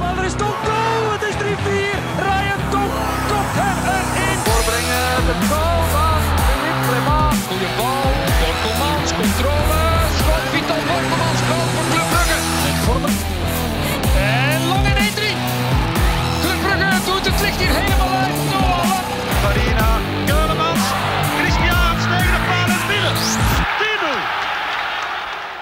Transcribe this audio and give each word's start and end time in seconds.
Maar 0.00 0.16
er 0.18 0.24
is 0.24 0.36
toch 0.44 0.58
goal! 0.68 1.02
Het 1.14 1.22
is 1.30 1.34
3-4. 1.34 1.38
Ryan 2.28 2.62
Top 2.74 2.92
kopt 3.30 3.54
hem 3.60 3.78
erin. 3.96 4.38
Voorbrengen 4.46 5.10
de 5.28 5.34
goal 5.50 5.80
van 5.94 6.20
Philippe 6.44 6.82
Clement. 6.86 7.36
Goeie 7.48 7.70
bal. 7.78 8.08
Borkelmans, 8.40 9.10
controle. 9.20 9.82
Schot 10.18 10.44
Vital 10.52 10.82
Borkelmans, 10.88 11.40
goal 11.48 11.66
voor 11.74 11.86
Club 11.92 12.08
Brugge. 12.12 12.38
Met 12.64 12.76
Vormer. 12.84 13.14
En 14.38 14.60
lang 14.70 14.84
in 14.90 14.98
1-3. 14.98 15.22
Club 16.42 16.58
Brugge 16.64 16.90
doet 17.06 17.24
het 17.28 17.38
licht 17.44 17.58
hier 17.62 17.74
helemaal 17.80 18.12
uit. 18.24 18.38
Farina, 19.42 19.89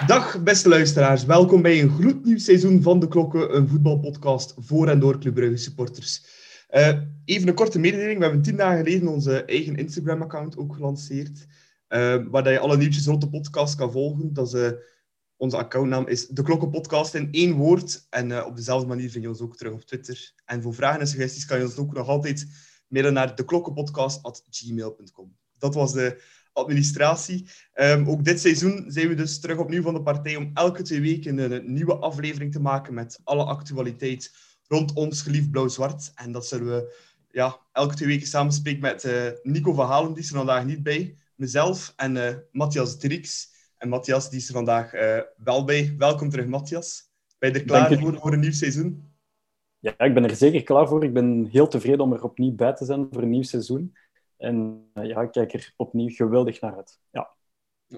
Dag 0.09 0.43
beste 0.43 0.69
luisteraars, 0.69 1.25
welkom 1.25 1.63
bij 1.63 1.81
een 1.81 1.91
gloednieuw 1.91 2.39
seizoen 2.39 2.83
van 2.83 3.01
De 3.01 3.09
Klokken, 3.09 3.57
een 3.57 3.69
voetbalpodcast 3.69 4.55
voor 4.57 4.89
en 4.89 5.01
door 5.01 5.19
Club 5.19 5.35
Brugge 5.35 5.57
supporters. 5.57 6.23
Eh, 6.69 6.99
even 7.25 7.49
een 7.49 7.55
korte 7.55 7.79
mededeling, 7.79 8.19
we 8.19 8.25
hebben 8.25 8.43
tien 8.43 8.57
dagen 8.57 8.77
geleden 8.77 9.09
onze 9.09 9.45
eigen 9.45 9.77
Instagram-account 9.77 10.57
ook 10.57 10.75
gelanceerd, 10.75 11.47
eh, 11.87 12.17
waar 12.31 12.51
je 12.51 12.59
alle 12.59 12.77
nieuwtjes 12.77 13.07
rond 13.07 13.21
de 13.21 13.29
podcast 13.29 13.75
kan 13.75 13.93
volgen. 13.93 14.33
Dat 14.33 14.47
is, 14.47 14.53
eh, 14.53 14.71
onze 15.37 15.57
accountnaam 15.57 16.07
is 16.07 16.27
De 16.27 16.43
Klokken 16.43 16.71
Podcast 16.71 17.15
in 17.15 17.29
één 17.31 17.53
woord 17.53 18.07
en 18.11 18.45
op 18.45 18.57
dezelfde 18.57 18.89
manier 18.89 19.11
vind 19.11 19.25
je 19.25 19.31
ons 19.31 19.41
ook 19.41 19.57
terug 19.57 19.73
op 19.73 19.85
Twitter. 19.85 20.33
En 20.45 20.63
voor 20.63 20.75
vragen 20.75 21.01
en 21.01 21.09
suggesties 21.09 21.45
kan 21.45 21.59
je 21.59 21.65
ons 21.65 21.77
ook 21.77 21.95
nog 21.95 22.09
altijd 22.09 22.47
mailen 22.87 23.13
naar 23.13 23.37
deklokkenpodcast.gmail.com. 23.37 25.37
Dat 25.59 25.75
was 25.75 25.93
de 25.93 26.23
administratie. 26.59 27.47
Ehm, 27.73 28.09
ook 28.09 28.25
dit 28.25 28.41
seizoen 28.41 28.85
zijn 28.89 29.09
we 29.09 29.15
dus 29.15 29.41
terug 29.41 29.59
opnieuw 29.59 29.83
van 29.83 29.95
de 29.95 30.03
partij 30.03 30.37
om 30.37 30.51
elke 30.55 30.83
twee 30.83 31.01
weken 31.01 31.39
een, 31.39 31.73
nieuwe 31.73 31.97
aflevering 31.97 32.53
te 32.53 32.61
maken 32.61 32.95
met 32.95 33.21
alle 33.25 33.45
actualiteit 33.45 34.33
rond 34.67 34.93
ons 34.93 35.23
geliefd 35.23 35.51
blauw-zwart. 35.51 36.13
En 36.15 36.33
dat 36.33 36.47
zullen 36.47 36.67
we 36.67 36.97
ja, 37.31 37.59
elke 37.73 37.95
twee 37.95 38.09
weken 38.09 38.27
samenspreken 38.27 38.81
met 38.81 39.05
eh, 39.05 39.27
Nico 39.43 39.73
van 39.73 39.87
Halen, 39.87 40.13
die 40.13 40.23
is 40.23 40.31
er 40.31 40.37
vandaag 40.37 40.65
niet 40.65 40.83
bij, 40.83 41.15
mezelf 41.35 41.93
en 41.97 42.17
eh, 42.17 42.35
Matthias 42.53 42.99
Drix. 42.99 43.57
En 43.77 43.89
Matthias 43.89 44.31
die 44.31 44.39
is 44.39 44.49
er 44.49 44.55
vandaag 44.55 44.93
eh, 44.93 45.19
wel 45.37 45.65
bij. 45.65 45.95
Welkom 45.99 46.31
terug, 46.31 46.47
Matthias. 46.47 47.11
Ben 47.39 47.53
je 47.53 47.59
er 47.59 47.65
klaar 47.65 47.91
je. 47.91 47.99
voor, 47.99 48.19
voor 48.19 48.33
een 48.33 48.41
nieuw 48.41 48.53
seizoen? 48.53 49.09
Ja, 49.79 49.99
ik 49.99 50.15
ben 50.15 50.25
er 50.25 50.37
zeker 50.37 50.63
klaar 50.63 50.89
voor. 50.89 51.05
Ik 51.05 51.13
ben 51.13 51.49
heel 51.51 51.69
tevreden 51.69 52.01
om 52.01 52.13
er 52.13 52.23
opnieuw 52.23 52.55
bij 52.55 52.73
te 52.73 52.85
zijn 52.85 53.07
voor 53.11 53.23
een 53.23 53.31
nieuw 53.31 53.43
seizoen. 53.43 53.95
En 54.39 54.89
eh, 54.95 55.05
ja, 55.05 55.21
ik 55.21 55.31
kijk 55.31 55.53
er 55.53 55.73
opnieuw 55.77 56.09
geweldig 56.09 56.61
naar 56.61 56.77
uit. 56.77 57.01
Ja. 57.11 57.37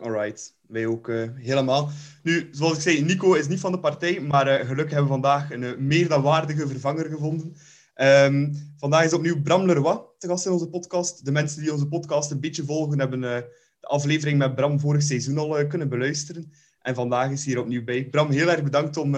Alright, 0.00 0.56
wij 0.60 0.86
ook 0.86 1.08
eh, 1.08 1.28
helemaal. 1.34 1.90
Nu, 2.22 2.48
zoals 2.50 2.74
ik 2.74 2.80
zei, 2.80 3.02
Nico 3.02 3.34
is 3.34 3.48
niet 3.48 3.60
van 3.60 3.72
de 3.72 3.80
partij, 3.80 4.20
maar 4.20 4.46
eh, 4.46 4.66
gelukkig 4.66 4.94
hebben 4.94 5.02
we 5.02 5.20
vandaag 5.20 5.50
een 5.50 5.86
meer 5.86 6.08
dan 6.08 6.22
waardige 6.22 6.68
vervanger 6.68 7.04
gevonden. 7.04 7.56
Ehm, 7.94 8.54
vandaag 8.76 9.04
is 9.04 9.12
opnieuw 9.12 9.42
Bram 9.42 9.66
Leroy 9.66 10.02
te 10.18 10.26
gast 10.26 10.46
in 10.46 10.52
onze 10.52 10.68
podcast. 10.68 11.24
De 11.24 11.32
mensen 11.32 11.62
die 11.62 11.72
onze 11.72 11.88
podcast 11.88 12.30
een 12.30 12.40
beetje 12.40 12.64
volgen, 12.64 12.98
hebben 12.98 13.20
de 13.20 13.46
aflevering 13.80 14.38
met 14.38 14.54
Bram 14.54 14.80
vorig 14.80 15.02
seizoen 15.02 15.38
al 15.38 15.66
kunnen 15.66 15.88
beluisteren. 15.88 16.52
En 16.80 16.94
vandaag 16.94 17.30
is 17.30 17.44
hij 17.44 17.52
hier 17.52 17.62
opnieuw 17.62 17.84
bij. 17.84 18.08
Bram, 18.08 18.30
heel 18.30 18.50
erg 18.50 18.62
bedankt 18.62 18.96
om 18.96 19.14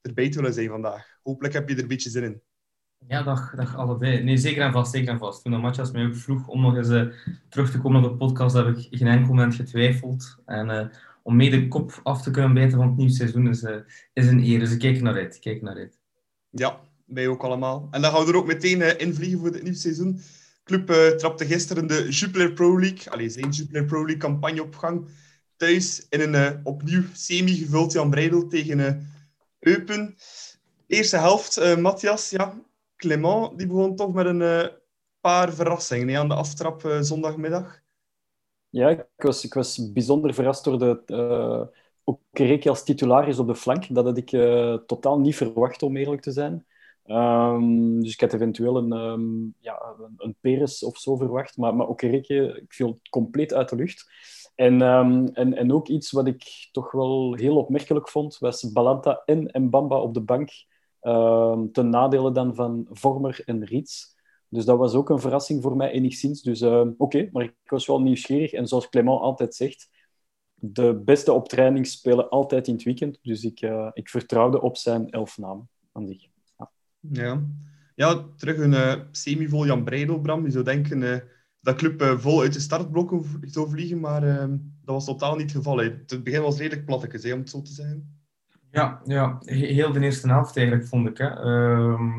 erbij 0.00 0.30
te 0.30 0.36
willen 0.36 0.54
zijn 0.54 0.68
vandaag. 0.68 1.18
Hopelijk 1.22 1.54
heb 1.54 1.68
je 1.68 1.74
er 1.74 1.82
een 1.82 1.88
beetje 1.88 2.10
zin 2.10 2.22
in. 2.22 2.42
Ja, 3.08 3.22
dag, 3.22 3.54
dag 3.54 3.76
allebei. 3.76 4.22
Nee, 4.22 4.36
zeker 4.36 4.62
en 4.62 4.72
vast, 4.72 4.92
zeker 4.92 5.08
en 5.08 5.18
vast. 5.18 5.42
Toen 5.42 5.60
Matthias 5.60 5.90
mij 5.90 6.04
ook 6.04 6.16
vroeg 6.16 6.48
om 6.48 6.60
nog 6.60 6.76
eens 6.76 6.88
eh, 6.88 7.06
terug 7.48 7.70
te 7.70 7.80
komen 7.80 8.04
op 8.04 8.10
de 8.10 8.16
podcast, 8.16 8.54
heb 8.54 8.66
ik 8.66 8.86
geen 8.90 9.08
enkel 9.08 9.28
moment 9.28 9.54
getwijfeld. 9.54 10.36
En 10.46 10.70
eh, 10.70 10.86
om 11.22 11.36
mee 11.36 11.50
de 11.50 11.68
kop 11.68 12.00
af 12.02 12.22
te 12.22 12.30
kunnen 12.30 12.54
bijten 12.54 12.78
van 12.78 12.86
het 12.86 12.96
nieuwe 12.96 13.12
seizoen 13.12 13.48
is, 13.48 13.62
eh, 13.62 13.76
is 14.12 14.26
een 14.26 14.44
eer. 14.44 14.58
Dus 14.58 14.72
ik 14.72 14.78
kijk 14.78 15.00
naar 15.00 15.14
uit. 15.14 15.38
Kijk 15.38 15.62
naar 15.62 15.76
uit. 15.76 15.98
Ja, 16.50 16.80
wij 17.06 17.28
ook 17.28 17.42
allemaal. 17.42 17.88
En 17.90 18.02
dan 18.02 18.12
gaan 18.12 18.24
we 18.24 18.30
er 18.30 18.36
ook 18.36 18.46
meteen 18.46 18.82
eh, 18.82 19.06
invliegen 19.06 19.38
voor 19.38 19.48
het 19.48 19.62
nieuwe 19.62 19.78
seizoen. 19.78 20.20
Club 20.64 20.86
trapte 21.18 21.46
gisteren 21.46 21.86
de 21.86 22.08
Jupiler 22.08 22.52
Pro 22.52 22.80
League, 22.80 23.12
allee, 23.12 23.28
zijn 23.28 23.50
Jupiler 23.50 23.84
Pro 23.84 23.98
League 23.98 24.16
campagne 24.16 24.62
op 24.62 24.76
gang. 24.76 25.08
Thuis 25.56 26.06
in 26.08 26.34
een 26.34 26.60
opnieuw 26.64 27.02
semi-gevuld 27.12 27.92
Jan 27.92 28.10
Breidel 28.10 28.48
tegen 28.48 29.08
Eupen. 29.58 30.16
Eerste 30.86 31.16
helft, 31.16 31.76
Matthias, 31.78 32.30
ja, 32.30 32.54
Clement, 33.02 33.58
die 33.58 33.66
begon 33.66 33.96
toch 33.96 34.12
met 34.12 34.26
een 34.26 34.42
eh, 34.42 34.66
paar 35.20 35.52
verrassingen 35.52 36.18
aan 36.18 36.28
de 36.28 36.34
aftrap 36.34 36.84
eh, 36.84 37.00
zondagmiddag. 37.00 37.80
Ja, 38.68 38.88
ik 38.88 39.06
was, 39.16 39.44
ik 39.44 39.54
was 39.54 39.92
bijzonder 39.92 40.34
verrast 40.34 40.64
door 40.64 40.78
de 40.78 41.02
uh, 41.06 41.78
Okereke 42.04 42.68
als 42.68 42.84
titularis 42.84 43.38
op 43.38 43.46
de 43.46 43.54
flank. 43.54 43.94
Dat 43.94 44.04
had 44.04 44.16
ik 44.16 44.32
eh, 44.32 44.74
totaal 44.74 45.18
niet 45.20 45.36
verwacht, 45.36 45.82
om 45.82 45.96
eerlijk 45.96 46.22
te 46.22 46.30
zijn. 46.30 46.66
Ehm, 47.04 48.00
dus 48.00 48.12
ik 48.12 48.20
had 48.20 48.32
eventueel 48.32 48.76
een, 48.76 48.92
ehm, 48.92 49.64
ja, 49.64 49.94
een, 49.98 50.14
een 50.16 50.36
Peres 50.40 50.82
of 50.82 50.98
zo 50.98 51.16
verwacht. 51.16 51.56
Maar, 51.56 51.74
maar 51.76 51.88
Okereke 51.88 52.60
ik 52.62 52.72
viel 52.72 53.00
compleet 53.10 53.54
uit 53.54 53.68
de 53.68 53.76
lucht. 53.76 54.10
En, 54.54 54.82
ehm, 54.82 55.26
en, 55.32 55.54
en 55.54 55.72
ook 55.72 55.88
iets 55.88 56.10
wat 56.10 56.26
ik 56.26 56.68
toch 56.72 56.92
wel 56.92 57.34
heel 57.34 57.56
opmerkelijk 57.56 58.08
vond, 58.08 58.38
was 58.38 58.72
Balanta 58.72 59.22
en 59.24 59.50
Mbamba 59.52 60.00
op 60.00 60.14
de 60.14 60.20
bank. 60.20 60.50
Ehm, 61.02 61.70
ten 61.70 61.88
nadele 61.88 62.32
dan 62.32 62.54
van 62.54 62.86
Vormer 62.90 63.42
en 63.44 63.64
Riets. 63.64 64.16
Dus 64.48 64.64
dat 64.64 64.78
was 64.78 64.94
ook 64.94 65.10
een 65.10 65.20
verrassing 65.20 65.62
voor 65.62 65.76
mij 65.76 65.90
enigszins. 65.90 66.42
Dus 66.42 66.60
ehm, 66.60 66.90
oké, 66.96 67.28
maar 67.32 67.44
ik 67.44 67.54
was 67.64 67.86
wel 67.86 68.00
nieuwsgierig. 68.00 68.52
En 68.52 68.66
zoals 68.66 68.88
Clement 68.88 69.20
altijd 69.20 69.54
zegt, 69.54 69.88
de 70.54 70.94
beste 71.04 71.32
op 71.32 71.52
spelen 71.82 72.28
altijd 72.28 72.66
in 72.66 72.74
het 72.74 72.82
weekend. 72.82 73.18
Dus 73.22 73.44
ik, 73.44 73.60
eh, 73.60 73.90
ik 73.92 74.08
vertrouwde 74.08 74.60
op 74.60 74.76
zijn 74.76 75.10
elf 75.10 75.38
namen 75.38 75.68
aan 75.92 76.06
zich. 76.06 76.30
Ja, 77.10 77.42
ja 77.94 78.26
terug 78.36 78.58
een 78.58 78.74
eh, 78.74 79.00
semi-vol 79.10 79.66
Jan 79.66 79.84
Breidel, 79.84 80.20
Bram. 80.20 80.44
Je 80.44 80.50
zou 80.50 80.64
denken 80.64 81.02
eh, 81.02 81.20
dat 81.60 81.76
club 81.76 82.16
vol 82.20 82.40
uit 82.40 82.52
de 82.52 82.60
startblokken 82.60 83.24
zou 83.40 83.70
vliegen, 83.70 84.00
maar 84.00 84.22
eh, 84.22 84.48
dat 84.84 84.94
was 84.94 85.04
totaal 85.04 85.36
niet 85.36 85.42
het 85.42 85.56
geval. 85.56 85.78
Het 85.78 86.24
begin 86.24 86.42
was 86.42 86.58
redelijk 86.58 86.86
plattekes, 86.86 87.32
om 87.32 87.38
het 87.38 87.50
zo 87.50 87.62
te 87.62 87.72
zeggen. 87.72 88.21
Ja, 88.72 89.00
ja, 89.04 89.38
he- 89.44 89.54
heel 89.72 89.92
de 89.92 90.00
eerste 90.00 90.28
helft 90.28 90.56
eigenlijk, 90.56 90.86
vond 90.88 91.08
ik. 91.08 91.18
Hè. 91.18 91.26
Ehm, 91.28 92.18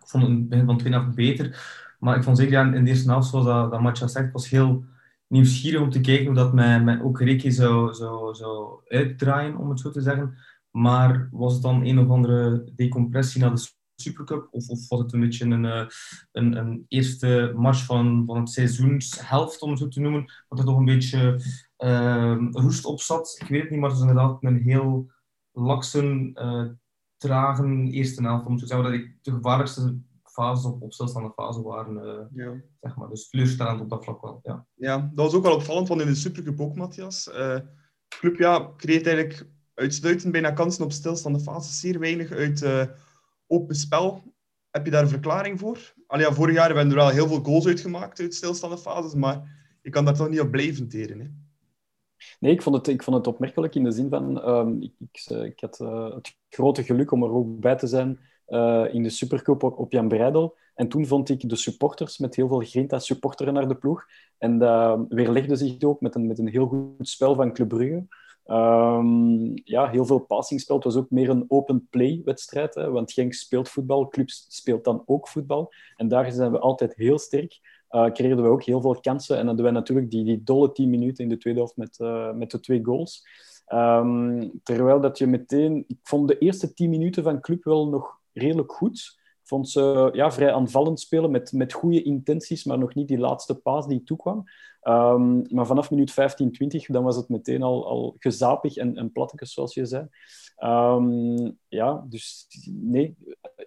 ik 0.00 0.06
vond 0.06 0.26
het 0.26 0.48
begin 0.48 0.64
van 0.66 0.74
de 0.76 0.80
tweede 0.80 0.98
helft 0.98 1.16
beter. 1.16 1.76
Maar 1.98 2.16
ik 2.16 2.22
vond 2.22 2.36
zeker 2.36 2.52
ja, 2.52 2.72
in 2.74 2.84
de 2.84 2.90
eerste 2.90 3.10
helft, 3.10 3.28
zoals 3.28 3.44
dat, 3.46 3.70
dat 3.70 3.80
Matja 3.80 4.06
zegt, 4.06 4.32
was 4.32 4.48
heel 4.48 4.84
nieuwsgierig 5.26 5.80
om 5.80 5.90
te 5.90 6.00
kijken 6.00 6.26
hoe 6.26 6.34
dat 6.34 6.52
met, 6.52 6.84
met 6.84 7.02
Okereke 7.02 7.50
zou, 7.50 7.94
zou, 7.94 8.34
zou 8.34 8.80
uitdraaien, 8.88 9.56
om 9.56 9.68
het 9.70 9.80
zo 9.80 9.90
te 9.90 10.00
zeggen. 10.00 10.36
Maar 10.70 11.28
was 11.32 11.52
het 11.52 11.62
dan 11.62 11.84
een 11.84 11.98
of 11.98 12.08
andere 12.08 12.64
decompressie 12.74 13.40
naar 13.40 13.54
de 13.54 13.70
Supercup? 13.96 14.48
Of, 14.50 14.68
of 14.68 14.88
was 14.88 14.98
het 15.00 15.12
een 15.12 15.20
beetje 15.20 15.44
een, 15.44 15.64
eh, 15.64 15.86
een, 16.32 16.56
een 16.56 16.84
eerste 16.88 17.52
match 17.56 17.84
van, 17.84 18.22
van 18.26 18.36
het 18.36 18.50
seizoenshelft, 18.50 19.60
om 19.60 19.70
het 19.70 19.78
zo 19.78 19.88
te 19.88 20.00
noemen, 20.00 20.32
dat 20.48 20.58
er 20.58 20.64
toch 20.64 20.78
een 20.78 20.84
beetje 20.84 21.40
ehm, 21.76 22.46
roest 22.50 22.84
op 22.84 23.00
zat? 23.00 23.38
Ik 23.42 23.48
weet 23.48 23.60
het 23.60 23.70
niet, 23.70 23.80
maar 23.80 23.90
het 23.90 23.98
was 23.98 24.08
inderdaad 24.08 24.38
een 24.44 24.62
heel 24.62 25.10
lakse, 25.60 26.30
eh 26.34 26.64
trage 27.16 27.90
eerste 27.90 28.22
helft. 28.22 28.46
Om 28.46 28.56
te 28.56 28.66
zeggen 28.66 28.90
dat 28.90 29.00
ik 29.00 29.16
de 29.22 29.30
gevaarlijkste 29.32 29.98
fases 30.22 30.64
op, 30.64 30.82
op 30.82 30.92
stilstaande 30.92 31.32
fase 31.32 31.62
waren. 31.62 31.98
eh, 32.04 32.24
Ja. 32.34 32.54
zeg 32.80 32.96
maar. 32.96 33.08
Dus 33.08 33.28
teleurstellend 33.28 33.80
op 33.80 33.90
dat 33.90 34.04
vlak 34.04 34.22
wel. 34.22 34.40
Ja. 34.42 34.66
ja, 34.74 34.98
dat 35.14 35.24
was 35.24 35.34
ook 35.34 35.42
wel 35.42 35.54
opvallend, 35.54 35.88
want 35.88 36.00
in 36.00 36.06
de 36.06 36.14
Supercup 36.14 36.60
ook, 36.60 36.76
Matthias. 36.76 37.30
Eh 37.30 37.58
club 38.08 38.36
ja, 38.38 38.72
creëert 38.76 39.06
eigenlijk 39.06 39.48
uitsluitend 39.74 40.32
bijna 40.32 40.50
kansen 40.50 40.84
op 40.84 40.92
stilstaande 40.92 41.40
fases. 41.40 41.80
Zeer 41.80 41.98
weinig 41.98 42.30
uit 42.30 42.66
open 43.46 43.74
spel. 43.74 44.34
Heb 44.70 44.84
je 44.84 44.90
daar 44.90 45.02
een 45.02 45.08
verklaring 45.08 45.58
voor? 45.58 45.94
Allee, 46.06 46.26
ja, 46.26 46.32
vorig 46.32 46.54
jaar 46.54 46.66
hebben 46.66 46.84
we 46.84 46.90
er 46.90 46.96
wel 46.96 47.08
heel 47.08 47.26
veel 47.28 47.42
goals 47.42 47.66
uitgemaakt 47.66 48.20
uit 48.20 48.34
stilstaande 48.34 48.78
fases, 48.78 49.14
maar 49.14 49.66
je 49.82 49.90
kan 49.90 50.04
daar 50.04 50.14
toch 50.14 50.28
niet 50.28 50.40
op 50.40 50.50
blijven 50.50 50.88
teren. 50.88 51.20
Hè? 51.20 51.26
Nee, 52.40 52.52
ik 52.52 52.62
vond 52.62 52.76
het, 52.76 52.88
ik 52.88 53.02
vond 53.02 53.16
het 53.16 53.26
opmerkelijk 53.26 53.74
in 53.74 53.84
de 53.84 53.90
zin 53.90 54.08
van... 54.08 54.40
ehm, 54.40 54.82
ik, 54.82 54.92
ik, 54.98 55.24
eh, 55.26 55.44
ik 55.44 55.60
had 55.60 55.80
eh, 55.80 56.14
het 56.14 56.36
grote 56.48 56.82
geluk 56.82 57.12
om 57.12 57.22
er 57.22 57.32
ook 57.32 57.60
bij 57.60 57.76
te 57.76 57.86
zijn 57.86 58.20
eh, 58.46 58.84
in 58.90 59.02
de 59.02 59.10
Supercup 59.10 59.62
op, 59.62 59.92
Jan 59.92 60.08
Breidel. 60.08 60.56
En 60.74 60.88
toen 60.88 61.06
vond 61.06 61.28
ik 61.28 61.48
de 61.48 61.56
supporters 61.56 62.18
met 62.18 62.36
heel 62.36 62.48
veel 62.48 62.60
grinta 62.60 62.98
supporteren 62.98 63.54
naar 63.54 63.68
de 63.68 63.76
ploeg. 63.76 64.04
En 64.38 64.58
dat 64.58 65.04
weerlegde 65.08 65.56
zich 65.56 65.82
ook 65.82 66.00
met 66.00 66.14
een, 66.14 66.26
met 66.26 66.38
een 66.38 66.48
heel 66.48 66.66
goed 66.66 67.08
spel 67.08 67.34
van 67.34 67.52
Club 67.52 67.68
Brugge. 67.68 68.06
Ehm, 68.48 69.50
ja, 69.64 69.90
heel 69.90 70.06
veel 70.06 70.18
passingspel. 70.18 70.74
Het 70.74 70.84
was 70.84 70.96
ook 70.96 71.10
meer 71.10 71.28
een 71.28 71.44
open 71.48 71.86
play 71.90 72.20
wedstrijd. 72.24 72.74
Hè, 72.74 72.90
want 72.90 73.12
Genk 73.12 73.32
speelt 73.32 73.68
voetbal, 73.68 74.08
clubs 74.08 74.46
speelt 74.48 74.84
dan 74.84 75.02
ook 75.06 75.28
voetbal. 75.28 75.72
En 75.96 76.08
daar 76.08 76.32
zijn 76.32 76.52
we 76.52 76.58
altijd 76.58 76.94
heel 76.94 77.18
sterk. 77.18 77.77
Uh, 77.90 78.10
creëerden 78.10 78.44
we 78.44 78.50
ook 78.50 78.62
heel 78.62 78.80
veel 78.80 79.00
kansen. 79.00 79.38
En 79.38 79.46
hadden 79.46 79.64
wij 79.64 79.72
natuurlijk 79.72 80.10
die, 80.10 80.24
die 80.24 80.42
dolle 80.42 80.72
10 80.72 80.90
minuten 80.90 81.24
in 81.24 81.30
de 81.30 81.36
tweede 81.36 81.58
helft 81.58 81.76
met, 81.76 81.98
uh, 81.98 82.32
met 82.32 82.50
de 82.50 82.60
twee 82.60 82.84
goals. 82.84 83.26
Um, 83.72 84.60
terwijl 84.62 85.00
dat 85.00 85.18
je 85.18 85.26
meteen... 85.26 85.84
Ik 85.86 85.98
vond 86.02 86.28
de 86.28 86.38
eerste 86.38 86.72
10 86.72 86.90
minuten 86.90 87.22
van 87.22 87.40
club 87.40 87.64
wel 87.64 87.88
nog 87.88 88.18
redelijk 88.32 88.72
goed. 88.72 89.18
Ik 89.22 89.48
vond 89.48 89.68
ze 89.68 90.10
ja, 90.12 90.32
vrij 90.32 90.52
aanvallend 90.52 91.00
spelen 91.00 91.30
met, 91.30 91.52
met 91.52 91.72
goede 91.72 92.02
intenties, 92.02 92.64
maar 92.64 92.78
nog 92.78 92.94
niet 92.94 93.08
die 93.08 93.18
laatste 93.18 93.54
paas 93.54 93.86
die 93.86 94.02
toekwam. 94.02 94.44
Um, 94.82 95.42
maar 95.48 95.66
vanaf 95.66 95.90
minuut 95.90 96.12
15, 96.12 96.52
20, 96.52 96.86
dan 96.86 97.04
was 97.04 97.16
het 97.16 97.28
meteen 97.28 97.62
al, 97.62 97.86
al 97.86 98.16
gezapig 98.18 98.76
en, 98.76 98.96
en 98.96 99.12
plattekes, 99.12 99.52
zoals 99.52 99.74
je 99.74 99.86
zei. 99.86 100.08
Um, 100.64 101.58
ja, 101.68 102.06
dus 102.08 102.46
nee, 102.70 103.16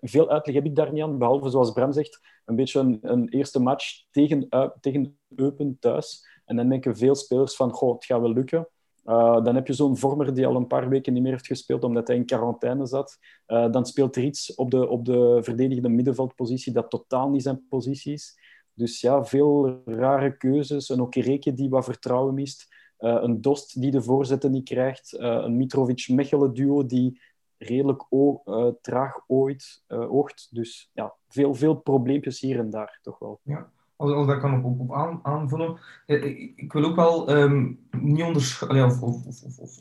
veel 0.02 0.30
uitleg 0.30 0.56
heb 0.56 0.66
ik 0.66 0.76
daar 0.76 0.94
niet 0.94 1.04
aan, 1.04 1.18
behalve 1.18 1.50
zoals 1.50 1.72
Bram 1.72 1.92
zegt, 1.92 2.20
een 2.46 2.56
beetje 2.56 2.80
een, 2.80 3.00
een 3.02 3.30
eerste 3.30 3.60
match 3.60 4.04
tegen, 4.12 4.48
uh, 4.50 4.70
tegen 4.82 5.18
Eupen 5.36 5.78
thuis. 5.80 6.28
En 6.46 6.56
dan 6.56 6.70
denken 6.70 6.98
veel 6.98 7.16
spelers 7.16 7.56
van, 7.56 7.72
goh, 7.72 7.94
het 7.94 8.06
gaat 8.06 8.22
wel 8.22 8.34
lukken. 8.34 8.68
Uh, 9.06 9.44
dan 9.44 9.56
heb 9.56 9.68
je 9.68 9.74
zo'n 9.74 9.98
vormer 9.98 10.34
die 10.34 10.48
al 10.48 10.56
een 10.56 10.68
paar 10.68 10.90
weken 10.90 11.14
niet 11.14 11.22
meer 11.22 11.32
heeft 11.32 11.48
gespeeld 11.48 11.84
omdat 11.84 12.08
hij 12.08 12.16
in 12.16 12.26
quarantaine 12.26 12.86
zat. 12.86 13.18
Uh, 13.48 13.72
dan 13.72 13.86
speelt 13.86 14.16
er 14.16 14.24
iets 14.24 14.56
op 14.56 14.72
de, 14.72 14.88
op 14.88 15.06
de 15.06 15.40
verdedigende 15.42 15.90
middenveldpositie 15.90 16.74
dat 16.74 16.90
totaal 16.90 17.30
niet 17.30 17.44
zijn 17.44 17.68
positie 17.70 18.14
is. 18.14 18.40
Dus 18.74 19.02
ja, 19.02 19.26
veel 19.26 19.82
rare 19.86 20.38
keuzes. 20.38 20.90
Een 20.90 21.02
Okereke 21.02 21.54
die 21.54 21.70
wat 21.70 21.86
vertrouwen 21.86 22.34
mist. 22.34 22.71
Uh, 23.02 23.18
een 23.22 23.42
Dost 23.42 23.82
die 23.82 23.92
de 23.92 24.02
voorzetten 24.02 24.52
niet 24.52 24.70
krijgt. 24.70 25.16
een 25.20 25.58
Mitrovic-Mechelen-duo 25.58 26.86
die 26.86 27.22
redelijk 27.58 28.06
traag 28.82 29.24
ooit, 29.28 29.84
oogt. 29.88 30.48
Dus 30.52 30.90
ja, 30.94 31.14
veel, 31.28 31.54
veel 31.54 31.76
probleempjes 31.76 32.40
hier 32.40 32.60
en 32.60 32.70
daar 32.70 33.00
toch 33.02 33.20
wel. 33.20 33.40
Ja 33.44 33.72
als, 34.02 34.12
als 34.12 34.28
dat 34.28 34.40
kan 34.40 34.64
op, 34.64 34.80
op 34.80 34.94
aan, 34.94 35.20
aanvullen. 35.24 35.78
Eh, 36.06 36.26
ik, 36.56 36.74
wil 36.74 36.84
ook 36.84 36.96
wel 36.96 37.30
um, 37.30 37.80
niet 37.92 38.24
onderschatten 38.24 38.86
of, 38.86 39.02
of, 39.02 39.26
of, 39.44 39.80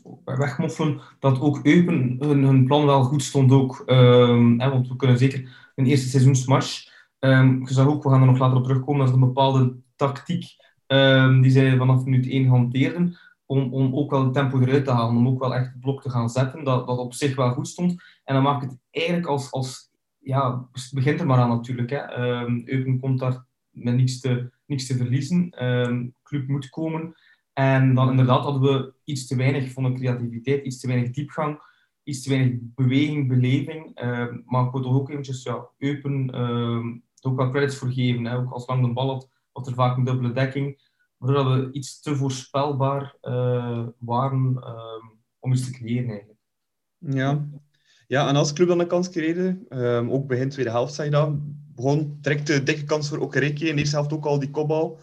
of, 0.59 0.97
dat 1.19 1.41
ook 1.41 1.59
Eupen 1.63 2.17
hun, 2.19 2.65
plan 2.65 2.85
wel 2.85 3.03
goed 3.03 3.23
stond 3.23 3.51
ook. 3.51 3.83
Um, 3.85 4.59
hè, 4.59 4.69
want 4.69 4.87
we 4.87 4.95
kunnen 4.95 5.17
zeker 5.17 5.71
een 5.75 5.85
eerste 5.85 6.09
seizoensmatch. 6.09 6.89
Um, 7.19 7.67
je 7.67 7.87
ook, 7.87 8.03
we 8.03 8.09
gaan 8.09 8.21
er 8.21 8.27
nog 8.27 8.39
later 8.39 8.57
op 8.57 8.63
terugkomen, 8.63 8.99
dat 8.99 9.07
is 9.07 9.13
een 9.13 9.27
bepaalde 9.27 9.75
tactiek 9.95 10.45
die 11.41 11.51
zij 11.51 11.77
vanaf 11.77 12.05
minuut 12.05 12.27
1 12.27 12.47
hanteerden. 12.47 13.17
Om, 13.45 13.73
om 13.73 13.95
ook 13.95 14.11
wel 14.11 14.23
het 14.23 14.33
tempo 14.33 14.59
eruit 14.59 14.85
te 14.85 14.91
halen, 14.91 15.15
om 15.15 15.27
ook 15.27 15.39
wel 15.39 15.55
echt 15.55 15.65
het 15.71 15.79
blok 15.79 16.01
te 16.01 16.09
gaan 16.09 16.29
zetten, 16.29 16.63
dat, 16.63 16.87
dat 16.87 16.97
op 16.97 17.13
zich 17.13 17.35
wel 17.35 17.51
goed 17.51 17.67
stond. 17.67 18.03
En 18.23 18.33
dan 18.33 18.43
maakt 18.43 18.63
het 18.63 18.77
eigenlijk 18.91 19.27
als, 19.27 19.51
als 19.51 19.91
ja, 20.19 20.67
het 20.71 20.91
begint 20.93 21.19
er 21.19 21.25
maar 21.25 21.37
aan 21.37 21.49
natuurlijk. 21.49 21.89
Hè. 21.89 22.15
Eupen 22.65 22.99
komt 22.99 23.19
daar 23.19 23.45
met 23.69 23.95
niks 23.95 24.19
te, 24.19 24.51
niks 24.65 24.87
te 24.87 24.97
verliezen. 24.97 25.65
Um, 25.65 26.15
club 26.23 26.47
moet 26.47 26.69
komen. 26.69 27.15
En 27.53 27.93
dan 27.95 28.09
inderdaad 28.09 28.43
hadden 28.43 28.61
we 28.61 28.93
iets 29.03 29.27
te 29.27 29.35
weinig 29.35 29.71
van 29.71 29.83
de 29.83 29.93
creativiteit, 29.93 30.65
iets 30.65 30.79
te 30.79 30.87
weinig 30.87 31.09
diepgang, 31.09 31.59
iets 32.03 32.23
te 32.23 32.29
weinig 32.29 32.59
beweging, 32.61 33.27
beleving. 33.27 33.99
Maar 34.45 34.65
ik 34.65 34.71
wil 34.71 34.81
toch 34.81 34.95
ook 34.95 35.09
eventjes 35.09 35.43
ja, 35.43 35.67
Eupen 35.77 36.41
um, 36.41 37.03
ook 37.21 37.37
wel 37.37 37.49
credits 37.49 37.75
voor 37.75 37.91
geven. 37.91 38.25
Hè. 38.25 38.37
Ook 38.37 38.51
als 38.51 38.67
lang 38.67 38.85
de 38.85 38.93
bal 38.93 39.09
had, 39.09 39.29
had 39.51 39.67
er 39.67 39.73
vaak 39.73 39.97
een 39.97 40.03
dubbele 40.03 40.33
dekking. 40.33 40.89
Waardoor 41.17 41.51
we 41.51 41.71
iets 41.71 42.01
te 42.01 42.15
voorspelbaar 42.15 43.15
uh, 43.21 43.87
waren 43.97 44.63
om 45.39 45.53
iets 45.53 45.65
te 45.65 45.71
creëren 45.71 46.09
eigenlijk. 46.09 46.39
Ja. 46.97 47.47
ja, 48.07 48.27
en 48.27 48.35
als 48.35 48.53
club 48.53 48.67
dan 48.67 48.79
een 48.79 48.87
kans 48.87 49.09
kregen, 49.09 49.65
ook 50.09 50.27
begin 50.27 50.49
tweede 50.49 50.71
helft 50.71 50.93
zei 50.93 51.09
je 51.09 51.15
dat, 51.15 51.35
begon 51.75 52.17
direct 52.21 52.47
de 52.47 52.63
dikke 52.63 52.83
kans 52.83 53.09
voor 53.09 53.17
Okereke. 53.17 53.67
In 53.67 53.75
de 53.75 53.81
eerste 53.81 53.95
helft 53.95 54.13
ook 54.13 54.25
al 54.25 54.39
die 54.39 54.49
kopbal. 54.49 54.99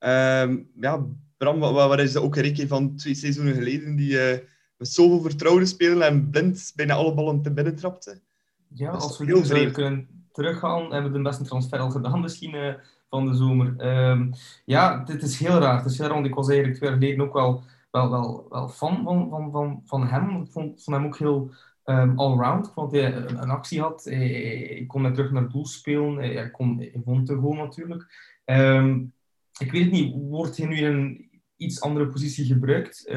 Um, 0.00 0.70
ja, 0.80 1.06
Bram, 1.36 1.58
wat, 1.58 1.72
wat 1.72 1.98
is 1.98 2.12
de 2.12 2.20
Okereke 2.20 2.66
van 2.68 2.96
twee 2.96 3.14
seizoenen 3.14 3.54
geleden 3.54 3.96
die 3.96 4.12
uh, 4.12 4.38
met 4.76 4.88
zoveel 4.88 5.20
vertrouwen 5.20 5.66
spelen 5.66 6.06
en 6.06 6.30
blind 6.30 6.72
bijna 6.74 6.94
alle 6.94 7.14
ballen 7.14 7.42
te 7.42 7.52
binnen 7.52 7.76
trapte? 7.76 8.20
Ja, 8.68 8.90
als 8.90 9.18
we 9.18 9.24
heel 9.24 9.70
kunnen 9.70 10.26
teruggaan, 10.32 10.92
hebben 10.92 11.12
we 11.12 11.16
de 11.16 11.24
beste 11.24 11.44
transfer 11.44 11.78
al 11.78 11.90
gedaan 11.90 12.20
misschien 12.20 12.54
uh, 12.54 12.74
van 13.12 13.26
de 13.26 13.34
zomer. 13.34 13.74
Um, 14.10 14.30
ja, 14.64 15.04
dit 15.04 15.22
is 15.22 15.38
heel 15.38 15.58
raar. 15.58 15.76
Het 15.76 15.90
is 15.90 15.98
heel 15.98 16.06
raar, 16.06 16.14
want 16.14 16.26
ik 16.26 16.34
was 16.34 16.48
eigenlijk 16.48 16.78
twee 16.78 16.90
jaar 16.90 16.98
geleden 16.98 17.24
ook 17.24 17.32
wel, 17.32 17.62
wel, 17.90 18.10
wel, 18.10 18.46
wel 18.50 18.68
fan 18.68 19.02
van, 19.04 19.28
van, 19.30 19.50
van, 19.50 19.82
van 19.84 20.06
hem. 20.06 20.42
Ik 20.42 20.52
vond, 20.52 20.84
vond 20.84 20.96
hem 20.96 21.06
ook 21.06 21.18
heel 21.18 21.50
um, 21.84 22.18
allround. 22.18 22.66
Ik 22.66 22.72
vond 22.72 22.92
hij 22.92 23.14
een, 23.14 23.42
een 23.42 23.50
actie 23.50 23.80
had. 23.80 24.06
Ik 24.06 24.88
kon 24.88 25.02
met 25.02 25.14
terug 25.14 25.30
naar 25.30 25.42
het 25.42 25.52
doel 25.52 25.66
spelen. 25.66 26.16
Hij, 26.16 26.50
kon, 26.50 26.78
hij 26.78 27.00
vond 27.04 27.26
de 27.26 27.36
goal 27.36 27.54
natuurlijk. 27.54 28.06
Um, 28.44 29.12
ik 29.58 29.72
weet 29.72 29.82
het 29.82 29.92
niet, 29.92 30.14
wordt 30.28 30.56
hij 30.56 30.66
nu 30.66 30.76
in 30.76 30.94
een 30.94 31.30
iets 31.56 31.80
andere 31.80 32.06
positie 32.06 32.44
gebruikt? 32.44 33.10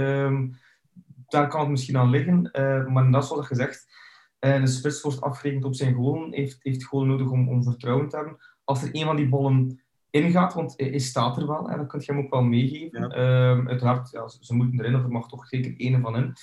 Daar 1.28 1.48
kan 1.48 1.60
het 1.60 1.70
misschien 1.70 1.98
aan 1.98 2.10
liggen. 2.10 2.50
Maar 2.92 3.12
dat 3.12 3.24
is 3.24 3.30
wat 3.30 3.46
gezegd. 3.46 3.94
Uh, 4.40 4.60
de 4.60 4.68
spits 4.68 5.02
wordt 5.02 5.22
afgerekend 5.22 5.64
op 5.64 5.76
zijn 5.76 5.94
goal. 5.94 6.28
Heeft, 6.32 6.58
heeft 6.62 6.84
goal 6.84 7.06
nodig 7.06 7.30
om, 7.30 7.50
om 7.50 7.64
vertrouwen 7.64 8.10
te 8.10 8.16
hebben. 8.16 8.38
Als 8.64 8.84
er 8.84 8.90
een 8.92 9.06
van 9.06 9.16
die 9.16 9.30
ballen 9.30 9.80
ingaat, 10.16 10.54
want 10.54 10.74
hij 10.78 11.00
staat 11.00 11.38
er 11.38 11.48
wel 11.48 11.70
en 11.70 11.78
dan 11.78 11.88
kun 11.88 12.00
je 12.00 12.12
hem 12.12 12.24
ook 12.24 12.32
wel 12.32 12.42
meegeven. 12.42 13.02
Ja. 13.02 13.52
Um, 13.52 13.68
uiteraard, 13.68 14.10
ja, 14.10 14.28
ze 14.28 14.56
moeten 14.56 14.80
erin, 14.80 14.96
of 14.96 15.04
er 15.04 15.12
mag 15.12 15.28
toch 15.28 15.48
zeker 15.48 15.74
één 15.78 16.02
van 16.02 16.16
in. 16.16 16.34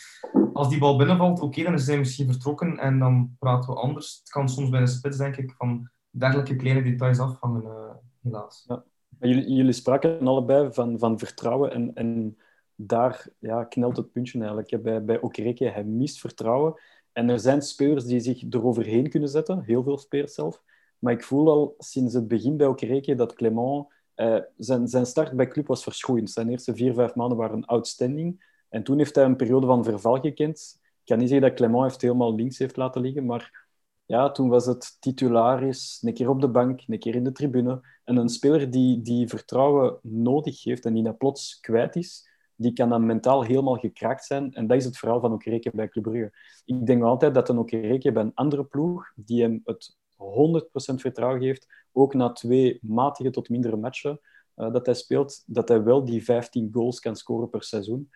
Als 0.52 0.68
die 0.68 0.78
bal 0.78 0.96
binnenvalt, 0.96 1.36
oké, 1.36 1.44
okay, 1.44 1.64
dan 1.64 1.74
is 1.74 1.86
hij 1.86 1.98
misschien 1.98 2.26
vertrokken 2.26 2.78
en 2.78 2.98
dan 2.98 3.36
praten 3.38 3.70
we 3.74 3.80
anders. 3.80 4.18
Het 4.18 4.30
kan 4.30 4.48
soms 4.48 4.70
bij 4.70 4.80
de 4.80 4.86
spits, 4.86 5.16
denk 5.16 5.36
ik, 5.36 5.54
van 5.56 5.90
dergelijke 6.10 6.56
kleine 6.56 6.82
details 6.82 7.18
afhangen, 7.18 7.62
uh, 7.62 7.90
helaas. 8.22 8.64
Ja. 8.68 8.84
Jullie, 9.20 9.52
jullie 9.52 9.72
spraken 9.72 10.26
allebei 10.26 10.72
van, 10.72 10.98
van 10.98 11.18
vertrouwen 11.18 11.72
en, 11.72 11.94
en 11.94 12.36
daar 12.74 13.26
ja, 13.38 13.64
knelt 13.64 13.96
het 13.96 14.12
puntje 14.12 14.38
eigenlijk. 14.38 14.82
Bij, 14.82 15.04
bij 15.04 15.20
Okereke, 15.20 15.64
hij 15.64 15.84
mist 15.84 16.20
vertrouwen. 16.20 16.74
En 17.12 17.28
er 17.28 17.40
zijn 17.40 17.62
spelers 17.62 18.04
die 18.04 18.20
zich 18.20 18.42
eroverheen 18.50 19.08
kunnen 19.08 19.28
zetten, 19.28 19.62
heel 19.62 19.82
veel 19.82 19.98
spelers 19.98 20.34
zelf. 20.34 20.62
Maar 21.02 21.12
ik 21.12 21.24
voel 21.24 21.50
al 21.50 21.74
sinds 21.78 22.14
het 22.14 22.28
begin 22.28 22.56
bij 22.56 22.66
Okereke 22.66 23.14
dat 23.14 23.34
Clement... 23.34 23.86
Uh, 24.16 24.38
zijn, 24.56 24.88
zijn 24.88 25.06
start 25.06 25.32
bij 25.32 25.48
club 25.48 25.66
was 25.66 25.82
verschoeiend. 25.82 26.30
Zijn 26.30 26.48
eerste 26.48 26.74
vier, 26.74 26.94
vijf 26.94 27.14
maanden 27.14 27.38
waren 27.38 27.64
outstanding. 27.64 28.44
En 28.68 28.82
toen 28.82 28.98
heeft 28.98 29.14
hij 29.14 29.24
een 29.24 29.36
periode 29.36 29.66
van 29.66 29.84
verval 29.84 30.20
gekend. 30.20 30.78
Ik 30.80 31.04
kan 31.04 31.18
niet 31.18 31.28
zeggen 31.28 31.48
dat 31.48 31.56
Clement 31.56 31.82
heeft 31.82 32.00
helemaal 32.00 32.34
links 32.34 32.58
heeft 32.58 32.76
laten 32.76 33.00
liggen, 33.00 33.24
maar 33.24 33.66
ja, 34.06 34.30
toen 34.30 34.48
was 34.48 34.66
het 34.66 34.96
titularis, 35.00 35.98
een 36.02 36.14
keer 36.14 36.28
op 36.28 36.40
de 36.40 36.48
bank, 36.48 36.80
een 36.86 36.98
keer 36.98 37.14
in 37.14 37.24
de 37.24 37.32
tribune. 37.32 37.80
En 38.04 38.16
een 38.16 38.28
speler 38.28 38.70
die, 38.70 39.02
die 39.02 39.28
vertrouwen 39.28 39.98
nodig 40.02 40.64
heeft 40.64 40.84
en 40.84 40.94
die 40.94 41.02
dat 41.02 41.18
plots 41.18 41.60
kwijt 41.60 41.96
is, 41.96 42.28
die 42.56 42.72
kan 42.72 42.88
dan 42.88 43.06
mentaal 43.06 43.42
helemaal 43.42 43.76
gekraakt 43.76 44.24
zijn. 44.24 44.54
En 44.54 44.66
dat 44.66 44.76
is 44.76 44.84
het 44.84 44.98
verhaal 44.98 45.20
van 45.20 45.32
Okereke 45.32 45.70
bij 45.74 45.88
Club 45.88 46.04
Brugge. 46.04 46.32
Ik 46.64 46.86
denk 46.86 47.02
altijd 47.02 47.34
dat 47.34 47.48
een 47.48 47.58
Okereke 47.58 48.12
bij 48.12 48.22
een 48.22 48.34
andere 48.34 48.64
ploeg, 48.64 49.12
die 49.14 49.42
hem 49.42 49.60
het 49.64 49.96
100% 50.22 50.94
vertrouwen 50.94 51.40
geeft, 51.40 51.66
ook 51.92 52.14
na 52.14 52.32
twee 52.32 52.78
matige 52.82 53.30
tot 53.30 53.48
mindere 53.48 53.76
matchen 53.76 54.20
uh, 54.56 54.72
dat 54.72 54.86
hij 54.86 54.94
speelt, 54.94 55.42
dat 55.46 55.68
hij 55.68 55.82
wel 55.82 56.04
die 56.04 56.24
15 56.24 56.70
goals 56.72 57.00
kan 57.00 57.16
scoren 57.16 57.50
per 57.50 57.62
seizoen. 57.62 58.10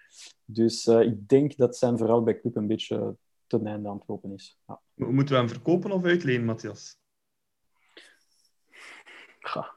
Dus 0.45 0.87
uh, 0.87 1.01
ik 1.01 1.29
denk 1.29 1.57
dat 1.57 1.77
zijn 1.77 1.99
verhaal 1.99 2.23
bij 2.23 2.41
club 2.41 2.57
een 2.57 2.67
beetje 2.67 3.17
ten 3.47 3.67
einde 3.67 3.89
aan 3.89 3.97
het 3.97 4.09
lopen 4.09 4.33
is. 4.33 4.59
Ja. 4.67 4.81
Moeten 4.95 5.35
we 5.35 5.41
hem 5.41 5.49
verkopen 5.49 5.93
of 5.93 6.05
uitlenen, 6.05 6.45
Matthias? 6.45 6.99
Ja. 9.39 9.75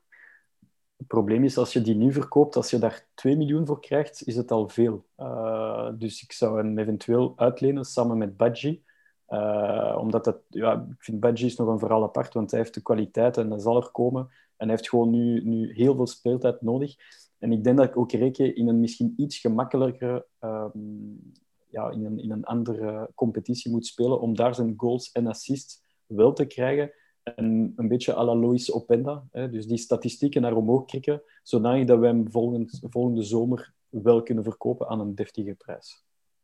Het 0.98 1.08
probleem 1.08 1.44
is, 1.44 1.58
als 1.58 1.74
je 1.74 1.82
die 1.82 1.96
nu 1.96 2.14
verkoopt, 2.14 2.56
als 2.56 2.70
je 2.70 2.80
daar 2.80 3.08
2 3.14 3.38
miljoen 3.38 3.66
voor 3.66 3.82
krijgt, 3.82 4.28
is 4.28 4.36
het 4.36 4.52
al 4.52 4.70
veel. 4.70 5.06
Uh, 5.18 5.90
dus 5.94 6.24
ik 6.24 6.32
zou 6.32 6.58
hem 6.58 6.78
eventueel 6.78 7.34
uitlenen 7.36 7.86
samen 7.86 8.18
met 8.18 8.38
Badji. 8.38 8.84
Uh, 9.30 9.98
omdat 10.00 10.24
dat, 10.24 10.38
ja, 10.48 10.88
ik 10.90 11.04
vind 11.04 11.20
Badji 11.20 11.46
is 11.46 11.56
nog 11.56 11.68
een 11.68 11.80
verhaal 11.80 12.04
apart, 12.04 12.34
want 12.34 12.52
hij 12.52 12.60
heeft 12.60 12.74
de 12.74 12.82
kwaliteit 12.82 13.38
en 13.38 13.50
dat 13.50 13.62
zal 13.62 13.76
er 13.76 13.92
komen. 13.92 14.22
En 14.58 14.68
hij 14.68 14.70
heeft 14.70 14.90
gewoon 14.90 15.10
nu, 15.10 15.44
nu 15.44 15.74
heel 15.74 15.96
veel 15.96 16.08
speeltijd 16.08 16.62
nodig. 16.62 16.96
En 17.38 17.52
ik 17.52 17.64
denk 17.64 17.78
dat 17.78 17.88
ik 17.88 17.98
ook 17.98 18.12
reken 18.12 18.56
in 18.56 18.68
een 18.68 18.80
misschien 18.80 19.14
iets 19.18 19.38
gemakkelijkere, 19.38 20.26
um, 20.40 21.32
ja, 21.70 21.90
in, 21.90 22.06
een, 22.06 22.20
in 22.20 22.32
een 22.32 22.44
andere 22.44 23.10
competitie 23.16 23.72
moet 23.72 23.86
spelen 23.86 24.22
om 24.22 24.36
daar 24.36 24.56
zijn 24.56 24.74
goals 24.78 25.12
en 25.12 25.28
assists 25.28 25.82
wel 26.06 26.34
te 26.34 26.46
krijgen. 26.46 26.92
En 27.24 27.74
een 27.76 27.88
beetje 27.88 28.16
à 28.16 28.24
la 28.24 28.36
Lois 28.36 28.74
Openda. 28.74 29.28
Hè, 29.32 29.50
dus 29.50 29.68
die 29.68 29.78
statistieken 29.78 30.42
naar 30.42 30.56
omhoog 30.56 30.86
krikken, 30.86 31.22
zodanig 31.44 31.86
dat 31.86 32.00
we 32.00 32.06
hem 32.06 32.32
volgend, 32.32 32.80
volgende 32.90 33.24
zomer 33.24 33.74
wel 33.90 34.24
kunnen 34.24 34.44
verkopen 34.44 34.88
aan 34.88 35.00
een 35.00 35.16
deftige 35.16 35.54
prijs. 35.54 36.04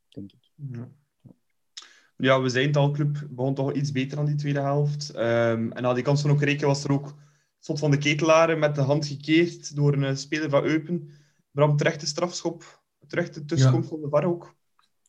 Denk 0.10 0.32
ik. 0.32 0.52
Ja, 2.18 2.42
we 2.42 2.50
zijn 2.50 2.68
het 2.68 2.78
al, 2.78 2.92
club 2.92 3.28
begon 3.30 3.54
toch 3.54 3.74
iets 3.74 3.92
beter 3.92 4.18
aan 4.18 4.26
die 4.26 4.36
tweede 4.36 4.60
helft. 4.60 5.16
Um, 5.16 5.72
en 5.72 5.82
na 5.82 5.94
die 5.94 6.04
kans 6.04 6.22
van 6.22 6.32
ook 6.32 6.44
rekenen 6.44 6.68
was 6.68 6.84
er 6.84 6.92
ook 6.92 7.14
soort 7.66 7.80
van 7.80 7.92
de 7.92 7.98
ketelaren 7.98 8.60
met 8.60 8.76
de 8.76 8.82
hand 8.82 9.08
gekeerd 9.08 9.76
door 9.76 9.94
een 9.94 10.04
eh, 10.04 10.16
speler 10.16 10.50
van 10.50 10.64
Eupen. 10.64 11.10
Bram, 11.52 11.78
terecht 11.78 12.00
de 12.00 12.06
strafschop, 12.06 12.82
terecht 13.08 13.34
de 13.34 13.46
tussenkomst 13.46 13.90
van 13.90 14.02
de 14.02 14.10
VAR 14.10 14.26
ook. 14.26 14.56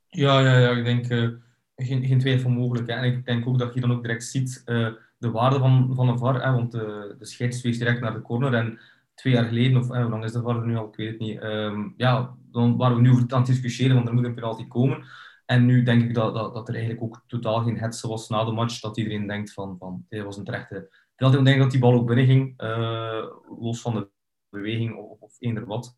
Ja, 0.08 0.40
ja, 0.40 0.58
ja 0.58 0.70
ik 0.70 0.84
denk 0.84 1.10
uh, 1.10 1.28
geen, 1.76 2.04
geen 2.04 2.18
twijfel 2.18 2.50
mogelijk. 2.50 2.86
Hè. 2.86 2.94
En 2.94 3.04
ik 3.04 3.24
denk 3.24 3.46
ook 3.46 3.58
dat 3.58 3.74
je 3.74 3.80
dan 3.80 3.92
ook 3.92 4.02
direct 4.02 4.24
ziet 4.24 4.62
uh, 4.66 4.88
de 5.18 5.30
waarde 5.30 5.58
van, 5.58 5.92
van 5.94 6.08
een 6.08 6.18
VAR. 6.18 6.42
Hè, 6.42 6.52
want 6.52 6.72
de, 6.72 7.14
de 7.18 7.26
scheids 7.26 7.62
wees 7.62 7.78
direct 7.78 8.00
naar 8.00 8.12
de 8.12 8.22
corner. 8.22 8.54
En 8.54 8.78
twee 9.14 9.32
jaar 9.32 9.44
geleden, 9.44 9.78
of 9.78 9.88
hoe 9.88 10.08
lang 10.08 10.24
is 10.24 10.32
de 10.32 10.42
VAR 10.42 10.66
nu 10.66 10.76
al, 10.76 10.88
ik 10.88 10.96
weet 10.96 11.10
het 11.10 11.18
niet. 11.18 11.42
Um, 11.42 11.94
ja, 11.96 12.34
dan 12.50 12.76
waren 12.76 12.96
we 12.96 13.02
nu 13.02 13.10
over 13.10 13.24
aan 13.28 13.38
het 13.38 13.46
discussiëren, 13.46 13.94
want 13.94 14.08
er 14.08 14.14
moet 14.14 14.24
een 14.24 14.34
penalty 14.34 14.66
komen. 14.66 15.04
En 15.46 15.66
nu 15.66 15.82
denk 15.82 16.02
ik 16.02 16.14
dat, 16.14 16.34
dat, 16.34 16.54
dat 16.54 16.68
er 16.68 16.74
eigenlijk 16.74 17.04
ook 17.04 17.22
totaal 17.26 17.62
geen 17.62 17.78
hetze 17.78 18.08
was 18.08 18.28
na 18.28 18.44
de 18.44 18.52
match. 18.52 18.80
Dat 18.80 18.96
iedereen 18.96 19.26
denkt 19.26 19.52
van, 19.52 19.76
van 19.78 20.04
dit 20.08 20.24
was 20.24 20.36
een 20.36 20.44
terechte 20.44 20.88
ik 21.16 21.44
denk 21.44 21.58
dat 21.58 21.70
die 21.70 21.80
bal 21.80 21.92
ook 21.92 22.06
binnen 22.06 22.26
ging, 22.26 22.62
uh, 22.62 23.24
los 23.58 23.80
van 23.80 23.94
de 23.94 24.08
beweging 24.48 24.96
of, 24.96 25.20
of 25.20 25.36
eender 25.38 25.66
wat. 25.66 25.96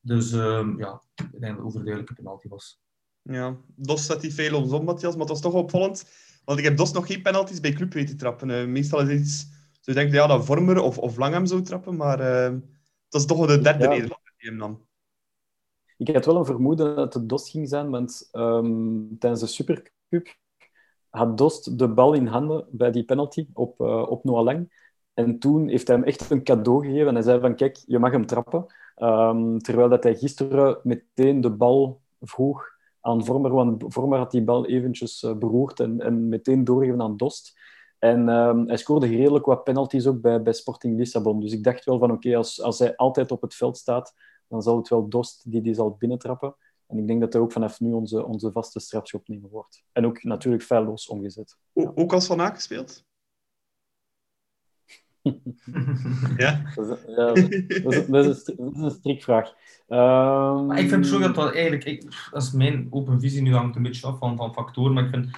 Dus 0.00 0.32
uh, 0.32 0.68
ja, 0.76 1.02
ik 1.14 1.30
denk 1.30 1.40
dat 1.40 1.56
het 1.56 1.60
overduidelijke 1.60 2.14
penalty 2.14 2.48
was. 2.48 2.80
Ja, 3.22 3.56
Dos 3.66 4.06
zet 4.06 4.20
die 4.20 4.34
veel 4.34 4.62
om, 4.62 4.84
Matthias, 4.84 5.12
maar 5.12 5.20
het 5.20 5.30
was 5.30 5.40
toch 5.40 5.52
opvallend. 5.52 6.04
Want 6.44 6.58
ik 6.58 6.64
heb 6.64 6.76
dus 6.76 6.92
nog 6.92 7.06
geen 7.06 7.22
penalties 7.22 7.60
bij 7.60 7.72
club 7.72 7.92
weten 7.92 8.16
trappen. 8.16 8.48
Uh, 8.48 8.66
meestal 8.66 9.00
is 9.00 9.08
het 9.08 9.20
iets... 9.20 9.46
Zo 9.80 9.92
denk 9.92 10.10
je, 10.10 10.16
ja, 10.16 10.26
dat 10.26 10.44
Vormer 10.44 10.80
of, 10.80 10.98
of 10.98 11.16
Langham 11.16 11.46
zou 11.46 11.62
trappen, 11.62 11.96
maar 11.96 12.20
uh, 12.20 12.58
dat 13.08 13.20
is 13.20 13.26
toch 13.26 13.38
wel 13.38 13.46
de 13.46 13.60
derde 13.60 13.84
ja. 13.84 13.88
Nederlander 13.88 14.34
die 14.36 14.48
hem 14.48 14.58
dan. 14.58 14.86
Ik 16.04 16.14
had 16.14 16.24
wel 16.24 16.36
een 16.36 16.44
vermoeden 16.44 16.96
dat 16.96 17.14
het 17.14 17.28
Dost 17.28 17.50
ging 17.50 17.68
zijn, 17.68 17.90
want 17.90 18.28
um, 18.32 19.18
tijdens 19.18 19.42
de 19.42 19.46
Supercup 19.46 20.36
had 21.08 21.38
Dost 21.38 21.78
de 21.78 21.88
bal 21.88 22.12
in 22.12 22.26
handen 22.26 22.66
bij 22.70 22.90
die 22.90 23.04
penalty 23.04 23.46
op, 23.52 23.80
uh, 23.80 24.06
op 24.08 24.24
Noah 24.24 24.44
Lang. 24.44 24.90
En 25.14 25.38
toen 25.38 25.68
heeft 25.68 25.86
hij 25.86 25.96
hem 25.96 26.04
echt 26.04 26.30
een 26.30 26.44
cadeau 26.44 26.84
gegeven. 26.84 27.08
En 27.08 27.14
hij 27.14 27.22
zei 27.22 27.40
van, 27.40 27.54
kijk, 27.54 27.82
je 27.86 27.98
mag 27.98 28.12
hem 28.12 28.26
trappen. 28.26 28.66
Um, 28.96 29.58
terwijl 29.58 29.88
dat 29.88 30.02
hij 30.02 30.14
gisteren 30.14 30.78
meteen 30.82 31.40
de 31.40 31.50
bal 31.50 32.00
vroeg 32.20 32.64
aan 33.00 33.24
Vormer. 33.24 33.52
Want 33.52 33.84
Vormer 33.86 34.18
had 34.18 34.30
die 34.30 34.44
bal 34.44 34.66
eventjes 34.66 35.22
uh, 35.22 35.34
beroerd 35.34 35.80
en, 35.80 36.00
en 36.00 36.28
meteen 36.28 36.64
doorgegeven 36.64 37.02
aan 37.02 37.16
Dost. 37.16 37.60
En 37.98 38.28
um, 38.28 38.66
hij 38.66 38.76
scoorde 38.76 39.06
redelijk 39.06 39.44
wat 39.44 39.64
penalties 39.64 40.06
ook 40.06 40.20
bij, 40.20 40.42
bij 40.42 40.52
Sporting 40.52 40.98
Lissabon. 40.98 41.40
Dus 41.40 41.52
ik 41.52 41.64
dacht 41.64 41.84
wel 41.84 41.98
van, 41.98 42.10
oké, 42.10 42.36
als, 42.36 42.62
als 42.62 42.78
hij 42.78 42.96
altijd 42.96 43.30
op 43.30 43.42
het 43.42 43.54
veld 43.54 43.76
staat, 43.76 44.14
dan 44.52 44.62
zal 44.62 44.76
het 44.76 44.88
wel 44.88 45.08
Dost 45.08 45.50
die 45.50 45.62
die 45.62 45.74
zal 45.74 45.96
binnentrappen. 45.98 46.54
En 46.86 46.98
ik 46.98 47.06
denk 47.06 47.20
dat 47.20 47.32
hij 47.32 47.42
ook 47.42 47.52
vanaf 47.52 47.80
nu 47.80 47.92
onze, 47.92 48.24
onze 48.24 48.52
vaste 48.52 48.80
strafschopnemer 48.80 49.50
wordt. 49.50 49.84
En 49.92 50.06
ook 50.06 50.22
natuurlijk 50.22 50.62
feilloos 50.62 51.08
omgezet. 51.08 51.56
O, 51.72 51.92
ook 51.94 52.12
als 52.12 52.26
Van 52.26 52.40
Aken 52.40 52.54
gespeeld? 52.54 53.04
ja? 56.36 56.62
Dat 56.74 56.88
is, 56.88 56.98
ja, 57.06 57.26
dat 57.26 57.36
is, 57.36 58.06
dat 58.06 58.24
is, 58.24 58.44
dat 58.44 58.74
is 58.74 58.80
een 58.82 58.90
strikvraag. 58.90 59.48
Um... 59.88 60.66
Maar 60.66 60.78
ik 60.78 60.88
vind 60.88 61.00
persoonlijk 61.00 61.34
dat 61.34 61.44
wel 61.44 61.52
eigenlijk... 61.52 61.84
Ik, 61.84 62.28
dat 62.30 62.42
is 62.42 62.52
mijn 62.52 62.86
open 62.90 63.20
visie, 63.20 63.42
nu 63.42 63.54
hangt 63.54 63.76
een 63.76 63.82
beetje 63.82 64.06
af 64.06 64.18
van, 64.18 64.36
van 64.36 64.54
factoren, 64.54 64.92
maar 64.92 65.04
ik 65.04 65.10
vind... 65.10 65.30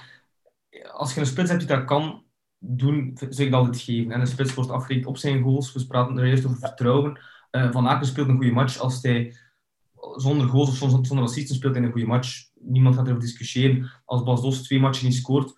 Als 0.91 1.13
je 1.13 1.19
een 1.19 1.25
spits 1.25 1.49
hebt 1.49 1.67
die 1.67 1.75
dat 1.75 1.85
kan 1.85 2.23
doen, 2.57 3.11
zou 3.15 3.43
ik 3.43 3.51
dat 3.51 3.59
altijd 3.59 3.81
geven. 3.81 4.11
En 4.11 4.19
een 4.19 4.27
spits 4.27 4.53
wordt 4.53 4.71
afgerekend 4.71 5.07
op 5.07 5.17
zijn 5.17 5.43
goals. 5.43 5.73
We 5.73 5.87
praten 5.87 6.17
er 6.17 6.25
eerst 6.25 6.45
over 6.45 6.57
vertrouwen. 6.57 7.19
Uh, 7.55 7.71
van 7.71 7.87
Aken 7.87 8.07
speelt 8.07 8.27
een 8.27 8.35
goede 8.35 8.51
match. 8.51 8.77
Als 8.77 9.01
hij 9.01 9.35
zonder 10.15 10.47
goals 10.47 10.81
of 10.81 10.89
zonder, 11.05 11.23
assisten 11.23 11.55
speelt 11.55 11.75
in 11.75 11.83
een 11.83 11.91
goede 11.91 12.07
match, 12.07 12.49
niemand 12.53 12.95
gaat 12.95 13.05
erover 13.05 13.23
discussiëren. 13.23 13.91
Als 14.05 14.23
Bas 14.23 14.41
Dost 14.41 14.63
twee 14.63 14.79
matchen 14.79 15.05
niet 15.05 15.15
scoort, 15.15 15.53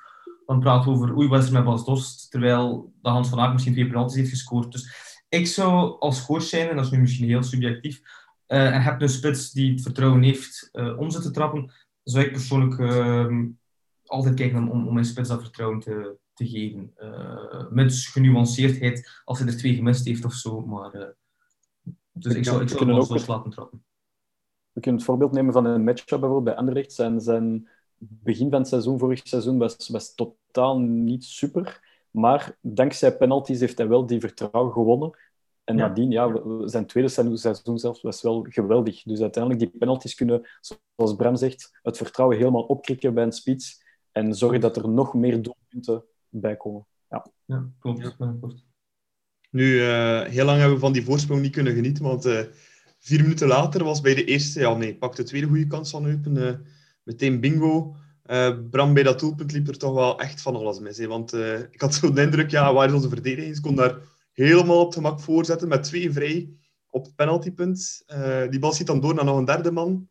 dan 0.45 0.59
praten 0.59 0.91
we 0.91 0.97
over 0.97 1.17
oei, 1.17 1.27
wat 1.27 1.41
is 1.41 1.47
er 1.47 1.53
met 1.53 1.63
Bas 1.63 1.85
Dost? 1.85 2.31
Terwijl 2.31 2.93
de 3.01 3.09
Hans 3.09 3.29
van 3.29 3.39
Aken 3.39 3.53
misschien 3.53 3.73
twee 3.73 3.87
penalties 3.87 4.17
heeft 4.17 4.29
gescoord. 4.29 4.71
Dus 4.71 4.95
ik 5.29 5.47
zou 5.47 5.99
als 5.99 6.25
coach 6.25 6.43
zijn, 6.43 6.69
en 6.69 6.75
dat 6.75 6.85
is 6.85 6.91
nu 6.91 6.99
misschien 6.99 7.27
heel 7.27 7.43
subjectief, 7.43 8.01
uh, 8.47 8.75
en 8.75 8.81
heb 8.81 9.01
een 9.01 9.09
spits 9.09 9.51
die 9.51 9.71
het 9.71 9.81
vertrouwen 9.81 10.23
heeft 10.23 10.69
uh, 10.73 10.99
om 10.99 11.09
ze 11.09 11.21
te 11.21 11.31
trappen, 11.31 11.71
zou 12.03 12.25
ik 12.25 12.31
persoonlijk 12.31 12.77
uh, 12.77 13.43
altijd 14.05 14.35
kijken 14.35 14.69
om, 14.69 14.87
om 14.87 14.93
mijn 14.93 15.05
spits 15.05 15.29
dat 15.29 15.41
vertrouwen 15.41 15.79
te, 15.79 16.15
te 16.33 16.47
geven. 16.47 16.93
Met 17.69 17.93
genuanceerdheid, 17.93 19.21
als 19.23 19.39
hij 19.39 19.47
er 19.47 19.57
twee 19.57 19.75
gemist 19.75 20.05
heeft 20.05 20.25
of 20.25 20.33
zo. 20.33 20.65
Maar, 20.65 21.15
dus 22.19 22.35
ik 22.35 22.45
zou, 22.45 22.61
ik 22.61 22.69
zou 22.69 22.91
ook 22.91 23.27
laten 23.27 23.51
trappen. 23.51 23.85
We 24.71 24.81
kunnen 24.81 24.99
het 24.99 25.09
voorbeeld 25.09 25.31
nemen 25.31 25.53
van 25.53 25.65
een 25.65 25.83
matchup 25.83 26.07
bijvoorbeeld 26.07 26.43
bij 26.43 26.55
Anderlecht. 26.55 26.93
Zijn, 26.93 27.21
zijn 27.21 27.69
begin 27.97 28.49
van 28.49 28.59
het 28.59 28.67
seizoen, 28.67 28.99
vorig 28.99 29.27
seizoen, 29.27 29.57
was, 29.57 29.89
was 29.89 30.15
totaal 30.15 30.79
niet 30.79 31.23
super. 31.23 31.85
Maar 32.11 32.57
dankzij 32.61 33.17
penalties 33.17 33.59
heeft 33.59 33.77
hij 33.77 33.87
wel 33.87 34.05
die 34.05 34.19
vertrouwen 34.19 34.73
gewonnen. 34.73 35.11
En 35.63 35.77
ja. 35.77 35.87
nadien, 35.87 36.11
ja, 36.11 36.41
zijn 36.65 36.85
tweede 36.85 37.09
seizoen 37.09 37.77
zelfs 37.77 38.01
was 38.01 38.21
wel 38.21 38.45
geweldig. 38.49 39.03
Dus 39.03 39.21
uiteindelijk, 39.21 39.63
die 39.63 39.79
penalties 39.79 40.15
kunnen, 40.15 40.47
zoals 40.61 41.15
Bram 41.15 41.35
zegt, 41.35 41.79
het 41.81 41.97
vertrouwen 41.97 42.37
helemaal 42.37 42.63
opkrikken 42.63 43.13
bij 43.13 43.23
een 43.23 43.31
spits. 43.31 43.83
En 44.11 44.35
zorgen 44.35 44.61
dat 44.61 44.77
er 44.77 44.89
nog 44.89 45.13
meer 45.13 45.41
doelpunten 45.41 46.03
bij 46.29 46.57
komen. 46.57 46.85
Ja, 47.09 47.25
ja 47.45 47.69
klopt. 47.79 48.15
Ja. 48.17 48.37
Nu, 49.57 49.73
uh, 49.73 50.21
heel 50.21 50.45
lang 50.45 50.57
hebben 50.57 50.75
we 50.75 50.81
van 50.81 50.93
die 50.93 51.03
voorsprong 51.03 51.41
niet 51.41 51.51
kunnen 51.51 51.73
genieten, 51.73 52.03
want 52.03 52.25
uh, 52.25 52.39
vier 52.99 53.21
minuten 53.21 53.47
later 53.47 53.83
was 53.83 54.01
bij 54.01 54.15
de 54.15 54.25
eerste, 54.25 54.59
ja 54.59 54.73
nee, 54.73 54.95
pakte 54.95 55.21
de 55.21 55.27
tweede 55.27 55.47
goede 55.47 55.67
kans 55.67 55.89
van 55.89 56.05
Eupen, 56.05 56.35
uh, 56.35 56.53
meteen 57.03 57.39
bingo. 57.39 57.95
Bram, 58.69 58.93
bij 58.93 59.03
dat 59.03 59.19
doelpunt 59.19 59.51
liep 59.51 59.67
er 59.67 59.77
toch 59.77 59.93
wel 59.93 60.19
echt 60.19 60.41
van 60.41 60.55
alles 60.55 60.79
mis. 60.79 60.97
Hè? 60.97 61.07
Want 61.07 61.33
ik 61.71 61.81
had 61.81 61.95
zo 61.95 62.11
de 62.11 62.21
indruk, 62.21 62.51
ja, 62.51 62.73
waar 62.73 62.87
is 62.87 62.93
onze 62.93 63.09
verdediging? 63.09 63.55
Ze 63.55 63.61
kon 63.61 63.75
daar 63.75 63.97
helemaal 64.33 64.79
op 64.79 64.85
het 64.85 64.95
gemak 64.95 65.19
voorzetten 65.19 65.67
met 65.67 65.83
twee 65.83 66.11
vrij 66.11 66.49
op 66.89 67.05
het 67.05 67.15
penaltypunt. 67.15 68.05
die 68.49 68.59
bal 68.59 68.73
ziet 68.73 68.87
dan 68.87 68.99
door 68.99 69.13
naar 69.13 69.25
nog 69.25 69.37
een 69.37 69.45
derde 69.45 69.71
man. 69.71 70.09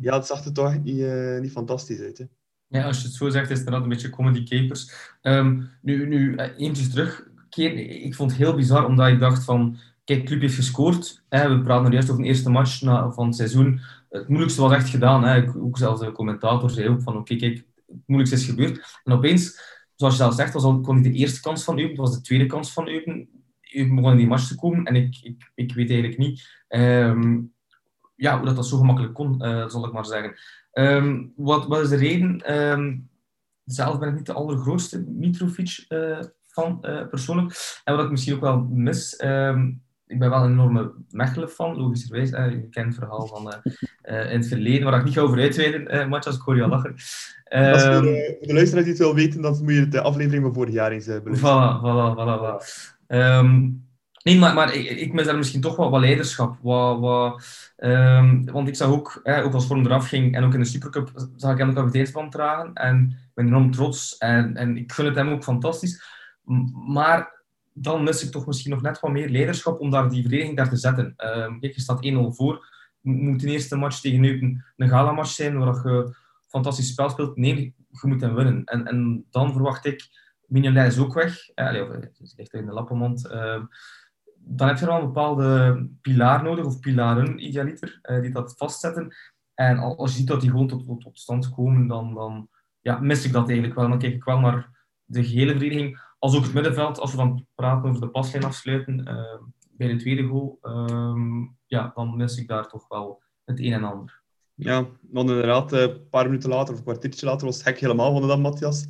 Ja, 0.00 0.16
het 0.16 0.26
zag 0.26 0.44
er 0.44 0.52
toch 0.52 0.82
niet, 0.82 1.06
niet 1.40 1.52
fantastisch 1.52 2.00
uit. 2.00 2.18
Hè? 2.18 2.24
Ja, 2.68 2.84
als 2.84 3.00
je 3.00 3.06
het 3.06 3.16
zo 3.16 3.28
zegt, 3.28 3.50
is 3.50 3.58
het 3.58 3.68
een 3.68 3.88
beetje 3.88 4.10
comedy 4.10 4.42
capers. 4.42 4.92
Um, 5.22 5.70
nu, 5.80 6.08
nu 6.08 6.36
eentjes 6.36 6.90
terug 6.90 7.30
ik 7.56 8.14
vond 8.14 8.30
het 8.30 8.40
heel 8.40 8.54
bizar, 8.54 8.86
omdat 8.86 9.08
ik 9.08 9.20
dacht 9.20 9.44
van... 9.44 9.76
Kijk, 10.04 10.24
club 10.24 10.40
heeft 10.40 10.54
gescoord. 10.54 11.24
Hè, 11.28 11.48
we 11.48 11.62
praten 11.62 11.86
er 11.86 11.92
juist 11.92 12.10
over 12.10 12.22
de 12.22 12.28
eerste 12.28 12.50
match 12.50 12.78
van 13.14 13.26
het 13.26 13.36
seizoen. 13.36 13.80
Het 14.08 14.28
moeilijkste 14.28 14.60
was 14.60 14.72
echt 14.72 14.88
gedaan. 14.88 15.24
Hè. 15.24 15.54
Ook 15.56 15.78
zelfs 15.78 16.00
de 16.00 16.12
commentator 16.12 16.70
zei 16.70 16.88
ook 16.88 17.02
van... 17.02 17.16
Oké, 17.16 17.36
kijk, 17.36 17.56
het 17.86 18.02
moeilijkste 18.06 18.40
is 18.40 18.50
gebeurd. 18.50 19.00
En 19.04 19.12
opeens, 19.12 19.60
zoals 19.94 20.14
je 20.14 20.22
zelf 20.22 20.34
zegt, 20.34 20.52
was 20.52 20.62
al, 20.62 20.80
kon 20.80 20.94
niet 20.94 21.04
de 21.04 21.12
eerste 21.12 21.40
kans 21.40 21.64
van 21.64 21.78
Eupen. 21.78 21.90
Het 21.90 22.00
was 22.00 22.14
de 22.14 22.20
tweede 22.20 22.46
kans 22.46 22.72
van 22.72 22.88
Eupen. 22.88 23.28
Eupen 23.60 23.94
begon 23.94 24.10
in 24.10 24.16
die 24.16 24.26
match 24.26 24.46
te 24.46 24.54
komen. 24.54 24.84
En 24.84 24.94
ik, 24.94 25.18
ik, 25.22 25.50
ik 25.54 25.74
weet 25.74 25.90
eigenlijk 25.90 26.18
niet... 26.18 26.64
Um, 26.68 27.52
ja, 28.16 28.36
hoe 28.36 28.46
dat, 28.46 28.56
dat 28.56 28.66
zo 28.66 28.76
gemakkelijk 28.76 29.14
kon, 29.14 29.46
uh, 29.46 29.68
zal 29.68 29.86
ik 29.86 29.92
maar 29.92 30.06
zeggen. 30.06 30.34
Um, 30.72 31.32
wat, 31.36 31.66
wat 31.66 31.80
is 31.80 31.88
de 31.88 31.96
reden? 31.96 32.60
Um, 32.60 33.08
zelf 33.64 33.98
ben 33.98 34.08
ik 34.08 34.14
niet 34.14 34.26
de 34.26 34.32
allergrootste 34.32 35.04
Mitrovic 35.08 35.84
uh, 35.88 36.18
van 36.52 36.78
uh, 36.82 37.08
persoonlijk. 37.08 37.80
En 37.84 37.96
wat 37.96 38.04
ik 38.04 38.10
misschien 38.10 38.34
ook 38.34 38.40
wel 38.40 38.66
mis, 38.70 39.22
um, 39.24 39.82
ik 40.06 40.18
ben 40.18 40.30
wel 40.30 40.44
een 40.44 40.52
enorme 40.52 40.92
Mechelen-fan, 41.10 41.76
logischerwijs. 41.76 42.30
Je 42.30 42.68
kent 42.70 42.86
het 42.86 42.94
verhaal 42.94 43.26
van 43.26 43.54
uh, 44.02 44.32
in 44.32 44.38
het 44.38 44.48
verleden, 44.48 44.84
waar 44.84 44.98
ik 44.98 45.04
niet 45.04 45.14
ga 45.14 45.20
over 45.20 45.38
uitweiden, 45.38 45.94
uh, 45.94 46.06
Matjas, 46.06 46.36
ik 46.36 46.42
hoor 46.42 46.56
je 46.56 46.62
al 46.62 46.68
lachen. 46.68 46.94
Um, 47.54 47.72
Als 47.72 47.82
voor, 47.82 48.02
de 48.02 48.40
luisteraars 48.40 48.84
die 48.84 48.94
het 48.94 49.02
wel 49.02 49.14
weten, 49.14 49.42
dan 49.42 49.58
moet 49.62 49.74
je 49.74 49.88
de 49.88 50.00
aflevering 50.00 50.42
van 50.42 50.54
vorig 50.54 50.74
jaar 50.74 50.92
eens 50.92 51.06
beluisteren. 51.06 51.38
Voilà, 51.38 51.80
voilà, 51.80 52.16
voilà. 52.16 52.40
voilà. 52.40 52.56
Um, 53.06 53.86
nee, 54.22 54.38
maar, 54.38 54.54
maar 54.54 54.74
ik, 54.74 54.90
ik 54.90 55.12
mis 55.12 55.26
daar 55.26 55.36
misschien 55.36 55.60
toch 55.60 55.76
wel 55.76 55.90
wat 55.90 56.00
leiderschap. 56.00 56.56
Wat, 56.62 57.00
wat, 57.00 57.42
um, 57.76 58.44
want 58.52 58.68
ik 58.68 58.76
zag 58.76 58.88
ook, 58.88 59.20
ook 59.24 59.54
als 59.54 59.66
vorm 59.66 59.84
eraf 59.86 60.08
ging 60.08 60.34
en 60.34 60.44
ook 60.44 60.54
in 60.54 60.60
de 60.60 60.66
Supercup, 60.66 61.10
zag 61.36 61.52
ik 61.52 61.58
hem 61.58 61.68
de 61.68 61.74
kapiteinsband 61.74 62.32
dragen. 62.32 62.72
En 62.74 63.10
ik 63.10 63.34
ben 63.34 63.46
enorm 63.46 63.70
trots 63.70 64.18
en, 64.18 64.56
en 64.56 64.76
ik 64.76 64.92
vind 64.92 65.08
het 65.08 65.16
hem 65.16 65.30
ook 65.30 65.44
fantastisch. 65.44 66.11
Maar 66.86 67.42
dan 67.72 68.02
mis 68.02 68.24
ik 68.24 68.30
toch 68.30 68.46
misschien 68.46 68.70
nog 68.70 68.82
net 68.82 69.00
wat 69.00 69.10
meer 69.10 69.28
leiderschap 69.28 69.80
om 69.80 69.90
daar 69.90 70.08
die 70.08 70.20
verdediging 70.20 70.56
daar 70.56 70.68
te 70.68 70.76
zetten. 70.76 71.14
Uh, 71.16 71.58
kijk, 71.60 71.74
je 71.74 71.80
staat 71.80 72.06
1-0 72.06 72.16
voor. 72.28 72.70
Moet 73.00 73.40
de 73.40 73.48
eerste 73.48 73.76
match 73.76 74.00
tegen 74.00 74.24
een 74.76 74.88
gala-match 74.88 75.30
zijn 75.30 75.58
waar 75.58 75.88
je 75.88 76.14
fantastisch 76.46 76.88
spel 76.88 77.10
speelt? 77.10 77.36
Nee, 77.36 77.74
je 77.88 78.08
moet 78.08 78.20
hem 78.20 78.34
winnen. 78.34 78.64
En, 78.64 78.86
en 78.86 79.26
dan 79.30 79.52
verwacht 79.52 79.84
ik, 79.86 80.08
Mignolet 80.52 80.92
is 80.92 80.98
ook 80.98 81.14
weg. 81.14 81.48
Eh, 81.48 81.82
of, 81.82 81.88
het 81.88 82.34
ligt 82.36 82.52
in 82.52 82.66
de 82.66 82.72
lappenmand. 82.72 83.26
Uh, 83.26 83.64
dan 84.34 84.68
heb 84.68 84.78
je 84.78 84.86
wel 84.86 84.98
een 84.98 85.06
bepaalde 85.06 85.88
pilaar 86.00 86.42
nodig, 86.42 86.64
of 86.64 86.80
pilaren, 86.80 87.46
idealiter, 87.46 88.00
uh, 88.02 88.20
die 88.20 88.30
dat 88.30 88.54
vastzetten. 88.56 89.14
En 89.54 89.78
als 89.78 90.10
je 90.10 90.16
ziet 90.16 90.26
dat 90.26 90.40
die 90.40 90.50
gewoon 90.50 90.68
tot, 90.68 91.00
tot, 91.00 91.18
stand 91.18 91.50
komen, 91.50 91.86
dan, 91.86 92.14
dan 92.14 92.48
ja, 92.80 92.98
mis 92.98 93.24
ik 93.24 93.32
dat 93.32 93.48
eigenlijk 93.48 93.78
wel. 93.78 93.88
Dan 93.88 93.98
kijk 93.98 94.14
ik 94.14 94.24
wel 94.24 94.40
naar 94.40 94.70
de 95.04 95.24
gehele 95.24 95.50
verdediging 95.50 96.00
als 96.22 96.36
ook 96.36 96.42
het 96.42 96.52
middenveld, 96.52 96.98
als 96.98 97.10
we 97.10 97.16
dan 97.16 97.46
praten 97.54 97.88
over 97.88 98.00
de 98.00 98.08
paslijn 98.08 98.44
afsluiten 98.44 98.98
uh, 99.08 99.46
bij 99.70 99.88
de 99.88 99.96
tweede 99.96 100.22
goal, 100.22 100.58
uh, 100.62 101.46
ja, 101.66 101.92
dan 101.94 102.16
mis 102.16 102.36
ik 102.36 102.48
daar 102.48 102.68
toch 102.68 102.88
wel 102.88 103.22
het 103.44 103.58
een 103.58 103.72
en 103.72 103.84
ander. 103.84 104.22
Ja, 104.54 104.86
dan 105.00 105.28
inderdaad, 105.28 105.72
eh, 105.72 105.80
een 105.80 106.08
paar 106.08 106.24
minuten 106.24 106.48
later 106.48 106.72
of 106.72 106.78
een 106.78 106.84
kwartiertje 106.84 107.26
later 107.26 107.46
was 107.46 107.56
het 107.56 107.64
hek 107.64 107.78
helemaal 107.78 108.12
van 108.12 108.28
dan 108.28 108.40
Matthias. 108.40 108.86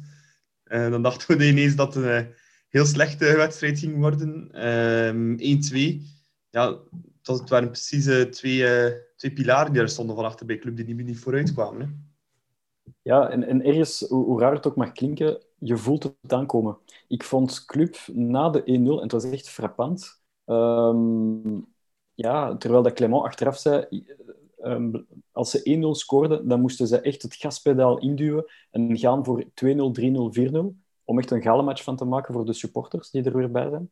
Uh, 0.64 0.90
dan 0.90 1.02
dachten 1.02 1.38
we 1.38 1.48
ineens 1.48 1.76
dat 1.76 1.94
het 1.94 2.04
een 2.04 2.34
heel 2.68 2.84
slechte 2.84 3.36
wedstrijd 3.36 3.78
ging 3.78 3.98
worden. 3.98 4.48
1-2. 4.48 4.52
Ehm, 4.52 5.98
ja, 6.50 6.68
het, 6.68 7.26
was, 7.26 7.40
het 7.40 7.48
waren 7.48 7.70
precies 7.70 8.04
twee, 8.30 8.92
twee 9.16 9.32
pilaren 9.32 9.72
die 9.72 9.82
er 9.82 9.88
stonden 9.88 10.16
van 10.16 10.24
achter 10.24 10.46
bij 10.46 10.54
de 10.54 10.62
club 10.62 10.76
die 10.76 10.94
niet, 10.94 11.06
niet 11.06 11.18
vooruit 11.18 11.52
kwamen. 11.52 11.80
Hè. 11.80 11.86
Ja, 13.02 13.28
en, 13.28 13.44
en 13.44 13.64
ergens, 13.64 14.04
hoe, 14.08 14.24
hoe 14.24 14.40
raar 14.40 14.54
het 14.54 14.66
ook 14.66 14.76
mag 14.76 14.92
klinken, 14.92 15.42
je 15.64 15.76
voelt 15.76 16.02
het 16.02 16.32
aankomen. 16.32 16.78
Ik 17.08 17.22
vond 17.22 17.64
Club 17.64 17.96
na 18.12 18.50
de 18.50 18.60
1-0, 18.60 18.64
en 18.64 18.96
het 18.96 19.12
was 19.12 19.24
echt 19.24 19.48
frappant, 19.48 20.22
um, 20.44 21.66
ja, 22.14 22.56
terwijl 22.56 22.82
dat 22.82 22.92
Clement 22.92 23.22
achteraf 23.24 23.58
zei, 23.58 23.86
um, 24.62 25.06
als 25.32 25.50
ze 25.50 25.62
1-0 25.62 25.88
scoorden, 25.94 26.48
dan 26.48 26.60
moesten 26.60 26.86
ze 26.86 27.00
echt 27.00 27.22
het 27.22 27.34
gaspedaal 27.34 27.98
induwen 27.98 28.44
en 28.70 28.98
gaan 28.98 29.24
voor 29.24 29.44
2-0, 29.54 29.92
3-0, 29.92 30.32
4-0, 30.32 30.76
om 31.04 31.18
echt 31.18 31.30
een 31.30 31.42
galematch 31.42 31.82
van 31.82 31.96
te 31.96 32.04
maken 32.04 32.34
voor 32.34 32.44
de 32.44 32.52
supporters 32.52 33.10
die 33.10 33.22
er 33.22 33.36
weer 33.36 33.50
bij 33.50 33.68
zijn. 33.70 33.90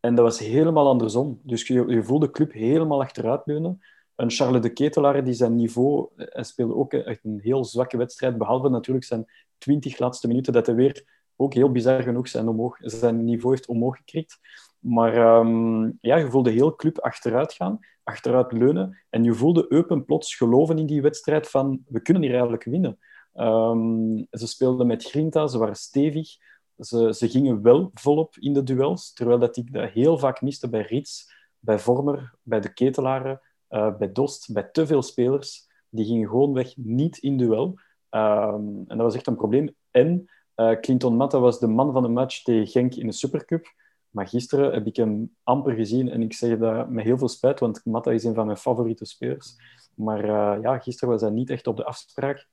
En 0.00 0.14
dat 0.14 0.24
was 0.24 0.38
helemaal 0.38 0.88
andersom. 0.88 1.40
Dus 1.42 1.66
je, 1.66 1.84
je 1.86 2.02
voelde 2.02 2.30
Club 2.30 2.52
helemaal 2.52 3.00
achteruit 3.00 3.46
leunen. 3.46 3.80
Een 4.14 4.30
Charles 4.30 4.62
de 4.62 4.72
Ketelaar 4.72 5.24
die 5.24 5.34
zijn 5.34 5.54
niveau... 5.54 6.08
Hij 6.16 6.42
speelde 6.42 6.74
ook 6.74 6.92
echt 6.92 7.24
een 7.24 7.40
heel 7.42 7.64
zwakke 7.64 7.96
wedstrijd, 7.96 8.38
behalve 8.38 8.68
natuurlijk 8.68 9.04
zijn 9.04 9.26
twintig 9.62 9.98
laatste 9.98 10.26
minuten 10.26 10.52
dat 10.52 10.66
hij 10.66 10.74
weer, 10.74 11.04
ook 11.36 11.54
heel 11.54 11.72
bizar 11.72 12.02
genoeg, 12.02 12.28
zijn, 12.28 12.48
omhoog, 12.48 12.76
zijn 12.80 13.24
niveau 13.24 13.54
heeft 13.54 13.68
omhoog 13.68 13.96
gekrikt. 13.96 14.38
Maar 14.78 15.14
ehm, 15.14 15.84
ja, 16.00 16.16
je 16.16 16.30
voelde 16.30 16.50
heel 16.50 16.74
club 16.74 16.98
achteruit 16.98 17.52
gaan, 17.52 17.78
achteruit 18.02 18.52
leunen. 18.52 19.02
En 19.10 19.24
je 19.24 19.34
voelde 19.34 19.66
Eupen 19.68 20.04
plots 20.04 20.36
geloven 20.36 20.78
in 20.78 20.86
die 20.86 21.02
wedstrijd 21.02 21.48
van 21.48 21.82
we 21.88 22.00
kunnen 22.00 22.22
hier 22.22 22.32
eigenlijk 22.32 22.64
winnen. 22.64 22.98
Ehm, 23.32 24.16
ze 24.30 24.46
speelden 24.46 24.86
met 24.86 25.04
Grinta, 25.04 25.46
ze 25.46 25.58
waren 25.58 25.76
stevig. 25.76 26.36
Ze, 26.78 27.14
ze 27.14 27.28
gingen 27.28 27.62
wel 27.62 27.90
volop 27.94 28.36
in 28.38 28.52
de 28.52 28.62
duels, 28.62 29.12
terwijl 29.12 29.38
dat 29.38 29.56
ik 29.56 29.72
dat 29.72 29.90
heel 29.90 30.18
vaak 30.18 30.40
miste 30.40 30.68
bij 30.68 30.82
Rits, 30.82 31.32
bij 31.58 31.78
Vormer, 31.78 32.34
bij 32.42 32.60
de 32.60 32.72
Ketelaren, 32.72 33.40
uh, 33.70 33.96
bij 33.96 34.12
Dost, 34.12 34.52
bij 34.52 34.68
te 34.72 34.86
veel 34.86 35.02
spelers. 35.02 35.70
Die 35.88 36.04
gingen 36.04 36.28
gewoonweg 36.28 36.76
niet 36.76 37.18
in 37.18 37.36
duel. 37.36 37.78
Ehm, 38.12 38.64
en 38.64 38.96
dat 38.96 38.98
was 38.98 39.14
echt 39.14 39.26
een 39.26 39.36
probleem. 39.36 39.74
En 39.90 40.26
uh, 40.56 40.80
Clinton 40.80 41.16
Matta 41.16 41.38
was 41.38 41.58
de 41.58 41.66
man 41.66 41.92
van 41.92 42.02
de 42.02 42.08
match 42.08 42.42
tegen 42.42 42.66
Genk 42.66 42.94
in 42.94 43.06
de 43.06 43.12
Supercup. 43.12 43.66
Maar 44.10 44.28
gisteren 44.28 44.72
heb 44.72 44.86
ik 44.86 44.96
hem 44.96 45.36
amper 45.42 45.74
gezien 45.74 46.10
en 46.10 46.22
ik 46.22 46.32
zeg 46.32 46.58
dat 46.58 46.88
met 46.88 47.04
heel 47.04 47.18
veel 47.18 47.28
spijt, 47.28 47.60
want 47.60 47.84
Matta 47.84 48.10
is 48.10 48.24
een 48.24 48.34
van 48.34 48.46
mijn 48.46 48.58
favoriete 48.58 49.04
spelers. 49.04 49.56
Maar 49.94 50.24
uh, 50.24 50.62
ja, 50.62 50.78
gisteren 50.78 51.08
was 51.08 51.20
hij 51.20 51.30
niet 51.30 51.50
echt 51.50 51.66
op 51.66 51.76
de 51.76 51.84
afspraak. 51.84 52.46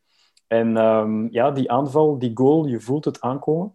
En 0.48 0.78
um, 0.78 1.28
ja, 1.32 1.52
die 1.52 1.72
aanval, 1.72 2.20
die 2.20 2.32
goal, 2.34 2.66
je 2.66 2.80
voelt 2.80 3.06
het 3.06 3.22
aankomen. 3.22 3.74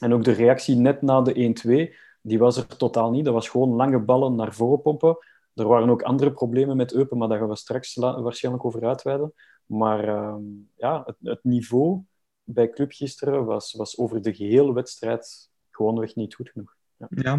En 0.00 0.14
ook 0.14 0.24
de 0.24 0.32
reactie 0.32 0.76
net 0.76 1.02
na 1.02 1.20
de 1.20 1.54
1-2, 1.92 1.94
die 2.22 2.38
was 2.38 2.56
er 2.56 2.76
totaal 2.76 3.10
niet. 3.10 3.24
Dat 3.24 3.34
was 3.34 3.48
gewoon 3.48 3.70
lange 3.70 3.98
ballen 3.98 4.34
naar 4.34 4.52
voren 4.52 4.82
pompen. 4.82 5.18
Er 5.54 5.68
waren 5.68 5.90
ook 5.90 6.02
andere 6.02 6.32
problemen 6.32 6.76
met 6.76 6.92
Eupen, 6.92 7.18
maar 7.18 7.28
daar 7.28 7.38
gaan 7.38 7.48
we 7.48 7.56
straks 7.56 7.94
waarschijnlijk 7.94 8.64
over 8.64 8.86
uitweiden. 8.86 9.32
Maar 9.66 10.08
uh, 10.08 10.36
ja, 10.76 11.02
het, 11.06 11.16
het, 11.22 11.44
niveau 11.44 12.02
bij 12.44 12.70
Club 12.70 12.92
gisteren 12.92 13.44
was, 13.44 13.72
was 13.72 13.98
over 13.98 14.22
de 14.22 14.34
gehele 14.34 14.72
wedstrijd 14.72 15.50
gewoonweg 15.70 16.14
niet 16.14 16.34
goed 16.34 16.50
genoeg. 16.50 16.76
Ja. 16.96 17.08
ja. 17.10 17.32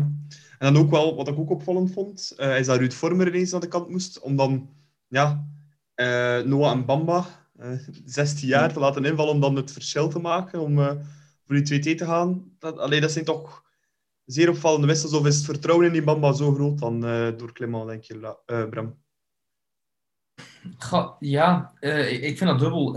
en 0.60 0.74
dan 0.74 0.78
ook 0.78 0.90
wel, 0.90 1.16
wat 1.16 1.28
ik 1.28 1.38
ook 1.38 1.50
opvallend 1.50 1.92
vond, 1.92 2.34
uh, 2.38 2.60
is 2.60 2.66
dat 2.66 2.78
Ruud 2.78 2.94
Vormer 2.94 3.28
ineens 3.28 3.54
aan 3.54 3.60
de 3.60 3.68
kant 3.68 3.90
moest, 3.90 4.20
om 4.20 4.36
dan 4.36 4.70
ja, 5.08 5.48
uh, 5.96 6.40
Noah 6.40 6.72
en 6.72 6.86
Bamba, 6.86 7.26
uh, 7.60 7.74
eh, 7.74 7.80
16 8.06 8.48
jaar, 8.48 8.74
te 8.74 8.80
laten 8.80 9.06
invallen 9.06 9.34
om 9.34 9.40
dan 9.40 9.56
het 9.56 9.72
verschil 9.72 10.08
te 10.10 10.20
maken, 10.20 10.60
om 10.60 10.76
voor 11.46 11.64
die 11.64 11.80
2T 11.80 11.98
te 11.98 12.06
gaan. 12.06 12.56
Dat, 12.60 12.78
allee, 12.78 13.02
dat 13.02 13.12
zijn 13.12 13.26
toch 13.26 13.64
zeer 14.26 14.50
opvallende 14.50 14.88
wissels. 14.88 15.14
Of 15.14 15.26
is 15.26 15.36
het 15.36 15.46
vertrouwen 15.46 15.86
in 15.88 15.94
die 15.94 16.04
Bamba 16.04 16.34
zo 16.34 16.54
groot 16.54 16.80
dan 16.80 17.02
door 17.38 17.54
Clement, 17.54 17.88
denk 17.88 18.04
je, 18.04 18.38
Bram? 18.70 18.96
Ja, 21.20 21.74
ik 22.10 22.38
vind 22.38 22.50
dat 22.50 22.60
dubbel. 22.60 22.94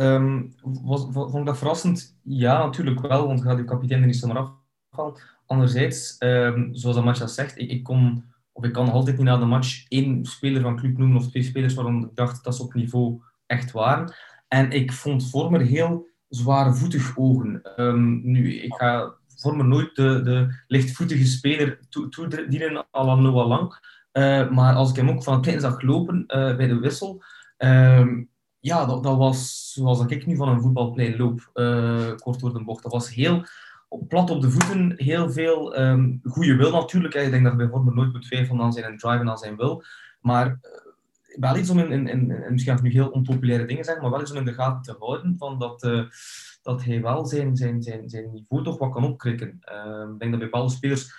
Was, 0.63 1.07
vond 1.11 1.35
ik 1.35 1.47
dat 1.47 1.59
verrassend? 1.59 2.19
Ja, 2.23 2.65
natuurlijk 2.65 3.01
wel, 3.01 3.27
want 3.27 3.43
gaat 3.43 3.57
die 3.57 3.67
kapitein 3.67 4.01
er 4.01 4.07
niet 4.07 4.17
zomaar 4.17 4.51
afvallen. 4.91 5.21
Anderzijds, 5.47 6.17
um, 6.19 6.69
zoals 6.73 6.97
Amatja 6.97 7.27
zegt, 7.27 7.59
ik, 7.59 7.71
ik, 7.71 7.83
kon, 7.83 8.25
of 8.53 8.65
ik 8.65 8.73
kan 8.73 8.91
altijd 8.91 9.17
niet 9.17 9.27
na 9.27 9.37
de 9.37 9.45
match 9.45 9.85
één 9.89 10.25
speler 10.25 10.63
van 10.63 10.77
club 10.77 10.99
noemen 10.99 11.17
of 11.17 11.29
twee 11.29 11.43
spelers 11.43 11.75
waarvan 11.75 12.05
ik 12.05 12.15
dacht 12.15 12.45
dat 12.45 12.57
ze 12.57 12.63
op 12.63 12.75
niveau 12.75 13.21
echt 13.47 13.73
waren. 13.73 14.15
En 14.49 14.71
ik 14.71 14.93
vond 14.93 15.31
Vormer 15.31 15.61
heel 15.61 16.09
zwaarvoetig 16.29 17.17
ogen. 17.17 17.63
Um, 17.77 18.21
nu, 18.25 18.55
ik 18.55 18.75
ga 18.75 19.15
Vormer 19.37 19.67
nooit 19.67 19.97
de, 19.97 20.23
de 20.23 20.63
lichtvoetige 20.67 21.27
speler 21.27 21.79
toedienen 21.89 22.75
to 22.75 23.01
à 23.01 23.05
la 23.05 23.15
Noah 23.15 23.49
Lang. 23.49 23.99
Uh, 24.13 24.51
maar 24.51 24.75
als 24.75 24.91
ik 24.91 24.97
hem 24.97 25.09
ook 25.09 25.23
van 25.23 25.33
het 25.33 25.43
plein 25.43 25.61
zag 25.61 25.83
lopen 25.83 26.25
uh, 26.27 26.57
bij 26.57 26.67
de 26.67 26.79
wissel, 26.79 27.23
um, 27.59 28.29
ja, 28.59 28.87
dat, 28.87 29.03
dat, 29.03 29.17
was 29.17 29.71
zoals 29.73 30.05
ik 30.07 30.27
nu 30.27 30.37
van 30.37 30.49
een 30.49 30.61
voetbalplein 30.61 31.17
loop, 31.17 31.51
uh, 31.55 32.15
kort 32.17 32.41
door 32.41 32.53
de 32.53 32.65
bocht. 32.65 32.83
Dat 32.83 32.93
was 32.93 33.15
heel 33.15 33.45
plat 34.09 34.31
op 34.31 34.41
de 34.41 34.51
voeten, 34.51 34.93
heel 34.97 35.31
veel 35.31 35.79
um, 35.79 36.21
goede 36.25 36.57
wil 36.57 36.71
natuurlijk. 36.71 37.15
Ik 37.15 37.31
denk 37.31 37.45
dat 37.45 37.57
bij 37.57 37.69
Vormer 37.69 37.95
nooit 37.95 38.13
moet 38.13 38.23
twijfelen 38.23 38.63
aan 38.63 38.73
zijn 38.73 38.99
drive 38.99 39.19
en 39.19 39.31
aan 39.31 39.39
zijn 39.39 39.57
wil. 39.57 39.85
Maar 40.21 40.61
wel 41.39 41.57
iets 41.57 41.71
om 41.71 41.79
in, 41.79 41.93
in, 41.93 42.09
in, 42.09 42.53
misschien 42.53 42.79
nu 42.83 42.91
heel 42.91 43.09
onpopulaire 43.09 43.67
dingen 43.67 43.85
zijn, 43.85 44.01
maar 44.01 44.11
wel 44.11 44.21
iets 44.21 44.31
om 44.31 44.37
in 44.37 44.45
de 44.45 44.53
gaten 44.53 44.83
te 44.83 44.97
houden 44.99 45.35
van 45.39 45.59
dat, 45.59 45.81
dat 46.63 46.85
hij 46.85 47.03
wel 47.03 47.27
zijn, 47.27 47.57
zijn, 47.57 47.83
zijn, 47.83 48.09
zijn 48.09 48.33
niveau 48.33 48.65
toch 48.65 48.79
wat 48.79 48.93
kan 48.93 49.05
opkrikken. 49.05 49.61
Uh, 49.73 50.13
ik 50.13 50.19
denk 50.19 50.31
dat 50.31 50.41
bij 50.41 50.51
bepaalde 50.51 50.73
spelers 50.73 51.13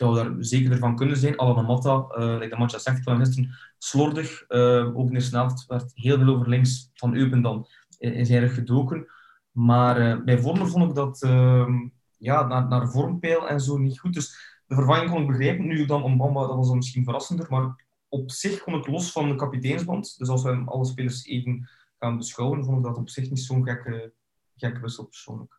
dat 0.00 0.16
we 0.16 0.22
daar 0.22 0.34
zeker 0.38 0.72
ervan 0.72 0.96
kunnen 0.96 1.16
zijn. 1.16 1.36
Alan 1.36 1.64
Matta, 1.64 2.06
uh, 2.18 2.38
like 2.38 2.48
de 2.48 2.56
match 2.56 2.80
zegt 2.80 3.02
van 3.02 3.18
gisteren, 3.18 3.50
slordig. 3.78 4.44
Uh, 4.48 4.96
ook 4.96 5.10
in 5.10 5.18
de 5.18 5.64
werd 5.66 5.90
heel 5.94 6.18
veel 6.18 6.34
over 6.34 6.48
links 6.48 6.90
van 6.94 7.14
Eupen 7.14 7.42
dan 7.42 7.66
in, 7.98 8.12
in 8.12 8.26
zijn 8.26 8.40
rug 8.40 8.54
gedoken. 8.54 9.06
Maar 9.50 10.00
uh, 10.00 10.24
bij 10.24 10.38
Vormer 10.38 10.68
vond 10.68 10.88
ik 10.88 10.94
dat 10.94 11.22
uh, 11.22 11.68
ja, 12.16 12.46
naar, 12.46 12.68
naar 12.68 12.90
vormpeil 12.90 13.48
en 13.48 13.60
zo 13.60 13.78
niet 13.78 13.98
goed. 13.98 14.14
Dus 14.14 14.60
de 14.66 14.74
vervanging 14.74 15.10
kon 15.10 15.20
ik 15.20 15.26
begrijpen. 15.26 15.66
Nu 15.66 15.84
dan 15.84 16.02
Ombamba, 16.02 16.46
dat 16.46 16.56
was 16.56 16.68
dan 16.68 16.76
misschien 16.76 17.04
verrassender. 17.04 17.46
Maar 17.48 17.84
op 18.08 18.30
zich 18.30 18.62
kon 18.62 18.74
ik 18.74 18.86
los 18.86 19.12
van 19.12 19.28
de 19.28 19.34
kapiteinsband. 19.34 20.18
Dus 20.18 20.28
als 20.28 20.42
we 20.42 20.62
alle 20.64 20.84
spelers 20.84 21.24
even 21.24 21.68
gaan 21.98 22.16
beschouwen, 22.16 22.64
vond 22.64 22.78
ik 22.78 22.84
dat 22.84 22.96
op 22.96 23.08
zich 23.08 23.30
niet 23.30 23.40
zo'n 23.40 23.64
gekke, 23.64 24.12
gekke 24.56 24.80
wissel 24.80 25.04
persoonlijk. 25.04 25.56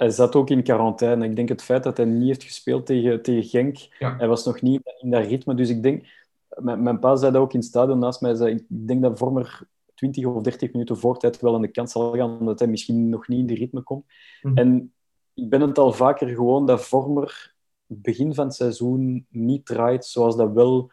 Hij, 0.00 0.10
zat 0.10 0.34
ook 0.34 0.50
in 0.50 0.62
quarantaine. 0.62 1.24
Ik 1.24 1.36
denk 1.36 1.48
het 1.48 1.62
feit 1.62 1.82
dat 1.82 1.96
hij 1.96 2.06
niet 2.06 2.26
heeft 2.26 2.42
gespeeld 2.42 2.86
tegen, 2.86 3.22
tegen 3.22 3.42
Genk, 3.42 3.76
ja. 3.98 4.16
hij 4.16 4.28
was 4.28 4.44
nog 4.44 4.60
niet 4.60 4.80
in 4.98 5.10
dat 5.10 5.26
ritme. 5.26 5.54
Dus 5.54 5.68
ik 5.68 5.82
denk, 5.82 6.06
mijn, 6.48 6.82
mijn 6.82 6.98
pa 6.98 7.16
zei 7.16 7.32
dat 7.32 7.42
ook 7.42 7.52
in 7.52 7.58
het 7.58 7.68
stadion 7.68 7.98
naast 7.98 8.20
mij, 8.20 8.34
zei, 8.34 8.54
ik 8.54 8.64
denk 8.68 9.02
dat 9.02 9.18
Vormer 9.18 9.68
20 9.94 10.24
of 10.26 10.42
30 10.42 10.72
minuten 10.72 10.98
voor 10.98 11.18
tijd 11.18 11.40
wel 11.40 11.54
aan 11.54 11.60
de 11.60 11.68
kant 11.68 11.90
zal 11.90 12.12
gaan, 12.12 12.38
omdat 12.38 12.58
hij 12.58 12.68
misschien 12.68 13.08
nog 13.08 13.28
niet 13.28 13.38
in 13.38 13.46
de 13.46 13.54
ritme 13.54 13.82
komt. 13.82 14.04
Mm. 14.42 14.56
En 14.56 14.92
ik 15.34 15.50
ben 15.50 15.60
het 15.60 15.78
al 15.78 15.92
vaker 15.92 16.28
gewoon 16.28 16.66
dat 16.66 16.86
Vormer 16.86 17.54
begin 17.86 18.34
van 18.34 18.46
het 18.46 18.54
seizoen 18.54 19.26
niet 19.28 19.66
draait 19.66 20.04
zoals 20.04 20.36
dat 20.36 20.52
wel 20.52 20.90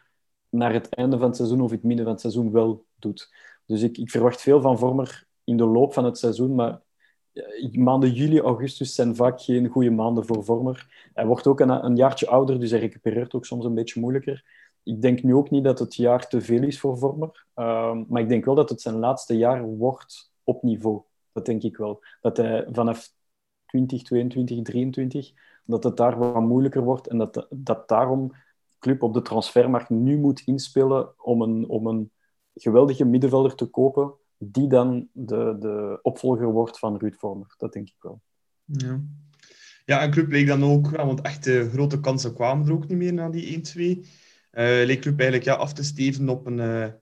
naar 0.48 0.72
het 0.72 0.88
einde 0.88 1.18
van 1.18 1.26
het 1.26 1.36
seizoen 1.36 1.60
of 1.60 1.70
het 1.70 1.82
midden 1.82 2.04
van 2.04 2.12
het 2.12 2.22
seizoen 2.22 2.52
wel 2.52 2.84
doet. 2.94 3.34
Dus 3.66 3.82
ik, 3.82 3.98
ik 3.98 4.10
verwacht 4.10 4.40
veel 4.40 4.60
van 4.60 4.78
Vormer 4.78 5.26
in 5.44 5.56
de 5.56 5.64
loop 5.64 5.92
van 5.92 6.04
het 6.04 6.18
seizoen, 6.18 6.54
maar 6.54 6.80
maanden 7.72 8.12
juli, 8.12 8.40
augustus 8.40 8.94
zijn 8.94 9.16
vaak 9.16 9.40
geen 9.40 9.68
goede 9.68 9.90
maanden 9.90 10.26
voor 10.26 10.44
Vormer. 10.44 11.10
Hij 11.14 11.26
wordt 11.26 11.46
ook 11.46 11.60
een, 11.60 11.84
een 11.84 11.96
jaartje 11.96 12.28
ouder, 12.28 12.60
dus 12.60 12.70
hij 12.70 12.80
recupereert 12.80 13.34
ook 13.34 13.46
soms 13.46 13.64
een 13.64 13.74
beetje 13.74 14.00
moeilijker 14.00 14.44
ik 14.88 15.02
denk 15.02 15.22
nu 15.22 15.34
ook 15.34 15.50
niet 15.50 15.64
dat 15.64 15.78
het 15.78 15.94
jaar 15.94 16.28
te 16.28 16.40
veel 16.40 16.62
is 16.62 16.80
voor 16.80 16.98
Vormer. 16.98 17.46
Uh, 17.56 17.98
maar 18.08 18.22
ik 18.22 18.28
denk 18.28 18.44
wel 18.44 18.54
dat 18.54 18.68
het 18.68 18.80
zijn 18.80 18.98
laatste 18.98 19.36
jaar 19.36 19.64
wordt 19.64 20.32
op 20.44 20.62
niveau. 20.62 21.02
Dat 21.32 21.46
denk 21.46 21.62
ik 21.62 21.76
wel. 21.76 22.02
Dat 22.20 22.36
hij 22.36 22.66
vanaf 22.70 23.12
2022, 23.66 24.26
2023, 24.28 25.32
dat 25.64 25.84
het 25.84 25.96
daar 25.96 26.18
wat 26.18 26.40
moeilijker 26.40 26.82
wordt. 26.82 27.06
En 27.06 27.18
dat, 27.18 27.46
dat 27.50 27.88
daarom 27.88 28.32
club 28.78 29.02
op 29.02 29.14
de 29.14 29.22
transfermarkt 29.22 29.88
nu 29.88 30.18
moet 30.18 30.42
inspelen 30.44 31.12
om 31.22 31.42
een, 31.42 31.68
om 31.68 31.86
een 31.86 32.12
geweldige 32.54 33.04
middenvelder 33.04 33.54
te 33.54 33.66
kopen, 33.66 34.14
die 34.38 34.68
dan 34.68 35.08
de, 35.12 35.56
de 35.60 35.98
opvolger 36.02 36.46
wordt 36.46 36.78
van 36.78 36.96
Ruud 36.96 37.14
Vormer. 37.14 37.54
Dat 37.56 37.72
denk 37.72 37.88
ik 37.88 37.96
wel. 38.00 38.20
Ja. 38.64 39.00
Ja, 39.84 40.00
en 40.00 40.10
club 40.10 40.30
leek 40.30 40.46
dan 40.46 40.64
ook, 40.64 40.90
want 40.90 41.20
echt 41.20 41.46
grote 41.46 42.00
kansen 42.00 42.34
kwamen 42.34 42.66
er 42.66 42.72
ook 42.72 42.88
niet 42.88 42.98
meer 42.98 43.12
na 43.12 43.28
die 43.28 43.62
1-2 44.04 44.08
uh, 44.52 44.64
leek 44.84 45.00
Club 45.00 45.20
eigenlijk 45.20 45.48
ja, 45.48 45.54
af 45.54 45.72
te 45.72 45.84
steven 45.84 46.28
op 46.28 46.46
een 46.46 46.58
uh, 46.58 46.84
eh, 46.84 46.92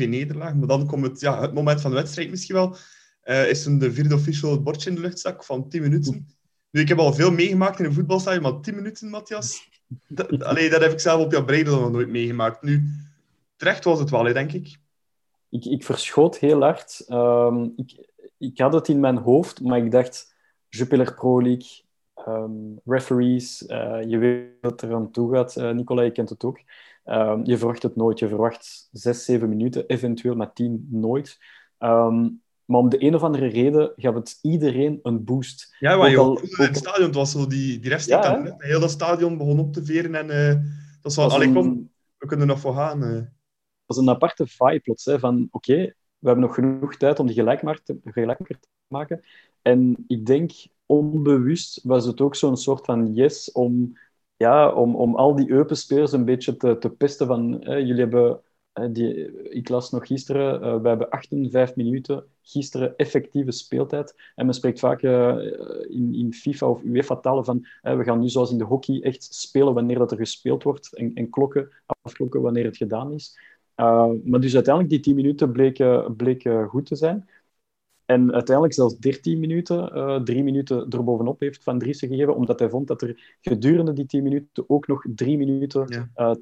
1-2 0.00 0.08
nederlaag. 0.08 0.54
Maar 0.54 0.68
dan 0.68 0.86
komt 0.86 1.06
het, 1.06 1.20
ja, 1.20 1.40
het 1.40 1.54
moment 1.54 1.80
van 1.80 1.90
de 1.90 1.96
wedstrijd 1.96 2.30
misschien 2.30 2.54
wel. 2.54 2.76
Is 3.22 3.62
toen 3.62 3.78
de 3.78 3.92
vierde 3.92 4.14
official 4.14 4.50
het 4.50 4.62
bordje 4.62 4.88
in 4.90 4.94
de 4.94 5.02
luchtzak 5.02 5.44
van 5.44 5.68
10 5.68 5.82
minuten. 5.82 6.26
Nu, 6.70 6.80
ik 6.80 6.88
heb 6.88 6.98
al 6.98 7.12
veel 7.12 7.30
meegemaakt 7.30 7.78
in 7.78 7.84
een 7.84 7.92
voetbalstadion, 7.92 8.42
maar 8.42 8.60
10 8.60 8.74
minuten, 8.74 9.08
Matthias, 9.08 9.68
dat, 10.08 10.44
allee, 10.44 10.70
dat 10.70 10.80
heb 10.80 10.92
ik 10.92 11.00
zelf 11.00 11.24
op 11.24 11.32
jouw 11.32 11.44
breedel 11.44 11.80
nog 11.80 11.90
nooit 11.90 12.08
meegemaakt. 12.08 12.62
Nu, 12.62 12.90
terecht 13.56 13.84
was 13.84 13.98
het 13.98 14.10
wel, 14.10 14.32
denk 14.32 14.52
ik. 14.52 14.78
Ik, 15.50 15.64
ik 15.64 15.84
verschoot 15.84 16.38
heel 16.38 16.60
hard. 16.60 17.04
Um, 17.08 17.72
ik, 17.76 18.08
ik 18.38 18.58
had 18.58 18.72
het 18.72 18.88
in 18.88 19.00
mijn 19.00 19.16
hoofd, 19.16 19.60
maar 19.60 19.78
ik 19.78 19.90
dacht, 19.90 20.34
Jupiler 20.68 21.14
Pro 21.14 21.42
League, 21.42 21.84
um, 22.28 22.80
referees, 22.84 23.64
uh, 23.66 24.02
je 24.06 24.18
weet 24.18 24.46
wat 24.60 24.82
er 24.82 24.94
aan 24.94 25.10
toe 25.10 25.34
gaat. 25.34 25.56
Uh, 25.56 25.70
Nicola, 25.70 26.02
je 26.02 26.10
kent 26.10 26.28
het 26.28 26.44
ook. 26.44 26.60
Um, 27.04 27.44
je 27.44 27.58
verwacht 27.58 27.82
het 27.82 27.96
nooit. 27.96 28.18
Je 28.18 28.28
verwacht 28.28 28.88
zes, 28.92 29.24
zeven 29.24 29.48
minuten, 29.48 29.86
eventueel 29.86 30.34
met 30.34 30.54
tien 30.54 30.86
nooit. 30.90 31.38
Um, 31.78 32.42
maar 32.64 32.80
om 32.80 32.88
de 32.88 33.04
een 33.04 33.14
of 33.14 33.22
andere 33.22 33.46
reden 33.46 33.92
gaf 33.96 34.14
het 34.14 34.38
iedereen 34.42 34.98
een 35.02 35.24
boost. 35.24 35.76
Ja, 35.78 35.96
maar 35.96 36.16
ook, 36.16 36.40
in 36.40 36.64
het 36.64 36.76
stadion, 36.76 37.06
het 37.06 37.14
was 37.14 37.30
zo 37.30 37.46
die, 37.46 37.78
die 37.78 37.90
rest 37.90 38.08
ja, 38.08 38.20
dan, 38.20 38.54
heel 38.58 38.80
dat 38.80 38.90
stadion 38.90 39.38
begon 39.38 39.58
op 39.58 39.72
te 39.72 39.84
veren 39.84 40.14
en 40.14 40.26
uh, 40.26 40.62
dat 41.02 41.14
was 41.14 41.38
wel, 41.38 41.52
kom, 41.52 41.90
we 42.18 42.26
kunnen 42.26 42.48
er 42.48 42.52
nog 42.52 42.60
voor 42.60 42.74
gaan. 42.74 43.32
Was 43.90 43.98
een 43.98 44.10
aparte 44.10 44.46
vibe 44.46 44.80
plots, 44.80 45.04
hè, 45.04 45.18
van 45.18 45.48
oké, 45.50 45.76
we 46.18 46.26
hebben 46.26 46.44
nog 46.44 46.54
genoeg 46.54 46.96
tijd 46.96 47.18
om 47.18 47.26
die 47.26 47.34
gelijkmaker 47.34 47.84
te, 47.84 47.98
te 48.00 48.68
maken. 48.86 49.20
En 49.62 50.04
ik 50.06 50.26
denk, 50.26 50.52
onbewust 50.86 51.80
was 51.82 52.06
het 52.06 52.20
ook 52.20 52.34
zo'n 52.34 52.56
soort 52.56 52.84
van 52.84 53.14
yes 53.14 53.52
om 53.52 53.98
ja, 54.36 54.72
om, 54.72 54.96
om 54.96 55.14
al 55.14 55.34
die 55.34 55.50
Eupen-spelers 55.50 56.12
een 56.12 56.24
beetje 56.24 56.56
te, 56.56 56.78
te 56.78 56.90
pesten 56.90 57.26
van 57.26 57.58
jullie 57.64 58.00
hebben 58.00 58.40
die, 58.88 59.32
ik 59.50 59.68
las 59.68 59.90
nog 59.90 60.06
gisteren, 60.06 60.62
uh, 60.62 60.82
we 60.82 60.88
hebben 60.88 61.08
58 61.08 61.76
minuten 61.76 62.24
gisteren 62.42 62.96
effectieve 62.96 63.50
speeltijd. 63.50 64.14
En 64.34 64.44
men 64.44 64.54
spreekt 64.54 64.78
vaak 64.78 65.02
uh, 65.02 65.36
in, 65.88 66.14
in 66.14 66.34
FIFA 66.34 66.66
of 66.66 66.82
UEFA-talen 66.82 67.44
van 67.44 67.66
we 67.82 68.04
gaan 68.04 68.20
nu 68.20 68.28
zoals 68.28 68.50
in 68.50 68.58
de 68.58 68.64
hockey 68.64 69.02
echt 69.02 69.34
spelen 69.34 69.74
wanneer 69.74 69.98
dat 69.98 70.10
er 70.10 70.16
gespeeld 70.16 70.62
wordt 70.62 70.94
en, 70.96 71.14
en 71.14 71.30
klokken 71.30 71.70
afklokken 72.02 72.40
wanneer 72.40 72.64
het 72.64 72.76
gedaan 72.76 73.12
is. 73.12 73.38
Maar 74.24 74.40
dus 74.40 74.54
uiteindelijk, 74.54 74.88
die 74.88 75.00
10 75.00 75.14
minuten 75.14 75.52
bleken, 75.52 76.16
bleken 76.16 76.68
goed 76.68 76.86
te 76.86 76.96
zijn. 76.96 77.28
En 78.10 78.32
uiteindelijk 78.32 78.74
zelfs 78.74 78.98
13 78.98 79.40
minuten, 79.40 79.96
uh, 79.96 80.22
drie 80.22 80.42
minuten 80.42 80.88
erbovenop 80.88 81.40
heeft 81.40 81.62
Van 81.62 81.78
Driessen 81.78 82.08
gegeven, 82.08 82.34
omdat 82.34 82.58
hij 82.58 82.68
vond 82.68 82.88
dat 82.88 83.02
er 83.02 83.36
gedurende 83.40 83.92
die 83.92 84.06
10 84.06 84.22
minuten 84.22 84.64
ook 84.66 84.86
nog 84.86 85.04
drie 85.14 85.36
minuten 85.38 85.84
ja. 85.88 86.10
uh, 86.16 86.34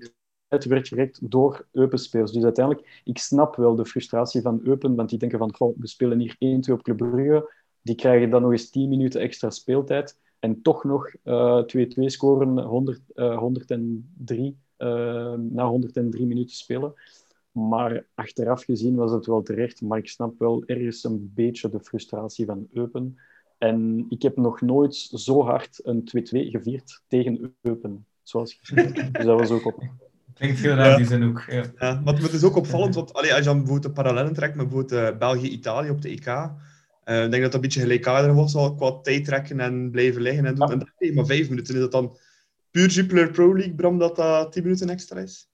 tijd 0.48 0.64
werd 0.64 0.88
gerekt 0.88 1.30
door 1.30 1.66
Eupen-spelers. 1.72 2.32
Dus 2.32 2.44
uiteindelijk, 2.44 3.00
ik 3.04 3.18
snap 3.18 3.56
wel 3.56 3.74
de 3.74 3.86
frustratie 3.86 4.40
van 4.40 4.60
Eupen, 4.62 4.94
want 4.94 5.08
die 5.08 5.18
denken 5.18 5.38
van, 5.38 5.54
goh, 5.54 5.76
we 5.78 5.86
spelen 5.86 6.18
hier 6.18 6.36
1-2 6.68 6.72
op 6.72 6.82
Club 6.82 6.96
Brugge, 6.96 7.52
die 7.82 7.94
krijgen 7.94 8.30
dan 8.30 8.42
nog 8.42 8.50
eens 8.50 8.70
10 8.70 8.88
minuten 8.88 9.20
extra 9.20 9.50
speeltijd 9.50 10.18
en 10.38 10.62
toch 10.62 10.84
nog 10.84 11.10
2-2 11.10 11.20
uh, 11.24 12.08
scoren, 12.08 12.58
100, 12.58 13.00
103, 13.14 14.56
na 15.50 15.66
103 15.66 16.26
minuten 16.26 16.56
spelen. 16.56 16.94
Maar 17.68 18.06
achteraf 18.14 18.64
gezien 18.64 18.94
was 18.94 19.12
het 19.12 19.26
wel 19.26 19.42
terecht. 19.42 19.80
Maar 19.80 19.98
ik 19.98 20.08
snap 20.08 20.38
wel 20.38 20.62
ergens 20.66 21.04
een 21.04 21.32
beetje 21.34 21.68
de 21.68 21.80
frustratie 21.80 22.46
van 22.46 22.68
Eupen. 22.72 23.18
En 23.58 24.06
ik 24.08 24.22
heb 24.22 24.36
nog 24.36 24.60
nooit 24.60 24.94
zo 25.12 25.42
hard 25.42 25.80
een 25.82 26.00
2-2 26.00 26.02
gevierd 26.30 27.02
tegen 27.08 27.54
Eupen. 27.60 28.06
Zoals 28.22 28.58
gezien. 28.60 28.92
Dus 29.12 29.24
dat 29.24 29.38
was 29.38 29.50
ook 29.50 29.66
op. 29.66 29.82
Klinkt 30.34 30.58
heel 30.58 30.74
raar, 30.74 30.90
ja. 30.90 30.96
die 30.96 31.06
zin 31.06 31.22
ook. 31.24 31.44
Ja. 31.50 31.64
ja. 31.78 32.00
maar 32.04 32.14
het 32.14 32.32
is 32.32 32.44
ook 32.44 32.56
opvallend, 32.56 32.94
want 32.94 33.12
allee, 33.12 33.30
als 33.30 33.38
je 33.38 33.44
dan 33.44 33.56
bijvoorbeeld 33.56 33.94
de 33.94 34.02
parallellen 34.02 34.32
trekt 34.32 34.54
met 34.54 34.68
bijvoorbeeld 34.68 35.12
uh, 35.12 35.18
België-Italië 35.18 35.90
op 35.90 36.02
de 36.02 36.08
EK, 36.08 36.26
uh, 36.26 36.44
ik 37.24 37.30
denk 37.30 37.32
dat 37.32 37.42
dat 37.42 37.54
een 37.54 37.60
beetje 37.60 37.80
gelijkaardig 37.80 38.34
was, 38.34 38.54
al 38.54 38.74
qua 38.74 39.00
tijd 39.00 39.24
trekken 39.24 39.60
en 39.60 39.90
blijven 39.90 40.22
liggen 40.22 40.46
en 40.46 40.54
doen. 40.54 40.66
Ja. 40.66 40.72
En 40.72 40.78
dat 40.78 40.88
is 40.98 41.14
maar 41.14 41.26
vijf 41.26 41.48
minuten. 41.48 41.74
Is 41.74 41.80
dat 41.80 41.92
dan 41.92 42.16
puur 42.70 42.88
Jupiler 42.88 43.30
Pro 43.30 43.54
League, 43.54 43.74
Bram, 43.74 43.98
dat 43.98 44.16
dat 44.16 44.52
tien 44.52 44.62
minuten 44.62 44.88
extra 44.88 45.20
is? 45.20 45.48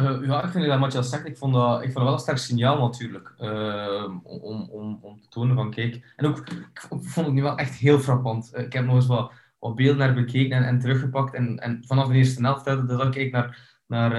Uh, 0.00 0.26
ja, 0.26 0.44
ik 0.44 0.50
vind 0.50 0.66
dat 0.66 0.78
Matthias 0.78 1.08
zegt, 1.08 1.26
ik 1.26 1.36
vond 1.36 1.54
dat, 1.54 1.82
ik 1.82 1.84
vond 1.84 1.94
dat 1.94 2.04
wel 2.04 2.12
een 2.12 2.18
sterk 2.18 2.38
signaal 2.38 2.78
natuurlijk. 2.78 3.34
Uh, 3.40 4.04
om, 4.22 4.68
om, 4.70 4.98
om 5.02 5.20
te 5.20 5.28
tonen 5.28 5.56
van 5.56 5.70
kijk. 5.70 6.12
En 6.16 6.26
ook, 6.26 6.38
ik 6.48 6.80
vond 6.88 7.26
het 7.26 7.34
nu 7.34 7.42
wel 7.42 7.56
echt 7.56 7.74
heel 7.74 7.98
frappant. 7.98 8.50
Uh, 8.54 8.64
ik 8.64 8.72
heb 8.72 8.84
nog 8.84 8.94
eens 8.94 9.06
wat, 9.06 9.32
wat 9.58 9.74
beelden 9.74 9.96
naar 9.96 10.14
bekeken 10.14 10.56
en, 10.56 10.64
en 10.64 10.78
teruggepakt. 10.78 11.34
En, 11.34 11.58
en 11.58 11.84
vanaf 11.86 12.08
de 12.08 12.14
eerste 12.14 12.42
helft, 12.42 12.64
dat 12.64 12.90
ik 12.90 13.16
eigenlijk 13.16 13.32
naar, 13.32 13.78
naar, 13.86 14.10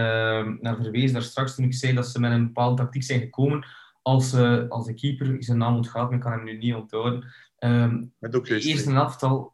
naar 0.62 0.76
verwezen 0.76 1.13
daar 1.13 1.22
straks 1.22 1.56
toen 1.56 1.66
ik 1.66 1.74
zei 1.74 1.94
dat 1.94 2.08
ze 2.08 2.20
met 2.20 2.32
een 2.32 2.46
bepaalde 2.46 2.82
tactiek 2.82 3.04
zijn 3.04 3.20
gekomen. 3.20 3.66
Als, 4.02 4.36
als 4.70 4.86
de 4.86 4.94
keeper, 4.94 5.36
zijn 5.40 5.58
naam 5.58 5.76
ontgaat, 5.76 6.04
maar 6.04 6.13
ik 6.13 6.20
kan 6.20 6.32
hem 6.32 6.44
nu 6.44 6.58
niet 6.58 6.74
onthouden. 6.74 7.26
Um, 7.60 8.13
de 8.20 8.60
eerste 8.60 8.92
helft 8.92 9.24
al, 9.24 9.54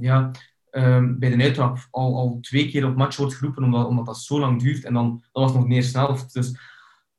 ja, 0.00 0.30
um, 0.76 1.18
bij 1.18 1.36
de 1.36 1.42
uittrap 1.42 1.78
al, 1.90 2.16
al 2.16 2.38
twee 2.40 2.68
keer 2.68 2.86
op 2.86 2.96
match 2.96 3.16
wordt 3.16 3.34
geroepen, 3.34 3.64
omdat, 3.64 3.86
omdat 3.86 4.06
dat 4.06 4.18
zo 4.18 4.38
lang 4.38 4.62
duurt. 4.62 4.84
En 4.84 4.94
dan 4.94 5.22
dat 5.32 5.42
was 5.42 5.54
nog 5.54 5.66
meer 5.66 5.82
snel. 5.82 6.18
Dus 6.32 6.58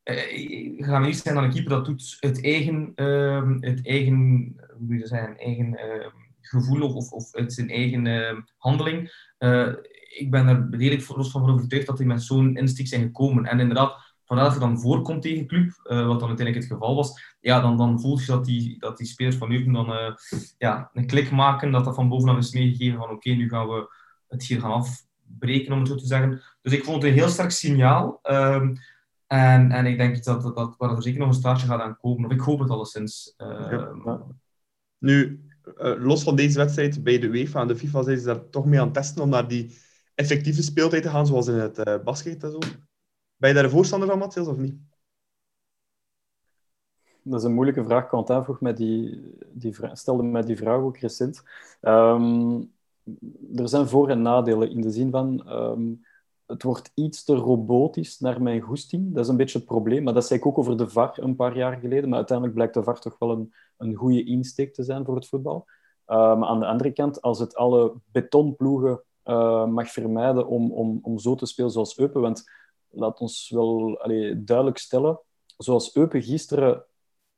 uh, 0.04 0.84
gaan 0.84 1.00
we 1.00 1.06
niet 1.06 1.18
zijn 1.18 1.34
dan 1.34 1.44
een 1.44 1.50
keeper 1.50 1.70
dat 1.70 1.84
doet 1.84 2.16
het 2.20 2.44
eigen, 2.44 2.92
het 3.60 3.86
eigen, 3.86 4.16
hoe 4.78 4.86
moet 4.94 5.10
eigen 5.12 5.68
uh, 5.68 6.06
gevoel 6.40 6.94
of, 6.94 7.10
of, 7.10 7.34
uit 7.34 7.52
zijn 7.52 7.70
eigen 7.70 8.44
handeling. 8.56 9.26
Eh, 9.38 9.72
ik 10.18 10.30
ben 10.30 10.46
er 10.46 10.66
redelijk 10.70 11.02
van 11.02 11.50
overtuigd 11.50 11.86
dat 11.86 11.98
hij 11.98 12.06
met 12.06 12.22
zo'n 12.22 12.56
insteek 12.56 12.86
zijn 12.86 13.02
gekomen. 13.02 13.44
En 13.44 13.60
inderdaad, 13.60 14.07
Vandaar 14.28 14.50
dat 14.50 14.60
dan 14.60 14.80
voorkomt 14.80 15.22
tegen 15.22 15.46
club, 15.46 15.64
uh, 15.64 16.06
wat 16.06 16.20
dan 16.20 16.28
uiteindelijk 16.28 16.56
het 16.56 16.72
geval 16.72 16.94
was, 16.94 17.36
ja, 17.40 17.60
dan, 17.60 17.76
dan 17.76 18.00
voel 18.00 18.18
je 18.18 18.26
dat 18.26 18.44
die, 18.44 18.78
dat 18.78 18.96
die 18.96 19.06
spelers 19.06 19.36
van 19.36 19.52
Eupen 19.52 19.72
dan 19.72 19.90
uh, 19.90 20.14
ja, 20.58 20.90
een 20.92 21.06
klik 21.06 21.30
maken, 21.30 21.70
dat 21.70 21.84
dat 21.84 21.94
van 21.94 22.08
bovenaf 22.08 22.38
is 22.38 22.52
meegegeven 22.52 22.98
van 22.98 23.10
oké, 23.10 23.30
nu 23.30 23.48
gaan 23.48 23.68
we 23.68 23.94
het 24.28 24.44
hier 24.44 24.60
gaan 24.60 24.70
afbreken, 24.70 25.72
om 25.72 25.78
het 25.78 25.88
zo 25.88 25.94
te 25.94 26.06
zeggen. 26.06 26.42
Dus 26.62 26.72
ik 26.72 26.84
vond 26.84 27.02
het 27.02 27.12
een 27.12 27.18
heel 27.18 27.28
sterk 27.28 27.50
signaal. 27.50 28.20
Um, 28.22 28.76
en, 29.26 29.72
en 29.72 29.86
ik 29.86 29.96
denk 29.96 30.24
dat, 30.24 30.42
dat, 30.42 30.74
dat 30.78 30.96
er 30.96 31.02
zeker 31.02 31.18
nog 31.18 31.28
een 31.28 31.34
staartje 31.34 31.66
gaat 31.66 31.80
aan 31.80 31.96
komen. 31.96 32.26
Of 32.26 32.32
ik 32.32 32.40
hoop 32.40 32.58
het 32.58 32.70
alleszins. 32.70 33.34
Uh. 33.38 34.14
Nu, 34.98 35.44
los 35.98 36.22
van 36.22 36.36
deze 36.36 36.58
wedstrijd 36.58 37.02
bij 37.02 37.18
de 37.18 37.26
UEFA 37.26 37.60
en 37.60 37.68
de 37.68 37.76
FIFA 37.76 38.02
zijn 38.02 38.18
ze 38.18 38.24
daar 38.24 38.48
toch 38.50 38.64
mee 38.64 38.80
aan 38.80 38.84
het 38.84 38.94
testen 38.94 39.22
om 39.22 39.28
naar 39.28 39.48
die 39.48 39.78
effectieve 40.14 40.62
speeltijd 40.62 41.02
te 41.02 41.08
gaan, 41.08 41.26
zoals 41.26 41.46
in 41.46 41.54
het 41.54 42.04
basket 42.04 42.42
en 42.42 42.50
zo. 42.50 42.58
Ben 43.38 43.48
je 43.48 43.54
daar 43.54 43.64
een 43.64 43.70
voorstander 43.70 44.08
van, 44.08 44.18
Matthias, 44.18 44.46
of 44.46 44.56
niet? 44.56 44.76
Dat 47.22 47.40
is 47.40 47.46
een 47.46 47.54
moeilijke 47.54 47.84
vraag. 47.84 48.08
Quentin 48.08 48.44
vroeg 48.44 48.60
met 48.60 48.76
die, 48.76 49.20
die 49.52 49.76
stelde 49.92 50.22
mij 50.22 50.42
die 50.42 50.56
vraag 50.56 50.80
ook 50.80 50.96
recent. 50.96 51.42
Um, 51.80 52.72
er 53.54 53.68
zijn 53.68 53.88
voor- 53.88 54.08
en 54.08 54.22
nadelen 54.22 54.70
in 54.70 54.80
de 54.80 54.90
zin 54.90 55.10
van... 55.10 55.52
Um, 55.52 56.06
het 56.46 56.62
wordt 56.62 56.90
iets 56.94 57.24
te 57.24 57.34
robotisch 57.34 58.18
naar 58.18 58.42
mijn 58.42 58.60
goesting. 58.60 59.14
Dat 59.14 59.24
is 59.24 59.30
een 59.30 59.36
beetje 59.36 59.58
het 59.58 59.66
probleem. 59.66 60.02
Maar 60.02 60.14
dat 60.14 60.26
zei 60.26 60.38
ik 60.38 60.46
ook 60.46 60.58
over 60.58 60.76
de 60.76 60.88
VAR 60.88 61.18
een 61.18 61.36
paar 61.36 61.56
jaar 61.56 61.76
geleden. 61.76 62.08
Maar 62.08 62.18
uiteindelijk 62.18 62.56
blijkt 62.56 62.74
de 62.74 62.82
VAR 62.82 63.00
toch 63.00 63.18
wel 63.18 63.30
een, 63.30 63.54
een 63.76 63.94
goede 63.94 64.24
insteek 64.24 64.74
te 64.74 64.82
zijn 64.82 65.04
voor 65.04 65.14
het 65.14 65.28
voetbal. 65.28 65.66
Maar 66.06 66.44
aan 66.44 66.60
de 66.60 66.66
andere 66.66 66.92
kant, 66.92 67.22
als 67.22 67.38
het 67.38 67.56
alle 67.56 67.94
betonploegen 68.12 69.02
uh, 69.24 69.66
mag 69.66 69.90
vermijden 69.90 70.46
om, 70.46 70.72
om, 70.72 70.98
om 71.02 71.18
zo 71.18 71.34
te 71.34 71.46
spelen 71.46 71.70
zoals 71.70 71.98
Eupen... 71.98 72.20
Want 72.20 72.50
laat 72.90 73.20
ons 73.20 73.50
wel 73.50 73.98
duidelijk 74.36 74.78
stellen, 74.78 75.20
zoals 75.56 75.96
Eupen 75.96 76.22
gisteren 76.22 76.84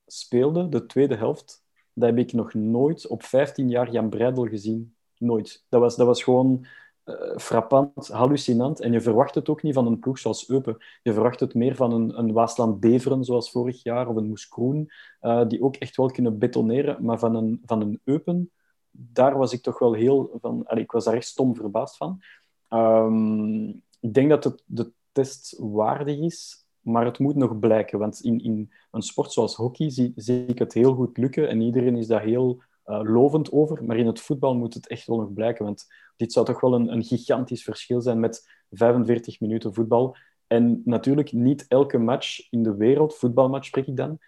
speelde, 0.06 0.68
de 0.68 0.86
tweede 0.86 1.16
helft, 1.16 1.64
dat 1.92 2.08
heb 2.08 2.18
ik 2.18 2.32
nog 2.32 2.54
nooit 2.54 3.06
op 3.06 3.22
15 3.22 3.68
jaar 3.68 3.90
Jan 3.90 4.08
Breidel 4.08 4.46
gezien. 4.46 4.94
Nooit. 5.18 5.64
Dat 5.68 5.80
was, 5.80 5.96
dat 5.96 6.06
was 6.06 6.22
gewoon 6.22 6.66
uh, 7.04 7.36
frappant, 7.36 8.08
hallucinant. 8.08 8.80
En 8.80 8.92
je 8.92 9.00
verwacht 9.00 9.34
het 9.34 9.48
ook 9.48 9.62
niet 9.62 9.74
van 9.74 9.86
een 9.86 9.98
ploeg 9.98 10.18
zoals 10.18 10.48
Eupen. 10.48 10.76
Je 11.02 11.12
verwacht 11.12 11.40
het 11.40 11.54
meer 11.54 11.76
van 11.76 11.92
een, 11.92 12.18
een 12.18 12.32
Waasland-Beveren 12.32 13.24
zoals 13.24 13.50
vorig 13.50 13.82
jaar, 13.82 14.08
of 14.08 14.16
een 14.16 14.28
Moeskroen, 14.28 14.90
uh, 15.22 15.48
die 15.48 15.62
ook 15.62 15.76
echt 15.76 15.96
wel 15.96 16.10
kunnen 16.10 16.38
betoneren. 16.38 17.04
Maar 17.04 17.18
van 17.18 17.34
een, 17.34 17.62
van 17.64 17.80
een 17.80 18.00
Eupen, 18.04 18.50
daar 18.90 19.38
was 19.38 19.52
ik 19.52 19.62
toch 19.62 19.78
wel 19.78 19.92
heel 19.92 20.38
van... 20.40 20.66
Allee, 20.66 20.82
ik 20.82 20.92
was 20.92 21.04
daar 21.04 21.14
echt 21.14 21.26
stom 21.26 21.56
verbaasd 21.56 21.96
van. 21.96 22.22
Um, 22.68 23.82
ik 24.00 24.14
denk 24.14 24.28
dat 24.28 24.44
het, 24.44 24.62
de 24.66 24.92
test 25.12 25.56
waardig 25.58 26.18
is, 26.18 26.66
maar 26.80 27.04
het 27.04 27.18
moet 27.18 27.36
nog 27.36 27.58
blijken. 27.58 27.98
Want 27.98 28.20
in, 28.20 28.38
in 28.38 28.72
een 28.90 29.02
sport 29.02 29.32
zoals 29.32 29.54
hockey 29.54 29.90
zie, 29.90 30.46
ik 30.46 30.58
het 30.58 30.72
heel 30.72 30.94
goed 30.94 31.16
lukken 31.16 31.48
en 31.48 31.60
iedereen 31.60 31.96
is 31.96 32.06
daar 32.06 32.22
heel 32.22 32.62
uh, 32.86 33.00
lovend 33.02 33.52
over. 33.52 33.84
Maar 33.84 33.96
in 33.96 34.06
het 34.06 34.20
voetbal 34.20 34.56
moet 34.56 34.74
het 34.74 34.88
echt 34.88 35.06
wel 35.06 35.20
nog 35.20 35.32
blijken. 35.32 35.64
Want 35.64 35.86
dit 36.16 36.32
zou 36.32 36.46
toch 36.46 36.60
wel 36.60 36.74
een, 36.74 36.92
een 36.92 37.04
gigantisch 37.04 37.62
verschil 37.62 38.00
zijn 38.00 38.20
met 38.20 38.48
45 38.70 39.40
minuten 39.40 39.74
voetbal. 39.74 40.16
En 40.46 40.82
natuurlijk, 40.84 41.32
niet 41.32 41.64
elke 41.68 41.98
match 41.98 42.50
in 42.50 42.62
de 42.62 42.76
wereld, 42.76 43.16
voetbalmatch 43.16 43.66
spreek 43.66 43.86
ik 43.86 43.96
dan, 43.96 44.18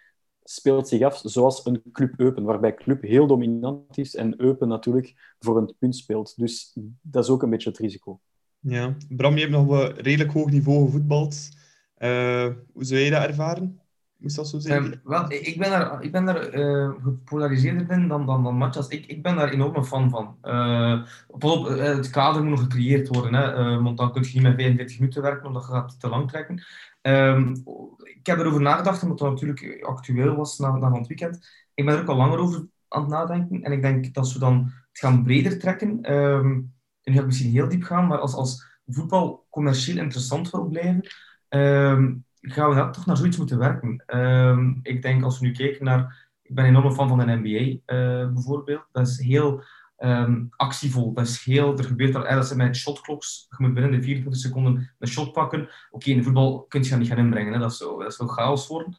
speelt 0.43 0.87
zich 0.87 1.01
af 1.01 1.21
zoals 1.23 1.65
een 1.65 1.83
Club 1.91 2.19
Eupen, 2.19 2.43
waarbij 2.43 2.73
Club 2.73 3.01
heel 3.01 3.27
dominant 3.27 3.97
is 3.97 4.15
en 4.15 4.41
Eupen 4.41 4.67
natuurlijk 4.67 5.35
voor 5.39 5.57
een 5.57 5.75
punt 5.79 5.95
speelt. 5.95 6.37
Dus 6.37 6.77
dat 7.01 7.23
is 7.23 7.29
ook 7.29 7.43
een 7.43 7.49
beetje 7.49 7.69
het 7.69 7.77
risico. 7.77 8.19
Ja. 8.63 8.95
Bram, 9.09 9.33
je 9.33 9.39
hebt 9.39 9.51
nog 9.51 9.69
een 9.69 9.95
redelijk 9.95 10.31
hoog 10.31 10.49
niveau 10.49 10.85
gevoetbald. 10.85 11.49
Uh, 11.97 12.47
hoe 12.73 12.83
zou 12.83 12.99
je 12.99 13.09
dat 13.09 13.23
ervaren? 13.23 13.79
Moest 14.17 14.35
dat 14.35 14.47
zo 14.47 14.59
zijn? 14.59 14.83
Um, 14.83 14.99
wel, 15.03 15.31
ik 15.31 15.57
ben 15.59 15.69
daar, 15.69 16.03
ik 16.03 16.11
ben 16.11 16.25
daar 16.25 16.55
uh, 16.55 16.91
gepolariseerder 17.03 17.91
in 17.91 18.07
dan, 18.07 18.25
dan, 18.25 18.43
dan. 18.43 18.73
Ik, 18.89 19.05
ik 19.05 19.23
ben 19.23 19.35
daar 19.35 19.49
enorm 19.49 19.75
een 19.75 19.85
fan 19.85 20.09
van. 20.09 20.37
Uh, 20.43 21.05
op, 21.27 21.67
het 21.67 22.09
kader 22.09 22.41
moet 22.41 22.49
nog 22.49 22.59
gecreëerd 22.59 23.07
worden, 23.07 23.33
hè, 23.33 23.81
want 23.81 23.97
dan 23.97 24.11
kun 24.11 24.21
je 24.21 24.29
niet 24.33 24.43
met 24.43 24.55
45 24.55 24.99
minuten 24.99 25.21
werken, 25.21 25.47
omdat 25.47 25.65
je 25.65 25.71
gaat 25.71 25.99
te 25.99 26.09
lang 26.09 26.29
trekken. 26.29 26.63
Um, 27.01 27.63
ik 28.03 28.25
heb 28.25 28.39
erover 28.39 28.61
nagedacht, 28.61 29.03
omdat 29.03 29.19
het 29.19 29.29
natuurlijk 29.29 29.83
actueel 29.85 30.35
was 30.35 30.59
na, 30.59 30.77
na 30.77 30.91
het 30.91 31.07
weekend. 31.07 31.47
Ik 31.73 31.85
ben 31.85 31.95
er 31.95 32.01
ook 32.01 32.07
al 32.07 32.15
langer 32.15 32.39
over 32.39 32.67
aan 32.87 33.01
het 33.01 33.09
nadenken. 33.09 33.63
En 33.63 33.71
ik 33.71 33.81
denk 33.81 34.13
dat 34.13 34.33
we 34.33 34.39
dan 34.39 34.63
het 34.63 34.99
gaan 34.99 35.23
breder 35.23 35.59
trekken. 35.59 36.13
Um, 36.13 36.73
en 37.03 37.11
nu 37.11 37.13
ga 37.13 37.19
ik 37.19 37.25
misschien 37.25 37.51
heel 37.51 37.69
diep 37.69 37.83
gaan, 37.83 38.07
maar 38.07 38.17
als, 38.17 38.33
als 38.33 38.65
voetbal 38.87 39.45
commercieel 39.49 39.97
interessant 39.97 40.49
wil 40.49 40.65
blijven, 40.65 41.07
um, 41.49 42.25
gaan 42.41 42.69
we 42.69 42.75
dat 42.75 42.93
toch 42.93 43.05
naar 43.05 43.17
zoiets 43.17 43.37
moeten 43.37 43.57
werken. 43.57 44.03
Um, 44.15 44.79
ik 44.83 45.01
denk 45.01 45.23
als 45.23 45.39
we 45.39 45.45
nu 45.45 45.51
kijken 45.51 45.85
naar, 45.85 46.29
ik 46.41 46.55
ben 46.55 46.65
enorm 46.65 46.91
fan 46.91 47.07
van 47.07 47.17
de 47.17 47.25
NBA 47.25 47.93
eh, 47.93 48.33
bijvoorbeeld, 48.33 48.85
dat 48.91 49.07
is 49.07 49.19
heel 49.19 49.63
um, 49.97 50.49
actievol, 50.55 51.13
dat 51.13 51.27
is 51.27 51.43
heel, 51.43 51.77
er 51.77 51.83
gebeurt 51.83 52.13
daar, 52.13 52.35
dat 52.35 52.55
met 52.55 52.75
shotclocks, 52.75 53.45
je 53.49 53.55
moet 53.57 53.73
binnen 53.73 53.91
de 53.91 54.01
24 54.01 54.41
seconden 54.41 54.93
een 54.99 55.07
shot 55.07 55.31
pakken. 55.31 55.69
Oké, 55.89 56.09
in 56.09 56.23
voetbal 56.23 56.65
kun 56.67 56.83
je 56.83 56.89
dat 56.89 56.99
niet 56.99 57.07
gaan 57.07 57.17
inbrengen, 57.17 57.53
hè. 57.53 57.59
Dat, 57.59 57.71
is 57.71 57.77
zo, 57.77 57.97
dat 57.97 58.31
chaos 58.31 58.67
worden. 58.67 58.95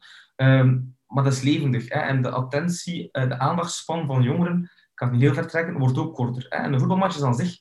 maar 1.07 1.23
dat 1.23 1.33
is 1.33 1.41
levendig. 1.41 1.89
Hè. 1.89 1.99
En 1.99 2.21
de 2.21 2.29
attentie, 2.29 3.09
uh, 3.11 3.27
de 3.29 3.39
aandachtspan 3.39 4.05
van 4.05 4.23
jongeren, 4.23 4.71
kan 4.93 5.11
niet 5.11 5.21
heel 5.21 5.33
ver 5.33 5.47
trekken, 5.47 5.77
wordt 5.77 5.97
ook 5.97 6.15
korter. 6.15 6.45
Hè. 6.49 6.57
En 6.57 6.71
de 6.71 6.79
voetbalmatches 6.79 7.23
aan 7.23 7.35
zich 7.35 7.59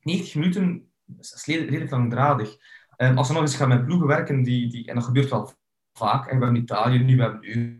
90 0.00 0.34
minuten 0.34 0.92
is 1.18 1.44
redelijk 1.46 1.90
langdradig. 1.90 2.56
Als 2.96 3.26
ze 3.26 3.32
nog 3.32 3.42
eens 3.42 3.56
gaan 3.56 3.68
met 3.68 3.84
ploegen 3.84 4.06
werken, 4.06 4.42
die, 4.42 4.70
die, 4.70 4.86
en 4.86 4.94
dat 4.94 5.04
gebeurt 5.04 5.30
wel 5.30 5.52
vaak, 5.92 6.26
en 6.26 6.38
we 6.38 6.44
hebben 6.44 6.62
Italië 6.62 6.98
nu, 6.98 7.16
we 7.16 7.22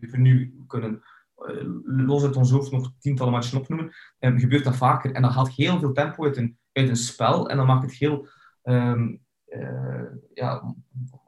hebben 0.01 0.23
nu, 0.23 0.65
kunnen 0.67 1.03
uh, 1.49 1.63
los 1.85 2.25
uit 2.25 2.37
ons 2.37 2.51
hoofd 2.51 2.73
nog 2.73 2.93
tientallen 2.99 3.33
matchen 3.33 3.59
opnoemen, 3.59 3.93
um, 4.19 4.39
gebeurt 4.39 4.65
dat 4.65 4.77
vaker. 4.77 5.13
En 5.13 5.23
dat 5.23 5.33
haalt 5.33 5.51
heel 5.51 5.79
veel 5.79 5.93
tempo 5.93 6.25
uit 6.25 6.37
een, 6.37 6.59
uit 6.73 6.89
een 6.89 6.97
spel 6.97 7.49
en 7.49 7.57
dan 7.57 7.67
maakt 7.67 7.83
het 7.83 7.93
heel 7.93 8.29
um, 8.63 9.21
uh, 9.47 10.03
ja, 10.35 10.75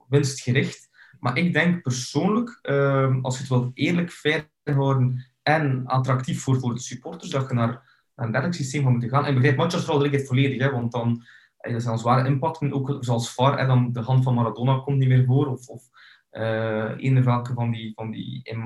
winstgericht. 0.08 0.90
Maar 1.20 1.36
ik 1.36 1.52
denk 1.52 1.82
persoonlijk, 1.82 2.58
als 3.22 3.34
je 3.34 3.40
het 3.40 3.48
wilt 3.48 3.70
eerlijk, 3.74 4.10
fair 4.10 4.50
houden 4.64 5.26
en 5.42 5.86
attractief 5.86 6.42
voor, 6.42 6.60
voor 6.60 6.74
de 6.74 6.80
supporters, 6.80 7.30
dat 7.30 7.48
je 7.48 7.54
naar, 7.54 7.91
naar 8.14 8.26
een 8.26 8.32
dergelijk 8.32 8.60
systeem 8.60 8.82
gaat 8.82 8.90
moeten 8.90 9.08
gaan. 9.08 9.24
En 9.24 9.34
begrijp 9.34 9.56
Manchester 9.56 10.12
het 10.12 10.26
volledig, 10.26 10.60
hè, 10.62 10.70
want 10.70 10.92
dan 10.92 11.22
er 11.56 11.80
zijn 11.80 11.98
zware 11.98 12.28
impacten, 12.28 12.72
ook 12.72 12.96
zoals 13.00 13.34
VAR, 13.34 13.58
en 13.58 13.66
dan 13.66 13.92
de 13.92 14.00
hand 14.00 14.24
van 14.24 14.34
Maradona 14.34 14.78
komt 14.78 14.98
niet 14.98 15.08
meer 15.08 15.24
voor, 15.24 15.46
of, 15.46 15.68
of 15.68 15.82
uh, 16.32 16.90
een 16.96 17.24
welke 17.24 17.52
van 17.52 17.70
die, 17.70 17.92
van 17.94 18.10
die 18.10 18.56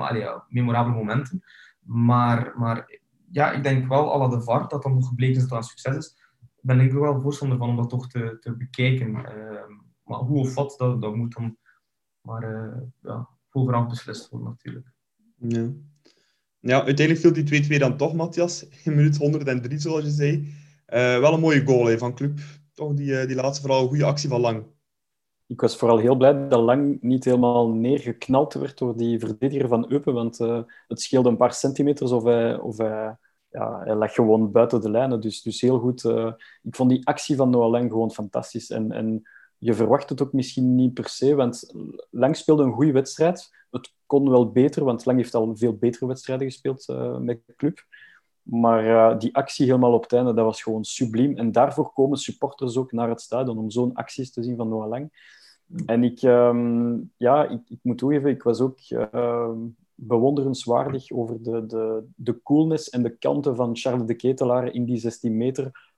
memorabele 0.48 0.96
momenten. 0.96 1.42
Maar, 1.80 2.52
maar 2.56 3.00
ja, 3.30 3.52
ik 3.52 3.62
denk 3.62 3.88
wel, 3.88 4.12
alle 4.12 4.28
de 4.28 4.42
VAR, 4.42 4.68
dat 4.68 4.82
dan 4.82 4.94
nog 4.94 5.08
gebleken 5.08 5.36
is 5.36 5.40
dat 5.40 5.50
dat 5.50 5.58
een 5.58 5.64
succes 5.64 5.96
is, 5.96 6.16
ben 6.60 6.80
ik 6.80 6.92
er 6.92 7.00
wel 7.00 7.20
voorstander 7.20 7.58
van 7.58 7.68
om 7.68 7.76
dat 7.76 7.88
toch 7.88 8.08
te, 8.08 8.36
te 8.40 8.56
bekijken. 8.56 9.08
Uh, 9.08 9.76
maar 10.02 10.18
hoe 10.18 10.38
of 10.38 10.54
wat, 10.54 10.74
dat, 10.78 11.02
dat 11.02 11.14
moet 11.14 11.34
dan 11.34 11.56
maar 12.20 12.52
uh, 12.52 12.82
ja, 13.02 13.28
vooraf 13.48 13.88
beslist 13.88 14.28
worden 14.28 14.48
natuurlijk. 14.48 14.86
Ja. 15.36 15.70
Ja, 16.66 16.84
uiteindelijk 16.84 17.18
viel 17.18 17.32
die 17.32 17.76
2-2 17.76 17.78
dan 17.78 17.96
toch, 17.96 18.14
Matthias. 18.14 18.66
In 18.84 18.94
minuut 18.94 19.16
103, 19.16 19.78
zoals 19.78 20.04
je 20.04 20.10
zei. 20.10 20.54
Uh, 20.88 21.18
wel 21.18 21.32
een 21.32 21.40
mooie 21.40 21.64
goal 21.64 21.86
hè, 21.86 21.98
van 21.98 22.14
Club. 22.14 22.38
Toch 22.74 22.94
die, 22.94 23.26
die 23.26 23.36
laatste 23.36 23.60
vooral 23.62 23.82
een 23.82 23.88
goede 23.88 24.04
actie 24.04 24.28
van 24.28 24.40
Lang 24.40 24.64
ik 25.46 25.60
was 25.60 25.76
vooral 25.76 25.98
heel 25.98 26.16
blij 26.16 26.48
dat 26.48 26.60
Lang 26.60 27.02
niet 27.02 27.24
helemaal 27.24 27.68
neergeknald 27.68 28.54
werd 28.54 28.78
door 28.78 28.96
die 28.96 29.18
verdediger 29.18 29.68
van 29.68 29.90
Eupen, 29.92 30.14
want 30.14 30.40
uh, 30.40 30.62
het 30.88 31.00
scheelde 31.00 31.28
een 31.28 31.36
paar 31.36 31.52
centimeters 31.52 32.10
of 32.10 32.22
hij, 32.24 32.58
of 32.58 32.76
hij, 32.76 33.16
ja, 33.50 33.80
hij 33.84 33.94
lag 33.94 34.12
gewoon 34.12 34.52
buiten 34.52 34.80
de 34.80 34.90
lijnen. 34.90 35.20
Dus, 35.20 35.42
dus 35.42 35.60
heel 35.60 35.78
goed. 35.78 36.04
Ik 36.62 36.76
vond 36.76 36.90
die 36.90 37.06
actie 37.06 37.36
van 37.36 37.50
Noah 37.50 37.70
Lang 37.70 37.90
gewoon 37.90 38.10
fantastisch. 38.10 38.70
En, 38.70 38.92
en 38.92 39.22
je 39.58 39.74
verwacht 39.74 40.08
het 40.08 40.22
ook 40.22 40.32
misschien 40.32 40.74
niet 40.74 40.94
per 40.94 41.08
se, 41.08 41.34
want 41.34 41.74
Lang 42.10 42.36
speelde 42.36 42.62
een 42.62 42.72
goede 42.72 42.92
wedstrijd. 42.92 43.50
Het 43.70 43.92
kon 44.06 44.30
wel 44.30 44.52
beter, 44.52 44.84
want 44.84 45.04
Lang 45.04 45.18
heeft 45.18 45.34
al 45.34 45.56
veel 45.56 45.76
betere 45.76 46.06
wedstrijden 46.06 46.46
gespeeld 46.46 46.88
uh, 46.88 47.18
met 47.18 47.40
de 47.46 47.54
club. 47.56 47.86
Maar 48.42 48.86
uh, 48.86 49.18
die 49.18 49.34
actie 49.34 49.66
helemaal 49.66 49.92
op 49.92 50.02
het 50.02 50.12
einde, 50.12 50.34
dat 50.34 50.44
was 50.44 50.62
gewoon 50.62 50.84
subliem. 50.84 51.36
En 51.36 51.52
daarvoor 51.52 51.92
komen 51.92 52.18
supporters 52.18 52.76
ook 52.76 52.92
naar 52.92 53.08
het 53.08 53.20
stadion 53.20 53.58
om 53.58 53.70
zo'n 53.70 53.94
acties 53.94 54.32
te 54.32 54.42
zien 54.42 54.56
van 54.56 54.68
Noah 54.68 54.88
Lang. 54.88 55.10
En 55.86 56.04
ik, 56.04 56.22
um, 56.22 57.12
ja, 57.16 57.48
ik, 57.48 57.60
ik, 57.68 57.78
moet 57.82 57.98
toegeven, 57.98 58.30
ik 58.30 58.42
was 58.42 58.60
ook 58.60 58.78
uh, 58.88 59.50
bewonderenswaardig 59.94 61.12
over 61.12 61.42
de, 61.42 61.66
de, 61.66 62.04
de 62.16 62.42
coolness 62.42 62.88
en 62.88 63.02
de 63.02 63.16
kanten 63.16 63.56
van 63.56 63.76
Charles 63.76 64.06
de 64.06 64.14
Ketelaar 64.14 64.72
in 64.72 64.84
die 64.84 64.98
16 64.98 65.36
meter, 65.36 65.94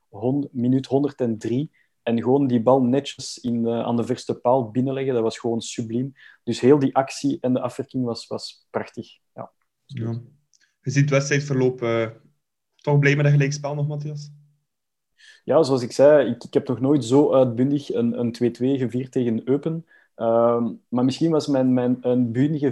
minuut 0.51 0.87
103. 0.87 1.71
En 2.09 2.23
gewoon 2.23 2.47
die 2.47 2.63
bal 2.63 2.83
netjes 2.83 3.39
in, 3.39 3.69
aan 3.69 3.97
de 3.97 4.05
verste 4.05 4.35
paal 4.35 4.71
binnenleggen, 4.71 5.15
dat 5.15 5.23
was 5.23 5.39
gewoon 5.39 5.61
subliem. 5.61 6.13
Dus 6.45 6.61
heel 6.61 6.79
die 6.79 6.95
actie 6.95 7.39
en 7.41 7.53
de 7.53 7.61
afwerking 7.61 8.05
was, 8.05 8.27
was 8.27 8.67
prachtig. 8.71 9.19
Ja. 9.35 9.53
ja. 9.87 10.21
Je 10.81 10.91
ziet 10.91 11.01
het 11.01 11.11
wedstrijdverloop 11.11 11.83
uh, 11.83 12.09
toch 12.77 12.99
blij 12.99 13.17
met 13.17 13.25
een 13.25 13.33
gelijkspel 13.33 13.75
nog, 13.75 13.87
Matthias? 13.87 14.31
Ja, 15.45 15.63
zoals 15.63 15.83
ik 15.83 15.93
zei, 15.93 16.31
ik, 16.31 16.45
ik 16.45 16.55
heb 16.55 16.69
nog 16.69 16.81
nooit 16.81 17.05
zo 17.05 17.33
uitbundig 17.35 17.93
een, 17.93 18.19
een 18.19 18.35
2-2 18.35 18.81
gevierd 18.81 19.13
tegen 19.13 19.49
Eupen. 19.49 19.87
Uh, 20.17 20.67
maar 20.89 21.05
misschien 21.05 21.31
was 21.31 21.47
mijn, 21.47 21.73
mijn 21.73 21.99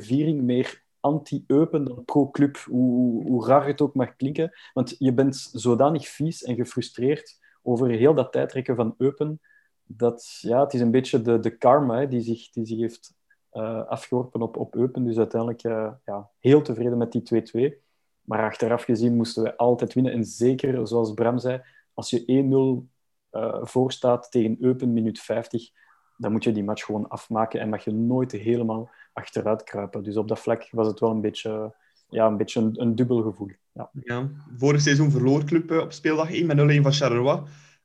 viering 0.01 0.43
meer 0.43 0.85
anti-Eupen 1.01 1.85
dan 1.85 2.05
pro-club, 2.05 2.57
hoe, 2.57 3.23
hoe 3.23 3.47
raar 3.47 3.67
het 3.67 3.81
ook 3.81 3.95
mag 3.95 4.17
klinken. 4.17 4.53
Want 4.73 4.95
je 4.99 5.15
bent 5.15 5.49
zodanig 5.53 6.09
vies 6.09 6.43
en 6.43 6.55
gefrustreerd 6.55 7.45
over 7.67 7.91
heel 7.91 8.15
dat 8.15 8.33
tijdrekken 8.33 8.77
van 8.77 8.95
Eupen, 8.99 9.41
dat 9.83 10.39
ja, 10.41 10.61
het 10.61 10.75
is 10.75 10.81
een 10.81 10.91
beetje 10.91 11.23
de, 11.23 11.39
de 11.39 11.57
karma 11.57 12.05
die, 12.05 12.21
zich, 12.21 12.51
die 12.51 12.67
zich 12.67 12.79
heeft 12.79 13.15
uh, 13.53 13.87
afgeworpen 13.87 14.43
op, 14.43 14.57
op 14.57 14.75
Eupen. 14.75 15.05
Dus 15.05 15.19
uiteindelijk 15.19 15.65
uh, 15.65 15.93
ja, 16.05 16.31
heel 16.39 16.63
tevreden 16.63 16.99
met 16.99 17.13
die 17.13 17.73
2-2. 17.73 17.85
Maar 18.23 18.45
achteraf 18.45 18.83
gezien 18.83 19.17
moesten 19.17 19.43
we 19.43 19.57
altijd 19.57 19.95
winnen. 19.95 20.13
En 20.13 20.25
zeker, 20.25 20.87
zoals 20.87 21.15
Bram 21.15 21.39
zei, 21.39 21.63
als 21.95 22.11
je 22.11 22.85
1-0 22.91 22.95
uh, 23.39 23.59
voor 23.61 23.93
staat 23.93 24.31
tegen 24.31 24.57
Eupen, 24.61 24.93
minuut 24.93 25.21
50, 25.21 25.71
dan 26.17 26.33
moet 26.33 26.45
je 26.45 26.53
die 26.53 26.65
match 26.65 26.85
gewoon 26.85 27.09
afmaken 27.09 27.61
en 27.61 27.69
mag 27.69 27.85
je 27.85 27.93
nooit 27.93 28.33
helemaal 28.33 28.91
achteruit 29.13 29.63
kruipen. 29.63 30.03
Dus 30.03 30.17
op 30.17 30.29
dat 30.29 30.39
vlak 30.39 30.69
was 30.71 30.87
het 30.87 31.01
wel 31.01 31.11
een 31.11 31.21
beetje, 31.21 31.75
ja, 32.09 32.27
een, 32.27 32.37
beetje 32.37 32.61
een, 32.61 32.81
een 32.81 32.95
dubbel 32.95 33.23
gevoel. 33.23 33.51
Ja. 33.73 33.91
Ja, 34.05 34.31
vorig 34.57 34.81
seizoen 34.81 35.11
verloor 35.11 35.45
Club 35.45 35.71
op 35.71 35.93
speeldag 35.93 36.31
1 36.31 36.47
met 36.47 36.79
0-1 36.79 36.83
van 36.83 36.93
Charleroi. 36.93 37.37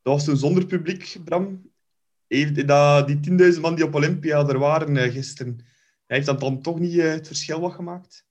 Dat 0.02 0.14
was 0.14 0.26
toen 0.26 0.38
zonder 0.38 0.66
publiek, 0.66 1.18
Bram. 1.26 1.70
Heeft 2.28 2.68
dat, 2.68 3.08
die 3.08 3.54
10.000 3.54 3.62
man 3.62 3.76
die 3.76 3.86
op 3.86 3.96
Olympia 3.96 4.48
er 4.48 4.60
waren 4.60 4.96
uh, 4.96 5.04
gisteren, 5.04 5.66
heeft 6.08 6.26
dat 6.26 6.40
dan 6.40 6.62
toch 6.62 6.80
niet 6.80 6.94
uh, 6.94 7.12
het 7.12 7.28
verschil 7.28 7.60
wat 7.60 7.74
gemaakt? 7.74 8.30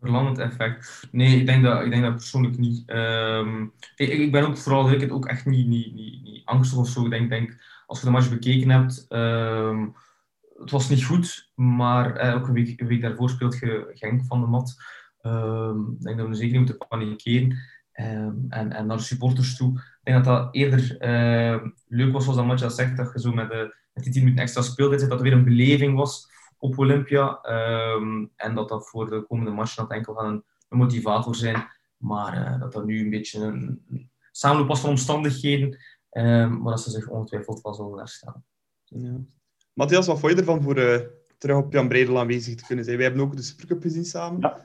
verlammend 0.00 0.38
effect. 0.38 1.08
Nee, 1.10 1.40
ik 1.40 1.46
denk 1.46 1.64
dat, 1.64 1.84
ik 1.84 1.90
denk 1.90 2.02
dat 2.02 2.14
persoonlijk 2.14 2.58
niet. 2.58 2.82
Um, 2.86 3.72
ik, 3.96 4.08
ik, 4.08 4.32
ben 4.32 4.46
ook 4.46 4.58
vooral 4.58 4.90
ik 4.90 5.00
het 5.00 5.10
ook 5.10 5.26
echt 5.26 5.46
niet, 5.46 5.66
niet, 5.66 5.94
niet, 5.94 6.22
niet 6.22 6.42
angstig 6.44 6.78
of 6.78 6.88
zo. 6.88 7.04
Ik 7.04 7.10
denk, 7.10 7.30
denk, 7.30 7.56
als 7.86 7.98
je 7.98 8.04
de 8.04 8.10
match 8.10 8.30
bekeken 8.30 8.70
hebt, 8.70 9.06
um, 9.08 9.94
het 10.58 10.70
was 10.70 10.88
niet 10.88 11.04
goed, 11.04 11.50
maar 11.54 12.16
eh, 12.16 12.34
ook 12.34 12.46
een 12.46 12.54
week, 12.54 12.80
een 12.80 12.86
week 12.86 13.02
daarvoor 13.02 13.30
speelt 13.30 13.58
je 13.58 13.90
Genk 13.94 14.24
van 14.24 14.40
de 14.40 14.46
mat. 14.46 14.76
Um, 15.28 15.96
ik 15.98 16.02
denk 16.02 16.18
dat 16.18 16.28
we 16.28 16.34
zeker 16.34 16.58
niet 16.58 16.68
moeten 16.68 16.88
panikeren. 16.88 17.58
Um, 18.00 18.46
en, 18.48 18.72
en 18.72 18.86
naar 18.86 18.96
de 18.96 19.02
supporters 19.02 19.56
toe. 19.56 19.72
Ik 19.72 20.00
denk 20.02 20.24
dat 20.24 20.36
dat 20.36 20.54
eerder 20.54 20.96
uh, 21.00 21.62
leuk 21.86 22.12
was, 22.12 22.22
zoals 22.22 22.38
dat 22.38 22.46
match 22.46 22.62
dat 22.62 22.74
zegt, 22.74 22.96
dat 22.96 23.10
je 23.12 23.20
zo 23.20 23.32
met, 23.32 23.50
de, 23.50 23.74
met 23.92 24.04
die 24.04 24.12
10 24.12 24.22
minuten 24.22 24.42
extra 24.42 24.62
speelde, 24.62 24.96
dat 24.96 25.10
het 25.10 25.20
weer 25.20 25.32
een 25.32 25.44
beleving 25.44 25.96
was 25.96 26.30
op 26.58 26.78
Olympia. 26.78 27.40
Ehm, 27.42 28.26
en 28.36 28.54
dat 28.54 28.68
dat 28.68 28.88
voor 28.88 29.10
de 29.10 29.24
komende 29.28 29.50
match 29.50 29.74
dat 29.74 29.90
enkel 29.90 30.14
van 30.14 30.26
een, 30.26 30.44
een 30.68 30.78
motivator 30.78 31.34
zijn. 31.34 31.66
Maar 31.96 32.38
uh, 32.38 32.60
dat 32.60 32.72
dat 32.72 32.84
nu 32.84 33.00
een 33.00 33.10
beetje 33.10 33.40
een, 33.40 33.84
een 33.90 34.10
samenloop 34.32 34.68
was 34.68 34.80
van 34.80 34.90
omstandigheden. 34.90 35.78
Um, 36.10 36.62
maar 36.62 36.72
dat 36.72 36.80
ze 36.80 36.90
zich 36.90 37.08
ongetwijfeld 37.08 37.60
wel 37.60 37.74
zullen 37.74 37.98
herstellen. 37.98 38.44
Ja. 38.84 39.20
Matthias, 39.72 40.06
wat 40.06 40.18
vond 40.18 40.32
je 40.32 40.38
ervan 40.38 40.62
voor 40.62 40.78
uh, 40.78 41.00
terug 41.38 41.56
op 41.56 41.72
Jan 41.72 41.88
Breidel 41.88 42.18
aanwezig 42.18 42.54
te 42.54 42.66
kunnen 42.66 42.84
zijn? 42.84 42.96
Wij 42.96 43.06
hebben 43.06 43.24
ook 43.24 43.36
de 43.36 43.42
Supercup 43.42 43.82
gezien 43.82 44.04
samen. 44.04 44.40
Ja. 44.40 44.64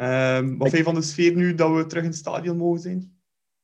Um, 0.00 0.58
wat 0.58 0.68
vind 0.68 0.78
je 0.78 0.82
van 0.82 0.94
de 0.94 1.02
sfeer 1.02 1.34
nu 1.34 1.54
dat 1.54 1.74
we 1.74 1.86
terug 1.86 2.02
in 2.02 2.08
het 2.08 2.18
stadion 2.18 2.56
mogen 2.56 2.80
zijn? 2.80 3.18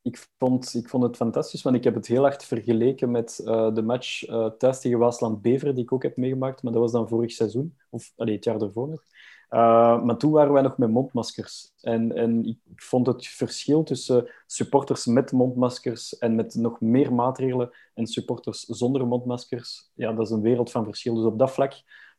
ik 0.05 0.27
vond, 0.37 0.73
ik 0.73 0.89
vond 0.89 1.03
het 1.03 1.15
fantastisch, 1.15 1.61
want 1.61 1.75
ik 1.75 1.83
heb 1.83 1.95
het 1.95 2.07
heel 2.07 2.21
hard 2.21 2.45
vergeleken 2.45 3.11
met 3.11 3.41
uh, 3.45 3.73
de 3.73 3.81
match 3.81 4.27
uh, 4.27 4.45
thuis 4.45 4.79
tegen 4.79 4.99
Waasland-Bever, 4.99 5.73
die 5.73 5.83
ik 5.83 5.91
ook 5.91 6.03
heb 6.03 6.17
meegemaakt. 6.17 6.63
Maar 6.63 6.71
dat 6.73 6.81
was 6.81 6.91
dan 6.91 7.07
vorig 7.07 7.31
seizoen, 7.31 7.77
of 7.89 8.13
allee, 8.15 8.35
het 8.35 8.43
jaar 8.43 8.61
ervoor 8.61 8.89
nog. 8.89 9.03
Uh, 9.49 10.03
maar 10.03 10.17
toen 10.17 10.31
waren 10.31 10.53
wij 10.53 10.61
nog 10.61 10.77
met 10.77 10.89
mondmaskers. 10.89 11.73
En, 11.81 12.15
en 12.15 12.45
ik 12.45 12.57
vond 12.75 13.07
het 13.07 13.27
verschil 13.27 13.83
tussen 13.83 14.29
supporters 14.45 15.05
met 15.05 15.31
mondmaskers 15.31 16.17
en 16.17 16.35
met 16.35 16.55
nog 16.55 16.81
meer 16.81 17.13
maatregelen 17.13 17.69
en 17.93 18.07
supporters 18.07 18.59
zonder 18.59 19.07
mondmaskers, 19.07 19.91
ja, 19.93 20.13
dat 20.13 20.25
is 20.25 20.31
een 20.31 20.41
wereld 20.41 20.71
van 20.71 20.83
verschil. 20.83 21.15
Dus 21.15 21.25
op 21.25 21.39
dat 21.39 21.51
vlak 21.51 21.73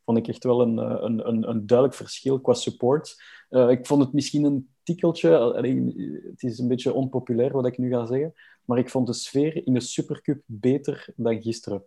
vond 0.07 0.19
ik 0.19 0.27
echt 0.27 0.43
wel 0.43 0.61
een, 0.61 0.77
een, 0.77 1.27
een, 1.27 1.49
een 1.49 1.67
duidelijk 1.67 1.97
verschil 1.97 2.39
qua 2.39 2.53
support. 2.53 3.23
ik 3.49 3.85
vond 3.85 4.03
het 4.03 4.13
misschien 4.13 4.43
een 4.43 4.69
tikkeltje. 4.83 5.29
Het 6.29 6.43
is 6.43 6.59
een 6.59 6.67
beetje 6.67 6.93
onpopulair 6.93 7.51
wat 7.51 7.65
ik 7.65 7.77
nu 7.77 7.89
ga 7.89 8.05
zeggen. 8.05 8.33
Maar 8.65 8.77
ik 8.77 8.89
vond 8.89 9.07
de 9.07 9.13
sfeer 9.13 9.65
in 9.65 9.73
de 9.73 9.79
Supercup 9.79 10.41
beter 10.45 11.07
dan 11.15 11.41
gisteren. 11.41 11.83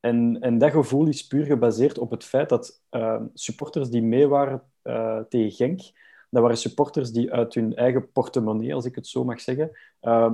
En, 0.00 0.40
en 0.40 0.58
dat 0.58 0.70
gevoel 0.70 1.06
is 1.06 1.26
puur 1.26 1.44
gebaseerd 1.44 1.98
op 1.98 2.10
het 2.10 2.24
feit 2.24 2.48
dat 2.48 2.82
supporters 3.34 3.90
die 3.90 4.02
mee 4.02 4.28
waren 4.28 4.62
tegen 5.28 5.50
Genk, 5.50 5.80
dat 6.30 6.42
waren 6.42 6.56
supporters 6.56 7.12
die 7.12 7.32
uit 7.32 7.54
hun 7.54 7.74
eigen 7.74 8.12
portemonnee, 8.12 8.74
als 8.74 8.84
ik 8.84 8.94
het 8.94 9.06
zo 9.06 9.24
mag 9.24 9.40
zeggen, 9.40 9.70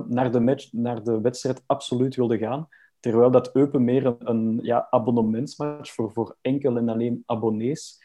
naar, 0.07 0.31
de 0.31 0.39
match, 0.39 0.71
naar 0.71 1.03
de 1.03 1.21
wedstrijd 1.21 1.63
absoluut 1.65 2.15
wilden 2.15 2.37
gaan. 2.37 2.67
Terwijl 3.01 3.31
dat 3.31 3.55
Eupen 3.55 3.83
meer 3.83 4.15
een, 4.19 4.73
abonnementsmatch 4.89 5.93
voor, 5.93 6.11
voor 6.11 6.37
enkel 6.41 6.77
en 6.77 6.89
alleen 6.89 7.23
abonnees. 7.25 7.99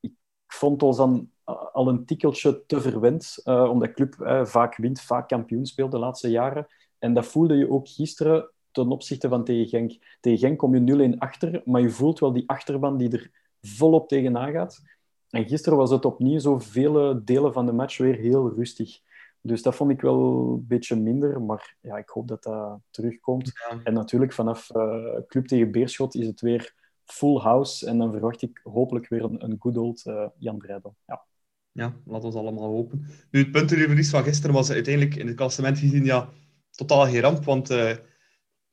Ik 0.00 0.12
vond 0.46 0.82
ons 0.82 0.96
dan 0.96 1.30
al 1.72 1.88
een 1.88 2.04
tikkeltje 2.04 2.66
te 2.66 2.80
verwend, 2.80 3.40
uh, 3.44 3.70
omdat 3.70 3.92
club 3.92 4.14
uh, 4.20 4.44
vaak 4.44 4.76
wint, 4.76 5.00
vaak 5.00 5.28
kampioen 5.28 5.66
speelt 5.66 5.90
de 5.90 5.98
laatste 5.98 6.30
jaren. 6.30 6.66
En 6.98 7.14
dat 7.14 7.26
voelde 7.26 7.54
je 7.54 7.70
ook 7.70 7.88
gisteren 7.88 8.50
ten 8.70 8.90
opzichte 8.90 9.28
van 9.28 9.44
tegen 9.44 9.68
Genk. 9.68 10.18
Tegen 10.20 10.38
Genk 10.38 10.58
kom 10.58 10.74
je 10.74 11.12
0-1 11.14 11.18
achter, 11.18 11.62
maar 11.64 11.80
je 11.80 11.90
voelt 11.90 12.18
wel 12.18 12.32
die 12.32 12.48
achterban 12.48 12.96
die 12.96 13.10
er 13.10 13.30
volop 13.62 14.08
tegenaan 14.08 14.52
gaat. 14.52 14.82
En 15.30 15.48
gisteren 15.48 15.78
was 15.78 15.90
het 15.90 16.04
opnieuw 16.04 16.38
zo 16.38 16.58
vele 16.58 17.24
delen 17.24 17.52
van 17.52 17.66
de 17.66 17.72
match 17.72 17.98
weer 17.98 18.16
heel 18.16 18.52
rustig. 18.54 18.98
Dus 19.46 19.62
dat 19.62 19.74
vond 19.74 19.90
ik 19.90 20.00
wel 20.00 20.52
een 20.52 20.66
beetje 20.66 20.96
minder, 20.96 21.42
maar 21.42 21.76
ja, 21.80 21.96
ik 21.96 22.08
hoop 22.08 22.28
dat 22.28 22.42
dat 22.42 22.80
terugkomt. 22.90 23.52
En 23.84 23.94
natuurlijk 23.94 24.32
vanaf 24.32 24.70
uh, 24.74 25.16
club 25.26 25.46
tegen 25.46 25.70
Beerschot 25.70 26.14
is 26.14 26.26
het 26.26 26.40
weer 26.40 26.74
full 27.04 27.38
house. 27.38 27.86
En 27.86 27.98
dan 27.98 28.10
verwacht 28.10 28.42
ik 28.42 28.60
hopelijk 28.62 29.08
weer 29.08 29.24
een, 29.24 29.44
een 29.44 29.56
good 29.58 29.76
old 29.76 30.02
Jan 30.38 30.58
Breidel. 30.58 30.96
Ja. 31.06 31.24
Ja, 31.72 31.96
laten 32.04 32.30
we 32.30 32.38
allemaal 32.38 32.70
hopen. 32.70 33.06
Nu, 33.30 33.40
het 33.40 33.50
puntenverlies 33.50 34.10
van 34.10 34.22
gisteren 34.22 34.54
was 34.54 34.70
uiteindelijk 34.70 35.14
in 35.14 35.26
het 35.26 35.36
klassement 35.36 35.78
gezien 35.78 36.04
ja, 36.04 36.28
totaal 36.70 37.06
geen 37.06 37.20
ramp, 37.20 37.44
want 37.44 37.70
uh, 37.70 37.90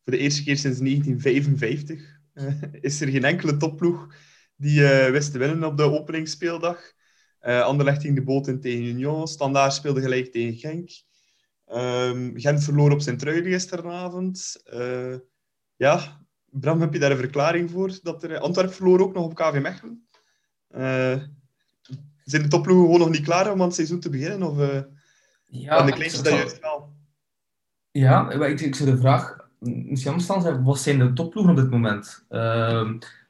voor 0.03 0.13
de 0.13 0.17
eerste 0.17 0.43
keer 0.43 0.57
sinds 0.57 0.79
1955 0.79 2.19
uh, 2.33 2.61
is 2.81 3.01
er 3.01 3.07
geen 3.07 3.23
enkele 3.23 3.57
topploeg 3.57 4.15
die 4.55 4.81
wist 5.11 5.31
te 5.31 5.37
winnen 5.37 5.63
op 5.63 5.77
de 5.77 5.83
openingsspeeldag. 5.83 6.93
Uh, 7.41 7.61
Anderlecht 7.61 8.01
ging 8.01 8.15
de 8.15 8.23
boot 8.23 8.47
in 8.47 8.59
tegen 8.59 8.85
Union, 8.85 9.27
Standaard 9.27 9.73
speelde 9.73 10.01
gelijk 10.01 10.31
tegen 10.31 10.57
Genk. 10.57 10.89
Um, 11.73 12.39
Gent 12.39 12.63
verloor 12.63 12.91
op 12.91 13.01
zijn 13.01 13.17
trui 13.17 13.43
gisteravond. 13.43 14.63
ja, 15.75 16.21
Bram, 16.45 16.81
heb 16.81 16.93
je 16.93 16.99
daar 16.99 17.11
een 17.11 17.17
verklaring 17.17 17.71
voor? 17.71 17.99
Dat 18.03 18.23
er, 18.23 18.37
Antwerpen 18.37 18.73
verloor 18.73 18.99
ook 18.99 19.13
nog 19.13 19.23
op 19.23 19.35
KV 19.35 19.59
Mechelen. 19.61 20.07
zijn 22.23 22.41
de 22.41 22.47
topploegen 22.47 22.85
gewoon 22.85 22.99
nog 22.99 23.09
niet 23.09 23.25
klaar 23.25 23.51
om 23.51 23.59
aan 23.61 23.67
het 23.67 23.75
seizoen 23.75 23.99
te 23.99 24.09
beginnen? 24.09 24.49
Of 24.49 24.85
ja, 25.45 25.83
de 25.83 25.91
kleinste 25.91 26.23
dat 26.23 26.33
juist 26.33 26.59
wel? 26.59 26.93
Ja, 27.91 28.31
ik, 28.31 28.61
ik 28.61 28.75
zou 28.75 28.89
de 28.89 28.97
vraag 28.97 29.49
misschien 29.59 30.19
stellen. 30.19 30.63
Wat 30.63 30.79
zijn 30.79 30.99
de 30.99 31.13
topploegen 31.13 31.51
op 31.51 31.57
dit 31.57 31.69
moment? 31.69 32.25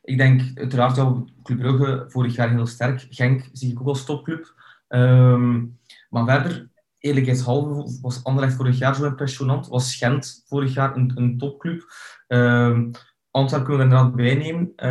Ik 0.01 0.17
denk 0.17 0.57
uiteraard 0.57 0.95
wel 0.95 1.29
Club 1.43 1.59
Brugge 1.59 2.05
vorig 2.07 2.35
jaar 2.35 2.49
heel 2.49 2.65
sterk. 2.65 3.07
Genk 3.09 3.49
zie 3.51 3.71
ik 3.71 3.81
ook 3.81 3.87
als 3.87 4.05
topclub. 4.05 4.53
Um, 4.87 5.79
maar 6.09 6.25
verder, 6.25 6.69
eerlijkheidshalve, 6.97 7.99
was 8.01 8.23
Anderlecht 8.23 8.55
vorig 8.55 8.77
jaar 8.77 8.95
zo 8.95 9.05
impressionant. 9.05 9.67
Was 9.67 9.95
Gent 9.95 10.43
vorig 10.47 10.73
jaar 10.73 10.95
een, 10.95 11.11
een 11.15 11.37
topclub. 11.37 11.83
Um, 12.27 12.91
Antwerpen 13.31 13.67
kunnen 13.67 13.87
we 13.87 13.95
er 13.95 13.99
inderdaad 13.99 14.15
bij 14.15 14.35
nemen. 14.35 14.89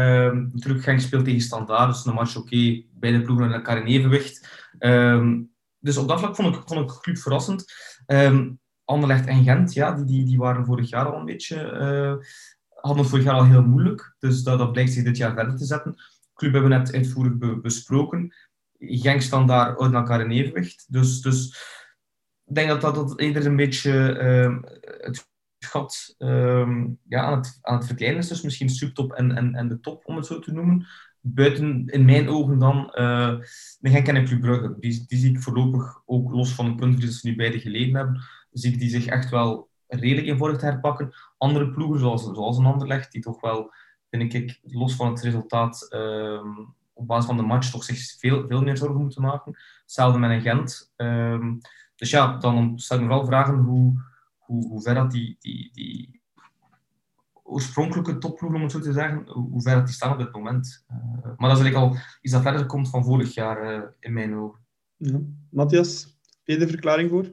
Um, 0.64 0.80
Genk 0.80 1.00
speelt 1.00 1.24
tegen 1.24 1.40
Standaard, 1.40 1.92
dus 1.92 2.06
een 2.06 2.14
match 2.14 2.36
oké. 2.36 2.46
Okay. 2.46 2.86
Beide 2.92 3.22
ploegen 3.22 3.46
met 3.46 3.56
elkaar 3.56 3.78
in 3.78 3.86
evenwicht. 3.86 4.48
Dus 5.78 5.96
op 5.96 6.08
dat 6.08 6.18
vlak 6.18 6.36
vond 6.36 6.56
ik, 6.56 6.62
vond 6.64 6.90
ik 6.90 7.00
club 7.00 7.18
verrassend. 7.18 7.64
Anderlecht 8.84 9.26
en 9.26 9.44
Gent, 9.44 9.72
ja, 9.72 9.92
die, 9.92 10.04
die, 10.04 10.24
die 10.24 10.38
waren 10.38 10.64
vorig 10.64 10.88
jaar 10.88 11.06
al 11.06 11.18
een 11.18 11.24
beetje... 11.24 12.18
Hadden 12.80 13.02
het 13.02 13.10
vorig 13.10 13.24
jaar 13.24 13.34
al 13.34 13.44
heel 13.44 13.62
moeilijk. 13.62 14.14
Dus 14.18 14.42
dat, 14.42 14.58
dat 14.58 14.72
blijkt 14.72 14.92
zich 14.92 15.04
dit 15.04 15.16
jaar 15.16 15.34
verder 15.34 15.56
te 15.56 15.64
zetten. 15.64 15.92
De 15.92 16.30
club 16.34 16.52
hebben 16.52 16.70
we 16.70 16.76
net 16.76 16.94
uitvoerig 16.94 17.36
be, 17.36 17.60
besproken. 17.60 18.34
Genk 18.78 19.20
staan 19.20 19.46
daar 19.46 19.78
uit 19.78 19.92
elkaar 19.92 20.20
in 20.20 20.30
evenwicht. 20.30 20.86
Dus, 20.88 21.20
dus 21.20 21.48
ik 22.44 22.54
denk 22.54 22.68
dat 22.68 22.80
dat, 22.80 22.94
dat 22.94 23.18
eerder 23.18 23.46
een 23.46 23.56
beetje 23.56 24.20
uh, 24.22 24.70
het 25.00 25.28
gat 25.58 26.14
uh, 26.18 26.86
ja, 27.08 27.22
aan, 27.22 27.36
het, 27.36 27.58
aan 27.60 27.76
het 27.76 27.86
verkleinen 27.86 28.20
is. 28.20 28.28
Dus 28.28 28.42
misschien 28.42 28.68
subtop 28.68 29.12
en, 29.12 29.36
en, 29.36 29.54
en 29.54 29.68
de 29.68 29.80
top, 29.80 30.06
om 30.06 30.16
het 30.16 30.26
zo 30.26 30.38
te 30.38 30.52
noemen. 30.52 30.86
Buiten, 31.20 31.86
in 31.86 32.04
mijn 32.04 32.28
ogen 32.28 32.58
dan, 32.58 32.76
uh, 32.76 33.38
de 33.78 33.90
Genk 33.90 34.06
en 34.06 34.24
Club 34.24 34.40
Brugge. 34.40 34.76
Die, 34.78 35.04
die 35.06 35.18
zie 35.18 35.30
ik 35.30 35.42
voorlopig, 35.42 36.02
ook 36.06 36.32
los 36.32 36.54
van 36.54 36.64
de 36.64 36.74
punten 36.74 37.00
die 37.00 37.12
ze 37.12 37.28
nu 37.28 37.36
beide 37.36 37.60
geleden 37.60 37.94
hebben, 37.94 38.22
zie 38.50 38.72
ik 38.72 38.78
die 38.78 38.88
zich 38.88 39.06
echt 39.06 39.30
wel 39.30 39.69
redelijk 39.90 40.38
vorm 40.38 40.58
te 40.58 40.64
herpakken. 40.64 41.12
Andere 41.38 41.70
ploegen, 41.70 42.00
zoals, 42.00 42.22
zoals 42.22 42.58
een 42.58 42.66
Anderlecht, 42.66 43.12
die 43.12 43.22
toch 43.22 43.40
wel, 43.40 43.72
vind 44.10 44.34
ik, 44.34 44.60
los 44.62 44.96
van 44.96 45.10
het 45.10 45.20
resultaat, 45.20 45.88
um, 45.94 46.74
op 46.92 47.06
basis 47.06 47.26
van 47.26 47.36
de 47.36 47.42
match 47.42 47.70
toch 47.70 47.84
zich 47.84 48.18
veel, 48.18 48.46
veel 48.48 48.62
meer 48.62 48.76
zorgen 48.76 49.00
moeten 49.00 49.22
maken. 49.22 49.56
Hetzelfde 49.82 50.18
met 50.18 50.30
een 50.30 50.40
Gent. 50.40 50.92
Um, 50.96 51.58
dus 51.96 52.10
ja, 52.10 52.36
dan 52.36 52.78
stel 52.78 52.96
ik 52.96 53.02
me 53.02 53.08
wel 53.08 53.24
vragen 53.24 53.54
hoe, 53.54 54.02
hoe, 54.38 54.68
hoe 54.68 54.82
ver 54.82 54.94
dat 54.94 55.10
die, 55.10 55.36
die, 55.40 55.70
die 55.72 56.20
oorspronkelijke 57.42 58.18
topploegen, 58.18 58.58
om 58.58 58.64
het 58.64 58.72
zo 58.72 58.80
te 58.80 58.92
zeggen, 58.92 59.28
hoe 59.28 59.62
ver 59.62 59.74
dat 59.74 59.86
die 59.86 59.94
staan 59.94 60.12
op 60.12 60.18
dit 60.18 60.32
moment. 60.32 60.84
Uh, 60.90 60.96
maar 61.36 61.48
dat 61.48 61.58
is 61.58 61.64
eigenlijk 61.64 61.76
al 61.76 61.96
iets 62.20 62.32
dat 62.32 62.42
verder 62.42 62.66
komt 62.66 62.90
van 62.90 63.04
vorig 63.04 63.34
jaar, 63.34 63.74
uh, 63.74 63.82
in 63.98 64.12
mijn 64.12 64.34
ogen. 64.34 64.60
Ja. 64.96 65.18
Matthias, 65.50 66.18
heb 66.22 66.58
je 66.58 66.58
de 66.58 66.68
verklaring 66.68 67.10
voor? 67.10 67.32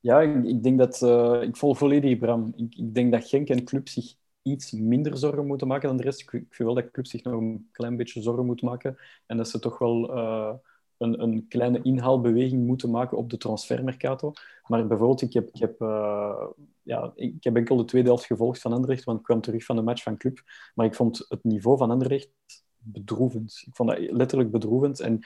Ja, 0.00 0.20
ik, 0.20 0.44
ik 0.44 0.62
denk 0.62 0.78
dat... 0.78 1.00
Uh, 1.02 1.42
ik 1.42 1.56
volg 1.56 1.78
volledig 1.78 2.18
Bram. 2.18 2.52
Ik, 2.56 2.74
ik, 2.74 2.94
denk 2.94 3.12
dat 3.12 3.28
Genk 3.28 3.48
en 3.48 3.64
Club 3.64 3.88
zich 3.88 4.14
iets 4.42 4.72
minder 4.72 5.18
zorgen 5.18 5.46
moeten 5.46 5.66
maken 5.66 5.88
dan 5.88 5.96
de 5.96 6.02
rest. 6.02 6.20
Ik, 6.20 6.32
ik 6.32 6.46
vind 6.54 6.68
wel 6.68 6.74
dat 6.74 6.90
Club 6.90 7.06
zich 7.06 7.22
nog 7.22 7.40
een 7.40 7.68
klein 7.72 7.96
beetje 7.96 8.22
zorgen 8.22 8.46
moet 8.46 8.62
maken. 8.62 8.96
En 9.26 9.36
dat 9.36 9.48
ze 9.48 9.58
toch 9.58 9.78
wel 9.78 10.16
uh, 10.16 10.52
een, 10.98 11.22
een 11.22 11.46
kleine 11.48 11.82
inhaalbeweging 11.82 12.66
moeten 12.66 12.90
maken 12.90 13.16
op 13.16 13.30
de 13.30 13.36
transfermercato. 13.36 14.32
Maar 14.66 14.86
bijvoorbeeld, 14.86 15.22
ik 15.22 15.32
heb, 15.32 15.48
ik 15.48 15.60
heb, 15.60 15.80
uh, 15.80 16.46
ja, 16.82 17.12
ik 17.14 17.44
heb 17.44 17.56
enkel 17.56 17.76
de 17.76 17.84
tweede 17.84 18.08
helft 18.08 18.24
gevolgd 18.24 18.60
van 18.60 18.72
Anderlecht, 18.72 19.04
want 19.04 19.18
ik 19.18 19.24
kwam 19.24 19.40
terug 19.40 19.64
van 19.64 19.76
de 19.76 19.82
match 19.82 20.02
van 20.02 20.16
Club. 20.16 20.42
Maar 20.74 20.86
ik 20.86 20.94
vond 20.94 21.26
het 21.28 21.44
niveau 21.44 21.76
van 21.78 21.90
Anderlecht 21.90 22.28
bedroevend. 22.76 23.62
Ik 23.66 23.74
vond 23.76 23.88
dat 23.88 23.98
letterlijk 23.98 24.50
bedroevend. 24.50 25.00
En 25.00 25.20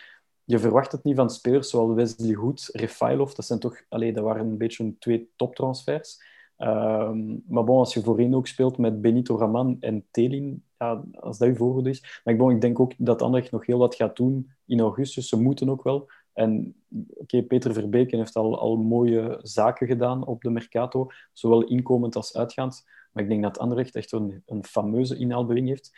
je 0.44 0.58
verwacht 0.58 0.92
het 0.92 1.04
niet 1.04 1.16
van 1.16 1.30
spelers 1.30 1.70
zoals 1.70 1.94
Wesley 1.94 2.34
Hood, 2.34 2.68
Refailov. 2.72 3.32
Dat 3.32 3.44
zijn 3.44 3.58
toch, 3.58 3.82
allee, 3.88 4.12
dat 4.12 4.24
waren 4.24 4.46
een 4.46 4.58
beetje 4.58 4.98
twee 4.98 5.30
toptransfers. 5.36 6.32
Um, 6.58 7.42
maar 7.48 7.64
bon, 7.64 7.78
als 7.78 7.94
je 7.94 8.02
voorin 8.02 8.34
ook 8.34 8.46
speelt 8.46 8.78
met 8.78 9.00
Benito 9.00 9.38
Raman 9.38 9.76
en 9.80 10.04
Telin, 10.10 10.64
ja, 10.78 11.04
als 11.12 11.38
dat 11.38 11.48
je 11.48 11.54
voorbeeld 11.54 11.86
is. 11.86 12.20
Maar 12.24 12.36
bon, 12.36 12.50
ik 12.50 12.60
denk 12.60 12.80
ook 12.80 12.92
dat 12.98 13.22
Anderlecht 13.22 13.52
nog 13.52 13.66
heel 13.66 13.78
wat 13.78 13.94
gaat 13.94 14.16
doen 14.16 14.50
in 14.66 14.80
augustus. 14.80 15.28
Ze 15.28 15.40
moeten 15.40 15.70
ook 15.70 15.82
wel. 15.82 16.10
En 16.32 16.74
oké, 17.14 17.42
Peter 17.42 17.72
Verbeken 17.72 18.18
heeft 18.18 18.36
al, 18.36 18.58
al 18.58 18.76
mooie 18.76 19.38
zaken 19.42 19.86
gedaan 19.86 20.26
op 20.26 20.42
de 20.42 20.50
Mercato, 20.50 21.06
zowel 21.32 21.64
inkomend 21.64 22.16
als 22.16 22.36
uitgaand. 22.36 22.84
Maar 23.12 23.22
ik 23.22 23.28
denk 23.28 23.42
dat 23.42 23.58
Anderlecht 23.58 23.94
echt 23.94 24.12
een, 24.12 24.42
een 24.46 24.64
fameuze 24.64 25.16
inhaalbeweging 25.16 25.68
heeft. 25.68 25.92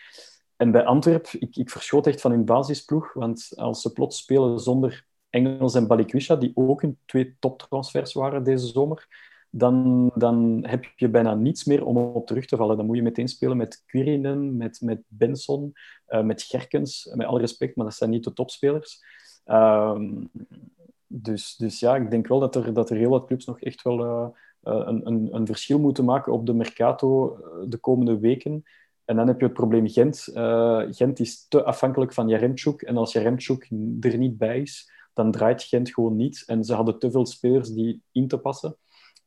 En 0.56 0.70
bij 0.70 0.84
Antwerp, 0.84 1.26
ik, 1.26 1.56
ik 1.56 1.70
verschoot 1.70 2.06
echt 2.06 2.20
van 2.20 2.30
hun 2.30 2.44
basisploeg, 2.44 3.12
want 3.12 3.52
als 3.54 3.80
ze 3.80 3.92
plots 3.92 4.18
spelen 4.18 4.60
zonder 4.60 5.06
Engels 5.30 5.74
en 5.74 5.86
Balikwisha, 5.86 6.36
die 6.36 6.52
ook 6.54 6.82
een 6.82 6.98
twee 7.04 7.36
toptransfers 7.38 8.12
waren 8.12 8.44
deze 8.44 8.66
zomer, 8.66 9.06
dan, 9.50 10.10
dan 10.14 10.64
heb 10.66 10.84
je 10.96 11.08
bijna 11.08 11.34
niets 11.34 11.64
meer 11.64 11.84
om 11.84 11.96
op 11.96 12.26
terug 12.26 12.46
te 12.46 12.56
vallen. 12.56 12.76
Dan 12.76 12.86
moet 12.86 12.96
je 12.96 13.02
meteen 13.02 13.28
spelen 13.28 13.56
met 13.56 13.82
Quirinen, 13.86 14.56
met, 14.56 14.80
met 14.80 15.02
Benson, 15.08 15.72
uh, 16.08 16.22
met 16.22 16.42
Gerkens, 16.42 17.10
met 17.14 17.26
alle 17.26 17.40
respect, 17.40 17.76
maar 17.76 17.86
dat 17.86 17.94
zijn 17.94 18.10
niet 18.10 18.24
de 18.24 18.32
topspelers. 18.32 19.04
Um, 19.44 20.30
dus, 21.06 21.56
dus 21.56 21.80
ja, 21.80 21.96
ik 21.96 22.10
denk 22.10 22.26
wel 22.26 22.40
dat 22.40 22.54
er, 22.54 22.72
dat 22.72 22.90
er 22.90 22.96
heel 22.96 23.10
wat 23.10 23.26
clubs 23.26 23.44
nog 23.44 23.60
echt 23.60 23.82
wel 23.82 24.04
uh, 24.04 24.28
een, 24.62 25.06
een, 25.06 25.34
een 25.34 25.46
verschil 25.46 25.78
moeten 25.78 26.04
maken 26.04 26.32
op 26.32 26.46
de 26.46 26.54
Mercato 26.54 27.38
de 27.68 27.78
komende 27.78 28.18
weken. 28.18 28.64
En 29.06 29.16
dan 29.16 29.26
heb 29.26 29.38
je 29.40 29.46
het 29.46 29.54
probleem 29.54 29.88
Gent. 29.88 30.28
Uh, 30.34 30.82
Gent 30.90 31.20
is 31.20 31.48
te 31.48 31.64
afhankelijk 31.64 32.12
van 32.12 32.28
Jaremchuk. 32.28 32.82
En 32.82 32.96
als 32.96 33.12
Jaremchuk 33.12 33.70
er 34.00 34.18
niet 34.18 34.38
bij 34.38 34.60
is, 34.60 34.90
dan 35.12 35.30
draait 35.30 35.62
Gent 35.62 35.94
gewoon 35.94 36.16
niet. 36.16 36.42
En 36.46 36.64
ze 36.64 36.74
hadden 36.74 36.98
te 36.98 37.10
veel 37.10 37.26
spelers 37.26 37.70
die 37.70 38.02
in 38.12 38.28
te 38.28 38.38
passen. 38.38 38.76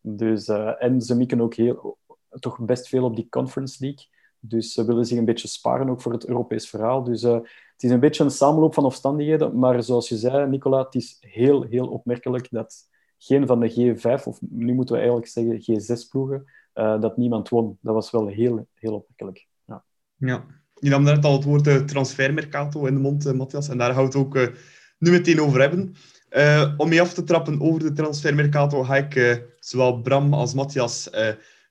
Dus, 0.02 0.48
uh, 0.48 0.84
en 0.84 1.02
ze 1.02 1.16
mikken 1.16 1.42
ook 1.42 1.54
heel, 1.54 1.98
toch 2.40 2.60
best 2.60 2.88
veel 2.88 3.04
op 3.04 3.16
die 3.16 3.30
Conference 3.30 3.78
League. 3.80 4.06
Dus 4.40 4.74
ze 4.74 4.86
willen 4.86 5.06
zich 5.06 5.18
een 5.18 5.26
beetje 5.26 5.48
sparen 5.48 5.90
ook 5.90 6.02
voor 6.02 6.12
het 6.12 6.28
Europees 6.28 6.70
verhaal. 6.70 7.04
Dus 7.04 7.24
uh, 7.24 7.34
het 7.34 7.84
is 7.84 7.92
een 7.92 8.00
beetje 8.00 8.24
een 8.24 8.32
samenloop 8.32 8.74
van 8.74 8.84
omstandigheden. 8.84 9.60
Maar 9.60 9.84
zoals 9.84 10.10
je 10.10 10.18
zei, 10.18 10.50
Nicola, 10.50 10.84
het 10.84 10.96
is 10.96 11.18
heel, 11.20 11.64
heel 11.64 11.88
opmerkelijk 11.88 12.48
dat 12.52 12.88
geen 13.18 13.48
van 13.48 13.60
de 13.60 13.72
G5, 13.72 14.24
of 14.24 14.40
nu 14.42 14.74
moeten 14.74 14.96
we 14.96 15.02
eigenlijk 15.02 15.32
zeggen 15.32 15.62
G6-ploegen, 15.62 16.46
uh, 16.74 17.02
dat 17.02 17.18
niemand 17.18 17.50
won. 17.50 17.78
Dat 17.82 17.94
was 17.94 18.12
wel 18.12 18.28
heel, 18.28 18.68
heel 18.74 18.94
opmerkelijk. 18.94 19.49
Ja, 20.20 20.46
je 20.74 20.90
nam 20.90 21.04
net 21.04 21.26
al 21.26 21.34
het 21.34 21.44
woord 21.44 21.68
uh, 21.68 21.76
transfermercato 21.76 22.86
in 22.86 22.94
de 22.94 23.00
mond, 23.00 23.26
uh, 23.26 23.34
Matthias, 23.34 23.70
en 23.70 23.78
daar 23.78 23.94
gaan 23.94 24.02
we 24.02 24.06
het 24.06 24.16
ook 24.16 24.36
uh, 24.36 24.48
nu 24.98 25.12
meteen 25.12 25.42
over 25.42 25.60
hebben. 25.60 25.96
om 26.78 26.90
mee 26.90 27.02
af 27.02 27.14
te 27.14 27.24
trappen 27.24 27.62
over 27.62 27.80
de 27.80 27.92
transfermercato 27.92 28.84
ga 28.84 28.96
ik 28.96 29.44
zowel 29.60 30.02
Bram 30.02 30.34
als 30.34 30.54
Matthias 30.54 31.10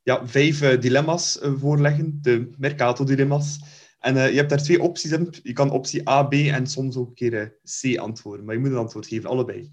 ja, 0.03 0.27
vijf 0.27 0.79
dilemma's 0.79 1.39
voorleggen, 1.43 2.19
de 2.23 2.51
mercato-dilemma's. 2.59 3.61
En 3.99 4.15
je 4.15 4.37
hebt 4.37 4.49
daar 4.49 4.63
twee 4.63 4.83
opties 4.83 5.13
in. 5.13 5.35
Je 5.43 5.53
kan 5.53 5.71
optie 5.71 6.09
A, 6.09 6.23
B 6.23 6.33
en 6.33 6.67
soms 6.67 6.97
ook 6.97 7.09
een 7.09 7.15
keer 7.15 7.59
C 7.81 7.99
antwoorden, 7.99 8.45
maar 8.45 8.55
je 8.55 8.61
moet 8.61 8.71
een 8.71 8.77
antwoord 8.77 9.07
geven, 9.07 9.31
allebei. 9.31 9.71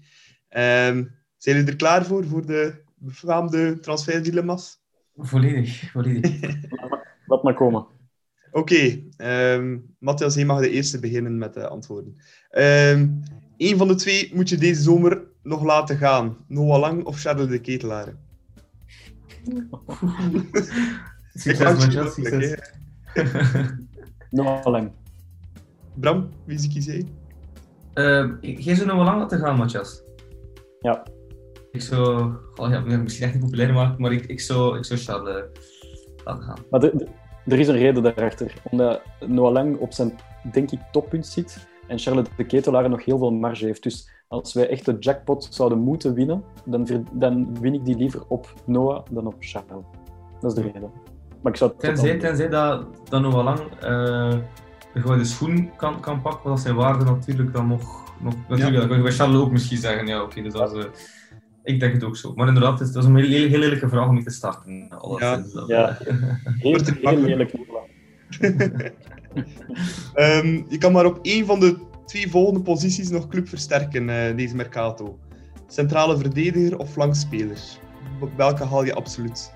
Ehm, 0.48 1.04
zijn 1.36 1.56
jullie 1.56 1.70
er 1.70 1.76
klaar 1.76 2.04
voor, 2.04 2.26
voor 2.26 2.46
de 2.46 2.82
befaamde 2.94 3.78
transferdilemma's? 3.78 4.80
Volledig, 5.16 5.90
volledig. 5.90 6.40
Laat 7.26 7.42
maar 7.42 7.54
komen. 7.54 7.86
Oké, 8.56 8.74
okay, 9.18 9.54
um, 9.54 9.94
Matthias, 9.98 10.34
je 10.34 10.44
mag 10.44 10.60
de 10.60 10.70
eerste 10.70 11.00
beginnen 11.00 11.38
met 11.38 11.54
de 11.54 11.68
antwoorden. 11.68 12.16
Um, 12.50 13.22
Eén 13.56 13.76
van 13.76 13.88
de 13.88 13.94
twee 13.94 14.30
moet 14.34 14.48
je 14.48 14.56
deze 14.56 14.82
zomer 14.82 15.22
nog 15.42 15.64
laten 15.64 15.96
gaan. 15.96 16.36
Noah 16.48 16.80
Lang 16.80 17.04
of 17.04 17.20
Charles 17.20 17.48
de 17.48 17.60
Ketelaar? 17.60 18.14
succes, 21.34 22.14
succes. 22.14 22.58
Noah 24.30 24.66
Lang. 24.66 24.92
Bram, 25.94 26.28
wie 26.44 26.58
zie 26.58 26.82
jij? 26.82 27.06
Uh, 27.94 28.32
jij 28.40 28.74
zou 28.74 28.86
Noah 28.86 29.04
Lang 29.04 29.18
laten 29.18 29.38
gaan, 29.38 29.56
Matthias? 29.56 30.02
Ja. 30.80 31.06
Ik 31.72 31.82
zou... 31.82 32.34
Oh 32.54 32.70
ja, 32.70 32.80
misschien 32.80 33.24
echt 33.24 33.34
niet 33.34 33.42
populair 33.42 33.72
maken, 33.72 34.00
maar 34.00 34.12
ik, 34.12 34.26
ik, 34.26 34.40
zou, 34.40 34.78
ik 34.78 34.84
zou 34.84 35.00
Charles 35.00 35.44
laten 36.24 36.42
gaan. 36.42 36.58
Maar 36.70 36.80
de, 36.80 37.06
er 37.46 37.58
is 37.58 37.68
een 37.68 37.76
reden 37.76 38.02
daarachter. 38.02 38.54
Omdat 38.70 39.02
Noah 39.26 39.52
Lang 39.52 39.76
op 39.76 39.92
zijn, 39.92 40.18
denk 40.52 40.70
ik, 40.70 40.80
toppunt 40.92 41.26
zit 41.26 41.68
en 41.86 41.98
Charlotte 41.98 42.30
de 42.36 42.44
Ketelaar 42.44 42.88
nog 42.88 43.04
heel 43.04 43.18
veel 43.18 43.32
marge 43.32 43.64
heeft. 43.64 43.82
Dus 43.82 44.10
als 44.28 44.54
wij 44.54 44.68
echt 44.68 44.84
de 44.84 44.96
jackpot 44.98 45.48
zouden 45.50 45.78
moeten 45.78 46.14
winnen, 46.14 46.44
dan, 46.64 47.06
dan 47.12 47.60
win 47.60 47.74
ik 47.74 47.84
die 47.84 47.96
liever 47.96 48.22
op 48.28 48.52
Noah 48.64 49.04
dan 49.10 49.26
op 49.26 49.34
Charles. 49.38 49.84
Dat 50.40 50.50
is 50.50 50.62
de 50.62 50.70
reden. 50.72 50.90
Maar 51.42 51.52
ik 51.52 51.58
zou 51.58 51.72
Tenzij, 51.78 52.18
tenzij 52.18 52.48
dat, 52.48 52.86
dat 53.08 53.20
Noah 53.20 53.44
Lang 53.44 53.60
eh 53.80 54.34
de 54.96 55.02
gouden 55.02 55.26
schoen 55.26 55.70
kan, 55.76 56.00
kan 56.00 56.20
pakken, 56.20 56.42
want 56.42 56.56
dat 56.56 56.64
zijn 56.64 56.74
waarde 56.74 57.04
natuurlijk 57.04 57.52
dan 57.52 57.66
nog... 57.66 58.12
nog 58.20 58.34
natuurlijk, 58.48 58.76
dat 58.76 58.86
kan 58.86 58.96
je 58.96 59.02
bij 59.02 59.12
Charles 59.12 59.40
ook 59.40 59.50
misschien 59.50 59.78
zeggen, 59.78 60.06
ja 60.06 60.22
oké, 60.22 60.42
dus 60.42 60.52
dat 60.52 60.76
is, 60.76 60.84
eh, 60.84 60.90
ik 61.66 61.80
denk 61.80 61.92
het 61.92 62.04
ook 62.04 62.16
zo. 62.16 62.32
Maar 62.34 62.48
inderdaad, 62.48 62.78
het 62.78 62.94
is 62.94 63.04
een 63.04 63.16
heel, 63.16 63.26
heel, 63.28 63.48
heel 63.48 63.58
lelijke 63.58 63.88
vraag 63.88 64.08
om 64.08 64.14
mee 64.14 64.24
te 64.24 64.30
starten. 64.30 64.88
alleszins. 64.88 65.52
Dat- 65.52 65.68
Ja. 65.68 65.98
Heel, 66.58 66.80
heel 66.84 67.16
lelijk. 67.20 67.52
Ehm, 70.14 70.62
je 70.68 70.78
kan 70.78 70.92
maar 70.92 71.04
op 71.04 71.18
één 71.22 71.46
van 71.46 71.60
de 71.60 71.78
twee 72.06 72.30
volgende 72.30 72.60
posities 72.60 73.08
nog 73.10 73.28
club 73.28 73.48
versterken 73.48 74.08
eh, 74.08 74.36
deze 74.36 74.56
Mercato. 74.56 75.18
Centrale 75.68 76.16
verdediger 76.18 76.78
of 76.78 76.92
flankspeler? 76.92 77.58
Welke 78.36 78.64
haal 78.64 78.84
je 78.84 78.94
absoluut? 78.94 79.52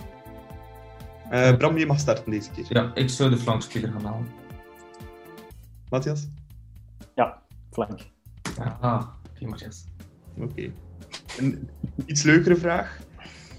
Eh, 1.31 1.57
Bram, 1.57 1.79
je 1.79 1.87
mag 1.87 1.99
starten 1.99 2.31
deze 2.31 2.51
keer. 2.51 2.65
Ja, 2.69 2.91
ik 2.95 3.09
zou 3.09 3.31
de 3.31 3.37
flankspeler 3.37 3.93
gaan 3.93 4.05
halen. 4.05 4.27
Matthias? 5.91 6.29
Ja, 7.15 7.43
flank. 7.71 7.99
Ja, 8.57 8.79
ah, 8.81 9.07
oké, 9.35 9.47
Matthias. 9.47 9.85
Oké. 10.39 10.73
Een 11.39 11.69
iets 12.07 12.23
leukere 12.23 12.57
vraag. 12.57 12.99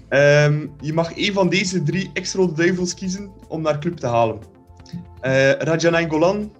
Ehm, 0.08 0.66
je 0.80 0.92
mag 0.92 1.16
één 1.16 1.32
van 1.32 1.48
deze 1.48 1.82
drie 1.82 2.10
ex-rode 2.12 2.52
duivels 2.52 2.94
kiezen 2.94 3.30
om 3.48 3.62
naar 3.62 3.78
club 3.78 3.96
te 3.96 4.06
halen. 4.06 4.38
Eh 5.20 5.50
Raja 5.52 5.90
Nainggolan, 5.90 6.52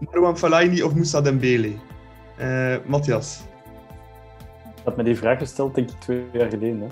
Marwan 0.00 0.38
Fellaini 0.38 0.82
of 0.82 0.94
Moussa 0.94 1.20
Dembele? 1.20 1.72
Eh 2.36 2.76
Matthias? 2.86 3.40
Ik 4.76 4.86
had 4.86 4.96
me 4.96 5.02
die 5.02 5.16
vraag 5.16 5.38
gesteld, 5.38 5.74
denk 5.74 5.90
ik, 5.90 6.00
twee 6.00 6.24
jaar 6.32 6.50
geleden. 6.50 6.80
Hè. 6.80 6.86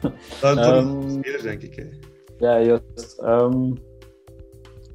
Dat, 0.00 0.12
dat 0.40 0.58
Ehm, 0.58 1.06
is 1.06 1.12
spelers, 1.12 1.42
denk 1.42 1.62
ik. 1.62 1.74
Hè. 1.74 1.84
Ja, 2.38 2.60
juist. 2.60 3.20
Um, 3.24 3.74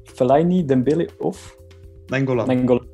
Fellaini, 0.04 0.64
Dembele 0.64 1.08
of 1.18 1.56
Nainggolan. 2.06 2.46
Nangolan? 2.46 2.86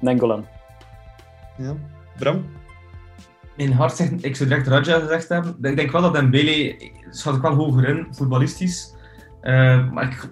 Nangolan. 0.00 0.46
Ja. 1.58 1.76
Bram? 2.18 2.44
Mijn 3.56 3.72
hart 3.72 3.96
zegt, 3.96 4.24
ik 4.24 4.36
zou 4.36 4.48
direct 4.48 4.66
Raja 4.66 4.98
gezegd 4.98 5.28
hebben. 5.28 5.56
Ik 5.62 5.76
denk 5.76 5.90
wel 5.90 6.02
dat 6.02 6.14
Dembele, 6.14 6.90
schat 7.10 7.34
ik 7.34 7.42
wel 7.42 7.54
hoger 7.54 7.88
in, 7.88 8.06
voetballistisch. 8.10 8.94
Eh, 9.40 9.90
maar 9.92 10.04
ik, 10.04 10.28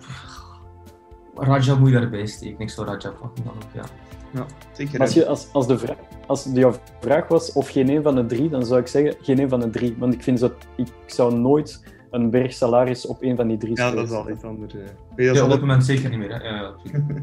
Raja 1.34 1.74
moet 1.74 1.90
je 1.90 1.98
daarbij 2.00 2.26
steken. 2.26 2.58
Ik 2.58 2.70
zou 2.70 2.86
Raja 2.86 3.10
pakken 3.10 3.44
dan 3.44 3.54
ook, 3.54 3.72
ja. 3.74 3.84
Ja, 4.30 4.46
zeker. 4.72 5.00
Als, 5.00 5.14
je, 5.14 5.26
als, 5.26 5.48
als, 5.52 5.66
de 5.66 5.78
vraag, 5.78 5.96
als 6.26 6.48
jouw 6.52 6.74
vraag 7.00 7.28
was 7.28 7.52
of 7.52 7.68
geen 7.68 7.88
een 7.88 8.02
van 8.02 8.14
de 8.14 8.26
drie, 8.26 8.48
dan 8.48 8.66
zou 8.66 8.80
ik 8.80 8.86
zeggen 8.86 9.14
geen 9.22 9.38
een 9.38 9.48
van 9.48 9.60
de 9.60 9.70
drie. 9.70 9.94
Want 9.98 10.14
ik 10.14 10.22
vind 10.22 10.38
dat 10.38 10.52
ik 10.76 10.88
zou 11.06 11.34
nooit 11.34 11.94
een 12.10 12.30
berg 12.30 12.52
salaris 12.52 13.06
op 13.06 13.22
een 13.22 13.36
van 13.36 13.48
die 13.48 13.56
drie 13.56 13.76
Ja, 13.76 13.90
dat 13.90 14.06
is 14.06 14.14
al 14.14 14.30
iets 14.30 14.42
anders. 14.42 14.72
dat 14.72 14.82
ja, 15.16 15.44
op 15.44 15.50
dit 15.50 15.60
moment 15.60 15.84
zeker 15.84 16.10
niet 16.10 16.18
meer. 16.18 16.34
Hè. 16.34 16.48
Ja, 16.48 16.74
ja. 16.84 17.02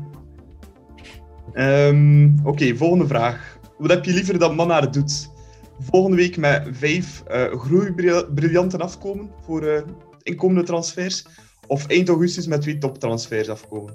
Ehm, 1.53 2.29
Oké, 2.43 2.75
volgende 2.75 3.07
vraag. 3.07 3.59
Wat 3.78 3.89
heb 3.89 4.05
je 4.05 4.13
liever 4.13 4.39
dat 4.39 4.55
Mannaar 4.55 4.91
doet? 4.91 5.32
Volgende 5.80 6.17
week 6.17 6.38
met 6.38 6.67
vijf 6.71 7.24
eh 7.24 7.59
groeibriljanten 7.59 8.82
afkomen 8.82 9.30
voor 9.41 9.63
eh, 9.63 9.84
inkomende 10.21 10.63
transfers? 10.63 11.26
Of 11.67 11.88
eind 11.88 12.09
augustus 12.09 12.47
met 12.47 12.61
twee 12.61 12.78
toptransfers 12.78 13.49
afkomen? 13.49 13.93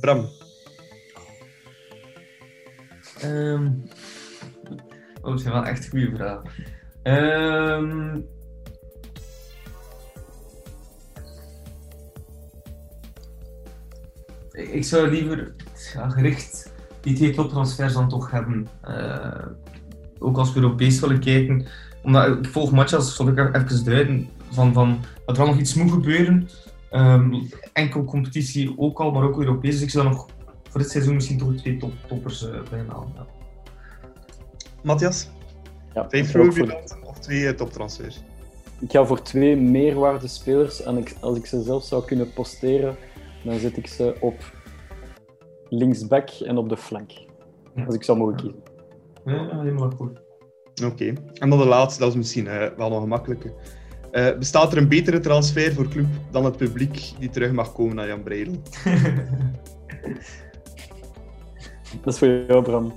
Bram? 0.00 0.28
Ehm, 3.20 3.70
oh, 5.22 5.30
dat 5.30 5.40
zijn 5.40 5.54
wel 5.54 5.64
echt 5.64 5.88
goede 5.88 6.10
vragen. 6.16 6.50
Ehm, 7.02 8.20
ik 14.52 14.84
zou 14.84 15.10
liever 15.10 15.54
gericht 16.08 16.74
die 17.06 17.14
twee 17.14 17.34
toptransfers 17.34 17.92
dan 17.92 18.08
toch 18.08 18.30
hebben. 18.30 18.68
Eh, 18.80 19.46
ook 20.18 20.36
als 20.36 20.52
we 20.52 20.60
Europees 20.60 21.00
willen 21.00 21.20
kijken. 21.20 21.66
Omdat 22.02 22.26
ik 22.26 22.46
volg 22.46 22.72
matches, 22.72 23.16
zal 23.16 23.28
ik 23.28 23.38
even 23.38 23.84
duiden, 23.84 24.28
van, 24.50 24.72
van 24.72 24.98
dat 25.26 25.36
er 25.36 25.42
wel 25.42 25.52
nog 25.52 25.60
iets 25.60 25.74
moet 25.74 25.90
gebeuren. 25.90 26.48
Ehm, 26.90 27.34
enkel 27.72 28.04
competitie 28.04 28.78
ook 28.78 29.00
al, 29.00 29.10
maar 29.10 29.22
ook 29.22 29.38
Europees. 29.38 29.72
Dus 29.72 29.82
ik 29.82 29.90
zou 29.90 30.08
nog 30.08 30.26
voor 30.68 30.80
dit 30.80 30.90
seizoen 30.90 31.14
misschien 31.14 31.38
toch 31.38 31.54
twee 31.54 31.76
top, 31.76 31.92
toppers 32.08 32.42
uh, 32.42 32.50
bijna 32.70 32.92
halen. 32.92 33.12
Ja. 33.14 33.26
Matthias? 34.82 35.28
Ja, 35.94 36.02
ook 36.02 36.26
voor- 36.26 36.82
of 37.04 37.18
twee 37.18 37.46
eh, 37.46 37.54
toptransfers? 37.54 38.22
Ik 38.78 38.90
ga 38.90 39.04
voor 39.04 39.22
twee 39.22 39.56
meerwaardespelers 39.56 40.82
en 40.82 40.96
ik, 40.96 41.14
als 41.20 41.36
ik 41.36 41.46
ze 41.46 41.62
zelf 41.62 41.84
zou 41.84 42.04
kunnen 42.04 42.32
posteren, 42.32 42.96
dan 43.44 43.58
zet 43.58 43.76
ik 43.76 43.86
ze 43.86 44.16
op 44.20 44.55
linksback 45.68 46.30
en 46.30 46.56
op 46.56 46.68
de 46.68 46.76
flank. 46.76 47.10
Als 47.86 47.94
ik 47.94 48.04
zou 48.04 48.18
mogen 48.18 48.36
kiezen. 48.36 48.62
Ja, 49.24 49.60
helemaal 49.60 49.84
akkoord. 49.84 50.20
Oké. 50.84 51.12
En 51.34 51.50
dan 51.50 51.58
de 51.58 51.66
laatste, 51.66 52.00
dat 52.00 52.10
is 52.10 52.16
misschien 52.16 52.46
eh, 52.46 52.68
wel 52.76 52.88
nog 52.88 53.00
gemakkelijker. 53.00 53.52
Eh, 54.10 54.38
bestaat 54.38 54.72
er 54.72 54.78
een 54.78 54.88
betere 54.88 55.20
transfer 55.20 55.72
voor 55.72 55.88
club 55.88 56.06
dan 56.30 56.44
het 56.44 56.56
publiek 56.56 57.12
die 57.18 57.30
terug 57.30 57.52
mag 57.52 57.72
komen 57.72 57.96
naar 57.96 58.06
Jan 58.06 58.22
Breidel? 58.22 58.54
Dat 62.02 62.12
is 62.12 62.18
voor 62.18 62.28
jou, 62.28 62.62
Bram. 62.62 62.92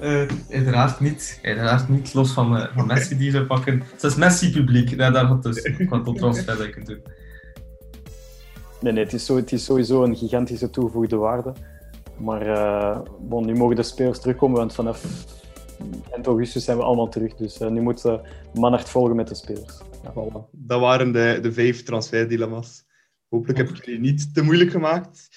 Eh, 0.00 0.26
uiteraard 0.50 1.00
niet. 1.00 1.38
Uiteraard 1.42 1.88
niet, 1.88 2.14
los 2.14 2.32
van, 2.32 2.56
eh, 2.56 2.74
van 2.74 2.86
Messi 2.86 3.16
die 3.16 3.30
ze 3.30 3.44
pakken. 3.46 3.82
Het 3.92 4.02
is 4.02 4.14
Messi-publiek, 4.14 4.88
ja, 4.88 5.10
daar 5.10 5.26
gaat 5.26 5.42
dus 5.42 5.62
dat 5.62 5.76
je 5.76 6.70
kunt 6.70 6.86
doen. 6.86 7.02
Nee, 8.86 8.94
nee, 8.94 9.04
het 9.04 9.12
is, 9.12 9.24
zo, 9.24 9.36
het 9.36 9.52
is 9.52 9.64
sowieso 9.64 10.04
een 10.04 10.16
gigantische 10.16 10.70
toegevoegde 10.70 11.16
waarde. 11.16 11.52
Maar 12.18 12.46
eh, 12.46 13.00
bon, 13.20 13.46
nu 13.46 13.54
mogen 13.54 13.76
de 13.76 13.82
spelers 13.82 14.20
terugkomen, 14.20 14.56
want 14.56 14.74
vanaf 14.74 15.04
eind 16.12 16.26
augustus 16.26 16.64
zijn 16.64 16.76
we 16.76 16.82
allemaal 16.82 17.08
terug. 17.08 17.34
Dus 17.34 17.58
eh, 17.58 17.68
nu 17.68 17.80
moet 17.80 18.04
uh, 18.04 18.18
Manhart 18.54 18.88
volgen 18.88 19.16
met 19.16 19.28
de 19.28 19.34
spelers. 19.34 19.78
Ja. 20.02 20.12
Voilà. 20.12 20.50
Dat 20.50 20.80
waren 20.80 21.12
de, 21.12 21.38
de 21.42 21.52
vijf 21.52 21.82
transferdilemma's. 21.82 22.84
Hopelijk 23.28 23.58
heb 23.58 23.68
ik 23.68 23.84
jullie 23.84 24.00
niet 24.00 24.34
te 24.34 24.42
moeilijk 24.42 24.70
gemaakt. 24.70 25.28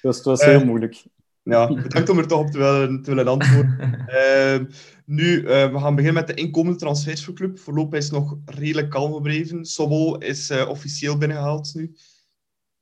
Het 0.00 0.22
was 0.22 0.40
Eh, 0.40 0.48
heel 0.48 0.64
moeilijk. 0.64 1.04
Ja, 1.42 1.74
bedankt 1.82 2.08
om 2.08 2.18
er 2.18 2.26
toch 2.26 2.40
op 2.40 2.50
te 2.50 2.58
willen, 2.58 3.02
te 3.02 3.14
willen 3.14 3.28
antwoorden. 3.28 3.76
Eh, 4.08 4.58
nu, 5.04 5.44
eh, 5.44 5.72
we 5.72 5.78
gaan 5.78 5.94
beginnen 5.94 6.14
met 6.14 6.26
de 6.26 6.42
inkomende 6.42 6.78
transfers 6.78 7.24
voor 7.24 7.34
club. 7.34 7.58
Voorlopig 7.58 7.98
is 7.98 8.04
het 8.04 8.14
nog 8.14 8.36
redelijk 8.44 8.90
kalm 8.90 9.14
gebleven. 9.14 9.64
Sobol 9.64 10.18
is 10.18 10.50
eh, 10.50 10.68
officieel 10.68 11.18
binnengehaald 11.18 11.74
nu. 11.74 11.94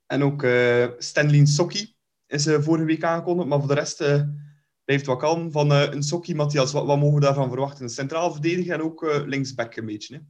En 0.07 0.23
ook 0.23 0.43
eh 0.43 0.87
Stanley 0.97 1.45
Sokki 1.45 1.95
is 2.27 2.45
eh, 2.47 2.59
vorige 2.59 2.85
week 2.85 3.03
aangekondigd. 3.03 3.49
Maar 3.49 3.59
voor 3.59 3.67
de 3.67 3.73
rest 3.73 4.01
eh, 4.01 4.21
blijft 4.83 5.05
wat 5.05 5.19
kalm. 5.19 5.51
Van 5.51 5.71
een 5.71 6.03
Sokki, 6.03 6.35
Matthias, 6.35 6.71
wat, 6.71 6.85
wat 6.85 6.97
mogen 6.97 7.15
we 7.15 7.21
daarvan 7.21 7.49
verwachten? 7.49 7.83
Een 7.83 7.89
centraal 7.89 8.31
verdediger 8.31 8.73
en 8.73 8.81
ook 8.81 9.23
linksback 9.25 9.75
een 9.75 9.85
beetje. 9.85 10.15
Hè? 10.15 10.21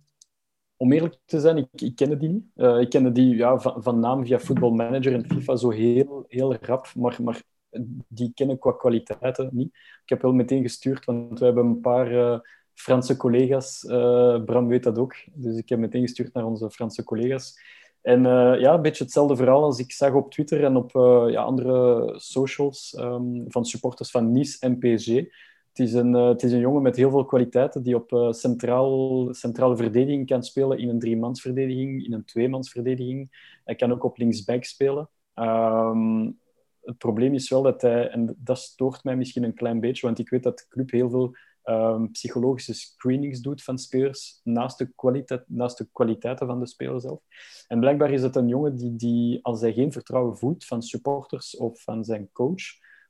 Om 0.77 0.91
eerlijk 0.91 1.17
te 1.25 1.39
zijn, 1.39 1.57
ik, 1.57 1.67
ik 1.81 1.95
kende 1.95 2.17
die 2.17 2.29
niet. 2.29 2.45
Uh, 2.55 2.79
ik 2.79 2.89
kende 2.89 3.11
die 3.11 3.35
ja, 3.35 3.59
van, 3.59 3.83
van 3.83 3.99
naam 3.99 4.25
via 4.25 4.39
Football 4.39 4.71
Manager 4.71 5.13
en 5.13 5.25
FIFA 5.25 5.55
zo 5.55 5.69
heel, 5.69 6.25
heel 6.27 6.55
rap. 6.55 6.91
Maar, 6.95 7.17
maar 7.23 7.41
die 8.07 8.31
kennen 8.33 8.59
qua 8.59 8.71
kwaliteiten 8.71 9.49
niet. 9.51 9.75
Ik 10.03 10.09
heb 10.09 10.21
wel 10.21 10.33
meteen 10.33 10.61
gestuurd, 10.61 11.05
want 11.05 11.39
we 11.39 11.45
hebben 11.45 11.65
een 11.65 11.81
paar 11.81 12.11
uh, 12.11 12.39
Franse 12.73 13.17
collega's. 13.17 13.83
Uh, 13.83 14.43
Bram 14.43 14.67
weet 14.67 14.83
dat 14.83 14.97
ook. 14.97 15.15
Dus 15.33 15.57
ik 15.57 15.69
heb 15.69 15.79
meteen 15.79 16.01
gestuurd 16.01 16.33
naar 16.33 16.45
onze 16.45 16.69
Franse 16.69 17.03
collega's. 17.03 17.59
En 18.07 18.23
uh, 18.23 18.59
ja, 18.59 18.73
een 18.73 18.81
beetje 18.81 19.03
hetzelfde 19.03 19.35
verhaal 19.35 19.63
als 19.63 19.79
ik 19.79 19.91
zag 19.91 20.13
op 20.13 20.31
Twitter 20.31 20.63
en 20.63 20.75
op 20.75 20.91
ja, 21.31 21.41
andere 21.41 22.13
socials 22.19 22.95
um, 22.99 23.45
van 23.47 23.65
supporters 23.65 24.11
van 24.11 24.31
Nice 24.31 24.57
en 24.59 24.77
PSG. 24.77 25.07
Het 25.07 25.87
is, 25.87 25.93
een, 25.93 26.13
uh, 26.13 26.27
het 26.27 26.43
is 26.43 26.51
een 26.51 26.59
jongen 26.59 26.81
met 26.81 26.95
heel 26.95 27.09
veel 27.09 27.25
kwaliteiten 27.25 27.83
die 27.83 27.95
op 27.95 28.33
centraal, 28.33 29.27
centrale 29.33 29.75
verdediging 29.75 30.27
kan 30.27 30.43
spelen 30.43 30.77
in 30.77 30.89
een 30.89 30.99
driemansverdediging, 30.99 32.05
in 32.05 32.13
een 32.13 32.25
tweemansverdediging. 32.25 33.29
Hij 33.63 33.75
kan 33.75 33.91
ook 33.91 34.03
op 34.03 34.17
linksback 34.17 34.63
spelen. 34.63 35.09
Um, 35.35 36.39
het 36.81 36.97
probleem 36.97 37.33
is 37.33 37.49
wel 37.49 37.61
dat 37.61 37.81
hij, 37.81 38.09
en 38.09 38.35
dat 38.37 38.57
stoort 38.57 39.03
mij 39.03 39.15
misschien 39.15 39.43
een 39.43 39.53
klein 39.53 39.79
beetje, 39.79 40.05
want 40.05 40.19
ik 40.19 40.29
weet 40.29 40.43
dat 40.43 40.57
de 40.57 40.65
club 40.69 40.91
heel 40.91 41.09
veel 41.09 41.35
um, 41.69 42.11
psychologische 42.11 42.73
screenings 42.73 43.39
doet 43.39 43.63
van 43.63 43.77
spelers 43.77 44.39
naast 44.43 44.77
de, 44.77 44.91
kwaliteit, 44.95 45.43
naast 45.47 45.77
de 45.77 45.87
kwaliteiten 45.91 46.47
van 46.47 46.59
de 46.59 46.67
speler 46.67 47.01
zelf. 47.01 47.19
En 47.67 47.79
blijkbaar 47.79 48.11
is 48.11 48.21
het 48.21 48.35
een 48.35 48.47
jongen 48.47 48.75
die, 48.75 48.95
die, 48.95 49.39
als 49.43 49.61
hij 49.61 49.73
geen 49.73 49.91
vertrouwen 49.91 50.37
voelt 50.37 50.65
van 50.65 50.81
supporters 50.81 51.57
of 51.57 51.81
van 51.81 52.03
zijn 52.03 52.29
coach, 52.31 52.63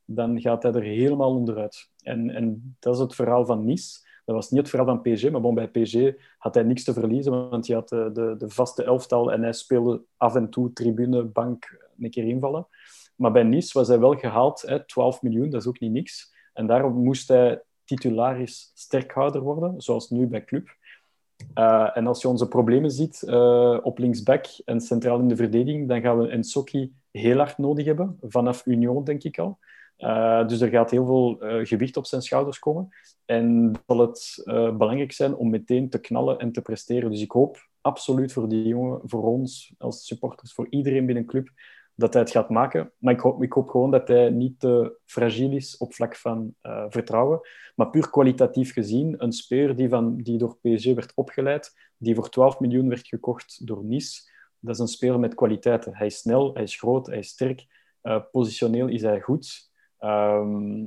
dan 0.06 0.42
gaat 0.42 0.64
hij 0.64 0.72
er 0.72 0.84
helemaal 0.84 1.36
onderuit. 1.36 1.90
En, 2.02 2.30
en 2.30 2.76
dat 2.80 2.94
is 2.94 3.00
het 3.00 3.16
verhaal 3.16 3.46
van 3.46 3.66
Nice. 3.66 4.06
Dat 4.26 4.36
was 4.36 4.50
niet 4.50 4.60
het 4.60 4.70
verhaal 4.70 4.88
van 4.88 5.14
PSG, 5.14 5.30
maar 5.32 5.42
bon, 5.42 5.56
bij 5.56 5.68
PSG 5.68 5.96
had 6.38 6.54
hij 6.54 6.64
niks 6.64 6.84
te 6.84 6.94
verliezen, 6.94 7.50
want 7.50 7.68
hij 7.68 7.76
had 7.76 7.90
de, 7.90 8.10
de, 8.14 8.36
de 8.38 8.50
vaste 8.50 8.84
elftal 8.84 9.32
en 9.32 9.42
hij 9.42 9.54
speelde 9.54 10.04
af 10.18 10.36
en 10.36 10.50
toe 10.50 10.74
tribune, 10.74 11.24
bank, 11.24 11.90
een 12.00 12.10
keer 12.10 12.28
invallen. 12.28 12.68
Maar 13.16 13.32
bij 13.32 13.44
Nice 13.44 13.78
was 13.78 13.88
hij 13.88 14.00
wel 14.00 14.16
gehaald, 14.16 14.62
hè, 14.62 14.86
12 14.86 15.22
miljoen, 15.22 15.50
dat 15.50 15.62
is 15.62 15.68
ook 15.68 15.80
niet 15.80 15.92
niks. 15.92 16.36
En 16.54 16.68
daarom 16.68 17.04
moest 17.04 17.28
hij 17.28 17.62
titularis 17.88 18.72
sterkhouder 18.76 19.42
worden, 19.42 19.82
zoals 19.82 20.10
nu 20.10 20.28
bij 20.28 20.44
Club. 20.44 20.76
Uh, 21.56 21.98
en 21.98 22.08
als 22.08 22.22
je 22.22 22.28
onze 22.28 22.48
problemen 22.48 22.92
ziet 22.92 23.24
uh, 23.26 23.78
op 23.82 23.98
linksback 23.98 24.46
en 24.66 24.82
centraal 24.82 25.20
in 25.20 25.28
de 25.28 25.36
verdediging, 25.36 25.88
dan 25.88 26.02
gaan 26.02 26.18
we 26.18 26.28
Ensoki 26.28 26.94
heel 27.12 27.38
hard 27.38 27.58
nodig 27.58 27.86
hebben, 27.86 28.18
vanaf 28.22 28.66
Union 28.66 29.04
denk 29.04 29.24
ik 29.24 29.40
al. 29.40 29.60
Uh, 29.98 30.48
dus 30.48 30.62
er 30.62 30.70
gaat 30.70 30.92
heel 30.92 31.06
veel 31.06 31.38
gewicht 31.66 31.98
op 31.98 32.06
zijn 32.06 32.22
schouders 32.22 32.60
komen. 32.60 32.90
En 33.26 33.72
zal 33.88 34.00
het 34.00 34.42
belangrijk 34.78 35.12
zijn 35.12 35.36
om 35.36 35.50
meteen 35.50 35.90
te 35.90 36.00
knallen 36.00 36.40
en 36.40 36.52
te 36.52 36.62
presteren. 36.62 37.12
Dus 37.12 37.22
ik 37.22 37.32
hoop 37.32 37.58
absoluut 37.82 38.34
voor 38.34 38.50
die 38.50 38.68
jongen, 38.68 39.00
voor 39.04 39.24
ons 39.24 39.74
als 39.78 40.06
supporters, 40.06 40.54
voor 40.54 40.68
iedereen 40.70 41.06
binnen 41.06 41.26
club, 41.26 41.50
dat 41.98 42.14
hij 42.14 42.22
het 42.22 42.32
gaat 42.32 42.50
maken. 42.50 42.92
Maar 42.98 43.14
ik 43.14 43.20
hoop, 43.20 43.44
ik 43.44 43.54
hoop 43.54 43.70
gewoon 43.70 43.92
dat 43.92 44.08
hij 44.08 44.30
niet 44.30 44.60
te 44.60 45.00
fragiel 45.06 45.52
is 45.52 45.78
op 45.78 45.94
vlak 45.94 46.16
van 46.16 46.56
uh, 46.64 46.86
vertrouwen. 46.90 47.40
Maar 47.76 47.90
puur 47.90 48.10
kwalitatief 48.10 48.74
gezien, 48.74 49.16
een 49.18 49.32
speler 49.32 49.76
die, 49.76 49.90
van, 49.90 50.18
die 50.18 50.38
door 50.38 50.58
PSG 50.62 50.94
werd 50.94 51.12
opgeleid, 51.16 51.74
die 51.98 52.16
voor 52.16 52.30
12 52.30 52.60
miljoen 52.60 52.90
werd 52.90 53.08
gekocht 53.08 53.68
door 53.68 53.84
Nice, 53.84 54.30
dat 54.60 54.74
is 54.74 54.82
een 54.82 54.88
speler 54.88 55.20
met 55.20 55.36
kwaliteiten. 55.36 55.96
Hij 55.96 56.08
is 56.08 56.18
snel, 56.18 56.54
hij 56.54 56.64
is 56.64 56.76
groot, 56.76 57.08
hij 57.08 57.18
is 57.18 57.28
sterk. 57.28 57.66
Uh, 58.04 58.22
positioneel 58.32 58.88
is 58.88 59.02
hij 59.02 59.22
goed. 59.22 59.72
Um, 60.00 60.86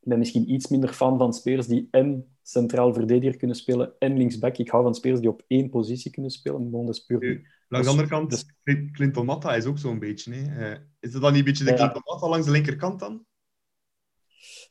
ik 0.00 0.08
ben 0.12 0.18
misschien 0.18 0.52
iets 0.52 0.68
minder 0.68 0.92
fan 0.92 1.18
van 1.18 1.32
spelers 1.32 1.66
die 1.66 1.88
en 1.90 2.36
centraal 2.42 2.94
verdediger 2.94 3.36
kunnen 3.36 3.56
spelen 3.56 3.92
en 3.98 4.16
linksback. 4.16 4.56
Ik 4.56 4.68
hou 4.68 4.82
van 4.82 4.94
spelers 4.94 5.20
die 5.20 5.30
op 5.30 5.44
één 5.46 5.70
positie 5.70 6.10
kunnen 6.10 6.30
spelen. 6.30 6.70
dat 6.70 6.88
is 6.88 7.00
puur 7.00 7.54
Langs 7.68 7.86
de 7.86 7.92
andere 7.92 8.08
kant, 8.08 8.30
dus, 8.30 8.46
Clinton 8.92 9.24
Matta 9.24 9.54
is 9.54 9.64
ook 9.64 9.78
zo'n 9.78 9.98
beetje. 9.98 10.34
Hè. 10.34 10.70
Uh, 10.70 10.78
is 11.00 11.12
dat 11.12 11.22
dan 11.22 11.30
niet 11.30 11.40
een 11.40 11.46
beetje 11.46 11.64
de 11.64 11.70
ja. 11.70 11.76
Clinton 11.76 12.02
Matta 12.04 12.28
langs 12.28 12.46
de 12.46 12.52
linkerkant 12.52 13.00
dan? 13.00 13.24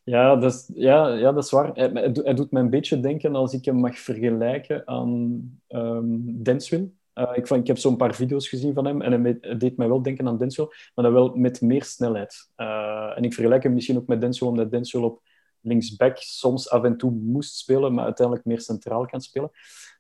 Ja, 0.04 0.36
dat 0.36 0.54
is, 0.54 0.72
ja, 0.74 1.08
ja, 1.08 1.32
dat 1.32 1.44
is 1.44 1.52
waar. 1.52 1.72
Hij, 1.74 1.90
hij, 2.14 2.34
doet 2.34 2.52
me 2.52 2.60
een 2.60 2.70
beetje 2.70 3.00
denken 3.00 3.36
als 3.36 3.54
ik 3.54 3.66
hem 3.66 3.76
mag 3.76 4.00
vergelijken 4.00 4.88
aan 4.88 5.42
um, 5.68 6.44
Denswil. 6.44 6.94
Uh, 7.14 7.32
ik, 7.34 7.50
ik 7.50 7.68
heb 7.68 7.78
zo'n 7.78 7.96
paar 7.96 8.16
video's 8.16 8.48
gezien 8.48 8.74
van 8.74 8.86
hem 8.86 9.02
en 9.02 9.24
hij 9.24 9.58
deed 9.58 9.78
mij 9.78 9.88
wel 9.88 10.02
denken 10.02 10.28
aan 10.28 10.38
Denswil, 10.38 10.74
maar 10.96 11.06
dan 11.06 11.14
wel 11.14 11.36
met 11.36 11.62
meer 11.62 11.84
snelheid. 11.84 12.50
Uh, 12.58 13.18
en 13.18 13.24
ik 13.24 13.34
vergelijk 13.34 13.64
hem 13.64 13.74
misschien 13.74 13.98
ook 13.98 14.08
met 14.08 14.22
Denswil, 14.22 14.50
omdat 14.50 14.72
Denswil 14.72 15.04
op 15.04 15.22
linksback 15.62 16.18
soms 16.18 16.70
af 16.70 16.84
en 16.84 16.98
toe 16.98 17.12
moest 17.12 17.56
spelen, 17.56 17.94
maar 17.94 18.06
uiteindelijk 18.06 18.46
meer 18.46 18.62
centraal 18.62 19.06
kan 19.06 19.22
spelen. 19.22 19.52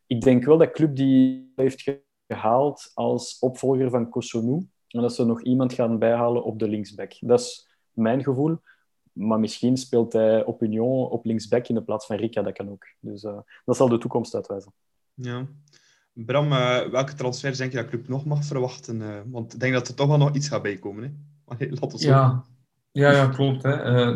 Ik 0.07 0.21
denk 0.21 0.45
wel 0.45 0.57
dat 0.57 0.71
club 0.71 0.95
die 0.95 1.51
heeft 1.55 2.04
gehaald 2.27 2.91
als 2.93 3.39
opvolger 3.39 3.89
van 3.89 4.09
Kosunu. 4.09 4.67
En 4.87 5.01
dat 5.01 5.15
ze 5.15 5.25
nog 5.25 5.41
iemand 5.41 5.73
gaan 5.73 5.99
bijhalen 5.99 6.43
op 6.43 6.59
de 6.59 6.67
linksback. 6.67 7.13
Dat 7.19 7.39
is 7.39 7.67
mijn 7.91 8.23
gevoel. 8.23 8.57
Maar 9.13 9.39
misschien 9.39 9.77
speelt 9.77 10.13
hij 10.13 10.45
op 10.45 10.61
Union 10.61 11.09
op 11.09 11.25
linksback 11.25 11.67
in 11.67 11.75
de 11.75 11.83
plaats 11.83 12.05
van 12.05 12.15
Rika. 12.15 12.41
Dat 12.41 12.53
kan 12.53 12.69
ook. 12.69 12.85
Dus 12.99 13.23
uh, 13.23 13.37
dat 13.65 13.75
zal 13.75 13.89
de 13.89 13.97
toekomst 13.97 14.35
uitwijzen. 14.35 14.73
Ja. 15.13 15.47
Bram, 16.13 16.51
uh, 16.51 16.79
welke 16.79 17.13
transfer 17.13 17.57
denk 17.57 17.71
je 17.71 17.77
dat 17.77 17.87
club 17.87 18.07
nog 18.07 18.25
mag 18.25 18.45
verwachten? 18.45 19.01
Uh, 19.01 19.19
want 19.25 19.53
ik 19.53 19.59
denk 19.59 19.73
dat 19.73 19.87
er 19.87 19.95
toch 19.95 20.07
wel 20.07 20.17
nog 20.17 20.35
iets 20.35 20.47
gaat 20.47 20.61
bijkomen. 20.61 21.03
Hè? 21.03 21.09
Allee, 21.53 21.69
laat 21.69 21.93
ons 21.93 22.03
ja. 22.03 22.43
Ja, 22.91 23.11
ja, 23.11 23.27
klopt. 23.27 23.63
Hè. 23.63 24.15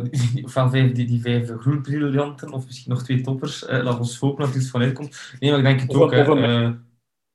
van 0.56 0.70
vijf, 0.70 0.92
die, 0.92 1.08
die 1.08 1.22
vijf 1.22 1.52
groenbriljanten, 1.58 2.52
of 2.52 2.66
misschien 2.66 2.92
nog 2.92 3.04
twee 3.04 3.22
toppers. 3.22 3.66
laat 3.68 4.00
ons 4.00 4.20
hopen 4.20 4.46
dat 4.46 4.54
er 4.54 4.60
iets 4.60 4.70
van 4.70 4.82
uitkomt. 4.82 5.36
Nee, 5.40 5.50
maar 5.50 5.60
ik 5.60 5.66
denk 5.66 5.82
het 5.82 5.94
ook. 5.94 6.12
Hè. 6.12 6.76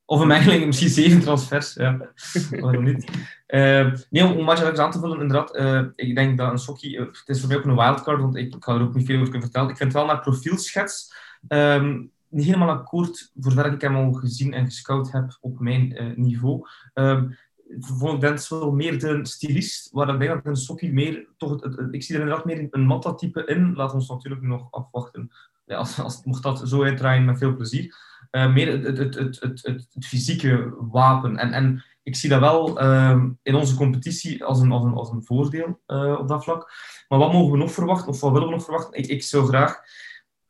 Of 0.06 0.20
een 0.20 0.26
mengeling, 0.26 0.66
misschien 0.66 0.88
zeven 0.88 1.20
transfers. 1.20 1.74
Ja. 1.74 2.12
Waarom 2.50 2.84
niet? 2.92 3.10
Uh, 3.48 3.92
nee, 4.10 4.24
om, 4.24 4.44
Matja 4.44 4.76
aan 4.76 4.90
te 4.90 4.98
vullen, 4.98 5.20
inderdaad. 5.20 5.56
Uh, 5.56 5.82
ik 5.96 6.14
denk 6.14 6.38
dat 6.38 6.50
een 6.50 6.58
Sokkie... 6.58 6.96
Uh, 6.96 7.06
het 7.06 7.22
is 7.26 7.40
voor 7.40 7.48
mij 7.48 7.56
ook 7.56 7.64
een 7.64 7.74
wildcard, 7.74 8.20
want 8.20 8.36
ik, 8.36 8.54
ik 8.54 8.64
ga 8.64 8.74
er 8.74 8.80
ook 8.80 8.94
niet 8.94 9.06
veel 9.06 9.14
over 9.16 9.30
kunnen 9.30 9.42
vertellen. 9.42 9.70
Ik 9.70 9.76
vind 9.76 9.92
het 9.92 10.02
wel 10.02 10.12
naar 10.12 10.20
profielschets 10.20 11.14
um, 11.48 12.10
niet 12.28 12.44
helemaal 12.44 12.68
akkoord, 12.68 13.30
voor 13.34 13.52
zover 13.52 13.72
ik 13.72 13.80
hem 13.80 13.96
al 13.96 14.12
gezien 14.12 14.52
en 14.52 14.64
gescout 14.64 15.12
heb 15.12 15.38
op 15.40 15.60
mijn 15.60 16.12
niveau. 16.16 16.68
Um, 16.94 17.36
vond 17.78 18.14
ik 18.14 18.20
Dens 18.20 18.48
wel 18.48 18.72
meer 18.72 18.98
de 18.98 19.26
stylist, 19.26 19.88
waar 19.92 20.08
ik 20.08 20.18
denk 20.18 20.30
dat 20.30 20.46
een 20.46 20.56
Sokkie 20.56 20.92
meer... 20.92 21.26
Toch 21.36 21.50
het, 21.50 21.76
het, 21.76 21.94
ik 21.94 22.02
zie 22.02 22.14
er 22.14 22.20
inderdaad 22.20 22.44
meer 22.44 22.68
een 22.70 22.86
Matta-type 22.86 23.44
in. 23.44 23.74
Laat 23.74 23.94
ons 23.94 24.08
natuurlijk 24.08 24.42
nog 24.42 24.68
afwachten. 24.70 25.30
Ja, 25.66 25.76
als, 25.76 25.98
als, 25.98 26.24
mocht 26.24 26.42
dat 26.42 26.68
zo 26.68 26.84
uitdraaien, 26.84 27.24
met 27.24 27.38
veel 27.38 27.56
plezier. 27.56 27.96
Uh, 28.34 28.52
meer 28.52 28.82
het, 28.82 28.98
het, 28.98 29.14
het, 29.40 29.62
het, 29.62 30.06
fysieke 30.06 30.74
wapen. 30.78 31.36
En, 31.36 31.52
en 31.52 31.84
ik 32.02 32.16
zie 32.16 32.28
dat 32.28 32.40
wel 32.40 32.82
uh, 32.82 33.24
in 33.42 33.54
onze 33.54 33.76
competitie 33.76 34.44
als 34.44 34.60
een, 34.60 34.72
als 34.72 34.84
een, 34.84 34.94
als 34.94 35.10
een 35.10 35.24
voordeel 35.24 35.80
uh, 35.86 36.18
op 36.18 36.28
dat 36.28 36.44
vlak. 36.44 36.72
Maar 37.08 37.18
wat 37.18 37.32
mogen 37.32 37.52
we 37.52 37.58
nog 37.58 37.72
verwachten, 37.72 38.08
of 38.08 38.20
wat 38.20 38.32
willen 38.32 38.48
we 38.48 38.54
nog 38.54 38.64
verwachten? 38.64 38.98
Ik, 38.98 39.06
ik 39.06 39.22
zou 39.22 39.46
graag, 39.46 39.80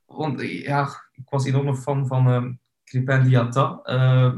want 0.07 0.41
ja, 0.41 0.89
ik 1.13 1.29
was 1.29 1.45
enorm 1.45 1.77
fan 1.77 2.07
van 2.07 2.29
uh, 2.29 2.51
Crepin 2.85 3.23
Diata. 3.23 3.81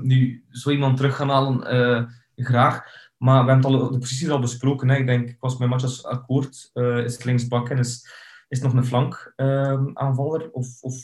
nu, 0.03 0.45
zo 0.51 0.71
iemand 0.71 0.97
terug 0.97 1.17
gaan 1.17 1.31
halen, 1.31 2.09
graag. 2.37 2.85
Maar 3.17 3.45
we 3.45 3.51
hebben 3.51 3.73
het 3.73 3.81
al, 3.83 4.01
de 4.01 4.33
al 4.33 4.39
besproken. 4.39 4.89
Hè. 4.89 4.97
Ik 4.97 5.07
denk, 5.07 5.29
ik 5.29 5.37
was 5.41 5.57
met 5.57 5.69
Matjas 5.69 6.05
akkoord. 6.05 6.71
is 6.75 7.13
het 7.13 7.25
linksbak 7.25 7.69
en 7.69 7.79
is, 7.79 8.09
is 8.49 8.61
nog 8.61 8.73
een 8.73 8.85
flank 8.85 9.33
aanvaller. 9.95 10.51
Of, 10.51 10.83
of 10.83 10.95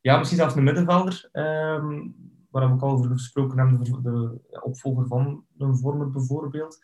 ja, 0.00 0.18
misschien 0.18 0.38
zelfs 0.38 0.54
een 0.54 0.62
middenvelder, 0.62 1.28
um, 1.32 2.14
waar 2.50 2.66
we 2.66 2.72
ook 2.72 2.82
al 2.82 2.90
over 2.90 3.10
gesproken 3.10 3.58
hebben, 3.58 3.84
de, 3.84 4.00
de 4.02 4.62
opvolger 4.62 5.06
van 5.06 5.44
een 5.58 5.76
vormer 5.76 6.10
bijvoorbeeld. 6.10 6.78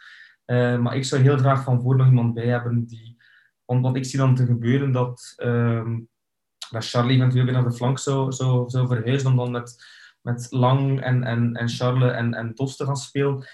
Uh, 0.47 0.79
maar 0.79 0.97
ik 0.97 1.05
zou 1.05 1.23
heel 1.23 1.39
graag 1.39 1.63
van 1.65 1.81
voor 1.81 1.97
nog 1.97 2.07
iemand 2.07 2.35
bij 2.35 2.47
hebben 2.47 2.87
die... 2.87 3.17
Want 3.65 3.83
wat 3.83 3.97
ik 3.97 4.05
zie 4.05 4.19
dan 4.19 4.35
te 4.35 4.47
gebeuren, 4.47 4.93
dat, 4.93 5.35
um, 5.37 6.09
dat 6.71 6.89
Charlie 6.89 7.17
eventueel 7.17 7.45
weer 7.45 7.53
naar 7.53 7.65
de 7.65 7.73
flank 7.73 7.99
zou, 7.99 8.33
zou, 8.33 8.71
zou 8.71 8.87
verhuizen, 8.87 9.31
om 9.31 9.37
dan 9.37 9.51
met, 9.51 9.85
met 10.21 10.47
Lang 10.51 11.01
en, 11.01 11.25
en, 11.25 11.55
en 11.55 11.69
Charles 11.69 12.13
en, 12.13 12.35
en 12.35 12.55
Dos 12.55 12.77
te 12.77 12.85
gaan 12.85 12.97
spelen. 12.97 13.47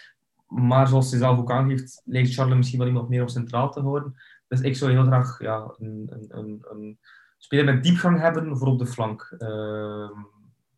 Maar 0.47 0.89
zoals 0.89 1.11
hij 1.11 1.19
zelf 1.19 1.39
ook 1.39 1.51
aangeeft, 1.51 2.03
lijkt 2.05 2.35
Charles 2.35 2.57
misschien 2.57 2.79
wel 2.79 2.89
iemand 2.89 3.09
meer 3.09 3.23
op 3.23 3.31
centraal 3.31 3.71
te 3.71 3.81
houden. 3.81 4.15
Dus 4.49 4.61
ik 4.61 4.77
zou 4.77 4.91
heel 4.91 5.05
graag 5.05 5.39
ja, 5.39 5.75
een, 5.79 6.07
een, 6.29 6.65
een, 6.69 6.99
een 7.43 7.49
speler 7.49 7.75
met 7.75 7.83
diepgang 7.83 8.21
hebben 8.21 8.57
voor 8.57 8.69
op 8.69 8.79
de 8.79 8.87
flank. 8.87 9.37
Uh, 9.39 10.11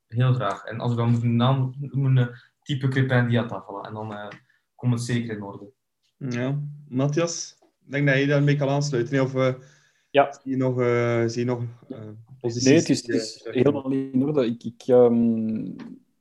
heel 0.07 0.33
graag. 0.33 0.65
En 0.65 0.81
als 0.81 0.91
ik 0.91 0.97
dan 0.97 1.15
een 1.23 1.37
naam 1.37 1.75
noemen, 1.79 2.31
type 2.63 2.89
Crepin 2.89 3.29
Diata. 3.29 3.63
Voilà. 3.63 3.89
En 3.89 3.95
dan 3.95 4.13
uh, 4.13 4.29
komt 4.75 4.93
het 4.93 5.03
zeker 5.03 5.37
in 5.37 5.43
orde. 5.43 5.73
Ja, 6.17 6.61
Matthias, 6.89 7.57
ik 7.85 7.93
denk 7.93 8.07
dat 8.07 8.19
je 8.19 8.27
daarmee 8.27 8.57
kan 8.57 8.69
aansluiten. 8.69 9.23
Of 9.23 9.35
uh, 9.35 9.55
ja. 10.11 10.33
zie 10.43 10.51
je 10.51 10.57
nog, 10.57 10.81
uh, 10.81 11.23
zie 11.27 11.45
je 11.45 11.51
nog 11.51 11.63
posities? 12.41 12.69
Nee, 12.69 12.79
het 12.79 12.89
is, 12.89 13.07
het 13.07 13.17
is 13.17 13.49
helemaal 13.51 13.89
niet 13.89 14.13
in 14.13 14.25
orde. 14.25 14.47
Ik, 14.47 14.65
ik, 14.65 14.83
um, 14.87 15.65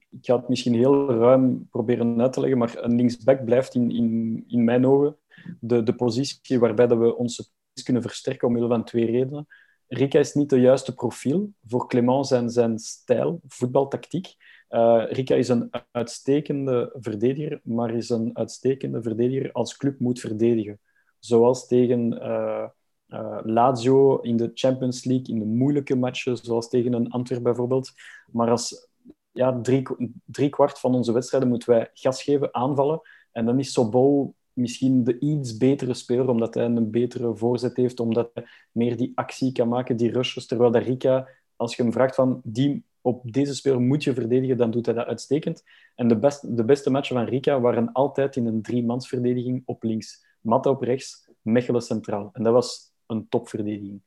ik 0.10 0.26
ga 0.26 0.36
het 0.36 0.50
misschien 0.50 0.74
heel 0.74 1.12
ruim 1.12 1.68
proberen 1.70 2.22
uit 2.22 2.34
te 2.34 2.40
leggen, 2.40 2.58
maar 2.58 2.78
een 2.78 2.96
linksback 2.96 3.46
blijft 3.46 3.76
in, 3.76 3.92
in, 3.92 4.44
in 4.48 4.64
mijn 4.64 4.86
ogen 4.86 5.18
de, 5.60 5.84
de 5.84 5.96
positie 5.96 6.60
waarbij 6.60 6.88
dat 6.88 6.98
we 6.98 7.16
onze 7.16 7.46
kunnen 7.84 8.02
versterken 8.02 8.48
omwille 8.48 8.68
van 8.68 8.84
twee 8.84 9.06
redenen. 9.06 9.48
Rika 9.94 10.20
is 10.20 10.34
niet 10.34 10.50
de 10.50 10.60
juiste 10.60 10.94
profiel 10.94 11.54
voor 11.68 11.88
Clement 11.88 12.28
zijn, 12.28 12.50
zijn 12.50 12.80
stijl, 12.80 13.42
voetbaltactiek. 13.48 14.36
Uh, 14.70 15.04
Rika 15.08 15.36
is 15.36 15.50
een 15.50 15.70
uitstekende 15.92 16.96
verdediger, 17.00 17.62
maar 17.64 17.94
is 17.94 18.10
een 18.10 18.38
uitstekende 18.38 19.02
verdediger 19.02 19.52
als 19.52 19.78
club 19.78 20.00
moet 20.00 20.20
verdedigen. 20.20 20.80
Zoals 21.20 21.68
tegen 21.68 22.14
uh, 22.14 22.66
uh, 23.08 23.40
Lazio 23.44 24.18
in 24.18 24.38
de 24.38 24.52
Champions 24.54 25.04
League, 25.04 25.36
in 25.36 25.40
de 25.40 25.46
moeilijke 25.46 25.96
matchen, 25.96 26.38
zoals 26.38 26.70
tegen 26.70 26.94
een 26.94 27.12
Antwerp 27.12 27.44
bijvoorbeeld. 27.44 27.92
Maar 28.32 28.50
als 28.50 28.90
ja, 29.32 29.62
drie, 29.62 29.84
drie 30.26 30.50
kwart 30.50 30.80
van 30.80 30.96
onze 30.96 31.12
wedstrijden 31.12 31.50
moeten 31.50 31.70
wij 31.70 31.90
gas 31.94 32.24
geven, 32.24 32.54
aanvallen. 32.54 33.02
En 33.32 33.46
dan 33.46 33.60
is 33.60 33.72
Sobol 33.72 34.36
misschien 34.54 35.04
de 35.04 35.20
iets 35.20 35.58
betere 35.58 35.94
speler, 35.94 36.30
omdat 36.30 36.54
hij 36.54 36.66
een 36.66 36.92
betere 36.92 37.36
voorzet 37.36 37.76
heeft, 37.76 38.00
omdat 38.00 38.30
hij 38.34 38.46
meer 38.72 38.98
die 38.98 39.12
actie 39.16 39.52
kan 39.52 39.68
maken, 39.68 39.98
die 39.98 40.12
rushes. 40.12 40.46
Terwijl 40.46 40.72
de 40.72 40.80
Rika, 40.80 41.28
als 41.56 41.76
je 41.76 41.84
hem 41.84 41.92
vraagt 41.92 42.16
van 42.16 42.42
die 42.44 42.84
op 43.02 43.32
deze 43.32 43.56
speler 43.56 43.82
moet 43.82 44.04
je 44.04 44.14
verdedigen, 44.14 44.58
dan 44.58 44.72
doet 44.72 44.86
hij 44.86 44.96
dat 44.96 45.08
uitstekend. 45.08 45.64
En 45.96 46.08
de, 46.08 46.18
best, 46.18 46.58
de 46.58 46.66
beste 46.66 46.90
matchen 46.90 47.16
van 47.16 47.26
Rika 47.26 47.60
waren 47.60 47.92
altijd 47.92 48.36
in 48.36 48.46
een 48.46 48.62
driemansverdediging 48.62 49.64
op 49.66 49.84
links. 49.84 50.26
Matta 50.42 50.70
op 50.70 50.82
rechts, 50.82 51.30
Mechelen 51.42 51.82
centraal. 51.82 52.30
En 52.34 52.44
dat 52.44 52.54
was 52.54 52.94
een 53.06 53.28
topverdediging. 53.30 54.02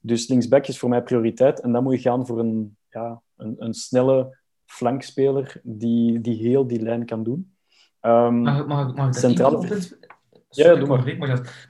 Dus 0.00 0.28
linksback 0.28 0.66
is 0.66 0.78
voor 0.78 0.88
mij 0.88 1.02
prioriteit. 1.02 1.60
En 1.60 1.72
dan 1.72 1.82
moet 1.82 1.94
je 1.94 2.00
gaan 2.00 2.26
voor 2.26 2.38
een, 2.38 2.76
ja, 2.90 3.22
een, 3.36 3.54
een 3.58 3.74
snelle 3.74 4.38
flankspeler 4.66 5.60
die, 5.62 6.20
die 6.20 6.36
heel 6.36 6.66
die 6.66 6.80
lijn 6.80 7.06
kan 7.06 7.22
doen. 7.22 7.55
Um, 8.06 8.42
mag, 8.42 8.66
mag, 8.66 8.94
mag 8.94 9.08
ik 9.08 9.14
centrale... 9.14 9.80
ja, 10.48 10.74
doe 10.74 10.88
maar. 10.88 11.16
maar, 11.18 11.18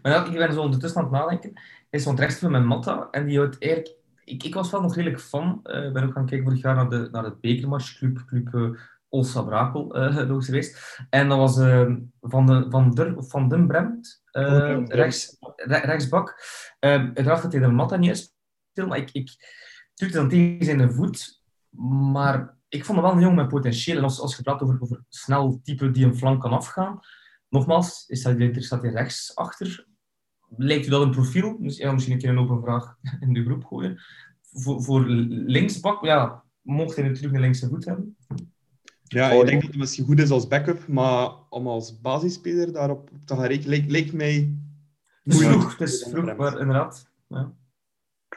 maar 0.02 0.12
dat, 0.12 0.26
ik 0.28 0.38
ben 0.38 0.52
zo 0.52 0.60
ondertussen 0.60 1.00
aan 1.00 1.06
het 1.06 1.22
nadenken. 1.22 1.52
Is 1.90 2.02
zo'n 2.02 2.16
rechtsver 2.16 2.50
met 2.50 2.64
Matta 2.64 3.08
en 3.10 3.26
die 3.26 3.38
houdt 3.38 3.62
eigenlijk 3.62 3.96
ik, 4.26 4.42
ik 4.42 4.54
was 4.54 4.70
wel 4.70 4.80
nog 4.80 4.94
redelijk 4.94 5.20
fan. 5.20 5.60
Ik 5.62 5.92
ben 5.92 6.04
ook 6.04 6.12
gaan 6.12 6.26
kijken 6.26 6.46
vorig 6.46 6.62
jaar 6.62 6.74
naar, 6.74 6.88
de, 6.88 7.08
naar 7.12 7.24
het 7.24 7.40
bekermatch, 7.40 7.98
Club, 7.98 8.24
Club 8.26 8.78
Olsa 9.08 9.42
Brakel, 9.42 9.96
uh, 9.98 10.42
geweest. 10.42 11.00
En 11.10 11.28
dat 11.28 11.38
was 11.38 11.54
Van, 12.20 12.46
de, 12.46 12.66
van, 12.68 12.90
der, 12.90 13.14
van 13.18 13.48
den 13.48 13.66
Bremt, 13.66 14.22
rechts, 14.86 15.36
rechtsbak. 15.66 16.42
uiteraard 16.78 17.42
dat 17.42 17.52
hij 17.52 17.60
de 17.60 17.68
Matta 17.68 17.96
niet 17.96 18.10
is, 18.10 18.34
maar 18.86 18.98
ik, 18.98 19.10
ik 19.12 19.30
drukte 19.94 20.16
dan 20.16 20.28
tegen 20.28 20.64
zijn 20.64 20.92
voet. 20.92 21.42
Maar 22.12 22.55
ik 22.68 22.84
vond 22.84 22.98
hem 22.98 23.06
wel 23.06 23.16
een 23.16 23.22
jongen 23.22 23.36
met 23.36 23.48
potentieel. 23.48 23.96
En 23.96 24.02
als, 24.02 24.20
als 24.20 24.36
je 24.36 24.42
praat 24.42 24.62
over, 24.62 24.76
over 24.80 25.04
snel 25.08 25.60
type 25.62 25.90
die 25.90 26.04
een 26.04 26.16
flank 26.16 26.40
kan 26.40 26.50
afgaan, 26.50 27.00
nogmaals, 27.48 28.04
is 28.06 28.22
dat, 28.22 28.38
er 28.38 28.62
staat 28.62 28.82
hij 28.82 28.90
rechts 28.90 29.36
achter. 29.36 29.86
Lijkt 30.56 30.86
u 30.86 30.90
dat 30.90 31.02
een 31.02 31.10
profiel? 31.10 31.56
Dus, 31.60 31.76
ja, 31.76 31.92
misschien 31.92 32.14
een 32.14 32.20
keer 32.20 32.30
een 32.30 32.38
open 32.38 32.60
vraag 32.60 32.96
in 33.20 33.32
de 33.32 33.44
groep 33.44 33.64
gooien. 33.64 34.00
Voor, 34.42 34.82
voor 34.82 35.06
linksbak, 35.28 36.04
ja, 36.04 36.44
mocht 36.62 36.96
hij 36.96 37.04
natuurlijk 37.04 37.34
een 37.34 37.40
linkse 37.40 37.68
voet 37.68 37.84
hebben. 37.84 38.16
Ja, 39.02 39.30
ik 39.30 39.46
denk 39.46 39.60
dat 39.60 39.70
het 39.70 39.80
misschien 39.80 40.04
goed 40.04 40.20
is 40.20 40.30
als 40.30 40.48
backup, 40.48 40.86
maar 40.86 41.30
om 41.48 41.66
als 41.66 42.00
basisspeler 42.00 42.72
daarop 42.72 43.10
te 43.24 43.34
gaan 43.34 43.44
rekenen, 43.44 43.90
lijkt, 43.90 44.12
mij... 44.12 44.54
Het 45.22 45.34
is 45.34 45.46
vroeg, 45.46 45.78
het 45.78 45.88
is 45.88 46.06
vroeg, 46.10 46.36
maar 46.36 46.60
inderdaad. 46.60 47.10
Ja. 47.28 47.52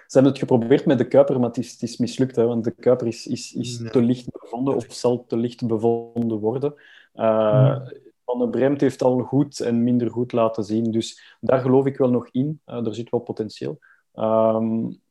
Ze 0.10 0.18
hebben 0.18 0.32
het 0.32 0.42
geprobeerd 0.42 0.86
met 0.86 0.98
de 0.98 1.08
Kuiper, 1.08 1.40
maar 1.40 1.48
het 1.48 1.58
is, 1.58 1.72
het 1.72 1.82
is 1.82 1.98
mislukt. 1.98 2.36
Hè, 2.36 2.46
want 2.46 2.64
de 2.64 2.72
Kuiper 2.72 3.08
is, 3.08 3.28
is, 3.28 3.54
is 3.54 3.78
te 3.78 4.02
licht 4.02 4.32
bevonden 4.32 4.76
of 4.76 4.86
zal 4.90 5.26
te 5.26 5.38
licht 5.38 5.68
bevonden 5.68 6.40
worden. 6.40 6.74
Uh, 7.16 7.80
Van 8.26 8.40
der 8.40 8.50
Bremt 8.50 8.82
heeft 8.82 9.02
al 9.02 9.20
goed 9.20 9.60
en 9.60 9.84
minder 9.84 10.12
goed 10.12 10.32
laten 10.32 10.64
zien. 10.64 10.92
Dus 10.92 11.38
daar 11.40 11.60
geloof 11.60 11.86
ik 11.86 11.98
wel 11.98 12.10
nog 12.10 12.28
in. 12.32 12.62
Uh, 12.66 12.86
er 12.86 12.96
zit 12.96 13.10
wel 13.10 13.20
potentieel. 13.20 13.80
Um, 14.14 15.02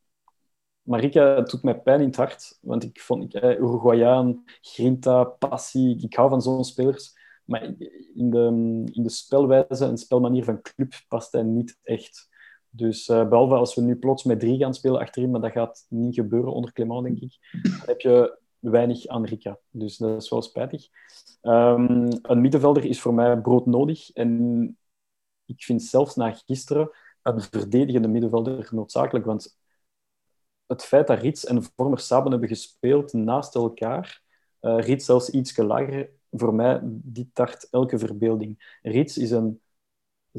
Marika, 0.81 1.35
het 1.35 1.49
doet 1.49 1.63
mij 1.63 1.79
pijn 1.79 1.99
in 1.99 2.07
het 2.07 2.15
hart. 2.15 2.57
Want 2.61 2.83
ik 2.83 2.99
vond 2.99 3.23
ik, 3.23 3.43
Uruguayaan, 3.43 4.43
Grinta, 4.61 5.23
passie. 5.23 6.03
Ik 6.03 6.15
hou 6.15 6.29
van 6.29 6.41
zo'n 6.41 6.65
spelers. 6.65 7.13
Maar 7.45 7.63
in 8.13 8.29
de, 8.29 8.45
in 8.91 9.03
de 9.03 9.09
spelwijze 9.09 9.85
en 9.85 9.97
spelmanier 9.97 10.43
van 10.43 10.61
club 10.61 10.93
past 11.07 11.31
hij 11.31 11.43
niet 11.43 11.77
echt. 11.83 12.27
Dus 12.69 13.07
uh, 13.07 13.27
behalve 13.27 13.55
als 13.55 13.75
we 13.75 13.81
nu 13.81 13.95
plots 13.95 14.23
met 14.23 14.39
drie 14.39 14.57
gaan 14.57 14.73
spelen 14.73 14.99
achterin, 14.99 15.31
maar 15.31 15.41
dat 15.41 15.51
gaat 15.51 15.85
niet 15.89 16.15
gebeuren 16.15 16.53
onder 16.53 16.73
Clement, 16.73 17.03
denk 17.03 17.19
ik, 17.19 17.37
dan 17.61 17.85
heb 17.85 17.99
je 17.99 18.37
weinig 18.59 19.07
aan 19.07 19.25
Rika. 19.25 19.59
Dus 19.69 19.97
dat 19.97 20.21
is 20.21 20.29
wel 20.29 20.41
spijtig. 20.41 20.87
Um, 21.41 22.07
een 22.21 22.41
middenvelder 22.41 22.85
is 22.85 23.01
voor 23.01 23.13
mij 23.13 23.41
broodnodig. 23.41 24.11
En 24.11 24.77
ik 25.45 25.63
vind 25.63 25.83
zelfs 25.83 26.15
na 26.15 26.31
gisteren 26.31 26.89
een 27.21 27.41
verdedigende 27.41 28.07
middenvelder 28.07 28.69
noodzakelijk. 28.71 29.25
Want 29.25 29.57
het 30.65 30.83
feit 30.83 31.07
dat 31.07 31.19
Rits 31.19 31.45
en 31.45 31.63
Vormer 31.75 31.99
samen 31.99 32.31
hebben 32.31 32.49
gespeeld 32.49 33.13
naast 33.13 33.55
elkaar, 33.55 34.21
uh, 34.61 34.79
Rits 34.79 35.05
zelfs 35.05 35.29
iets 35.29 35.57
lager, 35.57 36.09
voor 36.31 36.53
mij, 36.53 36.79
die 36.83 37.29
tart 37.33 37.67
elke 37.69 37.99
verbeelding. 37.99 38.77
Rits 38.81 39.17
is 39.17 39.31
een 39.31 39.61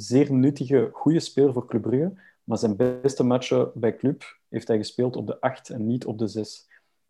zeer 0.00 0.32
nuttige, 0.32 0.88
goede 0.92 1.20
speler 1.20 1.52
voor 1.52 1.66
Club 1.66 1.82
Brugge. 1.82 2.12
Maar 2.44 2.58
zijn 2.58 2.76
beste 2.76 3.22
matchen 3.22 3.70
bij 3.74 3.96
Club 3.96 4.38
heeft 4.48 4.68
hij 4.68 4.76
gespeeld 4.76 5.16
op 5.16 5.26
de 5.26 5.40
8 5.40 5.68
en 5.68 5.86
niet 5.86 6.06
op 6.06 6.18
de 6.18 6.26
6. 6.26 6.68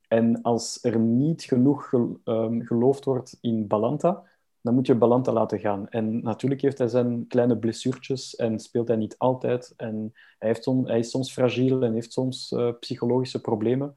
En 0.09 0.43
als 0.43 0.79
er 0.83 0.99
niet 0.99 1.43
genoeg 1.43 1.93
ehm, 2.25 2.61
geloofd 2.61 3.05
wordt 3.05 3.39
in 3.41 3.67
Balanta, 3.67 4.23
dan 4.61 4.75
moet 4.75 4.87
je 4.87 4.95
Balanta 4.95 5.33
laten 5.33 5.59
gaan. 5.59 5.89
En 5.89 6.23
natuurlijk 6.23 6.61
heeft 6.61 6.79
hij 6.79 6.89
zijn 6.89 7.27
kleine 7.27 7.59
blessuurtjes 7.59 8.37
en 8.37 8.59
speelt 8.59 8.89
hij 8.89 8.97
niet 8.97 9.19
altijd. 9.19 9.75
En 9.77 10.13
hij, 10.39 10.49
heeft 10.49 10.65
hij 10.65 10.99
is 10.99 11.11
soms 11.11 11.33
fragiel 11.33 11.83
en 11.83 11.93
heeft 11.93 12.13
soms 12.13 12.51
uh, 12.51 12.71
psychologische 12.81 13.41
problemen. 13.41 13.95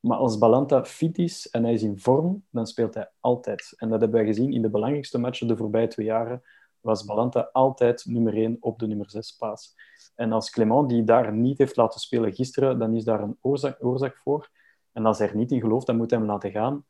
Maar 0.00 0.16
als 0.16 0.38
Balanta 0.38 0.84
fit 0.84 1.18
is 1.18 1.50
en 1.50 1.64
hij 1.64 1.72
is 1.72 1.82
in 1.82 1.98
vorm, 1.98 2.44
dan 2.50 2.66
speelt 2.66 2.94
hij 2.94 3.10
altijd. 3.20 3.72
En 3.76 3.88
dat 3.88 4.00
hebben 4.00 4.18
wij 4.18 4.28
gezien 4.28 4.52
in 4.52 4.62
de 4.62 4.70
belangrijkste 4.70 5.18
matchen 5.18 5.46
de 5.46 5.56
voorbije 5.56 5.86
twee 5.86 6.06
jaren 6.06 6.42
was 6.80 7.04
Balanta 7.04 7.48
altijd 7.52 8.04
nummer 8.04 8.34
1 8.34 8.56
op 8.60 8.78
de 8.78 8.86
nummer 8.86 9.10
6 9.10 9.36
paas. 9.36 9.74
En 10.14 10.32
als 10.32 10.50
Clement 10.50 10.88
die 10.88 11.04
daar 11.04 11.32
niet 11.32 11.58
heeft 11.58 11.76
laten 11.76 12.00
spelen 12.00 12.34
gisteren, 12.34 12.78
dan 12.78 12.94
is 12.94 13.04
daar 13.04 13.22
een 13.22 13.38
oorzaak, 13.40 13.84
oorzaak 13.84 14.16
voor. 14.16 14.50
En 14.92 15.06
als 15.06 15.18
hij 15.18 15.28
er 15.28 15.36
niet 15.36 15.52
in 15.52 15.60
gelooft, 15.60 15.86
dan 15.86 15.96
moet 15.96 16.10
hij 16.10 16.18
hem 16.18 16.28
laten 16.28 16.50
gaan 16.50 16.84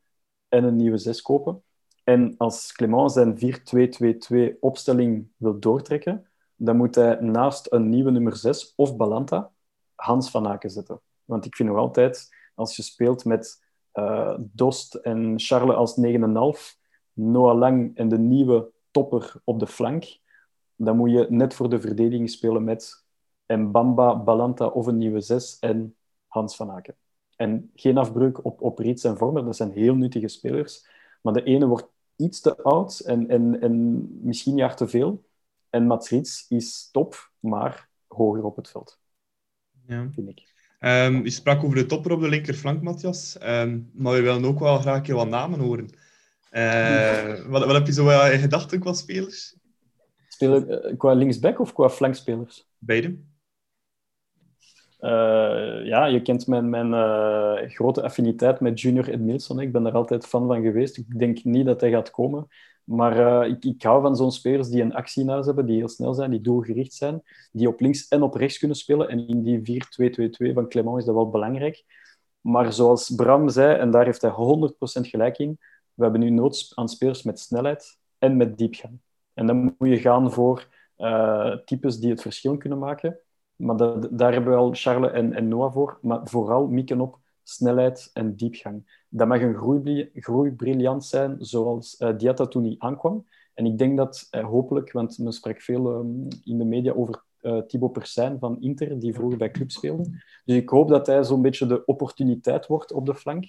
en 0.47 0.63
een 0.63 0.75
nieuwe 0.75 0.97
6 0.97 1.21
kopen. 1.21 1.63
En 2.03 2.35
als 2.37 2.71
Clement 2.71 3.11
zijn 3.11 3.37
4-2-2-2 4.53 4.59
opstelling 4.59 5.27
wil 5.37 5.59
doortrekken, 5.59 6.27
dan 6.55 6.77
moet 6.77 6.95
hij 6.95 7.17
naast 7.19 7.71
een 7.71 7.89
nieuwe 7.89 8.11
nummer 8.11 8.35
6 8.35 8.73
of 8.75 8.95
Balanta 8.95 9.51
Hans 9.95 10.29
van 10.29 10.47
Aken 10.47 10.69
zetten. 10.69 11.01
Want 11.25 11.45
ik 11.45 11.55
vind 11.55 11.69
nog 11.69 11.77
altijd, 11.77 12.35
als 12.55 12.75
je 12.75 12.81
speelt 12.81 13.25
met 13.25 13.63
uh, 13.93 14.35
Dost 14.39 14.95
en 14.95 15.33
Charles 15.39 15.75
als 15.75 15.99
9,5, 16.01 16.79
Noah 17.13 17.57
Lang 17.57 17.97
en 17.97 18.09
de 18.09 18.17
nieuwe 18.17 18.71
topper 18.91 19.33
op 19.43 19.59
de 19.59 19.67
flank, 19.67 20.19
dan 20.75 20.97
moet 20.97 21.11
je 21.11 21.25
net 21.29 21.53
voor 21.53 21.69
de 21.69 21.79
verdediging 21.81 22.29
spelen 22.29 22.63
met 22.63 23.05
Mbamba, 23.45 24.23
Balanta 24.23 24.67
of 24.67 24.85
een 24.85 24.97
nieuwe 24.97 25.21
zes 25.21 25.59
en 25.59 25.95
Hans 26.27 26.55
van 26.55 26.71
Aken. 26.71 26.95
En 27.35 27.71
geen 27.75 27.97
afbreuk 27.97 28.45
op, 28.45 28.61
op 28.61 28.77
Riets 28.77 29.03
en 29.03 29.17
Vormer, 29.17 29.45
dat 29.45 29.55
zijn 29.55 29.71
heel 29.71 29.95
nuttige 29.95 30.27
spelers. 30.27 30.87
Maar 31.21 31.33
de 31.33 31.43
ene 31.43 31.67
wordt 31.67 31.87
iets 32.15 32.41
te 32.41 32.63
oud 32.63 32.99
en, 32.99 33.29
en, 33.29 33.61
en 33.61 34.07
misschien 34.25 34.55
jaar 34.55 34.75
te 34.75 34.87
veel. 34.87 35.23
En 35.69 35.87
Mats 35.87 36.09
Riets 36.09 36.45
is 36.49 36.89
top, 36.91 37.31
maar 37.39 37.89
hoger 38.07 38.43
op 38.43 38.55
het 38.55 38.69
veld. 38.69 38.99
Ja. 39.87 40.09
Vind 40.13 40.29
ik. 40.29 40.49
Um, 40.79 41.23
je 41.23 41.29
sprak 41.29 41.63
over 41.63 41.75
de 41.75 41.85
topper 41.85 42.11
op 42.11 42.21
de 42.21 42.29
linkerflank, 42.29 42.81
Matthias. 42.81 43.37
Um, 43.43 43.89
maar 43.93 44.13
we 44.13 44.21
willen 44.21 44.45
ook 44.45 44.59
wel 44.59 44.79
graag 44.79 45.07
wat 45.07 45.27
namen 45.27 45.59
horen. 45.59 45.89
Uh, 46.51 47.45
wat, 47.47 47.65
wat, 47.65 47.73
heb 47.73 47.85
je 47.85 47.93
zo 47.93 48.29
in 48.29 48.39
gedachten 48.39 48.79
qua 48.79 48.93
spelers? 48.93 49.55
Uh, 50.39 50.97
qua 50.97 51.13
linksback 51.13 51.59
of 51.59 51.73
qua 51.73 51.89
flankspelers? 51.89 52.67
Beide. 52.77 53.17
Uh, 54.99 55.85
ja, 55.85 56.05
je 56.05 56.21
kent 56.21 56.47
mijn, 56.47 56.69
mijn 56.69 56.91
grote 57.69 58.01
affiniteit 58.01 58.59
met 58.59 58.81
Junior 58.81 59.09
Edmilson. 59.09 59.59
Ik 59.59 59.71
ben 59.71 59.85
er 59.85 59.93
altijd 59.93 60.27
fan 60.27 60.47
van 60.47 60.61
geweest. 60.61 60.97
Ik 60.97 61.19
denk 61.19 61.43
niet 61.43 61.65
dat 61.65 61.81
hij 61.81 61.89
gaat 61.89 62.11
komen. 62.11 62.47
Maar 62.83 63.47
ik, 63.47 63.65
ik 63.65 63.83
hou 63.83 64.01
van 64.01 64.15
zo'n 64.15 64.31
spelers 64.31 64.69
die 64.69 64.81
een 64.81 64.93
actie 64.93 65.23
in 65.23 65.29
huis 65.29 65.45
hebben, 65.45 65.65
die 65.65 65.77
heel 65.77 65.87
snel 65.87 66.13
zijn, 66.13 66.31
die 66.31 66.41
doelgericht 66.41 66.93
zijn, 66.93 67.21
die 67.51 67.67
op 67.67 67.79
links 67.79 68.07
en 68.07 68.21
op 68.21 68.35
rechts 68.35 68.57
kunnen 68.57 68.77
spelen. 68.77 69.09
En 69.09 69.27
in 69.27 69.43
die 69.43 69.83
4-2-2-2 70.49 70.53
van 70.53 70.69
Clement 70.69 70.97
is 70.97 71.05
dat 71.05 71.15
wel 71.15 71.29
belangrijk. 71.29 71.83
Maar 72.41 72.73
zoals 72.73 73.15
Bram 73.15 73.49
zei, 73.49 73.77
en 73.77 73.91
daar 73.91 74.05
heeft 74.05 74.21
hij 74.21 74.31
100% 74.31 74.33
gelijk 75.01 75.37
in, 75.37 75.59
we 75.93 76.03
hebben 76.03 76.21
nu 76.21 76.29
nood 76.29 76.71
aan 76.75 76.89
spelers 76.89 77.23
met 77.23 77.39
snelheid 77.39 77.99
en 78.17 78.37
met 78.37 78.57
diepgang. 78.57 78.99
En 79.33 79.45
dan 79.45 79.75
moet 79.77 79.89
je 79.89 79.99
gaan 79.99 80.31
voor 80.31 80.67
uh, 80.97 81.55
types 81.57 81.99
die 81.99 82.09
het 82.09 82.21
verschil 82.21 82.57
kunnen 82.57 82.79
maken. 82.79 83.19
Maar 83.55 83.77
daar 84.11 84.33
hebben 84.33 84.51
we 84.51 84.59
al 84.59 84.73
Charles 84.73 85.11
en, 85.11 85.33
en, 85.33 85.47
Noah 85.47 85.73
voor. 85.73 85.99
Maar 86.01 86.19
vooral 86.23 86.67
mikken 86.67 87.01
op 87.01 87.19
snelheid 87.43 88.09
en 88.13 88.35
diepgang. 88.35 89.03
Dat 89.09 89.27
mag 89.27 89.41
een 89.41 89.55
groei, 89.55 90.09
groeibriljant 90.13 91.05
zijn, 91.05 91.35
zoals 91.39 91.99
uh, 91.99 92.17
Diatta 92.17 92.45
toen 92.45 92.63
hij 92.63 92.75
aankwam. 92.77 93.25
En 93.53 93.65
ik 93.65 93.77
denk 93.77 93.97
dat 93.97 94.27
uh, 94.31 94.45
hopelijk, 94.45 94.91
want 94.91 95.17
men 95.17 95.33
spreekt 95.33 95.63
veel 95.63 95.99
um, 95.99 96.27
in 96.43 96.57
de 96.57 96.65
media 96.65 96.93
over 96.93 97.23
uh, 97.41 97.57
Thibaut 97.57 97.91
Persijn 97.91 98.39
van 98.39 98.61
Inter, 98.61 98.99
die 98.99 99.13
vroeger 99.13 99.37
bij 99.37 99.51
club 99.51 99.71
speelde. 99.71 100.03
Dus 100.45 100.55
ik 100.55 100.69
hoop 100.69 100.89
dat 100.89 101.07
hij 101.07 101.23
zo'n 101.23 101.41
beetje 101.41 101.65
de 101.65 101.85
opportuniteit 101.85 102.67
wordt 102.67 102.91
op 102.91 103.05
de 103.05 103.15
flank. 103.15 103.45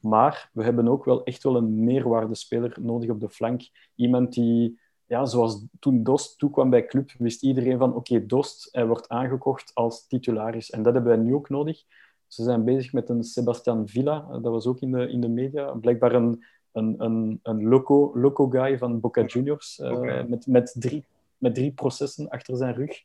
Maar 0.00 0.50
we 0.52 0.64
hebben 0.64 0.88
ook 0.88 1.04
wel 1.04 1.24
echt 1.24 1.42
wel 1.42 1.56
een 1.56 1.84
meerwaardespeler 1.84 2.76
nodig 2.80 3.10
op 3.10 3.20
de 3.20 3.28
flank. 3.28 3.62
Iemand 3.94 4.32
die, 4.32 4.78
ja, 5.06 5.24
zoals 5.24 5.64
toen 5.78 6.02
Dost 6.02 6.38
toekwam 6.38 6.70
bij 6.70 6.86
club, 6.86 7.10
wist 7.18 7.42
iedereen 7.42 7.78
van 7.78 7.94
oké, 7.94 8.26
Dost 8.26 8.68
hij 8.72 8.86
wordt 8.86 9.08
aangekocht 9.08 9.70
als 9.74 10.06
titularis. 10.06 10.70
En 10.70 10.82
dat 10.82 10.94
hebben 10.94 11.16
wij 11.16 11.24
nu 11.24 11.34
ook 11.34 11.48
nodig. 11.48 11.84
Ze 12.26 12.42
zijn 12.42 12.64
bezig 12.64 12.92
met 12.92 13.08
een 13.08 13.22
Sebastian 13.22 13.88
Villa, 13.88 14.26
dat 14.30 14.52
was 14.52 14.66
ook 14.66 14.80
in 14.80 14.92
de, 14.92 15.08
in 15.08 15.20
de 15.20 15.28
media. 15.28 15.72
Blijkbaar 15.72 16.14
een, 16.14 16.44
een, 16.72 16.94
een, 16.98 17.40
een 17.42 17.68
loco, 17.68 18.18
loco 18.18 18.48
guy 18.48 18.78
van 18.78 19.00
Boca 19.00 19.24
Juniors, 19.24 19.78
uh, 19.78 20.24
met, 20.24 20.46
met, 20.46 20.74
drie, 20.78 21.04
met 21.38 21.54
drie 21.54 21.72
processen 21.72 22.28
achter 22.28 22.56
zijn 22.56 22.74
rug. 22.74 23.02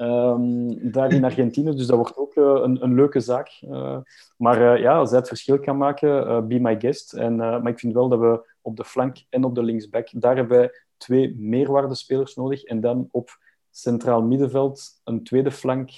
Um, 0.00 0.92
daar 0.92 1.12
in 1.12 1.24
Argentinië. 1.24 1.74
Dus 1.74 1.86
dat 1.86 1.96
wordt 1.96 2.16
ook 2.16 2.34
uh, 2.34 2.44
een, 2.44 2.82
een, 2.82 2.94
leuke 2.94 3.20
zaak. 3.20 3.60
Uh, 3.62 3.98
maar 4.36 4.60
uh, 4.60 4.82
ja, 4.82 4.96
als 4.96 5.10
hij 5.10 5.18
het 5.18 5.28
verschil 5.28 5.60
kan 5.60 5.76
maken, 5.76 6.48
be 6.48 6.58
my 6.58 6.80
guest. 6.80 7.12
En, 7.12 7.36
maar 7.36 7.68
ik 7.68 7.78
vind 7.78 7.92
wel 7.92 8.08
dat 8.08 8.18
we 8.18 8.48
op 8.60 8.76
de 8.76 8.84
flank 8.84 9.16
en 9.28 9.44
op 9.44 9.54
de 9.54 9.62
linksback, 9.62 10.08
daar 10.12 10.36
hebben 10.36 10.58
wij 10.58 10.70
twee 10.96 11.34
meerwaardespelers 11.38 12.34
nodig. 12.34 12.62
En 12.62 12.80
dan 12.80 13.08
op 13.10 13.38
centraal 13.70 14.22
middenveld 14.22 15.00
een 15.04 15.22
tweede 15.24 15.50
flank. 15.50 15.90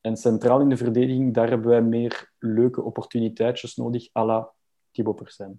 En 0.00 0.16
centraal 0.16 0.60
in 0.60 0.68
de 0.68 0.76
verdediging, 0.76 1.34
daar 1.34 1.48
hebben 1.48 1.68
wij 1.68 1.82
meer 1.82 2.32
leuke 2.38 2.82
opportuniteitjes 2.82 3.76
nodig, 3.76 4.08
à 4.16 4.24
la 4.24 4.50
Thibaut 4.90 5.16
Persijn. 5.16 5.54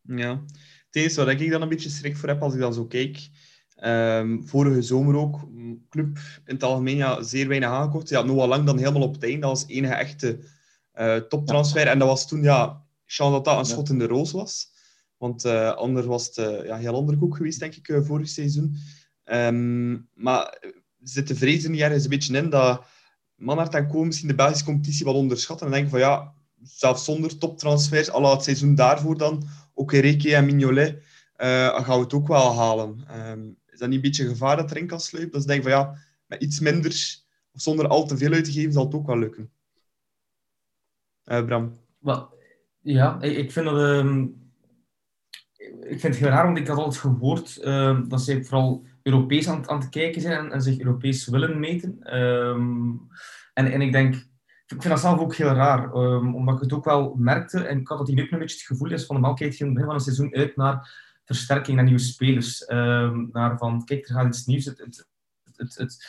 Ja, 0.00 0.44
het 0.90 1.14
waar 1.14 1.40
ik 1.40 1.50
dan 1.50 1.62
een 1.62 1.68
beetje 1.68 1.88
schrik 1.88 2.16
voor 2.16 2.28
heb 2.28 2.42
als 2.42 2.54
ik 2.54 2.60
dan 2.60 2.74
zo 2.74 2.86
kijk 2.86 3.28
Um, 3.76 4.46
vorige 4.46 4.82
zomer 4.82 5.16
ook, 5.16 5.40
club 5.88 6.18
in 6.44 6.54
het 6.54 6.62
algemeen 6.62 6.96
ja, 6.96 7.22
zeer 7.22 7.48
weinig 7.48 7.68
aangekocht. 7.68 8.08
Ja, 8.08 8.22
Noah 8.22 8.48
Lang 8.48 8.66
dan 8.66 8.78
helemaal 8.78 9.02
op 9.02 9.14
het 9.14 9.24
einde 9.24 9.46
als 9.46 9.64
enige 9.66 9.94
echte 9.94 10.52
Uh, 11.00 11.16
toptransfer. 11.16 11.86
En 11.86 11.98
dat 11.98 12.08
was 12.08 12.28
toen, 12.28 12.42
ja, 12.42 12.82
chance 13.04 13.32
dat 13.32 13.44
dat 13.44 13.58
een 13.58 13.64
schot 13.64 13.88
in 13.88 13.98
de 13.98 14.06
roos 14.06 14.32
was. 14.32 14.70
Want 15.16 15.44
uh, 15.44 15.70
anders 15.74 16.06
was 16.06 16.26
het 16.26 16.36
uh, 16.36 16.66
ja, 16.66 16.76
heel 16.76 16.94
ander 16.94 17.16
ook 17.20 17.36
geweest, 17.36 17.58
denk 17.58 17.74
ik, 17.74 18.00
vorig 18.04 18.28
seizoen. 18.28 18.76
Um, 19.24 20.08
maar 20.14 20.58
zit 21.02 21.28
de 21.28 21.34
vrezen 21.34 21.70
niet 21.70 21.80
ergens 21.80 22.04
een 22.04 22.10
beetje 22.10 22.36
in 22.36 22.50
dat 22.50 22.84
Manhart 23.34 23.74
en 23.74 23.88
Co 23.88 24.04
misschien 24.04 24.28
de 24.28 24.34
Belgische 24.34 24.64
competitie 24.64 25.04
wat 25.04 25.14
onderschatten. 25.14 25.66
En 25.66 25.72
denken 25.72 25.90
van 25.90 26.00
ja, 26.00 26.34
zelfs 26.62 27.04
zonder 27.04 27.38
toptransfers, 27.38 28.10
al 28.10 28.30
het 28.30 28.42
seizoen 28.42 28.74
daarvoor 28.74 29.18
dan, 29.18 29.46
ook 29.74 29.92
Reke 29.92 30.34
en 30.34 30.44
Mignolet, 30.44 31.02
gaan 31.36 31.98
we 31.98 32.04
het 32.04 32.14
ook 32.14 32.28
wel 32.28 32.54
halen. 32.54 33.04
Um, 33.30 33.56
is 33.74 33.80
dat 33.80 33.88
niet 33.88 33.96
een 33.96 34.04
beetje 34.04 34.28
gevaar 34.28 34.56
dat 34.56 34.70
erin 34.70 34.86
kan 34.86 35.00
sluipen? 35.00 35.40
Ze 35.40 35.46
denken 35.46 35.70
van 35.70 35.80
ja, 35.80 35.98
met 36.26 36.42
iets 36.42 36.60
minder 36.60 37.22
of 37.52 37.60
zonder 37.60 37.88
al 37.88 38.06
te 38.06 38.16
veel 38.16 38.32
uit 38.32 38.44
te 38.44 38.52
geven, 38.52 38.72
zal 38.72 38.84
het 38.84 38.94
ook 38.94 39.06
wel 39.06 39.18
lukken. 39.18 39.50
Uh, 41.24 41.44
Bram? 41.44 41.72
Ja, 42.80 43.20
ik 43.20 43.52
vind 43.52 43.66
dat... 43.66 43.78
Um, 43.78 44.42
ik 45.80 46.00
vind 46.00 46.02
het 46.02 46.16
heel 46.16 46.28
raar, 46.28 46.44
want 46.44 46.58
ik 46.58 46.66
had 46.66 46.76
altijd 46.76 47.00
gehoord 47.00 47.64
um, 47.64 48.08
dat 48.08 48.22
ze 48.22 48.44
vooral 48.44 48.86
Europees 49.02 49.48
aan, 49.48 49.68
aan 49.68 49.80
het 49.80 49.88
kijken 49.88 50.20
zijn 50.20 50.52
en, 50.52 50.62
zich 50.62 50.78
Europees 50.78 51.26
willen 51.26 51.60
meten. 51.60 52.18
Um, 52.18 53.08
en, 53.54 53.72
en 53.72 53.80
ik 53.80 53.92
denk, 53.92 54.14
ik 54.66 54.82
vind 54.82 54.82
dat 54.82 55.00
zelf 55.00 55.20
ook 55.20 55.34
heel 55.34 55.52
raar, 55.52 55.92
omdat 55.92 56.54
ik 56.54 56.60
het 56.60 56.72
ook 56.72 56.84
wel 56.84 57.14
merkte. 57.14 57.64
En 57.64 57.78
ik 57.78 57.88
had 57.88 57.98
dat 57.98 58.08
hier 58.08 58.24
ook 58.24 58.30
een 58.30 58.38
beetje 58.38 58.56
het 58.56 58.66
gevoel 58.66 58.92
is 58.92 59.06
van 59.06 59.22
de 59.22 59.28
in 59.38 59.46
het 59.46 59.58
begin 59.58 59.74
van 59.74 59.94
het 59.94 60.02
seizoen 60.02 60.34
uit 60.34 60.56
naar 60.56 61.02
versterking, 61.24 61.76
naar 61.76 61.84
nieuwe 61.84 62.00
spelers. 62.00 62.66
Naar 63.32 63.58
van, 63.58 63.84
kijk, 63.84 64.08
er 64.08 64.14
gaat 64.14 64.26
iets 64.26 64.46
nieuws. 64.46 64.64
Het, 64.64 64.78
het, 64.78 65.74
het, 65.74 66.06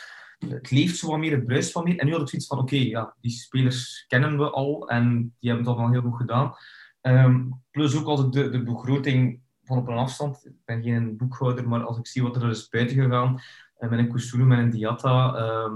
het, 0.49 0.71
leeft 0.71 0.97
zo 0.97 1.07
wat 1.07 1.19
meer, 1.19 1.31
het 1.31 1.45
bruist 1.45 1.71
wat 1.71 1.83
meer. 1.83 1.97
En 1.99 2.05
nu 2.05 2.11
had 2.11 2.21
ik 2.21 2.29
zoiets 2.29 2.47
van, 2.47 2.59
oké, 2.59 2.75
ja, 2.75 3.15
die 3.21 3.31
spelers 3.31 4.05
kennen 4.07 4.37
we 4.37 4.49
al 4.49 4.89
en 4.89 5.35
die 5.39 5.49
hebben 5.49 5.67
het 5.67 5.77
al 5.77 5.91
heel 5.91 6.01
goed 6.01 6.17
gedaan. 6.17 6.55
Um, 7.01 7.63
plus 7.71 7.95
ook 7.95 8.05
als 8.05 8.31
de, 8.31 8.49
de 8.49 8.63
begroting 8.63 9.41
van 9.63 9.77
op 9.77 9.87
een 9.87 9.97
afstand. 9.97 10.45
Ik 10.45 10.65
ben 10.65 10.83
geen 10.83 11.17
boekhouder, 11.17 11.67
maar 11.67 11.83
als 11.83 11.97
ik 11.97 12.07
zie 12.07 12.23
wat 12.23 12.35
er 12.35 12.49
is 12.49 12.69
buiten 12.69 12.95
gegaan, 12.95 13.41
uh, 13.79 13.89
met 13.89 13.99
een 13.99 14.11
Kusulu, 14.11 14.45
met 14.45 14.59
een 14.59 14.69
Diatta, 14.69 15.35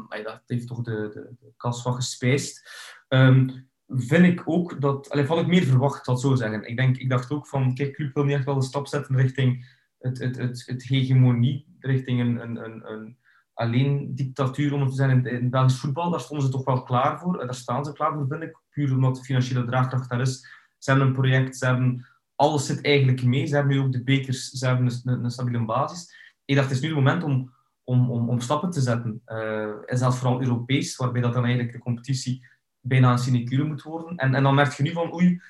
uh, 0.10 0.24
dat 0.24 0.42
heeft 0.46 0.68
toch 0.68 0.82
de, 0.82 1.10
de, 1.14 1.52
kas 1.58 1.84
wat 1.84 1.96
gespijsd. 1.96 2.70
Um, 3.08 3.69
vind 3.90 4.26
ik 4.26 4.42
ook 4.46 4.82
dat... 4.82 5.10
Allee, 5.10 5.26
had 5.26 5.40
ik 5.40 5.48
meer 5.48 5.64
verwacht, 5.64 6.06
dat 6.06 6.22
zo 6.22 6.36
zeggen. 6.36 6.68
Ik, 6.68 6.78
denk, 6.78 6.98
ik 6.98 7.10
dacht 7.10 7.32
ook 7.32 7.48
van, 7.48 7.76
kijk, 7.76 7.94
Club 7.94 8.14
wil 8.14 8.24
niet 8.24 8.36
echt 8.36 8.46
wel 8.46 8.56
een 8.56 8.62
stap 8.62 8.88
zetten 8.88 9.16
richting 9.16 9.78
het, 10.00 10.20
het, 10.20 10.38
het, 10.38 10.64
het 10.66 10.84
hegemonie, 10.84 11.76
richting 11.80 12.20
een, 12.20 12.42
een, 12.42 12.64
een, 12.64 12.92
een 12.92 13.18
alleen 13.54 14.16
dictatuur 14.16 14.74
om 14.74 14.80
het 14.80 14.90
te 14.90 14.96
zijn 14.96 15.10
in, 15.10 15.26
in 15.26 15.50
Belgisch 15.50 15.80
voetbal. 15.80 16.12
Daar 16.12 16.20
stonden 16.20 16.46
ze 16.46 16.52
toch 16.52 16.66
wel 16.66 16.84
klaar 16.84 17.20
voor. 17.20 17.38
Daar 17.38 17.54
staan 17.54 17.86
ze 17.86 17.94
klaar 17.94 18.14
voor, 18.14 18.26
vind 18.28 18.44
ik. 18.44 18.58
Puur 18.70 18.92
omdat 18.92 19.16
de 19.16 19.24
financiële 19.24 19.66
draagkracht 19.66 20.10
daar 20.10 20.22
is. 20.22 20.48
Ze 20.78 20.90
hebben 20.90 21.08
een 21.08 21.14
project, 21.14 21.58
ze 21.58 21.66
hebben 21.66 22.06
alles 22.36 22.66
zit 22.66 22.86
eigenlijk 22.86 23.24
mee. 23.24 23.46
Ze 23.46 23.56
hebben 23.56 23.76
nu 23.76 23.82
ook 23.82 23.92
de 23.92 24.04
bekers, 24.04 24.50
ze 24.50 24.68
hebben 24.68 24.92
een, 25.04 25.24
een, 25.24 25.32
stabiele 25.32 25.66
basis. 25.66 26.16
Ik 26.46 26.56
dacht, 26.56 26.68
het 26.68 26.78
is 26.78 26.84
nu 26.84 26.88
het 26.88 26.98
moment 26.98 27.24
om, 27.24 27.54
om, 27.84 28.12
om, 28.12 28.30
om 28.30 28.40
stappen 28.40 28.70
te 28.70 28.82
zetten. 28.82 29.22
Uh, 29.28 29.92
en 29.92 29.98
zelfs 29.98 30.18
vooral 30.18 30.42
Europees, 30.42 30.96
waarbij 30.96 31.22
dat 31.22 31.34
dan 31.34 31.44
eigenlijk 31.44 31.74
de 31.74 31.80
competitie 31.80 32.48
bijna 32.80 33.12
een 33.12 33.18
sinecure 33.18 33.64
moet 33.64 33.82
worden. 33.82 34.16
En, 34.16 34.36
en 34.36 34.44
dan 34.44 34.56
merk 34.56 34.74
je 34.74 34.84
nu 34.84 34.92
van, 34.92 35.14
oei, 35.14 35.42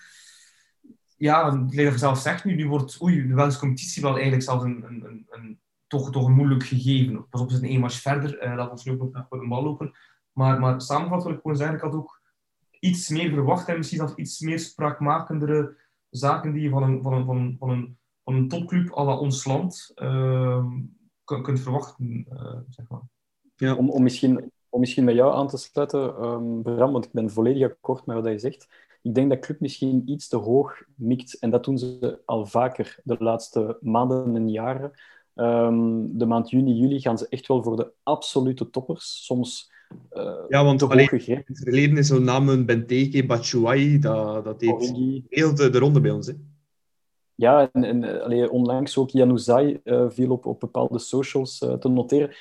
ja, 1.18 1.52
dat 1.52 1.74
je 1.74 1.98
zelf 1.98 2.20
zegt 2.20 2.44
nu, 2.44 2.56
nu 2.56 2.68
wordt 2.68 3.02
oei, 3.02 3.28
de 3.28 3.34
Belgische 3.34 3.60
competitie 3.60 4.02
wel 4.02 4.14
eigenlijk 4.14 4.44
zelfs 4.44 4.64
een, 4.64 4.84
een, 4.84 5.06
een, 5.06 5.26
een 5.30 5.60
toch, 5.88 6.12
toch 6.12 6.26
een 6.26 6.34
moeilijk 6.34 6.64
gegeven. 6.64 7.30
Pas 7.30 7.42
op, 7.42 7.48
het 7.48 7.56
is 7.56 7.64
een 7.64 7.82
één 7.82 7.92
verder, 7.92 8.44
uh, 8.44 8.56
laat 8.56 8.72
ons 8.72 8.86
nu 8.86 8.92
ook 8.92 9.14
nog 9.14 9.28
de 9.30 9.48
bal 9.48 9.64
lopen. 9.64 9.92
Maar, 10.32 10.60
maar 10.60 10.82
samengevat 10.82 11.24
wil 11.24 11.34
ik 11.34 11.40
gewoon 11.42 11.58
zeggen, 11.58 11.76
ik 11.76 11.82
had 11.82 11.94
ook 11.94 12.22
iets 12.80 13.10
meer 13.10 13.34
verwacht 13.34 13.68
en 13.68 13.78
misschien 13.78 13.98
zelfs 13.98 14.16
iets 14.16 14.40
meer 14.40 14.60
spraakmakendere 14.60 15.76
zaken 16.10 16.54
die 16.54 16.62
je 16.62 16.70
van 16.70 16.84
een, 16.84 17.02
van 17.02 17.14
een, 17.14 17.26
van 17.26 17.38
een, 17.38 17.56
van 17.60 17.70
een, 17.70 17.98
van 18.24 18.36
een 18.36 18.48
topclub 18.48 18.98
à 18.98 19.04
la 19.04 19.18
ons 19.18 19.46
land 19.46 19.92
uh, 19.96 20.66
kunt 21.24 21.60
verwachten. 21.60 22.26
Uh, 22.34 22.58
zeg 22.70 22.90
maar. 22.90 23.02
ja. 23.56 23.76
om, 23.76 23.90
om, 23.90 24.04
misschien, 24.04 24.52
om 24.70 24.80
misschien 24.80 25.04
met 25.04 25.16
jou 25.16 25.34
aan 25.34 25.48
te 25.48 25.58
sluiten, 25.58 26.24
um, 26.24 26.62
Bram, 26.62 26.92
want 26.92 27.06
ik 27.06 27.12
ben 27.12 27.30
volledig 27.30 27.70
akkoord 27.70 28.06
met 28.06 28.16
wat 28.16 28.32
je 28.32 28.40
zegt. 28.40 28.68
Ik 29.02 29.16
denk 29.16 29.30
dat 29.30 29.40
club 29.40 29.60
misschien 29.60 30.02
iets 30.06 30.28
te 30.28 30.38
hoog 30.38 30.84
mikt. 30.96 31.40
En 31.40 31.50
dat 31.50 31.64
doen 31.64 31.78
ze 31.78 32.20
al 32.26 32.46
vaker 32.46 33.00
de 33.04 33.16
laatste 33.20 33.78
maanden 33.82 34.36
en 34.36 34.50
jaren. 34.50 34.92
Um, 35.36 36.18
de 36.18 36.26
maand 36.26 36.50
juni, 36.50 36.74
juli 36.74 37.00
gaan 37.00 37.18
ze 37.18 37.28
echt 37.30 37.48
wel 37.48 37.64
voor 37.64 37.76
de 37.76 37.92
absolute 38.04 38.70
toppers. 38.70 39.26
Soms 39.26 39.72
uh, 40.14 40.34
ja, 40.48 40.64
want 40.64 40.84
alleen, 40.84 41.10
in 41.10 41.44
het 41.46 41.60
verleden 41.64 41.98
is 41.98 42.08
zo'n 42.08 42.24
namen 42.24 42.66
Benteke, 42.66 43.26
Batshuayi, 43.26 44.00
dat, 44.00 44.44
dat 44.44 44.62
heeft 44.62 44.94
heel 45.30 45.56
de, 45.56 45.70
de 45.70 45.80
ronde 45.80 46.02
bij 46.02 46.12
ons. 46.12 46.28
Hè. 46.28 46.34
Ja, 47.36 47.70
en, 47.72 47.84
en 47.84 48.24
allee, 48.24 48.52
onlangs 48.52 48.98
ook 48.98 49.10
Januzaj 49.10 49.82
uh, 49.84 50.06
viel 50.10 50.32
op, 50.32 50.46
op 50.46 50.60
bepaalde 50.60 51.00
socials 51.00 51.62
uh, 51.62 51.74
te 51.74 51.90
noteren. 51.90 52.36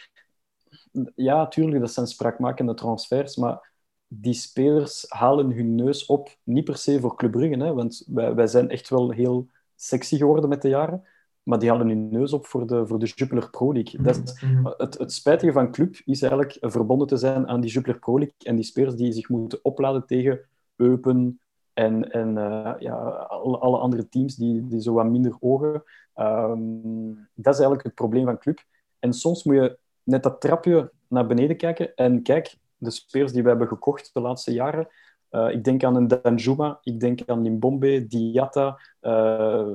Ja, 1.15 1.49
tuurlijk, 1.49 1.81
dat 1.81 1.93
zijn 1.93 2.07
spraakmakende 2.07 2.75
transfers, 2.75 3.37
maar 3.37 3.73
die 4.07 4.35
spelers 4.35 5.05
halen 5.09 5.51
hun 5.51 5.75
neus 5.75 6.07
op, 6.07 6.37
niet 6.43 6.65
per 6.65 6.77
se 6.77 7.01
voor 7.01 7.17
Club 7.17 7.31
Brugge, 7.31 7.65
hè, 7.65 7.75
want 7.75 8.05
wij, 8.07 8.35
wij 8.35 8.47
zijn 8.47 8.71
echt 8.71 8.89
wel 8.89 9.11
heel 9.11 9.49
sexy 9.75 10.17
geworden 10.17 10.49
met 10.49 10.63
de 10.63 10.69
jaren. 10.69 11.05
Maar 11.43 11.59
die 11.59 11.71
halen 11.71 11.89
hun 11.89 12.09
neus 12.09 12.33
op 12.33 12.47
voor 12.47 12.67
de, 12.67 12.87
voor 12.87 12.99
de 12.99 13.07
Jupiler 13.07 13.51
Pro 13.51 13.73
League. 13.73 14.03
Dat 14.03 14.23
is, 14.25 14.43
mhm. 14.43 14.67
het, 14.77 14.99
het 14.99 15.13
spijtige 15.13 15.53
van 15.53 15.71
club 15.71 15.97
is 16.05 16.23
eigenlijk 16.23 16.57
verbonden 16.61 17.07
te 17.07 17.17
zijn 17.17 17.49
aan 17.49 17.61
die 17.61 17.71
Jupiler 17.71 17.99
Pro 17.99 18.19
League 18.19 18.35
en 18.39 18.57
die 18.57 18.65
spelers 18.65 18.95
die 18.95 19.13
zich 19.13 19.29
moeten 19.29 19.59
opladen 19.63 20.07
tegen 20.07 20.41
Eupen 20.77 21.41
en, 21.73 22.11
en 22.11 22.29
uh, 22.37 22.75
ja, 22.79 22.97
alle, 23.29 23.59
alle, 23.59 23.79
andere 23.79 24.09
teams 24.09 24.37
die, 24.37 24.67
die 24.67 24.81
zo 24.81 24.93
wat 24.93 25.07
minder 25.07 25.37
ogen. 25.41 25.83
Um, 26.15 27.29
dat 27.35 27.55
is 27.55 27.61
eigenlijk 27.61 27.83
het 27.83 27.95
probleem 27.95 28.25
van 28.25 28.39
club. 28.39 28.65
En 28.99 29.13
soms 29.13 29.45
moet 29.45 29.55
je 29.55 29.79
net 30.09 30.23
dat 30.23 30.41
trapje 30.41 30.91
naar 31.09 31.27
beneden 31.27 31.57
kijken 31.57 31.95
en 31.95 32.23
kijk, 32.23 32.57
de 32.77 32.91
spelers 32.91 33.33
die 33.33 33.43
we 33.43 33.49
hebben 33.49 33.69
gekocht 33.69 34.11
de 34.13 34.21
laatste 34.21 34.53
jaren, 34.53 34.89
uh, 35.31 35.51
ik 35.51 35.65
denk 35.65 35.85
aan 35.85 35.97
een 35.97 36.09
Danjuma, 36.09 36.79
ik 36.83 37.01
denk 37.01 37.21
aan 37.27 37.43
Limbombe, 37.43 38.07
Diatta, 38.07 38.81
uh, 39.01 39.69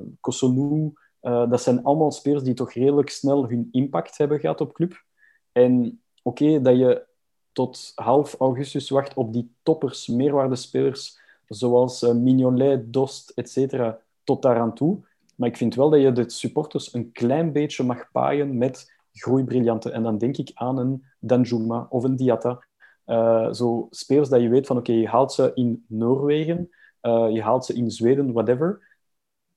dat 1.21 1.61
zijn 1.61 1.83
allemaal 1.83 2.11
spelers 2.11 2.43
die 2.43 2.53
toch 2.53 2.73
redelijk 2.73 3.09
snel 3.09 3.49
hun 3.49 3.67
impact 3.71 4.17
hebben 4.17 4.39
gehad 4.39 4.61
op 4.61 4.73
club. 4.73 5.03
En 5.51 6.01
oké, 6.23 6.61
dat 6.61 6.77
je 6.77 7.05
tot 7.51 7.91
half 7.95 8.35
augustus 8.39 8.89
wacht 8.89 9.13
op 9.13 9.33
die 9.33 9.51
toppers, 9.63 10.07
meerwaardespelers, 10.07 11.19
zoals 11.47 12.01
Mignolet, 12.01 12.93
Dost, 12.93 13.29
etc., 13.29 13.91
tot 14.23 14.41
daaraan 14.41 14.73
toe. 14.73 14.99
Maar 15.35 15.49
ik 15.49 15.57
vind 15.57 15.75
wel 15.75 15.89
dat 15.89 16.01
je 16.01 16.11
de 16.11 16.29
supporters 16.29 16.93
een 16.93 17.11
klein 17.11 17.51
beetje 17.51 17.83
mag 17.83 18.11
paaien 18.11 18.57
met 18.57 18.92
groeibriljanten. 19.13 19.93
En 19.93 20.03
dan 20.03 20.17
denk 20.17 20.37
ik 20.37 20.51
aan 20.53 20.77
een 20.77 21.03
Danjuma 21.19 21.87
of 21.89 22.03
een 22.03 22.15
Diatta. 22.15 22.65
Uh, 23.05 23.51
zo 23.51 23.87
spelers 23.89 24.29
dat 24.29 24.41
je 24.41 24.49
weet 24.49 24.67
van, 24.67 24.77
oké, 24.77 24.91
je 24.91 25.07
haalt 25.07 25.33
ze 25.33 25.51
in 25.53 25.85
Noorwegen, 25.87 26.69
uh, 27.01 27.27
je 27.31 27.41
haalt 27.41 27.65
ze 27.65 27.73
in 27.73 27.91
Zweden, 27.91 28.31
whatever 28.31 28.91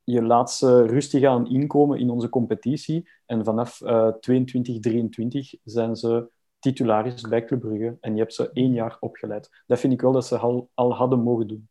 je 0.07 0.23
laat 0.23 0.53
ze 0.53 0.87
rustig 0.87 1.25
aan 1.25 1.49
inkomen 1.49 1.99
in 1.99 2.11
onze 2.11 2.29
competitie. 2.29 3.09
En 3.27 3.45
vanaf 3.45 3.81
uh, 3.81 4.09
22, 4.09 4.81
23 4.81 5.55
zijn 5.65 5.97
ze 5.97 6.29
titularis 6.59 7.21
bij 7.21 7.45
Club 7.45 7.61
Brugge. 7.61 7.97
En 8.01 8.13
je 8.15 8.21
hebt 8.21 8.35
ze 8.35 8.51
één 8.53 8.73
jaar 8.73 8.97
opgeleid. 9.01 9.51
Dat 9.67 9.81
vind 9.81 9.93
ik 9.93 10.01
wel 10.01 10.13
dat 10.13 10.27
ze 10.27 10.39
al, 10.39 10.71
al 10.75 10.95
hadden 10.95 11.23
mogen 11.23 11.49
doen. 11.49 11.69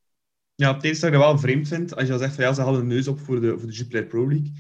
Ja, 0.56 0.74
het 0.74 0.84
enige 0.84 1.02
dat 1.02 1.14
ik 1.14 1.20
wel 1.20 1.38
vreemd 1.38 1.68
vind, 1.68 1.96
als 1.96 2.08
je 2.08 2.14
al 2.14 2.20
zegt 2.20 2.36
van 2.36 2.44
ja, 2.44 2.54
ze 2.54 2.62
hadden 2.62 2.82
een 2.82 2.88
neus 2.88 3.08
op 3.08 3.20
voor 3.20 3.42
de, 3.42 3.60
voor 3.60 3.68
de 3.68 3.76
Jupiler 3.76 4.06
Pro 4.06 4.28
League. 4.28 4.52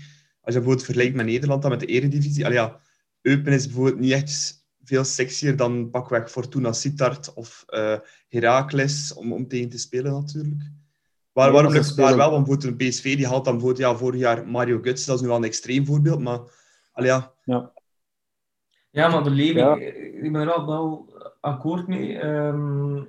Als 0.41 0.53
je 0.53 0.59
bijvoorbeeld 0.59 0.83
vergelijkt 0.83 1.15
met 1.15 1.25
Nederland 1.25 1.61
dan 1.61 1.71
met 1.71 1.79
de 1.79 1.85
Eredivisie. 1.85 2.45
Allee, 2.45 2.57
ja, 2.57 2.79
Eupen 3.25 3.53
is 3.53 3.65
bijvoorbeeld 3.65 3.99
niet 3.99 4.11
echt 4.11 4.65
veel 4.83 5.03
sexier 5.03 5.55
dan 5.55 5.89
pakweg 5.89 6.31
Fortuna 6.31 6.71
Sittard 6.71 7.33
of 7.33 7.65
uh, 7.69 7.97
Heracles 8.29 9.13
om, 9.13 9.33
om 9.33 9.47
tegen 9.47 9.69
te 9.69 9.77
spelen 9.77 10.11
natuurlijk. 10.11 10.61
Waar, 11.31 11.51
waarom 11.51 11.71
lukt 11.71 11.85
het 11.85 11.95
daar 11.95 12.17
wel? 12.17 12.31
Want 12.31 12.45
bijvoorbeeld 12.45 12.81
een 12.81 12.87
PSV 12.87 13.15
die 13.15 13.27
haalt 13.27 13.45
dan 13.45 13.53
bijvoorbeeld, 13.53 13.87
ja, 13.87 13.95
vorig 13.95 14.19
jaar 14.19 14.47
Mario 14.47 14.79
Guts, 14.81 15.05
dat 15.05 15.15
is 15.15 15.21
nu 15.21 15.27
wel 15.27 15.37
een 15.37 15.43
extreem 15.43 15.85
voorbeeld, 15.85 16.19
maar 16.19 16.39
allee, 16.91 17.09
ja. 17.09 17.33
ja. 17.43 17.71
Ja, 18.89 19.07
maar 19.07 19.23
de 19.23 19.29
leving, 19.29 19.81
ik 20.23 20.31
ben 20.31 20.41
er 20.41 20.45
wel, 20.45 20.65
wel 20.65 21.13
akkoord 21.41 21.87
mee. 21.87 22.23
Um, 22.23 23.07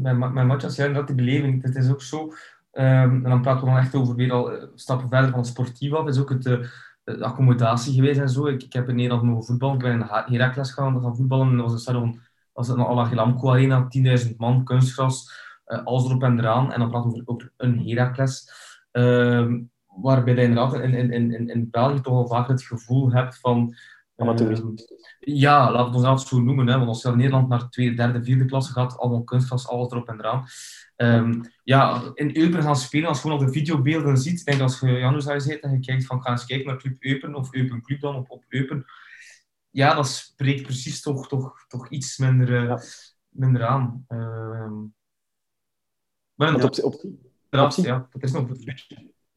met, 0.00 0.18
met 0.18 0.46
Matjas, 0.46 0.76
ja, 0.76 0.88
dat 0.88 1.06
die 1.06 1.16
beleving, 1.16 1.62
het 1.62 1.76
is 1.76 1.90
ook 1.90 2.02
zo. 2.02 2.22
Um, 2.22 2.34
en 2.74 3.22
dan 3.22 3.40
praten 3.40 3.64
we 3.64 3.70
dan 3.70 3.80
echt 3.80 3.94
over 3.94 4.14
weer 4.14 4.32
al 4.32 4.52
eh, 4.52 4.66
stappen 4.74 5.08
verder 5.08 5.30
van 5.30 5.44
sportief 5.44 5.92
af, 5.92 6.06
is 6.06 6.18
ook 6.18 6.28
het, 6.28 6.42
de, 6.42 6.52
eh, 6.58 6.60
de 6.60 6.70
accommodatie 7.04 7.94
geweest 7.94 8.20
en 8.20 8.28
zo. 8.28 8.46
Ik, 8.46 8.62
ik 8.62 8.72
heb 8.72 8.88
in 8.88 8.94
Nederland 8.94 9.22
mogen 9.22 9.44
voetballen, 9.44 9.74
ik 9.76 9.82
ben 9.82 9.92
in 9.92 10.06
Heracles 10.08 10.72
gaan, 10.72 11.00
gaan 11.02 11.16
voetballen, 11.16 11.48
en 11.48 11.56
dat 11.56 11.64
was 11.64 11.72
een 11.72 11.78
stadion, 11.78 12.20
was 12.52 12.68
een 12.68 12.80
Alagilamco 12.80 13.50
Arena, 13.50 13.88
10.000 14.28 14.36
man, 14.36 14.64
kunstgras 14.64 15.42
uh, 15.66 15.84
alles 15.84 16.04
erop 16.04 16.22
en 16.22 16.38
eraan. 16.38 16.72
En 16.72 16.80
dan 16.80 16.90
praten 16.90 17.10
we 17.10 17.22
over, 17.24 17.52
een 17.56 17.88
Heracles. 17.88 18.52
Uh, 18.92 19.52
waarbij 19.86 20.34
je 20.34 20.42
inderdaad 20.42 20.74
in, 20.74 20.94
in, 20.94 21.12
in, 21.12 21.48
in 21.48 21.70
België 21.70 22.00
toch 22.00 22.14
al 22.14 22.26
vaak 22.26 22.48
het 22.48 22.62
gevoel 22.62 23.12
hebt 23.12 23.38
van 23.38 23.74
amateurisme. 24.16 24.74
Ja, 25.18 25.72
laten 25.72 26.00
we 26.00 26.08
ons 26.08 26.28
zo 26.28 26.40
noemen. 26.40 26.66
Hè, 26.66 26.76
want 26.76 26.88
als 26.88 27.02
je 27.02 27.08
in 27.08 27.16
Nederland 27.16 27.48
naar 27.48 27.68
tweede, 27.68 27.94
derde, 27.94 28.24
vierde 28.24 28.44
klasse 28.44 28.72
gaat, 28.72 28.98
allemaal 28.98 29.24
kunstgras, 29.24 29.68
alles 29.68 29.90
erop 29.90 30.08
en 30.08 30.18
eraan. 30.18 30.46
Ehm, 30.96 31.42
ja, 31.64 32.02
in 32.14 32.36
Eupen 32.36 32.62
gaan 32.62 32.76
spelen, 32.76 33.08
als 33.08 33.16
je 33.16 33.22
gewoon 33.22 33.38
al 33.38 33.46
de 33.46 33.52
videobeelden 33.52 34.16
ziet, 34.16 34.44
denk 34.44 34.60
als 34.60 34.80
je 34.80 34.86
Janus 34.86 35.24
daar 35.24 35.40
zit 35.40 35.60
en 35.60 35.70
je 35.70 35.80
kijkt 35.80 36.06
van, 36.06 36.22
ga 36.22 36.30
eens 36.30 36.46
kijken 36.46 36.66
naar 36.66 36.76
Club 36.76 36.96
Eupen, 36.98 37.34
of 37.34 37.54
Eupen 37.54 37.82
Club 37.82 38.00
dan, 38.00 38.16
op, 38.16 38.30
op 38.30 38.44
Eupen. 38.48 38.84
Ja, 39.70 39.94
dat 39.94 40.08
spreekt 40.08 40.62
precies 40.62 41.00
toch, 41.00 41.28
toch, 41.28 41.64
toch 41.68 41.88
iets 41.88 42.18
minder, 42.18 42.48
uh, 42.48 42.76
minder 43.28 43.64
aan. 43.66 44.04
Ehm, 44.08 44.74
maar 46.34 46.54
op, 46.54 46.62
op, 46.62 47.04
op, 47.50 47.70
ja, 47.70 48.08
dat 48.10 48.22
is 48.22 48.32
nog 48.32 48.46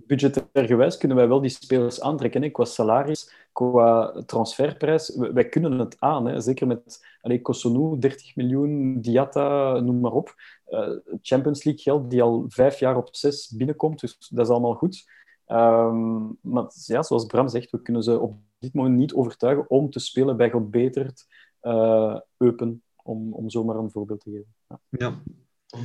budgetair 0.07 0.67
gewijs 0.67 0.97
kunnen 0.97 1.17
wij 1.17 1.27
wel 1.27 1.41
die 1.41 1.49
spelers 1.49 2.01
aantrekken. 2.01 2.51
Qua 2.51 2.65
salaris, 2.65 3.33
qua 3.51 4.11
transferprijs. 4.25 5.15
Wij 5.15 5.49
kunnen 5.49 5.79
het 5.79 5.95
aan. 5.99 6.27
Hè. 6.27 6.41
Zeker 6.41 6.67
met 6.67 7.05
allee, 7.21 7.41
Kosunu, 7.41 7.99
30 7.99 8.35
miljoen, 8.35 9.01
Diatta, 9.01 9.79
noem 9.79 9.99
maar 9.99 10.11
op. 10.11 10.35
Uh, 10.69 10.89
Champions 11.21 11.63
League 11.63 11.83
geld 11.83 12.09
die 12.09 12.21
al 12.21 12.45
vijf 12.47 12.79
jaar 12.79 12.97
op 12.97 13.07
zes 13.11 13.49
binnenkomt. 13.49 13.99
Dus 13.99 14.17
dat 14.29 14.45
is 14.45 14.51
allemaal 14.51 14.75
goed. 14.75 15.05
Um, 15.47 16.37
maar 16.41 16.65
ja, 16.85 17.03
zoals 17.03 17.25
Bram 17.25 17.47
zegt, 17.47 17.71
we 17.71 17.81
kunnen 17.81 18.03
ze 18.03 18.19
op 18.19 18.37
dit 18.59 18.73
moment 18.73 18.97
niet 18.97 19.13
overtuigen 19.13 19.69
om 19.69 19.89
te 19.89 19.99
spelen 19.99 20.37
bij 20.37 20.49
gebeterd 20.49 21.25
uh, 21.61 22.19
Eupen. 22.37 22.81
Om, 23.03 23.33
om 23.33 23.49
zomaar 23.49 23.75
een 23.75 23.91
voorbeeld 23.91 24.19
te 24.19 24.29
geven. 24.29 24.55
Ja. 24.89 25.21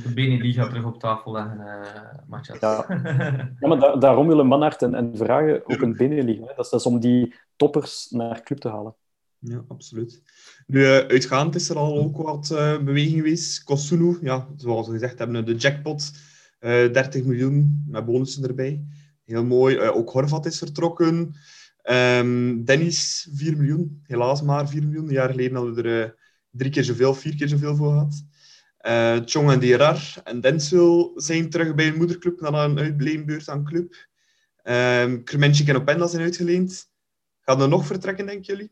De 0.03 0.13
Beneliga 0.13 0.67
terug 0.67 0.85
op 0.85 0.99
tafel 0.99 1.31
leggen, 1.31 1.57
uh, 2.29 2.59
Ja. 2.59 2.85
ja, 3.59 3.67
maar 3.67 3.79
da 3.79 3.95
daarom 3.95 4.27
willen 4.27 4.47
Manhart 4.47 4.81
en, 4.81 4.93
en 4.93 5.17
Vragen 5.17 5.61
ook 5.65 5.81
een 5.81 5.95
Beneliga. 5.95 6.45
Dat, 6.45 6.55
dat 6.55 6.73
is 6.79 6.85
om 6.85 6.99
die 6.99 7.35
toppers 7.55 8.07
naar 8.09 8.43
club 8.43 8.59
te 8.59 8.69
halen. 8.69 8.95
Ja, 9.39 9.63
absoluut. 9.67 10.21
Nu, 10.67 10.79
uh, 10.79 10.97
uitgaand 10.97 11.55
is 11.55 11.69
er 11.69 11.77
al 11.77 11.97
ook 11.97 12.17
wat 12.17 12.49
uh, 12.53 12.77
beweging 12.77 13.15
geweest. 13.15 13.63
Kosunu, 13.63 14.17
ja, 14.21 14.47
zoals 14.57 14.87
we 14.87 14.93
gezegd 14.93 15.19
hebben, 15.19 15.45
de 15.45 15.55
jackpot. 15.55 16.11
30 16.59 17.23
miljoen 17.23 17.83
met 17.87 18.05
bonussen 18.05 18.47
erbij. 18.47 18.83
Heel 19.25 19.45
mooi. 19.45 19.79
ook 19.79 20.09
Horvat 20.09 20.45
is 20.45 20.57
vertrokken. 20.57 21.35
Um, 21.91 22.65
Dennis, 22.65 23.29
4 23.33 23.57
miljoen. 23.57 24.01
Helaas 24.03 24.41
maar 24.41 24.69
4 24.69 24.83
miljoen. 24.83 25.07
Een 25.07 25.13
jaar 25.13 25.29
geleden 25.29 25.55
hadden 25.55 25.73
we 25.73 25.81
er 25.81 26.15
drie 26.49 26.71
keer 26.71 26.83
zoveel, 26.83 27.13
vier 27.13 27.35
keer 27.35 27.47
zoveel 27.47 27.75
voor 27.75 27.91
gehad. 27.91 28.25
Uh, 28.87 29.17
Chong 29.25 29.51
en 29.51 29.59
Dierar 29.59 30.13
en 30.23 30.41
Denzel 30.41 31.11
zijn 31.15 31.49
terug 31.49 31.75
bij 31.75 31.87
een 31.87 31.97
moederclub 31.97 32.41
na 32.41 32.63
een 32.63 32.79
uitleenbeurt 32.79 33.49
aan 33.49 33.63
club. 33.63 33.95
Um, 34.63 35.23
Kremenchik 35.23 35.67
en 35.67 35.75
Openda 35.75 36.07
zijn 36.07 36.23
uitgeleend. 36.23 36.91
Gaan 37.41 37.61
er 37.61 37.67
nog 37.67 37.85
vertrekken, 37.85 38.25
denken 38.25 38.45
jullie? 38.45 38.71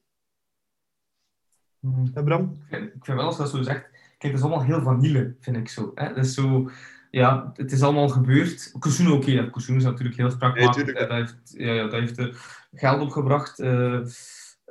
Mm. 1.79 2.13
Bram? 2.13 2.57
Ik 2.59 2.67
vind, 2.67 2.93
ik 2.93 3.05
vind, 3.05 3.17
wel, 3.17 3.25
als 3.25 3.37
dat 3.37 3.49
zo 3.49 3.61
zegt... 3.61 3.89
Kijk, 4.17 4.33
het 4.33 4.33
is 4.33 4.41
allemaal 4.41 4.63
heel 4.63 4.81
vanille, 4.81 5.35
vind 5.39 5.57
ik 5.57 5.69
zo. 5.69 5.91
Hè? 5.95 6.07
Dat 6.07 6.25
is 6.25 6.33
zo... 6.33 6.69
Ja, 7.11 7.51
het 7.55 7.71
is 7.71 7.81
allemaal 7.81 8.09
gebeurd. 8.09 8.71
Oké. 8.73 8.87
Okay, 8.87 9.49
Kusunu 9.49 9.77
is 9.77 9.83
natuurlijk 9.83 10.17
heel 10.17 10.31
spraakmakend. 10.31 10.87
Ja, 10.87 10.93
dat 10.93 11.09
heeft, 11.09 11.53
ja, 11.57 11.73
ja, 11.73 11.87
dat 11.87 11.99
heeft 11.99 12.37
geld 12.73 13.01
opgebracht. 13.01 13.59
Uh, 13.59 14.05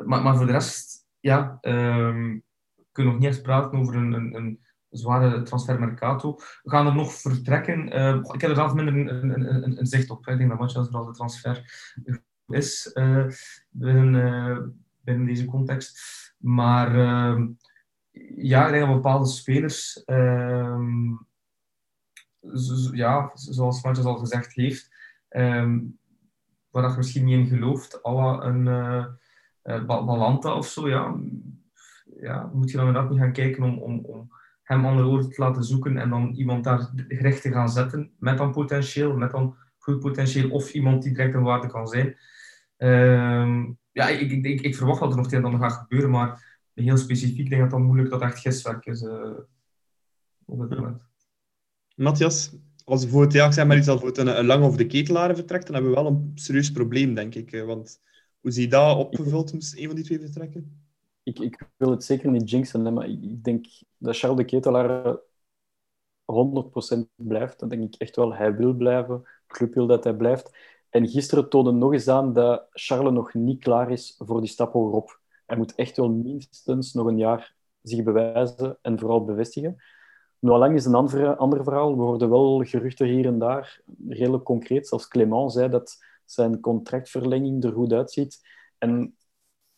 maar, 0.05 0.23
maar 0.23 0.37
voor 0.37 0.47
de 0.47 0.53
rest... 0.53 1.07
Ja, 1.21 1.59
um, 1.63 2.43
we 2.75 2.85
kunnen 2.93 3.13
nog 3.13 3.23
niet 3.23 3.31
eens 3.31 3.41
praten 3.41 3.79
over 3.79 3.95
een, 3.95 4.13
een, 4.13 4.35
een 4.35 4.61
zware 4.91 5.43
transfer 5.43 5.81
mercato. 5.81 6.35
We 6.63 6.71
gaan 6.71 6.87
er 6.87 6.95
nog 6.95 7.13
vertrekken. 7.13 7.97
Uh, 7.99 8.15
ik 8.33 8.41
heb 8.41 8.51
er 8.51 8.57
zelf 8.57 8.75
minder 8.75 8.95
een, 8.95 9.31
een, 9.31 9.79
een, 9.79 9.87
zicht 9.87 10.11
op. 10.11 10.27
Ik 10.27 10.39
denk 10.39 10.51
dat 10.51 10.59
Matjas 10.59 10.87
vooral 10.89 11.07
de 11.07 11.13
transfer 11.13 11.73
is 12.47 12.91
uh, 12.95 13.27
binnen, 13.71 14.15
uh, 14.15 14.59
binnen 15.01 15.27
deze 15.27 15.45
context. 15.45 16.01
Maar 16.37 16.95
ehm, 16.95 17.49
ja, 18.37 18.67
ik 18.67 18.73
denk 18.73 18.87
dat 18.87 18.95
bepaalde 18.95 19.27
spelers, 19.27 20.05
ehm, 20.05 21.13
ja, 22.93 23.31
zoals 23.35 23.83
Matjas 23.83 24.05
al 24.05 24.19
gezegd 24.19 24.53
heeft, 24.53 24.91
um, 25.31 25.99
waar 26.71 26.91
je 26.91 26.97
misschien 26.97 27.25
niet 27.25 27.39
in 27.39 27.47
gelooft, 27.47 28.03
alla 28.03 28.45
een 28.45 28.65
Balanta 29.87 30.55
of 30.55 30.67
zo, 30.67 30.89
ja, 30.89 31.17
ja, 32.21 32.51
moet 32.53 32.71
je 32.71 32.77
dan 32.77 32.87
inderdaad 32.87 33.11
niet 33.11 33.21
gaan 33.21 33.33
kijken 33.33 33.63
om, 33.63 33.79
om, 33.79 34.05
om 34.05 34.31
hem 34.71 34.87
andere 34.87 35.09
woorden 35.09 35.31
te 35.31 35.41
laten 35.41 35.65
zoeken 35.65 35.97
en 35.97 36.11
dan 36.11 36.33
iemand 36.35 36.65
daar 36.65 36.91
gericht 37.09 37.43
te 37.43 37.53
gaan 37.53 37.69
zetten 37.69 38.11
met 38.19 38.39
dan 38.39 38.53
potentieel, 38.53 39.17
met 39.17 39.31
dan 39.31 39.57
goed 39.79 40.01
potentieel 40.01 40.51
of 40.51 40.73
iemand 40.73 41.03
die 41.03 41.13
direct 41.13 41.35
een 41.35 41.43
waarde 41.43 41.67
kan 41.67 41.87
zijn. 41.87 42.17
Um, 42.77 43.79
ja, 43.93 44.09
ik, 44.09 44.31
ik, 44.31 44.45
ik, 44.45 44.61
ik, 44.61 44.77
verwacht 44.77 45.01
dat 45.01 45.11
er 45.11 45.17
nog 45.17 45.31
het 45.31 45.43
dan 45.43 45.59
gaat 45.59 45.73
gebeuren, 45.73 46.11
maar 46.11 46.59
heel 46.75 46.97
specifiek 46.97 47.49
denk 47.49 47.63
ik 47.63 47.71
dat 47.71 47.79
het 47.79 47.89
moeilijk 47.89 48.11
dat 48.11 48.23
echt 48.23 48.39
gistwerk 48.39 48.87
is 48.87 49.03
uh, 49.03 49.39
op 50.45 50.69
dit 50.69 50.79
moment. 50.79 51.07
Matthias, 51.95 52.57
als 52.85 53.03
bijvoorbeeld 53.03 53.33
ja, 53.33 53.51
zeg 53.51 53.67
maar 53.67 53.77
iets 53.77 53.89
als 53.89 54.19
een, 54.19 54.39
een 54.39 54.47
lang 54.47 54.65
of 54.65 54.77
de 54.77 54.87
ketelaren 54.87 55.37
vertrekt, 55.37 55.67
dan 55.67 55.75
hebben 55.75 55.93
we 55.93 56.01
wel 56.01 56.07
een 56.07 56.33
serieus 56.35 56.73
probleem, 56.73 57.15
denk 57.15 57.35
ik. 57.35 57.63
Want 57.67 58.01
hoe 58.41 58.51
zie 58.51 58.63
je 58.63 58.69
dat 58.69 58.97
opgevuld, 58.97 59.53
een 59.53 59.87
van 59.87 59.95
die 59.95 60.05
twee 60.05 60.21
vertrekken? 60.21 60.90
Ik, 61.23 61.39
ik 61.39 61.69
wil 61.77 61.91
het 61.91 62.05
zeker 62.05 62.31
niet 62.31 62.51
jinxen, 62.51 62.95
maar 62.95 63.09
ik 63.09 63.45
denk 63.45 63.67
dat 63.97 64.17
Charles 64.17 64.39
de 64.39 64.45
Ketelaar 64.45 65.19
100% 66.25 66.99
blijft. 67.15 67.59
Dan 67.59 67.69
denk 67.69 67.83
ik 67.83 68.01
echt 68.01 68.17
wel, 68.17 68.35
hij 68.35 68.55
wil 68.57 68.75
blijven. 68.75 69.23
De 69.23 69.55
club 69.55 69.75
wil 69.75 69.87
dat 69.87 70.05
hij 70.05 70.15
blijft. 70.15 70.57
En 70.89 71.09
gisteren 71.09 71.49
toonde 71.49 71.71
nog 71.71 71.93
eens 71.93 72.09
aan 72.09 72.33
dat 72.33 72.67
Charles 72.71 73.13
nog 73.13 73.35
niet 73.35 73.61
klaar 73.61 73.91
is 73.91 74.15
voor 74.19 74.41
die 74.41 74.51
stap 74.51 74.73
hogerop. 74.73 75.21
Hij 75.47 75.57
moet 75.57 75.75
echt 75.75 75.97
wel 75.97 76.11
minstens 76.11 76.93
nog 76.93 77.07
een 77.07 77.19
jaar 77.19 77.55
zich 77.83 78.03
bewijzen 78.03 78.79
en 78.83 78.99
vooral 78.99 79.25
bevestigen. 79.25 79.83
Nu, 80.39 80.51
lang 80.51 80.75
is 80.75 80.85
een 80.85 80.95
ander, 80.95 81.37
ander 81.37 81.65
verhaal. 81.65 81.97
We 81.97 82.03
hoorden 82.03 82.31
wel 82.31 82.65
geruchten 82.65 83.07
hier 83.07 83.27
en 83.27 83.39
daar, 83.39 83.81
redelijk 84.09 84.45
concreet. 84.45 84.89
Zelfs 84.89 85.09
Clément 85.09 85.53
zei 85.53 85.69
dat 85.69 86.05
zijn 86.25 86.61
contractverlenging 86.61 87.65
er 87.65 87.73
goed 87.73 87.93
uitziet. 87.93 88.41
En 88.79 89.17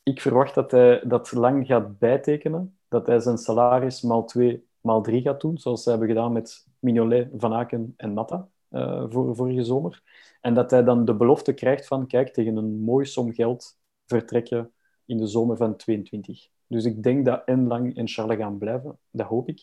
ik 0.03 0.21
verwacht 0.21 0.55
dat 0.55 0.71
hij 0.71 1.03
dat 1.05 1.33
lang 1.33 1.67
gaat 1.67 1.99
bijtekenen. 1.99 2.79
Dat 2.89 3.07
hij 3.07 3.21
zijn 3.21 3.39
salaris 3.39 4.03
maal 4.03 4.25
2, 4.25 4.67
maal 4.81 5.03
3 5.03 5.23
gaat 5.23 5.41
doen. 5.41 5.59
Zoals 5.59 5.83
ze 5.83 5.91
hebben 5.91 6.09
gedaan 6.09 6.33
met 6.33 6.67
Mignolet, 6.79 7.29
Van 7.37 7.53
Aken 7.53 7.95
en 7.97 8.13
Matta 8.13 8.49
uh, 8.71 9.05
voor 9.09 9.37
vorige 9.37 9.65
zomer. 9.65 10.03
En 10.41 10.55
dat 10.55 10.71
hij 10.71 10.85
dan 10.85 11.05
de 11.05 11.15
belofte 11.15 11.53
krijgt 11.53 11.87
van, 11.87 12.07
kijk, 12.07 12.33
tegen 12.33 12.57
een 12.57 12.81
mooie 12.81 13.05
som 13.05 13.33
geld 13.33 13.79
vertrekken 14.07 14.73
in 15.07 15.17
de 15.17 15.27
zomer 15.27 15.57
van 15.57 15.77
22. 15.77 16.49
Dus 16.67 16.85
ik 16.85 17.03
denk 17.03 17.25
dat 17.25 17.43
en 17.45 17.67
Lang 17.67 17.97
en 17.97 18.09
Charles 18.09 18.37
gaan 18.37 18.59
blijven. 18.59 18.99
Dat 19.11 19.27
hoop 19.27 19.49
ik. 19.49 19.59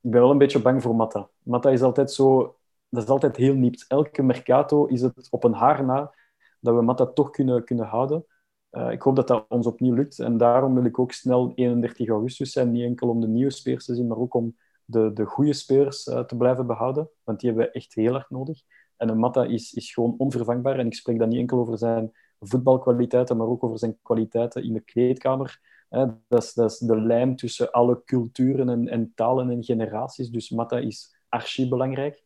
Ik 0.00 0.10
ben 0.10 0.20
wel 0.20 0.30
een 0.30 0.38
beetje 0.38 0.62
bang 0.62 0.82
voor 0.82 0.96
Matta. 0.96 1.28
Matta 1.42 1.70
is 1.70 1.82
altijd 1.82 2.12
zo... 2.12 2.56
Dat 2.88 3.02
is 3.02 3.08
altijd 3.08 3.36
heel 3.36 3.54
nipt. 3.54 3.84
Elke 3.88 4.22
mercato 4.22 4.86
is 4.86 5.02
het 5.02 5.28
op 5.30 5.44
een 5.44 5.52
haar 5.52 5.84
na 5.84 6.14
dat 6.60 6.74
we 6.74 6.82
Matta 6.82 7.06
toch 7.06 7.30
kunnen, 7.30 7.64
kunnen 7.64 7.86
houden. 7.86 8.24
Uh, 8.72 8.90
ik 8.90 9.02
hoop 9.02 9.16
dat 9.16 9.28
dat 9.28 9.46
ons 9.48 9.66
opnieuw 9.66 9.94
lukt. 9.94 10.18
En 10.18 10.36
daarom 10.36 10.74
wil 10.74 10.84
ik 10.84 10.98
ook 10.98 11.12
snel 11.12 11.52
31 11.54 12.08
augustus 12.08 12.52
zijn. 12.52 12.70
Niet 12.70 12.84
enkel 12.84 13.08
om 13.08 13.20
de 13.20 13.28
nieuwe 13.28 13.50
spelers 13.50 13.84
te 13.84 13.94
zien, 13.94 14.06
maar 14.06 14.18
ook 14.18 14.34
om 14.34 14.56
de, 14.84 15.12
de 15.12 15.24
goede 15.24 15.52
spelers 15.52 16.06
uh, 16.06 16.20
te 16.20 16.36
blijven 16.36 16.66
behouden. 16.66 17.10
Want 17.24 17.40
die 17.40 17.50
hebben 17.50 17.66
we 17.66 17.72
echt 17.72 17.94
heel 17.94 18.14
erg 18.14 18.30
nodig. 18.30 18.62
En 18.96 19.08
een 19.08 19.18
Matta 19.18 19.44
is, 19.44 19.72
is 19.72 19.92
gewoon 19.92 20.14
onvervangbaar. 20.18 20.78
En 20.78 20.86
ik 20.86 20.94
spreek 20.94 21.18
dan 21.18 21.28
niet 21.28 21.38
enkel 21.38 21.58
over 21.58 21.78
zijn 21.78 22.12
voetbalkwaliteiten, 22.40 23.36
maar 23.36 23.46
ook 23.46 23.64
over 23.64 23.78
zijn 23.78 23.98
kwaliteiten 24.02 24.64
in 24.64 24.72
de 24.72 24.80
kleedkamer. 24.80 25.60
Uh, 25.90 26.08
dat, 26.28 26.42
is, 26.42 26.52
dat 26.52 26.70
is 26.70 26.78
de 26.78 27.00
lijm 27.00 27.36
tussen 27.36 27.70
alle 27.70 28.02
culturen 28.04 28.68
en, 28.68 28.88
en 28.88 29.12
talen 29.14 29.50
en 29.50 29.64
generaties. 29.64 30.30
Dus 30.30 30.50
Matta 30.50 30.78
is 30.78 31.16
archi-belangrijk. 31.28 32.22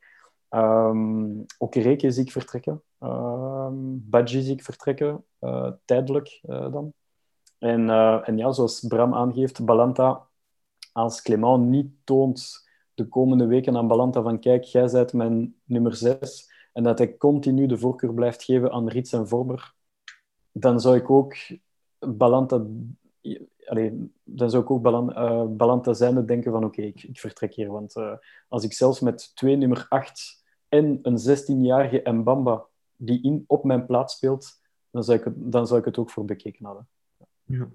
Um, 0.54 1.44
ook 1.58 1.74
Reke 1.74 2.10
zie 2.10 2.24
ik 2.24 2.32
vertrekken. 2.32 2.82
Um, 3.00 4.04
Badji 4.10 4.42
zie 4.42 4.52
ik 4.52 4.62
vertrekken, 4.62 5.24
uh, 5.40 5.70
tijdelijk 5.84 6.40
uh, 6.48 6.72
dan. 6.72 6.92
En, 7.58 7.80
uh, 7.88 8.28
en 8.28 8.36
ja, 8.38 8.52
zoals 8.52 8.80
Bram 8.80 9.14
aangeeft, 9.14 9.64
Balanta, 9.64 10.26
als 10.92 11.22
Clément 11.22 11.64
niet 11.68 11.90
toont 12.04 12.68
de 12.94 13.08
komende 13.08 13.46
weken 13.46 13.76
aan 13.76 13.88
Balanta 13.88 14.22
van 14.22 14.38
kijk, 14.38 14.64
jij 14.64 14.90
bent 14.90 15.12
mijn 15.12 15.54
nummer 15.64 15.94
6 15.94 16.50
en 16.72 16.82
dat 16.82 16.98
hij 16.98 17.16
continu 17.16 17.66
de 17.66 17.78
voorkeur 17.78 18.14
blijft 18.14 18.42
geven 18.42 18.72
aan 18.72 18.88
Rits 18.88 19.12
en 19.12 19.28
Vormer, 19.28 19.74
dan 20.52 20.80
zou 20.80 20.96
ik 20.96 21.10
ook 21.10 21.34
Balanta 21.98 22.66
Allee, 23.64 24.12
dan 24.24 24.50
zou 24.50 24.62
ik 24.62 24.70
ook 24.70 24.82
Balanta 25.56 25.92
zijnde 25.92 26.24
denken 26.24 26.52
van 26.52 26.64
oké, 26.64 26.82
ik, 26.82 27.02
ik, 27.02 27.20
vertrek 27.20 27.54
hier. 27.54 27.70
Want 27.70 27.94
als 28.48 28.64
ik 28.64 28.72
zelfs 28.72 29.00
met 29.00 29.36
twee 29.36 29.56
nummer 29.56 29.86
8 29.88 30.41
en 30.72 30.98
een 31.02 31.18
16-jarige 31.18 32.12
Mbamba 32.12 32.64
die 32.96 33.22
in, 33.22 33.44
op 33.46 33.64
mijn 33.64 33.86
plaats 33.86 34.14
speelt, 34.14 34.60
dan 34.90 35.04
zou 35.04 35.18
ik 35.18 35.24
het, 35.24 35.34
dan 35.36 35.66
zou 35.66 35.78
ik 35.78 35.84
het 35.84 35.98
ook 35.98 36.10
voor 36.10 36.24
bekeken 36.24 36.64
hadden. 36.64 36.88
Ja. 37.44 37.68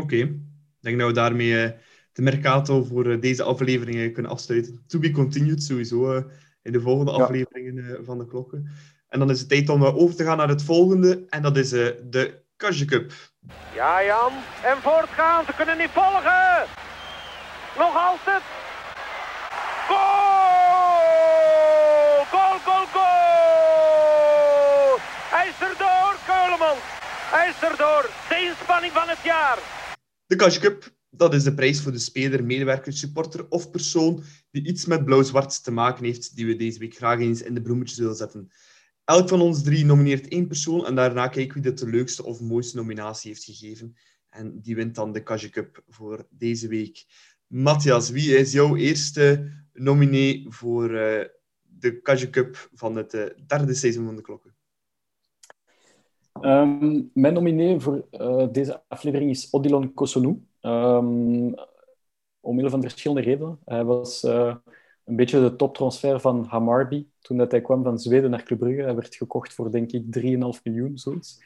Oké. 0.00 0.16
Ik 0.16 0.32
denk 0.80 0.98
dat 0.98 1.08
we 1.08 1.14
daarmee 1.14 1.48
uh, 1.48 1.70
de 2.12 2.22
Mercato 2.22 2.84
voor 2.84 3.06
uh, 3.06 3.20
deze 3.20 3.42
afleveringen 3.42 4.12
kunnen 4.12 4.32
afsluiten. 4.32 4.84
To 4.86 4.98
be 4.98 5.10
continued 5.10 5.62
sowieso 5.62 6.16
uh, 6.16 6.22
in 6.62 6.72
de 6.72 6.80
volgende 6.80 7.12
ja. 7.12 7.18
afleveringen 7.18 8.04
van 8.04 8.18
de 8.18 8.26
klokken. 8.26 8.68
En 9.08 9.18
dan 9.18 9.30
is 9.30 9.38
het 9.38 9.48
tijd 9.48 9.68
om 9.68 9.84
over 9.84 10.16
te 10.16 10.24
gaan 10.24 10.36
naar 10.36 10.48
het 10.48 10.62
volgende. 10.62 11.24
En 11.28 11.42
dat 11.42 11.56
is 11.56 11.70
de 11.70 12.42
Kasje 12.56 12.84
Cup. 12.84 13.12
Ja, 13.74 14.04
Jan. 14.04 14.32
En 14.64 14.76
voortgaan. 14.76 15.44
Ze 15.44 15.52
kunnen 15.56 15.78
niet 15.78 15.90
volgen. 15.90 16.66
Nog 17.78 17.96
altijd. 17.96 18.42
Goal! 19.88 20.26
Goal, 22.30 22.58
goal, 22.64 22.86
goal! 22.92 23.06
Hij 25.34 25.46
is 25.48 25.58
erdoor, 25.68 26.14
Keulemans. 26.26 26.84
Hij 27.34 27.48
is 27.48 27.55
erdoor. 27.70 28.10
De 28.28 28.38
inspanning 28.48 28.92
van 28.92 29.08
het 29.08 29.22
jaar. 29.24 29.58
De 30.26 30.36
Cash 30.36 30.58
Cup, 30.58 30.94
dat 31.10 31.34
is 31.34 31.42
de 31.42 31.54
prijs 31.54 31.80
voor 31.82 31.92
de 31.92 31.98
speler, 31.98 32.44
medewerker, 32.44 32.92
supporter 32.92 33.48
of 33.48 33.70
persoon 33.70 34.22
die 34.50 34.66
iets 34.66 34.84
met 34.86 35.04
blauw-zwart 35.04 35.64
te 35.64 35.70
maken 35.70 36.04
heeft, 36.04 36.36
die 36.36 36.46
we 36.46 36.56
deze 36.56 36.78
week 36.78 36.94
graag 36.94 37.18
eens 37.18 37.42
in 37.42 37.54
de 37.54 37.62
bloemetjes 37.62 37.98
willen 37.98 38.16
zetten. 38.16 38.50
Elk 39.04 39.28
van 39.28 39.40
ons 39.40 39.62
drie 39.62 39.84
nomineert 39.84 40.28
één 40.28 40.46
persoon 40.46 40.86
en 40.86 40.94
daarna 40.94 41.28
kijken 41.28 41.54
wie 41.54 41.62
dit 41.62 41.78
de 41.78 41.88
leukste 41.88 42.24
of 42.24 42.40
mooiste 42.40 42.76
nominatie 42.76 43.30
heeft 43.30 43.44
gegeven. 43.44 43.96
En 44.30 44.60
die 44.60 44.74
wint 44.74 44.94
dan 44.94 45.12
de 45.12 45.22
Cash 45.22 45.48
Cup 45.48 45.82
voor 45.88 46.26
deze 46.30 46.68
week. 46.68 47.04
Matthias, 47.46 48.10
wie 48.10 48.36
is 48.36 48.52
jouw 48.52 48.76
eerste 48.76 49.52
nominee 49.72 50.46
voor 50.48 50.90
uh, 50.90 51.24
de 51.62 52.00
Cash 52.02 52.30
Cup 52.30 52.68
van 52.72 52.96
het 52.96 53.14
uh, 53.14 53.24
derde 53.46 53.74
seizoen 53.74 54.04
van 54.04 54.16
de 54.16 54.22
Klokken? 54.22 54.55
Um, 56.40 57.10
mijn 57.14 57.34
nominee 57.34 57.80
voor 57.80 58.06
uh, 58.12 58.46
deze 58.52 58.82
aflevering 58.88 59.30
is 59.30 59.48
Odilon 59.50 59.94
Kosonu. 59.94 60.42
Um, 60.60 61.54
omwille 62.40 62.70
van 62.70 62.80
verschillende 62.80 63.22
redenen. 63.22 63.58
Hij 63.64 63.84
was 63.84 64.22
een 64.22 65.16
beetje 65.16 65.40
de 65.40 65.56
toptransfer 65.56 66.20
van 66.20 66.44
Hamarby 66.44 67.06
toen 67.20 67.36
dat 67.36 67.50
hij 67.50 67.60
kwam 67.60 67.82
van 67.82 67.98
Zweden 67.98 68.30
naar 68.30 68.42
Club 68.42 68.58
Brugge. 68.58 68.82
Hij 68.82 68.94
werd 68.94 69.14
gekocht 69.14 69.54
voor, 69.54 69.70
denk 69.70 69.92
ik, 69.92 70.04
3,5 70.18 70.62
miljoen, 70.62 70.98
zoiets. 70.98 71.42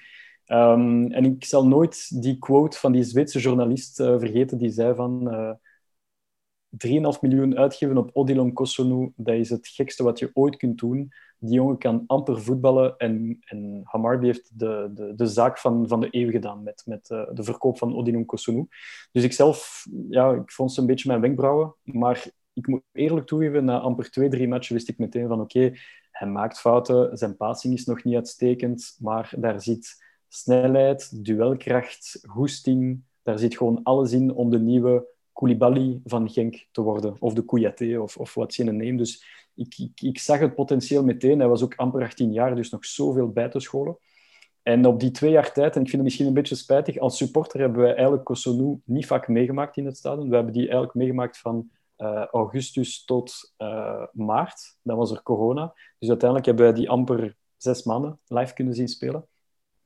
Um, 0.46 1.12
en 1.12 1.24
ik 1.24 1.44
zal 1.44 1.66
nooit 1.66 2.22
die 2.22 2.38
quote 2.38 2.78
van 2.78 2.92
die 2.92 3.02
Zweedse 3.02 3.38
journalist 3.38 4.00
uh, 4.00 4.18
vergeten, 4.18 4.58
die 4.58 4.70
zei 4.70 4.94
van... 4.94 5.28
Uh, 6.78 7.14
3,5 7.14 7.20
miljoen 7.20 7.58
uitgeven 7.58 7.96
op 7.96 8.10
Odilon 8.12 8.52
Kosonu, 8.52 9.12
dat 9.16 9.34
is 9.34 9.50
het 9.50 9.68
gekste 9.68 10.02
wat 10.02 10.18
je 10.18 10.30
ooit 10.32 10.56
kunt 10.56 10.78
doen. 10.78 11.12
Die 11.38 11.54
jongen 11.54 11.78
kan 11.78 12.04
amper 12.06 12.42
voetballen 12.42 12.96
en, 12.96 13.38
en 13.40 13.80
Hamarby 13.84 14.26
heeft 14.26 14.58
de, 14.58 14.90
de, 14.94 15.14
de 15.14 15.26
zaak 15.26 15.58
van, 15.58 15.88
van 15.88 16.00
de 16.00 16.08
eeuw 16.10 16.30
gedaan 16.30 16.62
met, 16.62 16.82
met 16.86 17.10
uh, 17.10 17.22
de 17.32 17.42
verkoop 17.42 17.78
van 17.78 17.96
Odilon 17.96 18.24
Kosunu. 18.24 18.66
Dus 19.12 19.24
ik 19.24 19.32
zelf, 19.32 19.86
ja, 20.08 20.32
ik 20.32 20.52
vond 20.52 20.72
ze 20.72 20.80
een 20.80 20.86
beetje 20.86 21.08
mijn 21.08 21.20
wenkbrauwen, 21.20 21.74
maar 21.82 22.26
ik 22.52 22.66
moet 22.66 22.82
eerlijk 22.92 23.26
toegeven, 23.26 23.64
na 23.64 23.78
amper 23.78 24.10
twee, 24.10 24.28
drie 24.28 24.48
matchen 24.48 24.74
wist 24.74 24.88
ik 24.88 24.98
meteen 24.98 25.28
van 25.28 25.40
oké, 25.40 25.72
hij 26.10 26.28
maakt 26.28 26.60
fouten, 26.60 27.18
zijn 27.18 27.36
passing 27.36 27.74
is 27.74 27.84
nog 27.84 28.04
niet 28.04 28.14
uitstekend, 28.14 28.96
maar 28.98 29.32
daar 29.38 29.62
zit 29.62 30.04
snelheid, 30.28 31.24
duelkracht, 31.24 32.18
goesting, 32.28 33.02
daar 33.22 33.38
zit 33.38 33.56
gewoon 33.56 33.80
alles 33.82 34.12
in 34.12 34.34
om 34.34 34.50
de 34.50 34.60
nieuwe 34.60 35.06
Koulibaly 35.32 36.00
van 36.04 36.30
Genk 36.30 36.66
te 36.72 36.80
worden. 36.80 37.16
Of 37.18 37.34
de 37.34 37.44
Kouyaté, 37.44 37.98
of, 37.98 38.16
of 38.16 38.34
wat 38.34 38.54
je 38.54 38.64
neemt. 38.64 38.98
Dus 38.98 39.24
ik, 39.54 39.78
ik, 39.78 40.00
ik, 40.00 40.18
zag 40.18 40.38
het 40.38 40.54
potentieel 40.54 41.04
meteen. 41.04 41.38
Hij 41.38 41.48
was 41.48 41.62
ook 41.62 41.74
amper 41.74 42.02
18 42.02 42.32
jaar, 42.32 42.54
dus 42.54 42.70
nog 42.70 42.84
zoveel 42.84 43.28
bij 43.28 43.48
te 43.48 43.60
scholen. 43.60 43.98
En 44.62 44.86
op 44.86 45.00
die 45.00 45.10
twee 45.10 45.30
jaar 45.30 45.52
tijd, 45.52 45.74
en 45.74 45.82
ik 45.82 45.88
vind 45.88 45.92
het 45.92 46.02
misschien 46.02 46.26
een 46.26 46.34
beetje 46.34 46.54
spijtig, 46.54 46.98
als 46.98 47.16
supporter 47.16 47.60
hebben 47.60 47.80
wij 47.80 47.94
eigenlijk 47.94 48.24
Kosonu 48.24 48.80
niet 48.84 49.06
vaak 49.06 49.28
meegemaakt 49.28 49.76
in 49.76 49.86
het 49.86 49.96
stadion. 49.96 50.28
We 50.28 50.34
hebben 50.34 50.52
die 50.52 50.62
eigenlijk 50.62 50.94
meegemaakt 50.94 51.38
van 51.38 51.70
uh, 51.98 52.24
augustus 52.24 53.04
tot 53.04 53.54
uh, 53.58 54.04
maart. 54.12 54.76
Dan 54.82 54.96
was 54.96 55.10
er 55.10 55.22
corona. 55.22 55.74
Dus 55.98 56.08
uiteindelijk 56.08 56.46
hebben 56.46 56.64
wij 56.64 56.74
die 56.74 56.90
amper 56.90 57.36
zes 57.56 57.84
maanden 57.84 58.18
live 58.26 58.54
kunnen 58.54 58.74
zien 58.74 58.88
spelen. 58.88 59.26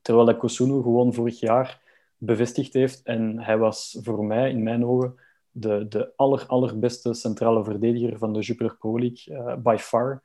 Terwijl 0.01 0.25
dat 0.25 0.37
Kosunu 0.37 0.81
gewoon 0.81 1.13
vorig 1.13 1.39
jaar 1.39 1.81
bevestigd 2.17 2.73
heeft. 2.73 3.01
En 3.03 3.39
hij 3.39 3.57
was 3.57 3.97
voor 4.01 4.25
mij, 4.25 4.49
in 4.49 4.63
mijn 4.63 4.85
ogen, 4.85 5.15
de, 5.57 5.87
de 5.87 6.13
aller, 6.15 6.45
allerbeste 6.47 7.13
centrale 7.13 7.63
verdediger 7.63 8.17
van 8.17 8.33
de 8.33 8.39
Jupiler 8.39 8.77
Pro 8.77 8.99
League. 8.99 9.37
Uh, 9.37 9.55
by 9.55 9.75
far. 9.79 10.23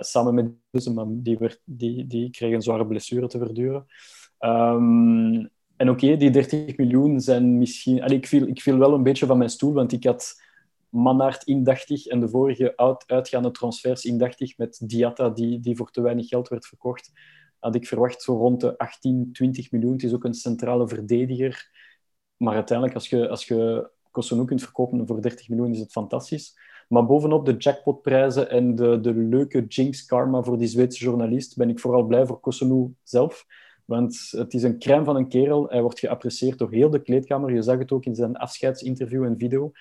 samen 0.00 0.34
met 0.34 0.52
Buzeman, 0.70 1.22
die, 1.22 1.38
die, 1.64 2.06
die 2.06 2.30
kreeg 2.30 2.52
een 2.52 2.62
zware 2.62 2.86
blessure 2.86 3.26
te 3.26 3.38
verduren. 3.38 3.86
Um, 4.40 5.50
en 5.76 5.90
oké, 5.90 6.16
die 6.16 6.30
30 6.30 6.76
miljoen 6.76 7.20
zijn 7.20 7.58
misschien... 7.58 8.02
Allee, 8.02 8.16
ik, 8.16 8.26
viel, 8.26 8.46
ik 8.46 8.62
viel 8.62 8.78
wel 8.78 8.94
een 8.94 9.02
beetje 9.02 9.26
van 9.26 9.38
mijn 9.38 9.50
stoel, 9.50 9.72
want 9.72 9.92
ik 9.92 10.04
had 10.04 10.42
Mannaert 10.88 11.44
indachtig 11.44 12.06
en 12.06 12.20
de 12.20 12.28
vorige 12.28 12.76
uit, 12.76 13.04
uitgaande 13.06 13.50
transfers 13.50 14.04
indachtig 14.04 14.58
met 14.58 14.80
Diatta, 14.84 15.28
die, 15.28 15.60
die 15.60 15.76
voor 15.76 15.90
te 15.90 16.00
weinig 16.00 16.28
geld 16.28 16.48
werd 16.48 16.66
verkocht, 16.66 17.12
had 17.58 17.74
ik 17.74 17.86
verwacht 17.86 18.22
zo 18.22 18.36
rond 18.36 18.60
de 18.60 18.78
18, 18.78 19.28
20 19.32 19.70
miljoen. 19.70 19.92
Het 19.92 20.02
is 20.02 20.14
ook 20.14 20.24
een 20.24 20.34
centrale 20.34 20.88
verdediger. 20.88 21.70
Maar 22.36 22.54
uiteindelijk, 22.54 22.96
als 22.96 23.08
je, 23.08 23.28
als 23.28 23.46
je 23.46 23.90
Kosunu 24.14 24.44
kunt 24.44 24.62
verkopen 24.62 25.06
voor 25.06 25.22
30 25.22 25.48
miljoen, 25.48 25.72
is 25.72 25.78
het 25.78 25.92
fantastisch. 25.92 26.58
Maar 26.88 27.06
bovenop 27.06 27.46
de 27.46 27.56
jackpotprijzen 27.56 28.50
en 28.50 28.74
de, 28.74 29.00
de 29.00 29.14
leuke 29.14 29.64
jinx 29.66 30.04
karma 30.04 30.42
voor 30.42 30.58
die 30.58 30.68
Zweedse 30.68 31.04
journalist, 31.04 31.56
ben 31.56 31.68
ik 31.68 31.80
vooral 31.80 32.02
blij 32.02 32.26
voor 32.26 32.40
Kosunu 32.40 32.94
zelf. 33.02 33.46
Want 33.84 34.28
het 34.30 34.54
is 34.54 34.62
een 34.62 34.78
crème 34.78 35.04
van 35.04 35.16
een 35.16 35.28
kerel. 35.28 35.68
Hij 35.68 35.82
wordt 35.82 35.98
geapprecieerd 35.98 36.58
door 36.58 36.70
heel 36.70 36.90
de 36.90 37.02
kleedkamer. 37.02 37.54
Je 37.54 37.62
zag 37.62 37.78
het 37.78 37.92
ook 37.92 38.04
in 38.04 38.14
zijn 38.14 38.36
afscheidsinterview 38.36 39.24
en 39.24 39.38
video. 39.38 39.72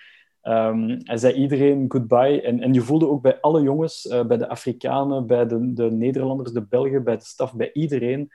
Um, 0.44 1.00
hij 1.04 1.18
zei 1.18 1.34
iedereen 1.34 1.86
goodbye. 1.88 2.42
En, 2.42 2.60
en 2.60 2.74
je 2.74 2.82
voelde 2.82 3.08
ook 3.08 3.22
bij 3.22 3.40
alle 3.40 3.62
jongens, 3.62 4.06
uh, 4.06 4.26
bij 4.26 4.38
de 4.38 4.50
Afrikanen, 4.50 5.28
bij 5.28 5.48
de, 5.48 5.74
de 5.74 5.92
Nederlanders, 5.92 6.52
de 6.52 6.66
Belgen, 6.66 7.04
bij 7.04 7.18
de 7.18 7.24
staf, 7.24 7.56
bij 7.56 7.72
iedereen. 7.74 8.32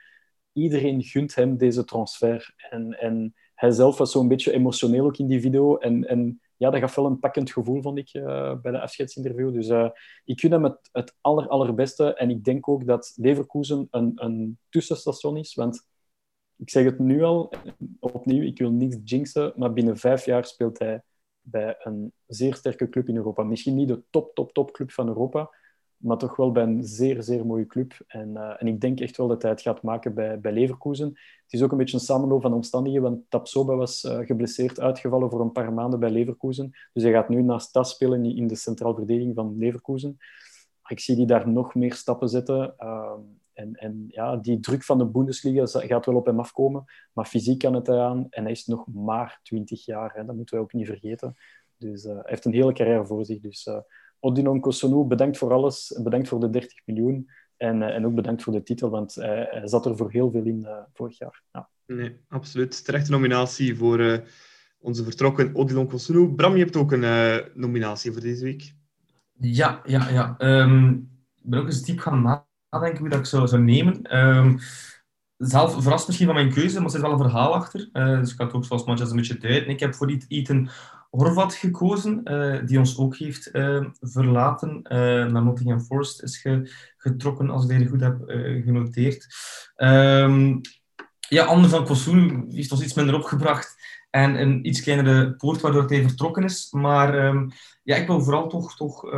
Iedereen 0.53 1.03
gunt 1.03 1.35
hem 1.35 1.57
deze 1.57 1.83
transfer. 1.83 2.53
En, 2.69 2.99
en 2.99 3.33
hij 3.59 3.71
zelf 3.71 3.97
was 3.97 4.11
zo'n 4.11 4.27
beetje 4.27 4.51
emotioneel 4.51 5.05
ook 5.05 5.17
in 5.17 5.27
die 5.27 5.41
video. 5.41 5.77
En, 5.77 6.07
en 6.07 6.41
ja, 6.57 6.69
dat 6.69 6.79
gaf 6.79 6.95
wel 6.95 7.05
een 7.05 7.19
pakkend 7.19 7.51
gevoel, 7.51 7.81
vond 7.81 7.97
ik, 7.97 8.13
uh, 8.13 8.55
bij 8.61 8.71
de 8.71 8.79
afscheidsinterview. 8.79 9.53
Dus 9.53 9.67
uh, 9.67 9.89
ik 10.25 10.39
gun 10.39 10.51
hem 10.51 10.63
het, 10.91 11.15
aller, 11.21 11.47
allerbeste. 11.47 12.13
En 12.13 12.29
ik 12.29 12.43
denk 12.43 12.69
ook 12.69 12.85
dat 12.85 13.13
Leverkusen 13.15 13.87
een, 13.91 14.11
een 14.15 14.57
tussenstation 14.69 15.37
is. 15.37 15.53
Want 15.53 15.87
ik 16.55 16.69
zeg 16.69 16.83
het 16.83 16.99
nu 16.99 17.23
al, 17.23 17.53
opnieuw, 17.99 18.43
ik 18.43 18.57
wil 18.57 18.71
niets 18.71 18.97
jinxen, 19.03 19.53
maar 19.55 19.73
binnen 19.73 19.97
vijf 19.97 20.25
jaar 20.25 20.45
speelt 20.45 20.79
hij 20.79 21.01
bij 21.41 21.75
een 21.79 22.13
zeer 22.27 22.55
sterke 22.55 22.89
club 22.89 23.07
in 23.07 23.15
Europa. 23.15 23.43
Misschien 23.43 23.75
niet 23.75 23.87
de 23.87 24.03
top, 24.09 24.35
top, 24.35 24.53
top 24.53 24.71
club 24.71 24.91
van 24.91 25.07
Europa, 25.07 25.49
maar 25.99 26.17
toch 26.17 26.35
wel 26.35 26.51
bij 26.51 26.63
een 26.63 26.83
zeer, 26.83 27.23
zeer 27.23 27.45
mooie 27.45 27.65
club. 27.65 27.93
En, 28.07 28.29
uh, 28.29 28.55
en 28.57 28.67
ik 28.67 28.81
denk 28.81 28.99
echt 28.99 29.17
wel 29.17 29.27
dat 29.27 29.41
hij 29.41 29.51
het 29.51 29.61
gaat 29.61 29.81
maken 29.81 30.13
bij, 30.13 30.39
bij 30.39 30.51
Leverkusen. 30.51 31.07
Het 31.43 31.53
is 31.53 31.61
ook 31.61 31.71
een 31.71 31.77
beetje 31.77 31.97
een 31.97 32.03
samenloop 32.03 32.41
van 32.41 32.53
omstandigheden, 32.53 33.09
want 33.09 33.29
Tapsoba 33.29 33.75
was 33.75 34.03
uh, 34.03 34.17
geblesseerd 34.17 34.79
uitgevallen 34.79 35.29
voor 35.29 35.41
een 35.41 35.51
paar 35.51 35.73
maanden 35.73 35.99
bij 35.99 36.09
Leverkusen. 36.09 36.71
Dus 36.93 37.03
hij 37.03 37.11
gaat 37.11 37.29
nu 37.29 37.41
naast 37.41 37.73
Tas 37.73 37.89
spelen 37.89 38.25
in 38.25 38.47
de 38.47 38.55
centraal 38.55 38.95
verdediging 38.95 39.35
van 39.35 39.57
Leverkusen. 39.57 40.17
Ik 40.87 40.99
zie 40.99 41.15
die 41.15 41.25
daar 41.25 41.49
nog 41.49 41.75
meer 41.75 41.93
stappen 41.93 42.29
zetten. 42.29 42.73
Uh, 42.79 43.13
en, 43.53 43.73
en 43.73 44.05
ja, 44.07 44.35
die 44.35 44.59
druk 44.59 44.83
van 44.83 44.97
de 44.97 45.05
Bundesliga 45.05 45.65
gaat 45.65 46.05
wel 46.05 46.15
op 46.15 46.25
hem 46.25 46.39
afkomen, 46.39 46.83
maar 47.13 47.25
fysiek 47.25 47.59
kan 47.59 47.73
het 47.73 47.89
aan. 47.89 48.27
En 48.29 48.43
hij 48.43 48.51
is 48.51 48.65
nog 48.65 48.87
maar 48.93 49.39
20 49.43 49.85
jaar, 49.85 50.13
hè. 50.13 50.25
dat 50.25 50.35
moeten 50.35 50.57
we 50.57 50.63
ook 50.63 50.73
niet 50.73 50.85
vergeten. 50.85 51.35
Dus 51.77 52.05
uh, 52.05 52.11
hij 52.11 52.23
heeft 52.25 52.45
een 52.45 52.53
hele 52.53 52.73
carrière 52.73 53.05
voor 53.05 53.25
zich. 53.25 53.39
Dus 53.39 53.67
Odinon 54.19 54.59
Kosunu, 54.59 55.03
bedankt 55.03 55.37
voor 55.37 55.53
alles. 55.53 55.99
Bedankt 56.03 56.27
voor 56.27 56.39
de 56.39 56.49
30 56.49 56.81
miljoen. 56.85 57.29
En, 57.57 57.81
uh, 57.81 57.95
en 57.95 58.05
ook 58.05 58.15
bedankt 58.15 58.43
voor 58.43 58.53
de 58.53 58.63
titel, 58.63 58.89
want 58.89 59.15
hij, 59.15 59.47
hij 59.51 59.67
zat 59.67 59.85
er 59.85 59.97
voor 59.97 60.11
heel 60.11 60.31
veel 60.31 60.43
in 60.43 60.67
vorig 60.93 61.17
jaar. 61.17 61.41
Ja. 61.51 61.69
Nee, 61.85 62.19
absoluut. 62.27 62.85
Terechte 62.85 63.11
nominatie 63.11 63.77
voor 63.77 64.23
onze 64.79 65.03
vertrokken 65.03 65.55
Odinon 65.55 65.87
Kosunu. 65.87 66.33
Bram, 66.33 66.55
je 66.55 66.63
hebt 66.63 66.75
ook 66.75 66.91
een 66.91 67.43
nominatie 67.53 68.11
voor 68.11 68.21
deze 68.21 68.43
week. 68.43 68.73
Ja, 69.39 69.81
ja, 69.83 70.09
ja. 70.09 70.35
Um, 70.37 71.09
ik 71.35 71.49
ben 71.49 71.59
ook 71.59 71.65
eens 71.65 71.81
diep 71.81 71.99
gaan 71.99 72.45
nadenken 72.69 72.99
hoe 72.99 73.09
dat 73.09 73.19
ik 73.19 73.25
zou, 73.25 73.47
zou 73.47 73.61
nemen. 73.61 74.17
Um, 74.17 74.59
zelf 75.37 75.81
verrast 75.81 76.07
misschien 76.07 76.27
van 76.27 76.35
mijn 76.35 76.53
keuze, 76.53 76.75
maar 76.75 76.85
er 76.85 76.91
zit 76.91 77.01
wel 77.01 77.11
een 77.11 77.17
verhaal 77.17 77.53
achter. 77.53 77.89
Uh, 77.93 78.19
dus 78.19 78.31
ik 78.31 78.37
had 78.37 78.53
ook 78.53 78.65
zoals 78.65 78.85
Matjas 78.85 79.09
een 79.09 79.15
beetje 79.15 79.37
duiden. 79.37 79.69
Ik 79.69 79.79
heb 79.79 79.95
voor 79.95 80.17
Ethan 80.27 80.69
Horvat 81.09 81.53
gekozen, 81.53 82.21
uh, 82.23 82.65
die 82.65 82.77
ons 82.77 82.97
ook 82.97 83.17
heeft 83.17 83.49
uh, 83.53 83.85
verlaten. 83.99 84.79
naar 85.31 85.43
Nottingham 85.43 85.79
Forest 85.79 86.23
is 86.23 86.37
ge 86.37 86.71
getrokken, 86.97 87.49
als 87.49 87.69
ik 87.69 87.79
het 87.79 87.89
goed 87.89 88.01
heb 88.01 88.17
genoteerd. 88.65 89.27
Um, 89.77 90.61
ja, 91.19 91.45
anders 91.45 91.71
dan 91.71 91.85
Kosoen 91.85 92.45
heeft 92.49 92.71
ons 92.71 92.83
iets 92.83 92.93
minder 92.93 93.15
opgebracht. 93.15 93.75
En 94.09 94.41
een 94.41 94.67
iets 94.67 94.81
kleinere 94.81 95.33
poort 95.35 95.61
waardoor 95.61 95.87
hij 95.87 96.01
vertrokken 96.01 96.43
is. 96.43 96.71
Maar 96.71 97.25
um, 97.25 97.51
ja, 97.83 97.95
ik 97.95 98.07
wil 98.07 98.21
vooral 98.21 98.47
toch, 98.47 98.75
toch 98.75 99.11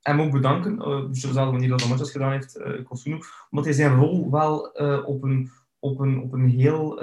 hem 0.00 0.20
ook 0.20 0.32
bedanken, 0.32 0.82
op 0.82 1.14
dezelfde 1.14 1.52
manier 1.52 1.68
dat 1.68 1.84
Amatjas 1.84 2.10
gedaan 2.10 2.32
heeft, 2.32 2.58
uh, 3.06 3.20
omdat 3.50 3.64
hij 3.64 3.72
zijn 3.72 3.94
rol 3.94 4.30
wel 4.30 4.58
op, 5.04 5.22
een, 5.22 5.50
op, 5.78 6.00
een, 6.00 6.20
op 6.20 6.32
een 6.32 6.48
heel 6.48 7.02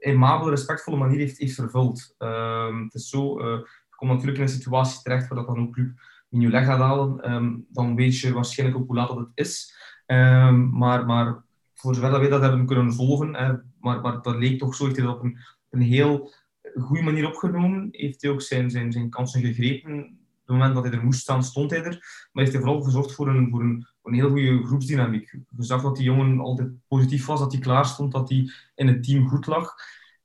aimabele, 0.00 0.50
respectvolle 0.50 0.96
manier 0.96 1.18
heeft, 1.18 1.38
heeft 1.38 1.54
vervuld. 1.54 2.14
Uh, 2.18 2.82
het 2.82 2.94
is 2.94 3.08
zo, 3.08 3.42
je 3.42 3.96
komt 3.96 4.10
natuurlijk 4.10 4.38
in 4.38 4.44
een 4.44 4.48
situatie 4.48 5.02
terecht 5.02 5.28
waar 5.28 5.38
dat 5.38 5.46
dan 5.46 5.58
een 5.58 5.72
club 5.72 5.90
in 6.30 6.50
leg 6.50 6.64
gaat 6.64 6.78
halen, 6.78 7.32
um, 7.32 7.66
dan 7.68 7.96
weet 7.96 8.20
je 8.20 8.32
waarschijnlijk 8.32 8.80
ook 8.80 8.86
hoe 8.86 8.96
laat 8.96 9.08
dat 9.08 9.18
het 9.18 9.30
is. 9.34 9.74
Um, 10.06 10.70
maar, 10.70 11.06
maar 11.06 11.42
voor 11.74 11.94
zover 11.94 12.10
dat 12.10 12.20
wij 12.20 12.28
dat 12.28 12.40
hebben 12.40 12.66
kunnen 12.66 12.92
volgen, 12.92 13.34
hè, 13.34 13.52
maar, 13.80 14.00
maar 14.00 14.22
dat 14.22 14.36
leek 14.36 14.58
toch 14.58 14.74
zo, 14.74 14.84
heeft 14.84 14.96
hij 14.96 15.06
dat 15.06 15.16
op 15.16 15.24
een, 15.24 15.38
een 15.70 15.80
heel 15.80 16.32
goede 16.74 17.02
manier 17.02 17.26
opgenomen. 17.26 17.88
Heeft 17.90 18.22
hij 18.22 18.30
ook 18.30 18.42
zijn, 18.42 18.70
zijn, 18.70 18.92
zijn 18.92 19.10
kansen 19.10 19.40
gegrepen. 19.40 19.98
Op 19.98 20.54
het 20.54 20.56
moment 20.56 20.74
dat 20.74 20.84
hij 20.84 20.92
er 20.92 21.04
moest 21.04 21.20
staan, 21.20 21.44
stond 21.44 21.70
hij 21.70 21.82
er. 21.82 22.28
Maar 22.32 22.44
heeft 22.44 22.52
hij 22.52 22.62
vooral 22.62 22.82
gezorgd 22.82 23.14
voor 23.14 23.28
een, 23.28 23.48
voor 23.50 23.60
een, 23.60 23.86
een 24.02 24.14
heel 24.14 24.28
goede 24.28 24.64
groepsdynamiek. 24.66 25.30
Je 25.30 25.64
zag 25.64 25.82
dat 25.82 25.96
die 25.96 26.04
jongen 26.04 26.40
altijd 26.40 26.68
positief 26.88 27.26
was, 27.26 27.40
dat 27.40 27.52
hij 27.52 27.60
klaar 27.60 27.86
stond, 27.86 28.12
dat 28.12 28.28
hij 28.28 28.50
in 28.74 28.86
het 28.86 29.02
team 29.02 29.28
goed 29.28 29.46
lag. 29.46 29.74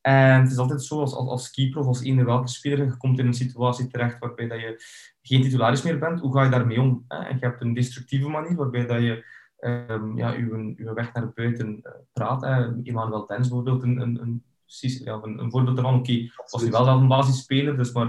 En 0.01 0.41
het 0.41 0.51
is 0.51 0.57
altijd 0.57 0.83
zo, 0.83 0.99
als, 0.99 1.13
als, 1.13 1.29
als 1.29 1.51
keeper 1.51 1.79
of 1.79 1.87
als 1.87 2.01
eender 2.01 2.25
welke 2.25 2.47
speler, 2.47 2.85
je 2.85 2.97
komt 2.97 3.19
in 3.19 3.25
een 3.25 3.33
situatie 3.33 3.87
terecht 3.87 4.19
waarbij 4.19 4.47
dat 4.47 4.59
je 4.59 4.83
geen 5.21 5.41
titularis 5.41 5.81
meer 5.81 5.99
bent. 5.99 6.19
Hoe 6.19 6.33
ga 6.33 6.43
je 6.43 6.49
daarmee 6.49 6.81
om? 6.81 7.05
Hè? 7.07 7.17
En 7.17 7.37
je 7.39 7.45
hebt 7.45 7.61
een 7.61 7.73
destructieve 7.73 8.29
manier 8.29 8.55
waarbij 8.55 8.85
dat 8.85 9.01
je 9.01 9.25
um, 9.59 10.17
ja, 10.17 10.35
uw, 10.35 10.73
uw 10.75 10.93
weg 10.93 11.13
naar 11.13 11.31
buiten 11.33 11.79
uh, 11.83 11.91
praat. 12.13 12.41
Hè? 12.41 12.81
Emmanuel 12.83 13.25
Dens 13.27 13.47
bijvoorbeeld, 13.47 13.83
een, 13.83 14.01
een, 14.01 14.21
een, 14.21 14.43
ja, 14.81 15.19
een, 15.21 15.39
een 15.39 15.51
voorbeeld 15.51 15.75
daarvan. 15.75 15.99
Oké, 15.99 16.11
okay, 16.11 16.31
was 16.51 16.61
hij 16.61 16.71
wel 16.71 16.85
zelf 16.85 17.01
een 17.01 17.07
basisspeler, 17.07 17.77
dus, 17.77 17.91
maar, 17.91 18.07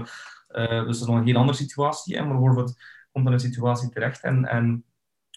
uh, 0.51 0.69
dus 0.69 0.85
dat 0.85 0.95
is 0.95 1.05
nog 1.05 1.15
een 1.15 1.25
heel 1.25 1.37
andere 1.37 1.57
situatie. 1.57 2.15
Hè? 2.15 2.21
Maar 2.21 2.37
bijvoorbeeld 2.37 2.73
komt 3.11 3.27
in 3.27 3.33
een 3.33 3.39
situatie 3.39 3.89
terecht 3.89 4.23
en, 4.23 4.45
en 4.45 4.65
je 4.65 4.94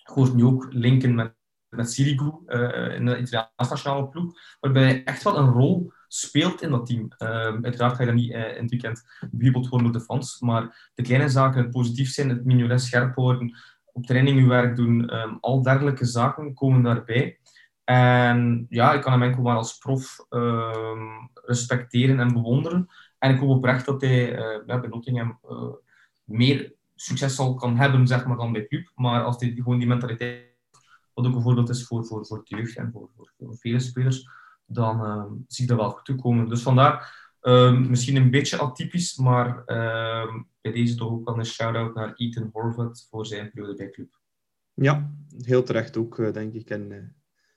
hoort 0.08 0.34
nu 0.34 0.44
ook 0.44 0.66
linken 0.70 1.14
met, 1.14 1.34
met 1.68 1.92
Sirigu 1.92 2.32
uh, 2.46 2.94
in 2.94 3.04
de 3.04 3.18
Italiaanse 3.18 3.50
nationale 3.56 4.08
ploeg, 4.08 4.32
waarbij 4.60 4.82
hij 4.82 5.04
echt 5.04 5.22
wel 5.22 5.38
een 5.38 5.52
rol 5.52 5.92
speelt 6.08 6.62
in 6.62 6.70
dat 6.70 6.86
team. 6.86 7.08
Uh, 7.18 7.28
uiteraard 7.62 7.94
ga 7.94 8.00
je 8.00 8.06
dat 8.06 8.14
niet 8.14 8.30
uh, 8.30 8.56
in 8.56 8.62
het 8.62 8.70
weekend 8.70 9.04
bejubeld 9.30 9.68
worden 9.68 9.92
door 9.92 10.00
de 10.00 10.06
fans, 10.06 10.40
maar 10.40 10.90
de 10.94 11.02
kleine 11.02 11.28
zaken, 11.28 11.62
het 11.62 11.70
positief 11.70 12.10
zijn, 12.10 12.28
het 12.28 12.44
mignolet 12.44 12.80
scherp 12.80 13.14
worden, 13.14 13.56
op 13.92 14.06
training 14.06 14.46
werk 14.46 14.76
doen, 14.76 15.14
um, 15.14 15.38
al 15.40 15.62
dergelijke 15.62 16.04
zaken 16.04 16.54
komen 16.54 16.82
daarbij. 16.82 17.38
En 17.84 18.66
ja, 18.68 18.92
ik 18.92 19.02
kan 19.02 19.12
hem 19.12 19.22
enkel 19.22 19.42
maar 19.42 19.56
als 19.56 19.78
prof 19.78 20.26
um, 20.28 21.30
respecteren 21.34 22.20
en 22.20 22.32
bewonderen. 22.32 22.86
En 23.18 23.34
ik 23.34 23.40
hoop 23.40 23.48
oprecht 23.48 23.86
dat 23.86 24.00
hij 24.00 24.38
uh, 24.38 24.64
bij 24.64 24.88
Nottingham 24.88 25.40
meer 26.24 26.74
succes 27.00 27.34
zal 27.34 27.54
kan 27.54 27.76
hebben 27.76 28.06
zeg 28.06 28.26
maar, 28.26 28.36
dan 28.36 28.52
bij 28.52 28.66
club. 28.66 28.90
Maar 28.94 29.22
als 29.22 29.40
hij 29.40 29.52
gewoon 29.54 29.78
die 29.78 29.88
mentaliteit, 29.88 30.56
wat 31.14 31.26
ook 31.26 31.34
een 31.34 31.42
voorbeeld 31.42 31.68
is 31.68 31.86
voor, 31.86 32.06
voor, 32.06 32.26
voor 32.26 32.40
de 32.44 32.56
jeugd 32.56 32.76
en 32.76 32.90
voor, 32.92 33.10
voor, 33.16 33.32
voor 33.38 33.56
vele 33.56 33.80
spelers, 33.80 34.28
dan 34.66 35.04
uh, 35.04 35.24
zie 35.46 35.62
ik 35.62 35.70
dat 35.70 35.78
wel 35.78 35.90
goed 35.90 36.04
toekomen. 36.04 36.48
Dus 36.48 36.62
vandaar 36.62 37.16
uh, 37.42 37.78
misschien 37.78 38.16
een 38.16 38.30
beetje 38.30 38.58
atypisch, 38.58 39.16
maar 39.16 39.48
uh, 39.48 40.34
bij 40.60 40.72
deze 40.72 40.94
toch 40.94 41.10
ook 41.10 41.24
wel 41.24 41.38
een 41.38 41.46
shout-out 41.46 41.94
naar 41.94 42.14
Ethan 42.14 42.50
Horvath 42.52 43.06
voor 43.10 43.26
zijn 43.26 43.50
periode 43.50 43.74
bij 43.74 43.90
club. 43.90 44.18
Ja, 44.74 45.12
heel 45.44 45.62
terecht 45.62 45.96
ook, 45.96 46.32
denk 46.34 46.54
ik. 46.54 46.70
En 46.70 46.90
uh, 46.90 46.98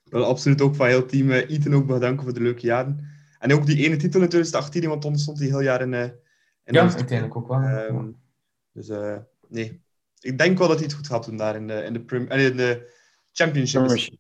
wel 0.04 0.26
absoluut 0.26 0.62
ook 0.62 0.76
van 0.76 0.88
heel 0.88 1.06
team 1.06 1.32
Ethan 1.32 1.74
ook 1.74 1.88
bedanken 1.88 2.24
voor 2.24 2.34
de 2.34 2.42
leuke 2.42 2.66
jaren. 2.66 3.10
En 3.40 3.54
ook 3.54 3.66
die 3.66 3.86
ene 3.86 3.96
titel 3.96 4.22
in 4.22 4.30
2018, 4.30 4.90
want 4.90 5.02
toen 5.02 5.18
stond 5.18 5.40
hij 5.40 5.48
heel 5.48 5.62
jaar 5.62 5.82
in, 5.82 5.94
in 5.94 6.14
Ja, 6.64 6.82
uiteindelijk 6.82 7.36
ook 7.36 7.48
wel. 7.48 7.62
Um, 7.62 8.20
dus 8.72 8.88
nee, 9.52 9.82
ik 10.20 10.38
denk 10.38 10.58
wel 10.58 10.68
dat 10.68 10.78
hij 10.78 10.86
het 10.86 10.96
goed 10.96 11.08
gaat 11.08 11.26
doen 11.26 11.38
daar 11.38 11.56
in 11.56 11.68
de, 11.68 11.84
in 11.84 11.94
de, 11.94 12.02
prim, 12.02 12.32
in 12.32 12.58
de 12.58 12.92
championship. 13.32 14.20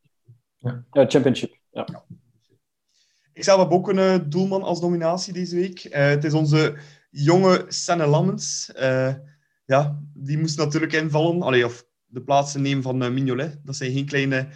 Ja. 0.58 0.86
ja, 0.92 1.06
championship. 1.08 1.58
Ja. 1.72 1.88
ja. 1.92 2.04
Ik 3.34 3.44
zelf 3.44 3.60
heb 3.60 3.72
ook 3.72 3.90
een 3.90 3.98
uh, 3.98 4.30
doelman 4.30 4.64
als 4.64 4.82
nominatie 4.82 5.34
deze 5.34 5.56
week. 5.56 5.86
Uh, 5.86 5.92
het 5.92 6.24
is 6.24 6.34
onze 6.34 6.78
jonge 7.10 7.66
Senne 7.68 8.06
Lammens. 8.06 8.72
Uh, 8.76 9.14
ja, 9.66 10.02
die 10.14 10.38
moest 10.38 10.58
natuurlijk 10.58 10.94
invallen. 10.94 11.42
Allee, 11.42 11.66
of 11.66 11.86
de 12.06 12.22
plaatsen 12.22 12.62
nemen 12.62 12.84
van 12.84 13.14
Mignolet. 13.14 13.60
Dat 13.64 13.76
zijn 13.76 13.92
geen 13.92 14.06
kleine 14.06 14.48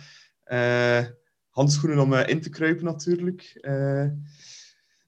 handschoenen 1.49 1.99
om 1.99 2.13
in 2.13 2.41
te 2.41 2.49
kruipen, 2.49 2.85
natuurlijk. 2.85 3.59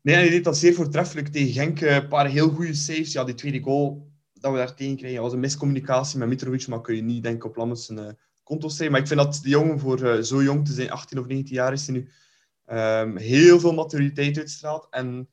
nee, 0.01 0.15
hij 0.15 0.29
deed 0.29 0.43
dat 0.43 0.57
zeer 0.57 0.73
voortreffelijk 0.73 1.27
tegen 1.27 1.53
Genk. 1.53 1.81
Een 1.81 2.07
paar 2.07 2.27
heel 2.27 2.49
goede 2.49 2.73
saves. 2.73 3.11
Ja, 3.11 3.23
die 3.23 3.35
tweede 3.35 3.61
goal 3.61 4.06
dat 4.41 4.51
we 4.51 4.57
daar 4.57 4.75
tegen 4.75 4.97
kregen 4.97 5.21
was 5.21 5.33
een 5.33 5.39
miscommunicatie 5.39 6.19
met 6.19 6.27
Mitrovic. 6.27 6.67
Maar 6.67 6.81
kun 6.81 6.95
je 6.95 7.01
niet 7.01 7.23
denken 7.23 7.49
op 7.49 7.55
Lammens 7.55 7.85
zijn 7.85 8.17
konto 8.43 8.69
zijn. 8.69 8.91
Maar 8.91 8.99
ik 8.99 9.07
vind 9.07 9.19
dat 9.19 9.39
de 9.43 9.49
jongen 9.49 9.79
voor 9.79 10.23
zo 10.23 10.43
jong 10.43 10.65
te 10.65 10.73
zijn, 10.73 10.91
18 10.91 11.19
of 11.19 11.27
19 11.27 11.55
jaar 11.55 11.73
is 11.73 11.87
hij 11.87 11.95
nu 11.95 12.09
um, 12.67 13.17
heel 13.17 13.59
veel 13.59 13.73
maturiteit 13.73 14.37
uitstraalt. 14.37 14.87
En 14.89 15.29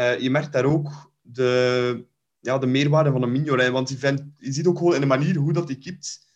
uh, 0.00 0.18
je 0.18 0.30
merkt 0.30 0.52
daar 0.52 0.64
ook 0.64 1.10
de, 1.22 2.04
ja, 2.40 2.58
de 2.58 2.66
meerwaarde 2.66 3.10
van 3.10 3.22
een 3.22 3.32
Mignolet. 3.32 3.70
Want 3.70 3.88
je, 3.88 3.98
vindt, 3.98 4.22
je 4.36 4.52
ziet 4.52 4.66
ook 4.66 4.78
gewoon 4.78 4.94
in 4.94 5.00
de 5.00 5.06
manier 5.06 5.36
hoe 5.36 5.52
dat 5.52 5.68
hij 5.68 5.76
kipt, 5.76 6.26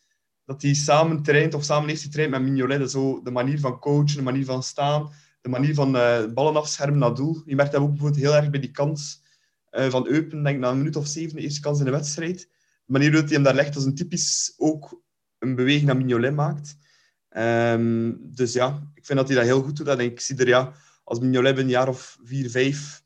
dat 0.45 0.63
hij 0.63 0.75
samen 0.75 1.23
traint 1.23 1.55
of 1.55 1.65
samen 1.65 1.89
heeft 1.89 2.03
getraind 2.03 2.31
met 2.31 2.43
Mignolet. 2.43 2.91
Zo 2.91 3.23
de 3.23 3.31
manier 3.31 3.61
van 3.61 3.79
coachen, 3.79 4.17
de 4.17 4.23
manier 4.23 4.45
van 4.45 4.63
staan, 4.63 5.11
de 5.41 5.49
manier 5.49 5.75
van 5.75 5.97
uh, 5.97 6.25
ballen 6.35 6.57
afschermen 6.57 6.99
naar 6.99 7.15
doel. 7.15 7.43
Je 7.45 7.55
merkt 7.55 7.73
dat 7.73 7.81
ook 7.81 7.91
bijvoorbeeld 7.91 8.21
heel 8.23 8.35
erg 8.35 8.51
bij 8.51 8.61
die 8.61 8.71
kans 8.71 9.20
uh, 9.73 9.91
van 9.91 10.07
Eupen, 10.07 10.43
denk 10.43 10.59
na 10.59 10.71
een 10.71 10.79
minuut 10.79 10.97
of 10.97 11.07
zeven, 11.07 11.37
de 11.37 11.43
eerste 11.43 11.61
kans 11.61 11.79
in 11.79 11.85
de 11.85 11.91
wedstrijd. 11.91 12.39
De 12.85 12.93
manier 12.93 13.13
dat 13.13 13.25
hij 13.25 13.33
hem 13.33 13.43
daar 13.43 13.55
legt, 13.55 13.75
als 13.75 13.85
een 13.85 13.95
typisch 13.95 14.55
ook 14.57 15.03
een 15.39 15.55
beweging 15.55 15.87
naar 15.87 15.97
Mignolet 15.97 16.35
maakt. 16.35 16.77
Um, 17.37 18.21
dus 18.23 18.53
ja, 18.53 18.91
ik 18.95 19.07
vind 19.07 19.19
dat 19.19 19.29
hij 19.29 19.37
dat 19.37 19.47
heel 19.47 19.63
goed 19.63 19.77
doet. 19.77 19.87
En 19.89 19.99
ik 19.99 20.21
zie 20.21 20.37
er, 20.37 20.49
ja, 20.49 20.73
als 21.05 21.19
Mignolet 21.19 21.59
een 21.59 21.69
jaar 21.69 21.89
of 21.89 22.19
vier, 22.23 22.51
vijf 22.51 23.03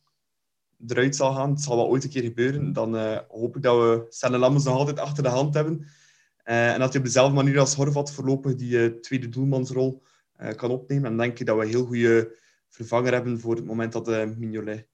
eruit 0.86 1.16
zal 1.16 1.34
gaan, 1.34 1.50
het 1.50 1.60
zal 1.60 1.76
wel 1.76 1.88
ooit 1.88 2.04
een 2.04 2.10
keer 2.10 2.22
gebeuren, 2.22 2.72
dan 2.72 2.94
uh, 2.94 3.18
hoop 3.28 3.56
ik 3.56 3.62
dat 3.62 3.76
we 3.76 4.06
Senne 4.08 4.38
Lammens 4.38 4.64
nog 4.64 4.74
altijd 4.74 4.98
achter 4.98 5.22
de 5.22 5.28
hand 5.28 5.54
hebben. 5.54 5.86
Uh, 6.44 6.72
en 6.72 6.78
dat 6.78 6.88
hij 6.88 6.98
op 6.98 7.04
dezelfde 7.06 7.34
manier 7.34 7.58
als 7.58 7.74
Horvat 7.74 8.12
voorlopig 8.12 8.54
die 8.54 9.00
tweede 9.00 9.28
doelmansrol 9.28 10.02
kan 10.56 10.70
opnemen. 10.70 11.04
En 11.04 11.16
dan 11.16 11.26
denk 11.26 11.38
ik 11.38 11.46
dat 11.46 11.56
we 11.56 11.62
een 11.62 11.68
heel 11.68 11.86
goede 11.86 12.36
vervanger 12.68 13.12
hebben 13.12 13.40
voor 13.40 13.54
het 13.54 13.64
moment 13.64 13.92
dat 13.92 14.06
Mignolet 14.06 14.86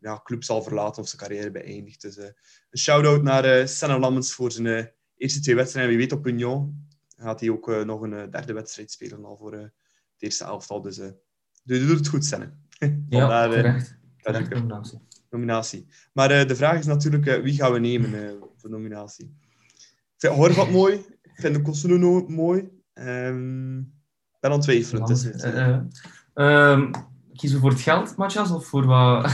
ja, 0.00 0.20
club 0.22 0.44
zal 0.44 0.62
verlaten 0.62 1.02
of 1.02 1.08
zijn 1.08 1.22
carrière 1.22 1.50
beëindigt. 1.50 2.02
Dus 2.02 2.16
een 2.16 2.78
shout-out 2.78 3.22
naar 3.22 3.60
uh, 3.60 3.66
Senne 3.66 3.98
Lammens 3.98 4.32
voor 4.32 4.52
zijn 4.52 4.92
eerste 5.16 5.40
twee 5.40 5.54
wedstrijden. 5.54 5.90
Wie 5.90 6.00
weet 6.00 6.12
op 6.12 6.26
Union 6.26 6.86
gaat 7.16 7.40
hij 7.40 7.50
ook 7.50 7.84
nog 7.84 8.00
een 8.00 8.30
derde 8.30 8.52
wedstrijd 8.52 8.90
spelen 8.90 9.24
al 9.24 9.36
voor 9.36 9.52
het 9.52 9.72
eerste 10.18 10.44
elftal. 10.44 10.80
Dus 10.82 10.96
je 10.96 11.86
doet 11.86 11.98
het 11.98 12.08
goed, 12.08 12.24
Senne. 12.24 12.52
ja, 13.08 13.48
terecht. 13.48 13.96
terecht 14.16 14.50
nominatie. 14.50 14.98
nominatie. 15.30 15.86
Maar 16.12 16.46
de 16.46 16.56
vraag 16.56 16.78
is 16.78 16.86
natuurlijk, 16.86 17.42
wie 17.42 17.54
gaan 17.54 17.72
we 17.72 17.78
nemen 17.78 18.38
voor 18.56 18.70
nominatie? 18.70 19.36
Ik 19.76 20.14
vind 20.16 20.34
Horvat 20.34 20.70
mooi. 20.80 20.94
Ik 21.22 21.40
vind 21.40 21.54
de 21.54 21.62
Kosunu 21.62 22.24
mooi. 22.28 22.60
Um, 22.94 23.92
ben 24.40 24.50
aan 24.50 24.58
het 24.58 24.62
twijfelen. 24.62 25.06
Dus, 25.06 25.24
um, 26.34 26.90
kiezen 27.36 27.56
we 27.56 27.62
voor 27.62 27.72
het 27.72 27.80
geld, 27.80 28.16
Matthias, 28.16 28.50
of 28.50 28.66
voor 28.66 28.86
wat... 28.86 29.30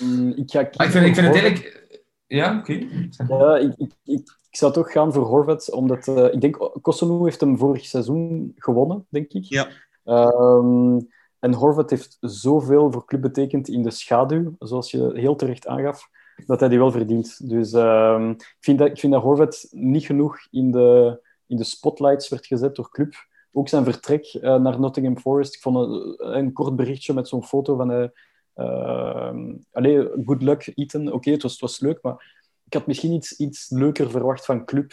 um, 0.00 0.28
ik, 0.42 0.50
ga 0.50 0.58
ah, 0.58 0.86
ik, 0.86 0.92
vind, 0.92 1.06
ik 1.06 1.14
vind 1.14 1.26
het 1.26 1.36
eigenlijk... 1.36 1.86
Ja, 2.26 2.58
oké. 2.58 2.72
Okay. 2.72 3.10
Ja, 3.28 3.56
ik, 3.56 3.74
ik, 3.76 3.92
ik, 4.04 4.36
ik 4.50 4.56
zou 4.56 4.72
toch 4.72 4.92
gaan 4.92 5.12
voor 5.12 5.24
Horvath, 5.24 5.70
omdat 5.70 6.06
uh, 6.06 6.32
ik 6.32 6.40
denk 6.40 6.70
Kosovo 6.82 7.24
heeft 7.24 7.40
hem 7.40 7.58
vorig 7.58 7.84
seizoen 7.84 8.52
gewonnen, 8.56 9.06
denk 9.08 9.32
ik. 9.32 9.44
Ja. 9.44 9.68
Um, 10.04 11.08
en 11.38 11.52
Horvath 11.54 11.90
heeft 11.90 12.16
zoveel 12.20 12.92
voor 12.92 13.04
club 13.04 13.20
betekend 13.20 13.68
in 13.68 13.82
de 13.82 13.90
schaduw, 13.90 14.56
zoals 14.58 14.90
je 14.90 15.10
heel 15.14 15.36
terecht 15.36 15.66
aangaf, 15.66 16.08
dat 16.46 16.60
hij 16.60 16.68
die 16.68 16.78
wel 16.78 16.90
verdient. 16.90 17.48
Dus 17.48 17.72
um, 17.72 18.30
ik, 18.30 18.56
vind 18.60 18.78
dat, 18.78 18.88
ik 18.88 18.98
vind 18.98 19.12
dat 19.12 19.22
Horvath 19.22 19.66
niet 19.70 20.04
genoeg 20.04 20.38
in 20.50 20.70
de, 20.70 21.20
in 21.46 21.56
de 21.56 21.64
spotlights 21.64 22.28
werd 22.28 22.46
gezet 22.46 22.74
door 22.74 22.90
club. 22.90 23.14
Ook 23.52 23.68
zijn 23.68 23.84
vertrek 23.84 24.34
uh, 24.34 24.56
naar 24.56 24.80
Nottingham 24.80 25.18
Forest. 25.18 25.54
Ik 25.54 25.60
vond 25.60 25.76
een, 25.76 26.36
een 26.36 26.52
kort 26.52 26.76
berichtje 26.76 27.14
met 27.14 27.28
zo'n 27.28 27.44
foto 27.44 27.76
van... 27.76 27.90
Uh, 27.90 28.08
uh, 28.56 29.34
allee, 29.72 30.08
good 30.24 30.42
luck, 30.42 30.72
Ethan. 30.74 31.06
Oké, 31.06 31.16
okay, 31.16 31.32
het, 31.32 31.42
was, 31.42 31.52
het 31.52 31.60
was 31.60 31.80
leuk, 31.80 31.98
maar 32.02 32.36
ik 32.64 32.72
had 32.72 32.86
misschien 32.86 33.12
iets, 33.12 33.36
iets 33.36 33.70
leuker 33.70 34.10
verwacht 34.10 34.44
van 34.44 34.64
Club, 34.64 34.92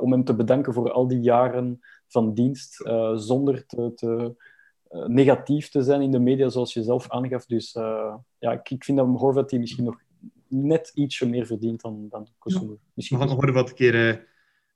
om 0.00 0.12
hem 0.12 0.24
te 0.24 0.34
bedanken 0.34 0.72
voor 0.72 0.92
al 0.92 1.08
die 1.08 1.20
jaren 1.20 1.80
van 2.06 2.34
dienst, 2.34 2.74
zonder 3.14 3.66
te, 3.66 3.92
te 3.94 4.34
negatief 5.06 5.68
te 5.68 5.82
zijn 5.82 6.00
in 6.00 6.10
de 6.10 6.18
media, 6.18 6.48
zoals 6.48 6.72
je 6.72 6.82
zelf 6.82 7.10
aangaf. 7.10 7.46
Dus 7.46 7.72
ja, 8.38 8.52
ik, 8.52 8.70
ik, 8.70 8.84
vind 8.84 8.98
dat 8.98 9.06
Horvath 9.06 9.48
die 9.50 9.58
misschien 9.58 9.84
nog 9.84 10.00
net 10.48 10.90
ietsje 10.94 11.28
meer 11.28 11.46
verdient 11.46 11.80
dan, 11.80 12.06
dan 12.10 12.26
Kosovo. 12.38 12.72
Ja. 12.72 12.78
Misschien... 12.94 13.18
We 13.18 13.26
gaan 13.26 13.36
Horvath 13.36 13.68
een 13.68 13.74
keer 13.74 14.26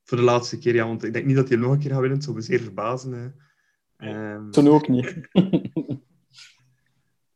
voor 0.03 0.17
de 0.17 0.23
laatste 0.23 0.57
keer, 0.57 0.75
ja, 0.75 0.87
want 0.87 1.03
ik 1.03 1.13
denk 1.13 1.25
niet 1.25 1.35
dat 1.35 1.49
hij 1.49 1.57
nog 1.57 1.71
een 1.71 1.79
keer 1.79 1.89
gaat 1.89 1.99
winnen. 1.99 2.17
Het 2.17 2.25
zou 2.25 2.35
me 2.35 2.41
zeer 2.41 2.59
verbazen. 2.59 3.35
Um... 3.97 4.51
Toen 4.51 4.67
ook 4.67 4.87
niet. 4.87 5.29
Um, 5.33 5.59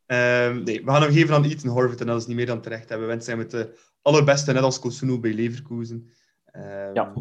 nee, 0.63 0.85
we 0.85 0.91
gaan 0.91 1.01
hem 1.01 1.11
geven 1.11 1.35
aan 1.35 1.43
Ethan 1.43 1.71
Horvath 1.71 2.01
en 2.01 2.07
dat 2.07 2.21
is 2.21 2.27
niet 2.27 2.35
meer 2.35 2.45
dan 2.45 2.61
terecht. 2.61 2.89
We 2.89 2.97
wensen 2.97 3.31
hem 3.31 3.39
het 3.39 3.53
uh, 3.53 3.63
allerbeste, 4.01 4.53
net 4.53 4.63
als 4.63 4.79
Kosunu 4.79 5.19
bij 5.19 5.33
Leverkusen. 5.33 6.09
Um, 6.55 6.93
ja. 6.93 7.13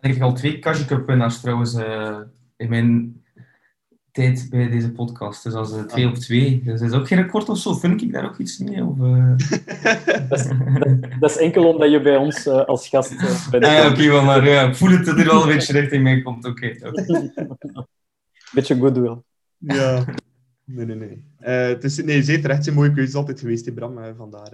Ik 0.00 0.12
heb 0.14 0.22
al 0.22 0.34
twee 0.34 0.58
Kaji 0.58 0.84
winnaars 1.06 1.40
trouwens 1.40 1.74
uh, 1.74 2.20
in 2.56 2.68
mijn 2.68 3.20
tijd 4.16 4.46
bij 4.50 4.68
deze 4.68 4.92
podcast. 4.92 5.42
Dus 5.42 5.52
als 5.52 5.72
uh, 5.72 5.82
twee 5.82 6.04
ah. 6.04 6.10
op 6.10 6.16
twee. 6.16 6.62
Dus 6.64 6.80
dat 6.80 6.90
is 6.90 6.96
ook 6.96 7.06
geen 7.06 7.22
record 7.22 7.48
of 7.48 7.58
zo. 7.58 7.74
Vind 7.74 8.02
ik 8.02 8.12
daar 8.12 8.24
ook 8.24 8.38
iets 8.38 8.58
mee? 8.58 8.84
Of, 8.84 8.96
dat, 10.28 10.38
is, 10.38 10.48
dat, 11.20 11.30
is, 11.30 11.36
enkel 11.36 11.72
omdat 11.72 11.90
je 11.90 12.00
bij 12.00 12.16
ons 12.16 12.46
als 12.46 12.88
gast 12.88 13.16
bent. 13.50 13.64
Ah, 13.64 13.90
oké, 13.90 14.02
okay, 14.02 14.24
maar 14.24 14.48
ja, 14.48 14.62
ik 14.62 14.76
voel 14.76 14.90
het 14.90 15.06
er 15.06 15.24
wel 15.24 15.42
een 15.42 15.48
beetje 15.48 15.72
richting 15.72 16.02
mij 16.02 16.22
komt. 16.22 16.44
Oké. 16.44 16.76
Okay, 16.76 17.30
Beetje 18.54 18.76
goodwill. 18.76 19.16
Ja. 19.58 20.04
Nee, 20.64 20.86
nee, 20.86 20.96
nee. 20.96 21.24
Uh, 21.40 21.68
het 21.68 21.84
is 21.84 22.04
nee, 22.04 22.22
zeer 22.22 22.40
terecht. 22.40 22.66
een 22.66 22.74
mooie 22.74 22.92
keuze 22.92 23.16
altijd 23.16 23.40
geweest, 23.40 23.66
in 23.66 23.74
Bram. 23.74 23.98
Vandaar. 24.16 24.52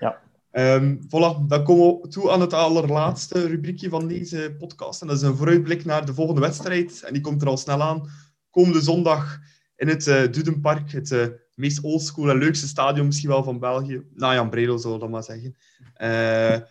Ja. 0.00 0.20
Um, 0.52 0.98
voilà, 1.08 1.46
dan 1.48 1.64
komen 1.64 2.00
we 2.00 2.08
toe 2.08 2.30
aan 2.30 2.40
het 2.40 2.52
allerlaatste 2.52 3.46
rubriekje 3.46 3.88
van 3.88 4.08
deze 4.08 4.54
podcast. 4.58 5.00
En 5.00 5.06
dat 5.06 5.16
is 5.16 5.22
een 5.22 5.36
vooruitblik 5.36 5.84
naar 5.84 6.06
de 6.06 6.14
volgende 6.14 6.40
wedstrijd. 6.40 7.02
En 7.02 7.12
die 7.12 7.22
komt 7.22 7.42
er 7.42 7.48
al 7.48 7.56
snel 7.56 7.82
aan. 7.82 8.08
Komende 8.56 8.80
zondag 8.80 9.40
in 9.76 9.88
het 9.88 10.06
uh, 10.06 10.22
Dudenpark, 10.30 10.92
het 10.92 11.10
uh, 11.10 11.26
meest 11.54 11.80
oldschool 11.80 12.30
en 12.30 12.38
leukste 12.38 12.66
stadion 12.66 13.06
misschien 13.06 13.28
wel 13.28 13.44
van 13.44 13.58
België. 13.58 14.02
Nou, 14.14 14.34
Jan 14.34 14.50
Bredel, 14.50 14.78
zullen 14.78 14.96
we 14.96 15.02
dat 15.02 15.10
maar 15.10 15.22
zeggen. 15.22 15.56
Uh, 16.02 16.66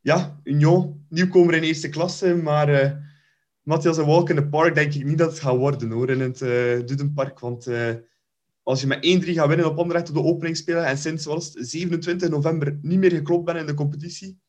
ja, 0.00 0.40
Union, 0.42 1.06
nieuwkomer 1.08 1.54
in 1.54 1.62
eerste 1.62 1.88
klasse, 1.88 2.34
maar 2.34 2.98
Matthias, 3.62 3.96
een 3.96 4.06
walk 4.06 4.30
in 4.30 4.36
the 4.36 4.46
park 4.46 4.74
denk 4.74 4.94
ik 4.94 5.04
niet 5.04 5.18
dat 5.18 5.30
het 5.30 5.40
gaat 5.40 5.56
worden 5.56 5.90
hoor, 5.90 6.10
in 6.10 6.20
het 6.20 6.38
Dudenpark. 6.88 7.38
Want 7.38 7.68
als 8.62 8.80
je 8.80 8.86
met 8.86 9.24
1-3 9.24 9.28
gaat 9.28 9.48
winnen 9.48 9.66
op 9.66 9.78
Anderlecht 9.78 10.08
op 10.08 10.14
de 10.14 10.22
openingsspelen 10.22 10.86
en 10.86 10.98
sinds 10.98 11.24
was 11.24 11.52
27 11.52 12.28
november 12.28 12.78
niet 12.82 12.98
meer 12.98 13.10
geklopt 13.10 13.44
bent 13.44 13.58
in 13.58 13.66
de 13.66 13.74
competitie, 13.74 14.40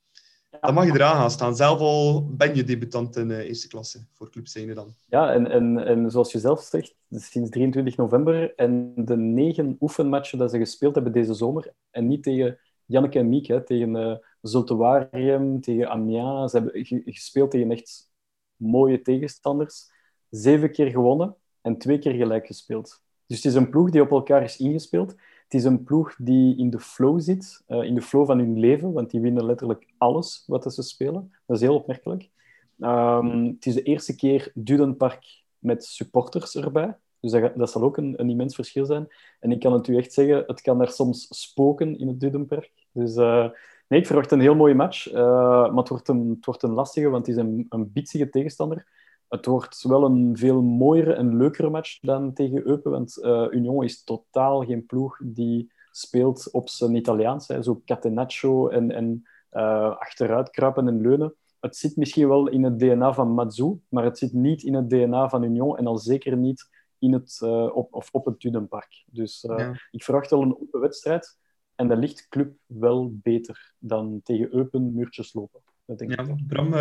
dan 0.62 0.74
mag 0.74 0.86
je 0.86 0.92
eraan 0.92 1.16
gaan 1.16 1.32
staan. 1.32 1.56
Zelf 1.56 1.80
al 1.80 2.30
ben 2.32 2.56
je 2.56 2.64
debutant 2.64 3.16
in 3.16 3.30
uh, 3.30 3.38
eerste 3.38 3.68
klasse 3.68 4.06
voor 4.14 4.30
Club 4.30 4.48
Zijne 4.48 4.74
dan. 4.74 4.96
Ja, 5.08 5.34
en, 5.34 5.52
en, 5.52 5.86
en 5.86 6.12
zoals 6.12 6.32
je 6.32 6.40
zelf 6.40 6.62
zegt, 6.62 6.96
sinds 7.10 7.50
23 7.50 7.98
november 7.98 8.56
en 8.56 8.94
de 8.96 9.18
negen 9.18 9.78
oefenmatchen 9.80 10.38
dat 10.38 10.52
ze 10.52 10.58
gespeeld 10.58 10.96
hebben 10.96 11.14
deze 11.14 11.34
zomer, 11.34 11.74
en 11.92 12.08
niet 12.08 12.24
tegen 12.24 12.60
Janneke 12.86 13.20
en 13.20 13.30
Miek, 13.30 13.48
hè, 13.48 13.64
tegen 13.64 13.96
uh, 13.96 14.16
Zultuarium, 14.42 15.62
tegen 15.62 15.90
Amiens. 15.90 16.52
Ze 16.52 16.58
hebben 16.58 16.86
gespeeld 17.06 17.52
tegen 17.52 17.72
echt 17.72 18.12
mooie 18.56 19.02
tegenstanders. 19.02 19.92
Zeven 20.30 20.72
keer 20.72 20.90
gewonnen 20.90 21.36
en 21.62 21.78
twee 21.78 22.00
keer 22.00 22.14
gelijk 22.14 22.48
gespeeld. 22.48 23.02
Dus 23.26 23.38
het 23.38 23.46
is 23.46 23.54
een 23.54 23.70
ploeg 23.70 23.90
die 23.90 24.02
op 24.02 24.12
elkaar 24.12 24.44
is 24.44 24.58
ingespeeld. 24.58 25.16
Het 25.50 25.60
is 25.60 25.64
een 25.64 25.84
ploeg 25.84 26.16
die 26.18 26.58
in 26.58 26.70
de 26.70 26.80
flow 26.80 27.20
zit, 27.22 27.64
uh, 27.68 27.84
in 27.84 27.96
de 27.96 28.02
flow 28.02 28.26
van 28.26 28.38
hun 28.38 28.60
leven, 28.60 28.94
want 28.94 29.12
die 29.12 29.22
winnen 29.22 29.46
letterlijk 29.46 29.94
alles 29.98 30.44
wat 30.48 30.74
ze 30.74 30.82
spelen. 30.82 31.34
Dat 31.46 31.56
is 31.56 31.62
heel 31.62 31.76
opmerkelijk. 31.76 32.30
Um, 32.80 33.46
het 33.46 33.66
is 33.66 33.74
de 33.74 33.84
eerste 33.84 34.16
keer 34.16 34.52
Dudenpark 34.54 35.24
met 35.60 35.86
supporters 35.86 36.56
erbij. 36.56 36.98
Dus 37.20 37.32
dat, 37.32 37.56
dat 37.56 37.72
zal 37.72 37.82
ook 37.82 37.98
een, 37.98 38.14
een, 38.18 38.30
immens 38.30 38.56
verschil 38.56 38.86
zijn. 38.86 39.08
En 39.40 39.52
ik 39.52 39.60
kan 39.60 39.74
het 39.74 39.88
u 39.88 39.98
echt 39.98 40.14
zeggen, 40.14 40.44
het 40.48 40.62
kan 40.62 40.78
daar 40.78 40.92
soms 40.92 41.28
spoken 41.30 42.00
in 42.00 42.08
het 42.08 42.20
Dudenpark. 42.20 42.72
Dus 42.92 43.16
uh, 43.16 43.50
nee, 43.88 44.00
ik 44.00 44.06
verwacht 44.06 44.32
een 44.32 44.40
heel 44.40 44.56
mooie 44.56 44.76
match. 44.76 45.12
Uh, 45.12 45.14
maar 45.14 45.76
het 45.76 45.90
wordt, 45.90 46.08
een, 46.08 46.30
het 46.30 46.46
wordt 46.46 46.64
een 46.64 46.74
lastige, 46.74 47.10
want 47.10 47.28
het 47.28 47.36
is 47.36 47.42
een, 47.42 47.66
een 47.70 47.92
bitsige 47.92 48.30
tegenstander 48.30 48.88
het 49.30 49.45
wordt 49.45 49.84
wel 49.84 50.06
een 50.06 50.38
veel 50.38 50.61
mooiere 50.61 51.14
en 51.14 51.38
leukere 51.38 51.69
match 51.69 51.99
dan 51.99 52.34
tegen 52.34 52.68
Eupen, 52.68 52.91
want 52.91 53.18
uh, 53.22 53.47
Union 53.49 53.84
is 53.84 54.03
totaal 54.03 54.65
geen 54.65 54.85
ploeg 54.85 55.19
die 55.23 55.72
speelt 55.91 56.51
op 56.51 56.69
zijn 56.69 56.95
Italiaans, 56.95 57.47
hè, 57.47 57.64
zo 57.64 57.81
catenaccio 57.85 58.68
en, 58.68 58.91
en 58.91 59.27
uh, 59.51 59.97
achteruit 59.97 60.49
kruipen 60.49 60.88
en 60.88 61.01
leunen. 61.01 61.35
Het 61.60 61.76
zit 61.76 61.95
misschien 61.95 62.27
wel 62.27 62.47
in 62.47 62.64
het 62.64 62.80
DNA 62.80 63.14
van 63.14 63.34
Mazou, 63.34 63.80
maar 63.89 64.03
het 64.03 64.18
zit 64.18 64.34
niet 64.34 64.64
in 64.64 64.73
het 64.73 64.89
DNA 64.89 65.30
van 65.30 65.43
Union 65.43 65.77
en 65.77 65.88
al 65.88 65.97
zeker 65.97 66.38
niet 66.38 66.69
in 66.99 67.14
het, 67.14 67.39
uh, 67.43 67.76
op, 67.76 67.93
of 67.93 68.10
op 68.11 68.26
het 68.26 68.39
Dudenpark. 68.39 69.03
Dus 69.06 69.41
ja. 69.41 69.80
ik 69.91 70.03
verwacht 70.03 70.30
wel 70.30 70.41
een 70.41 70.61
open 70.61 70.80
wedstrijd 70.80 71.38
en 71.76 71.88
dat 71.88 71.97
ligt 71.97 72.27
club 72.27 72.53
wel 72.65 73.11
beter 73.14 73.73
dan 73.80 74.19
tegen 74.23 74.53
Eupen 74.56 74.93
muurtjes 74.93 75.34
lopen. 75.34 75.61
Dat 75.85 75.97
denk 75.97 76.15
ja, 76.15 76.23
ik. 76.23 76.47
Bram, 76.47 76.73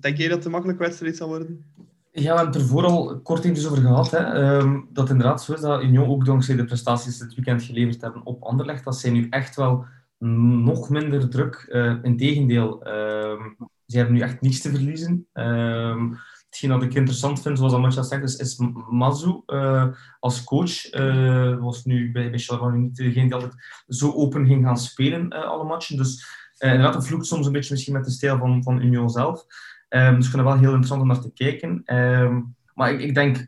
Denk 0.00 0.16
jij 0.16 0.28
dat 0.28 0.36
het 0.36 0.44
een 0.44 0.50
makkelijke 0.50 0.82
wedstrijd 0.82 1.16
zal 1.16 1.28
worden? 1.28 1.64
Ja, 2.12 2.20
we 2.20 2.26
hebben 2.28 2.46
het 2.46 2.54
er 2.54 2.68
vooral 2.68 3.20
kort 3.20 3.66
over 3.66 3.82
gehad. 3.82 4.10
Hè. 4.10 4.54
Um, 4.58 4.88
dat 4.92 5.10
inderdaad 5.10 5.42
zo 5.42 5.52
is 5.52 5.60
dat 5.60 5.82
Union 5.82 6.08
ook 6.08 6.24
dankzij 6.24 6.56
de 6.56 6.64
prestaties 6.64 7.18
dit 7.18 7.34
weekend 7.34 7.62
geleverd 7.62 8.00
hebben 8.00 8.26
op 8.26 8.42
Anderlecht, 8.42 8.84
dat 8.84 8.96
zij 8.96 9.10
nu 9.10 9.26
echt 9.30 9.56
wel 9.56 9.84
nog 10.18 10.88
minder 10.88 11.28
druk. 11.28 11.66
Uh, 11.68 11.94
Integendeel, 12.02 12.86
um, 12.88 13.56
ze 13.86 13.96
hebben 13.96 14.14
nu 14.14 14.20
echt 14.20 14.40
niets 14.40 14.60
te 14.60 14.70
verliezen. 14.70 15.26
Um, 15.32 16.18
hetgeen 16.46 16.70
dat 16.70 16.82
ik 16.82 16.94
interessant 16.94 17.42
vind, 17.42 17.58
zoals 17.58 17.72
Amatja 17.72 18.02
zegt, 18.02 18.22
is, 18.22 18.36
is 18.36 18.60
Mazu 18.90 19.42
uh, 19.46 19.86
als 20.20 20.44
coach. 20.44 20.94
Uh, 20.94 21.58
was 21.58 21.84
nu 21.84 22.12
bij, 22.12 22.30
bij 22.30 22.38
Charleroi 22.38 22.78
niet 22.78 22.96
degene 22.96 23.24
die 23.24 23.34
altijd 23.34 23.84
zo 23.86 24.12
open 24.12 24.46
ging 24.46 24.64
gaan 24.64 24.78
spelen, 24.78 25.30
alle 25.30 25.64
matchen. 25.64 25.96
Dus 25.96 26.26
inderdaad, 26.58 26.92
dat 26.92 27.06
vloekt 27.06 27.26
soms 27.26 27.46
een 27.46 27.52
beetje 27.52 27.72
misschien 27.72 27.94
met 27.94 28.04
de 28.04 28.10
stijl 28.10 28.38
van, 28.38 28.62
van 28.62 28.82
Union 28.82 29.10
zelf. 29.10 29.46
Um, 29.90 30.14
dus 30.14 30.24
ik 30.24 30.30
vind 30.30 30.42
het 30.42 30.52
wel 30.52 30.58
heel 30.58 30.68
interessant 30.68 31.00
om 31.00 31.06
naar 31.06 31.20
te 31.20 31.32
kijken. 31.32 31.96
Um, 31.96 32.56
maar 32.74 32.92
ik, 32.92 33.00
ik, 33.00 33.14
denk, 33.14 33.46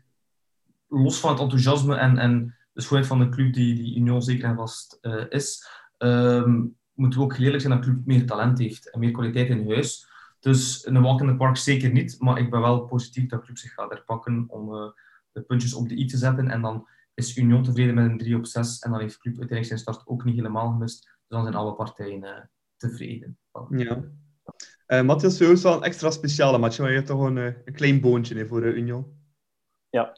los 0.87 1.19
van 1.19 1.31
het 1.31 1.39
enthousiasme 1.39 1.95
en, 1.95 2.17
en 2.17 2.55
de 2.73 2.81
schoonheid 2.81 3.07
van 3.07 3.19
de 3.19 3.29
club 3.29 3.53
die, 3.53 3.75
die 3.75 3.95
Union 3.95 4.21
zeker 4.21 4.45
en 4.45 4.55
vast 4.55 4.97
uh, 5.01 5.23
is, 5.29 5.67
um, 5.97 6.75
moeten 6.93 7.19
we 7.19 7.25
ook 7.25 7.37
eerlijk 7.37 7.61
zijn 7.61 7.73
dat 7.73 7.83
de 7.83 7.89
club 7.89 8.05
meer 8.05 8.25
talent 8.25 8.59
heeft 8.59 8.91
en 8.91 8.99
meer 8.99 9.11
kwaliteit 9.11 9.49
in 9.49 9.69
huis. 9.69 10.11
Dus 10.39 10.87
een 10.87 11.01
walk 11.01 11.21
in 11.21 11.27
the 11.27 11.35
park 11.35 11.57
zeker 11.57 11.91
niet, 11.91 12.19
maar 12.19 12.37
ik 12.37 12.49
ben 12.49 12.61
wel 12.61 12.85
positief 12.85 13.29
dat 13.29 13.39
de 13.39 13.45
club 13.45 13.57
zich 13.57 13.73
gaat 13.73 13.89
herpakken 13.89 14.45
om 14.47 14.73
uh, 14.73 14.91
de 15.31 15.41
puntjes 15.41 15.73
op 15.73 15.89
de 15.89 15.99
i 15.99 16.05
te 16.05 16.17
zetten. 16.17 16.49
En 16.49 16.61
dan 16.61 16.87
is 17.13 17.37
Union 17.37 17.63
tevreden 17.63 17.95
met 17.95 18.05
een 18.05 18.17
3 18.17 18.35
op 18.35 18.45
6 18.45 18.79
en 18.79 18.91
dan 18.91 18.99
heeft 18.99 19.13
de 19.13 19.19
club 19.19 19.37
uiteindelijk 19.39 19.67
zijn 19.67 19.95
start 19.95 20.07
ook 20.07 20.23
niet 20.23 20.35
helemaal 20.35 20.71
gemist. 20.71 21.03
Dus 21.03 21.13
dan 21.27 21.43
zijn 21.43 21.55
alle 21.55 21.73
partijen 21.73 22.23
uh, 22.23 22.29
tevreden. 22.75 23.37
Ja. 23.69 24.03
Uh, 24.87 25.01
Matthias, 25.01 25.37
voor 25.37 25.47
jou 25.47 25.59
wel 25.61 25.73
een 25.73 25.83
extra 25.83 26.11
speciale 26.11 26.57
match, 26.57 26.79
maar 26.79 26.89
je 26.89 26.95
hebt 26.95 27.07
toch 27.07 27.21
een, 27.21 27.37
uh, 27.37 27.45
een 27.45 27.73
klein 27.73 28.01
boontje 28.01 28.35
hè, 28.35 28.47
voor 28.47 28.63
uh, 28.63 28.75
Union. 28.75 29.21
Ja, 29.89 30.13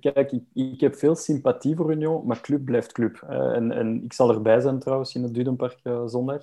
kijk, 0.00 0.32
ik, 0.52 0.80
heb 0.80 0.94
veel 0.94 1.14
sympathie 1.14 1.76
voor 1.76 1.92
Union, 1.92 2.26
maar 2.26 2.40
club 2.40 2.64
blijft 2.64 2.92
club. 2.92 3.22
en, 3.28 3.72
en 3.72 4.04
ik 4.04 4.12
zal 4.12 4.30
erbij 4.30 4.60
zijn 4.60 4.78
trouwens 4.78 5.14
in 5.14 5.22
het 5.22 5.34
Dudenpark 5.34 5.78
zondag, 6.06 6.42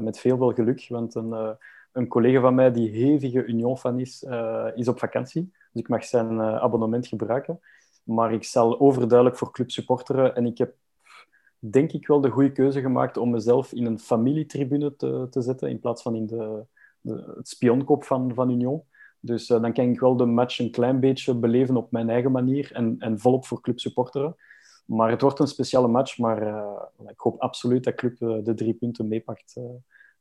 met 0.00 0.18
veel 0.18 0.36
veel 0.36 0.52
geluk, 0.52 0.86
want 0.88 1.14
een, 1.14 1.56
een 1.92 2.08
collega 2.08 2.40
van 2.40 2.54
mij 2.54 2.72
die 2.72 2.90
hevige 2.90 3.44
Union-fan 3.44 3.98
is, 4.00 4.26
is 4.74 4.88
op 4.88 4.98
vakantie. 4.98 5.50
Dus 5.72 5.82
ik 5.82 5.88
mag 5.88 6.04
zijn 6.04 6.40
abonnement 6.40 7.06
gebruiken. 7.06 7.60
Maar 8.04 8.32
ik 8.32 8.44
zal 8.44 8.80
overduidelijk 8.80 9.38
voor 9.38 9.52
club 9.52 9.70
supporteren 9.70 10.34
en 10.34 10.46
ik 10.46 10.58
heb 10.58 10.74
denk 11.70 11.92
ik 11.92 12.06
wel 12.06 12.20
de 12.20 12.30
goede 12.30 12.52
keuze 12.52 12.80
gemaakt 12.80 13.16
om 13.16 13.30
mezelf 13.30 13.72
in 13.72 13.86
een 13.86 13.98
familietribune 13.98 14.96
te, 14.96 15.26
te 15.30 15.40
zetten 15.40 15.70
in 15.70 15.80
plaats 15.80 16.02
van 16.02 16.14
in 16.14 16.26
de, 16.26 16.64
de 17.00 17.32
het 17.36 17.48
spionkop 17.48 18.04
van, 18.04 18.34
van 18.34 18.50
Union. 18.50 18.82
Dus 19.20 19.50
uh, 19.50 19.60
dan 19.60 19.72
kan 19.72 19.84
ik 19.84 20.00
wel 20.00 20.16
de 20.16 20.24
match 20.24 20.58
een 20.58 20.70
klein 20.70 21.00
beetje 21.00 21.34
beleven 21.34 21.76
op 21.76 21.90
mijn 21.90 22.10
eigen 22.10 22.32
manier 22.32 22.72
en, 22.72 22.96
en 22.98 23.18
volop 23.18 23.46
voor 23.46 23.60
club 23.60 23.80
supporteren. 23.80 24.36
Maar 24.84 25.10
het 25.10 25.20
wordt 25.20 25.38
een 25.38 25.46
speciale 25.46 25.88
match, 25.88 26.18
maar 26.18 26.42
uh, 26.42 26.82
ik 27.08 27.20
hoop 27.20 27.40
absoluut 27.40 27.84
dat 27.84 27.94
club 27.94 28.20
uh, 28.20 28.44
de 28.44 28.54
drie 28.54 28.74
punten 28.74 29.08
meepakt 29.08 29.56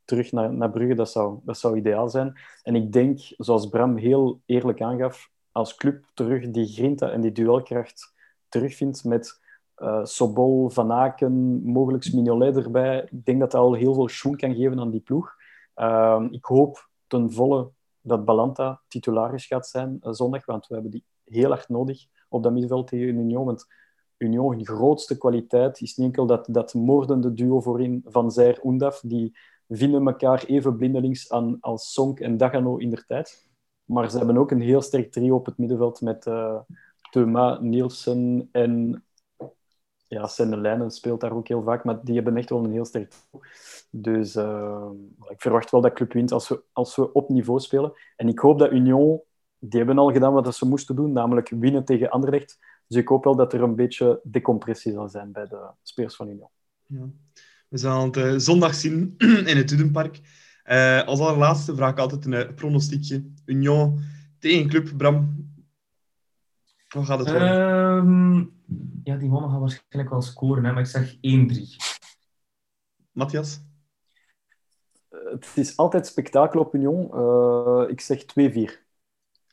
terug 0.05 0.31
naar, 0.31 0.53
naar 0.53 0.69
Brugge. 0.69 0.95
Dat 0.95 1.11
zou, 1.11 1.39
dat 1.43 1.57
zou 1.57 1.77
ideaal 1.77 2.09
zijn. 2.09 2.33
En 2.63 2.75
ik 2.75 2.91
denk, 2.91 3.19
zoals 3.37 3.69
Bram 3.69 3.97
heel 3.97 4.41
eerlijk 4.45 4.81
aangaf, 4.81 5.29
als 5.51 5.75
club 5.75 6.05
terug 6.13 6.51
die 6.51 6.67
grinta 6.67 7.11
en 7.11 7.21
die 7.21 7.31
duelkracht 7.31 8.13
terugvindt 8.49 9.03
met 9.03 9.40
uh, 9.81 10.05
Sobol, 10.05 10.69
Van 10.69 10.91
Aken, 10.91 11.63
mogelijk 11.63 12.13
Mignolet 12.13 12.57
erbij. 12.57 13.07
Ik 13.11 13.25
denk 13.25 13.39
dat 13.39 13.51
dat 13.51 13.61
al 13.61 13.73
heel 13.73 13.93
veel 13.93 14.07
schoen 14.07 14.35
kan 14.35 14.55
geven 14.55 14.79
aan 14.79 14.89
die 14.89 14.99
ploeg. 14.99 15.33
Uh, 15.75 16.25
ik 16.29 16.45
hoop 16.45 16.89
ten 17.07 17.31
volle 17.31 17.69
dat 18.01 18.25
Balanta 18.25 18.81
titularis 18.87 19.45
gaat 19.45 19.67
zijn 19.67 19.99
uh, 20.03 20.11
zondag, 20.11 20.45
want 20.45 20.67
we 20.67 20.73
hebben 20.73 20.91
die 20.91 21.03
heel 21.23 21.49
hard 21.49 21.69
nodig 21.69 22.05
op 22.29 22.43
dat 22.43 22.51
middenveld 22.51 22.87
tegen 22.87 23.17
Union. 23.17 23.45
Want 23.45 23.65
Union, 24.17 24.51
hun 24.51 24.65
grootste 24.65 25.17
kwaliteit 25.17 25.81
is 25.81 25.95
niet 25.95 26.07
enkel 26.07 26.25
dat, 26.25 26.47
dat 26.49 26.73
moordende 26.73 27.33
duo 27.33 27.61
voorin 27.61 28.01
van 28.05 28.31
Zaire 28.31 28.61
Undaf, 28.63 28.99
die 28.99 29.37
vinden 29.67 30.07
elkaar 30.07 30.43
even 30.45 30.77
blindelings 30.77 31.31
aan 31.31 31.57
als 31.59 31.93
Sonk 31.93 32.19
en 32.19 32.37
Dagano 32.37 32.77
in 32.77 32.89
der 32.89 33.05
tijd. 33.05 33.49
Maar 33.85 34.09
ze 34.09 34.17
hebben 34.17 34.37
ook 34.37 34.51
een 34.51 34.61
heel 34.61 34.81
sterk 34.81 35.11
trio 35.11 35.35
op 35.35 35.45
het 35.45 35.57
middenveld 35.57 36.01
met 36.01 36.25
uh, 36.25 36.59
Thomas, 37.11 37.59
Nielsen 37.61 38.49
en 38.51 39.03
ja, 40.11 40.29
Lijnen 40.37 40.91
speelt 40.91 41.21
daar 41.21 41.31
ook 41.31 41.47
heel 41.47 41.63
vaak, 41.63 41.83
maar 41.83 41.99
die 42.03 42.15
hebben 42.15 42.37
echt 42.37 42.49
wel 42.49 42.63
een 42.63 42.71
heel 42.71 42.85
sterk 42.85 43.13
Dus 43.89 44.35
uh, 44.35 44.89
ik 45.29 45.41
verwacht 45.41 45.71
wel 45.71 45.81
dat 45.81 45.93
Club 45.93 46.13
wint 46.13 46.31
als 46.31 46.49
we, 46.49 46.61
als 46.71 46.95
we 46.95 47.13
op 47.13 47.29
niveau 47.29 47.59
spelen. 47.59 47.93
En 48.15 48.27
ik 48.27 48.39
hoop 48.39 48.59
dat 48.59 48.71
Union, 48.71 49.21
die 49.59 49.77
hebben 49.77 49.97
al 49.97 50.11
gedaan 50.11 50.33
wat 50.33 50.55
ze 50.55 50.67
moesten 50.67 50.95
doen, 50.95 51.11
namelijk 51.11 51.49
winnen 51.49 51.85
tegen 51.85 52.09
Anderlecht. 52.09 52.59
Dus 52.87 52.97
ik 52.97 53.07
hoop 53.07 53.23
wel 53.23 53.35
dat 53.35 53.53
er 53.53 53.61
een 53.61 53.75
beetje 53.75 54.19
decompressie 54.23 54.91
zal 54.91 55.09
zijn 55.09 55.31
bij 55.31 55.47
de 55.47 55.69
spelers 55.81 56.15
van 56.15 56.27
Union. 56.27 56.49
Ja. 56.85 57.09
We 57.67 57.77
zullen 57.77 58.01
het 58.01 58.17
uh, 58.17 58.33
zondag 58.37 58.73
zien 58.73 59.13
in 59.51 59.57
het 59.57 59.69
Dudenpark. 59.69 60.19
Uh, 60.65 61.07
als 61.07 61.19
allerlaatste 61.19 61.75
vraag 61.75 61.91
ik 61.91 61.99
altijd 61.99 62.25
een 62.25 62.53
pronostiekje. 62.53 63.23
Union 63.45 63.99
tegen 64.39 64.67
Club, 64.69 64.97
Bram. 64.97 65.49
Hoe 66.89 67.05
gaat 67.05 67.19
het 67.19 67.29
worden? 67.29 67.67
Um 67.97 68.59
ja, 69.03 69.15
die 69.15 69.29
mannen 69.29 69.49
gaan 69.49 69.59
waarschijnlijk 69.59 70.09
wel 70.09 70.21
scoren, 70.21 70.65
hè, 70.65 70.71
maar 70.71 70.81
ik 70.81 70.87
zeg 70.87 71.15
1-3. 71.15 71.19
Matthias? 73.11 73.59
Uh, 75.11 75.31
het 75.31 75.51
is 75.55 75.77
altijd 75.77 76.07
spektakel 76.07 76.59
op 76.59 76.75
Union. 76.75 77.09
Uh, 77.13 77.89
ik 77.89 78.01
zeg 78.01 78.23
2-4. 78.23 78.25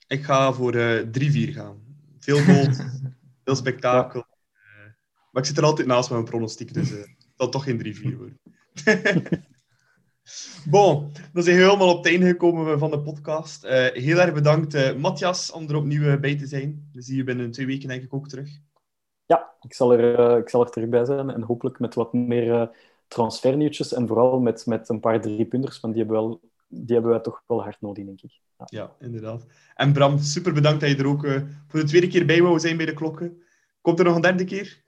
Ik 0.07 0.25
ga 0.25 0.53
voor 0.53 0.75
uh, 0.75 1.03
3-4 1.03 1.53
gaan. 1.53 1.89
Veel 2.19 2.39
goals, 2.39 2.79
veel 3.45 3.55
spektakel. 3.55 4.21
Uh, 4.21 4.93
maar 5.33 5.43
ik 5.43 5.49
zit 5.49 5.59
er 5.59 5.65
altijd 5.65 5.87
naast 5.87 6.11
met 6.11 6.19
mijn 6.19 6.31
pronostiek, 6.31 6.75
dus 6.75 6.91
uh, 6.91 6.99
het 6.99 7.33
zal 7.37 7.49
toch 7.49 7.65
geen 7.65 7.97
3-4 8.15 8.17
worden. 8.17 8.41
bon, 10.71 11.13
dan 11.33 11.43
zijn 11.43 11.57
we 11.57 11.63
helemaal 11.63 11.91
op 11.91 12.05
het 12.05 12.13
einde 12.13 12.27
gekomen 12.27 12.79
van 12.79 12.91
de 12.91 13.01
podcast. 13.01 13.65
Uh, 13.65 13.71
heel 13.87 14.21
erg 14.21 14.33
bedankt, 14.33 14.75
uh, 14.75 14.95
Matthias, 14.95 15.51
om 15.51 15.69
er 15.69 15.77
opnieuw 15.77 16.21
bij 16.21 16.37
te 16.37 16.47
zijn. 16.47 16.89
We 16.93 17.03
zien 17.03 17.17
je 17.17 17.25
binnen 17.25 17.51
twee 17.51 17.67
weken 17.67 17.89
denk 17.89 18.03
ik 18.03 18.15
ook 18.15 18.29
terug. 18.29 18.51
Ja, 19.29 19.55
ik 19.61 19.75
zal 19.75 19.93
er, 19.93 20.19
uh, 20.19 20.37
ik 20.37 20.49
zal 20.49 20.65
er 20.65 20.71
terug 20.71 20.89
bij 20.89 21.05
zijn 21.05 21.31
en 21.31 21.43
hopelijk 21.43 21.79
met 21.79 21.95
wat 21.95 22.13
meer 22.13 22.71
transfernieuwtjes 23.09 23.93
en 23.93 24.07
vooral 24.07 24.41
met, 24.41 24.67
met 24.67 24.89
een 24.89 25.01
paar 25.01 25.21
driepunters, 25.21 25.81
want 25.81 25.95
die 25.95 26.03
hebben, 26.03 26.23
wel, 26.23 26.41
die 26.69 26.93
hebben 26.95 27.11
wij 27.11 27.21
toch 27.21 27.43
wel 27.47 27.63
hard 27.63 27.81
nodig, 27.81 28.05
denk 28.05 28.23
ik. 28.23 28.41
Ja. 28.57 28.67
ja, 28.67 28.93
inderdaad. 29.01 29.47
En 29.75 29.93
Bram, 29.93 30.19
super 30.19 30.53
bedankt 30.53 30.81
dat 30.81 30.91
je 30.91 30.97
er 30.97 31.07
ook 31.07 31.27
voor 31.67 31.81
de 31.81 31.87
tweede 31.87 32.07
keer 32.07 32.27
bij 32.27 32.43
wou 32.43 32.59
zijn 32.59 32.77
bij 32.77 32.87
de 32.87 32.95
klokken. 32.95 33.43
Komt 33.81 33.99
er 33.99 34.05
nog 34.05 34.15
een 34.15 34.21
derde 34.21 34.45
keer? 34.45 34.83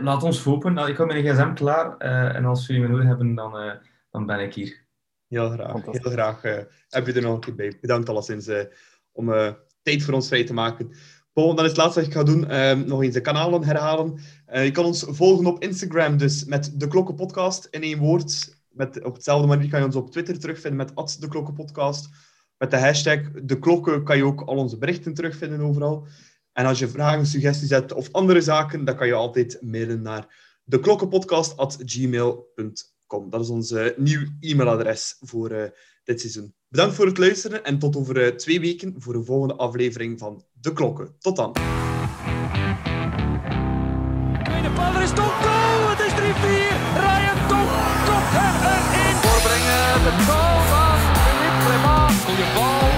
laat 0.00 0.22
ons 0.22 0.42
hopen. 0.42 0.74
Nou, 0.74 0.90
ik 0.90 0.96
heb 0.96 1.06
mijn 1.06 1.24
gsm 1.24 1.52
klaar 1.52 1.96
en 1.96 2.44
als 2.44 2.66
jullie 2.66 2.82
me 2.82 2.88
nodig 2.88 3.06
hebben, 3.06 3.34
dan 3.34 3.80
dan 4.12 4.26
ben 4.26 4.40
ik 4.40 4.54
hier. 4.54 4.84
Heel 5.28 5.50
graag. 5.50 5.84
Heel 5.84 6.10
graag 6.10 6.44
uh, 6.44 6.58
heb 6.88 7.06
je 7.06 7.12
er 7.12 7.22
nog 7.22 7.34
een 7.34 7.40
keer 7.40 7.54
bij. 7.54 7.78
Bedankt 7.80 8.08
alleszins 8.08 8.48
uh, 8.48 8.60
om 9.12 9.28
uh, 9.28 9.52
tijd 9.82 10.02
voor 10.02 10.14
ons 10.14 10.28
vrij 10.28 10.44
te 10.44 10.52
maken. 10.52 10.92
Bon, 11.32 11.56
dan 11.56 11.64
is 11.64 11.70
het 11.70 11.80
laatste 11.80 12.00
wat 12.00 12.08
ik 12.08 12.14
ga 12.14 12.22
doen. 12.22 12.48
Ehm, 12.48 12.86
nog 12.86 13.02
eens 13.02 13.14
de 13.14 13.20
kanalen 13.20 13.64
herhalen. 13.64 14.20
je 14.52 14.70
kan 14.70 14.84
ons 14.84 15.04
volgen 15.08 15.46
op 15.46 15.62
Instagram, 15.62 16.16
dus 16.16 16.44
met 16.44 16.80
de 16.80 16.88
Klokkenpodcast 16.88 17.68
in 17.70 17.82
één 17.82 17.98
woord. 17.98 18.56
Met, 18.68 19.04
op 19.04 19.14
hetzelfde 19.14 19.46
manier 19.46 19.68
kan 19.68 19.80
je 19.80 19.86
ons 19.86 19.96
op 19.96 20.10
Twitter 20.10 20.38
terugvinden 20.38 20.86
met 20.94 21.16
de 21.20 21.28
Klokkenpodcast. 21.28 22.08
Met 22.58 22.70
de 22.70 22.78
hashtag 22.78 23.18
de 23.42 23.58
klokken 23.58 24.04
kan 24.04 24.16
je 24.16 24.24
ook 24.24 24.40
al 24.40 24.56
onze 24.56 24.78
berichten 24.78 25.14
terugvinden 25.14 25.60
overal. 25.60 26.06
En 26.52 26.66
als 26.66 26.78
je 26.78 26.88
vragen, 26.88 27.26
suggesties 27.26 27.70
hebt 27.70 27.92
of 27.92 28.12
andere 28.12 28.40
zaken, 28.40 28.84
dan 28.84 28.96
kan 28.96 29.06
je 29.06 29.14
altijd 29.14 29.58
mailen 29.60 30.02
naar 30.02 30.50
deklokkenpodcast.gmail.com. 30.64 33.30
Dat 33.30 33.40
is 33.40 33.48
ons 33.48 33.74
nieuw 33.96 34.26
e-mailadres 34.40 35.16
voor 35.20 35.52
uh, 35.52 35.62
dit 36.04 36.20
seizoen. 36.20 36.54
Bedankt 36.68 36.94
voor 36.94 37.06
het 37.06 37.18
luisteren 37.18 37.64
en 37.64 37.78
tot 37.78 37.96
over 37.96 38.24
uh, 38.24 38.28
twee 38.28 38.60
weken 38.60 38.94
voor 38.98 39.12
de 39.12 39.24
volgende 39.24 39.54
aflevering 39.54 40.18
van 40.18 40.44
De 40.52 40.72
Klokken. 40.72 41.14
Tot 41.18 41.36
dan. 41.36 41.56
Er 44.94 45.02
is 45.02 45.14
toch 45.14 45.42
goal! 45.42 45.88
Het 45.88 46.00
is 46.00 46.12
3-4! 46.12 46.14
Ryan 47.04 47.48
Top 47.48 47.68
kopt 48.06 48.34
er 48.46 48.54
erin! 48.72 49.16
Voorbrengen, 49.22 50.02
de 50.04 50.24
van 52.24 52.54
bal. 52.54 52.91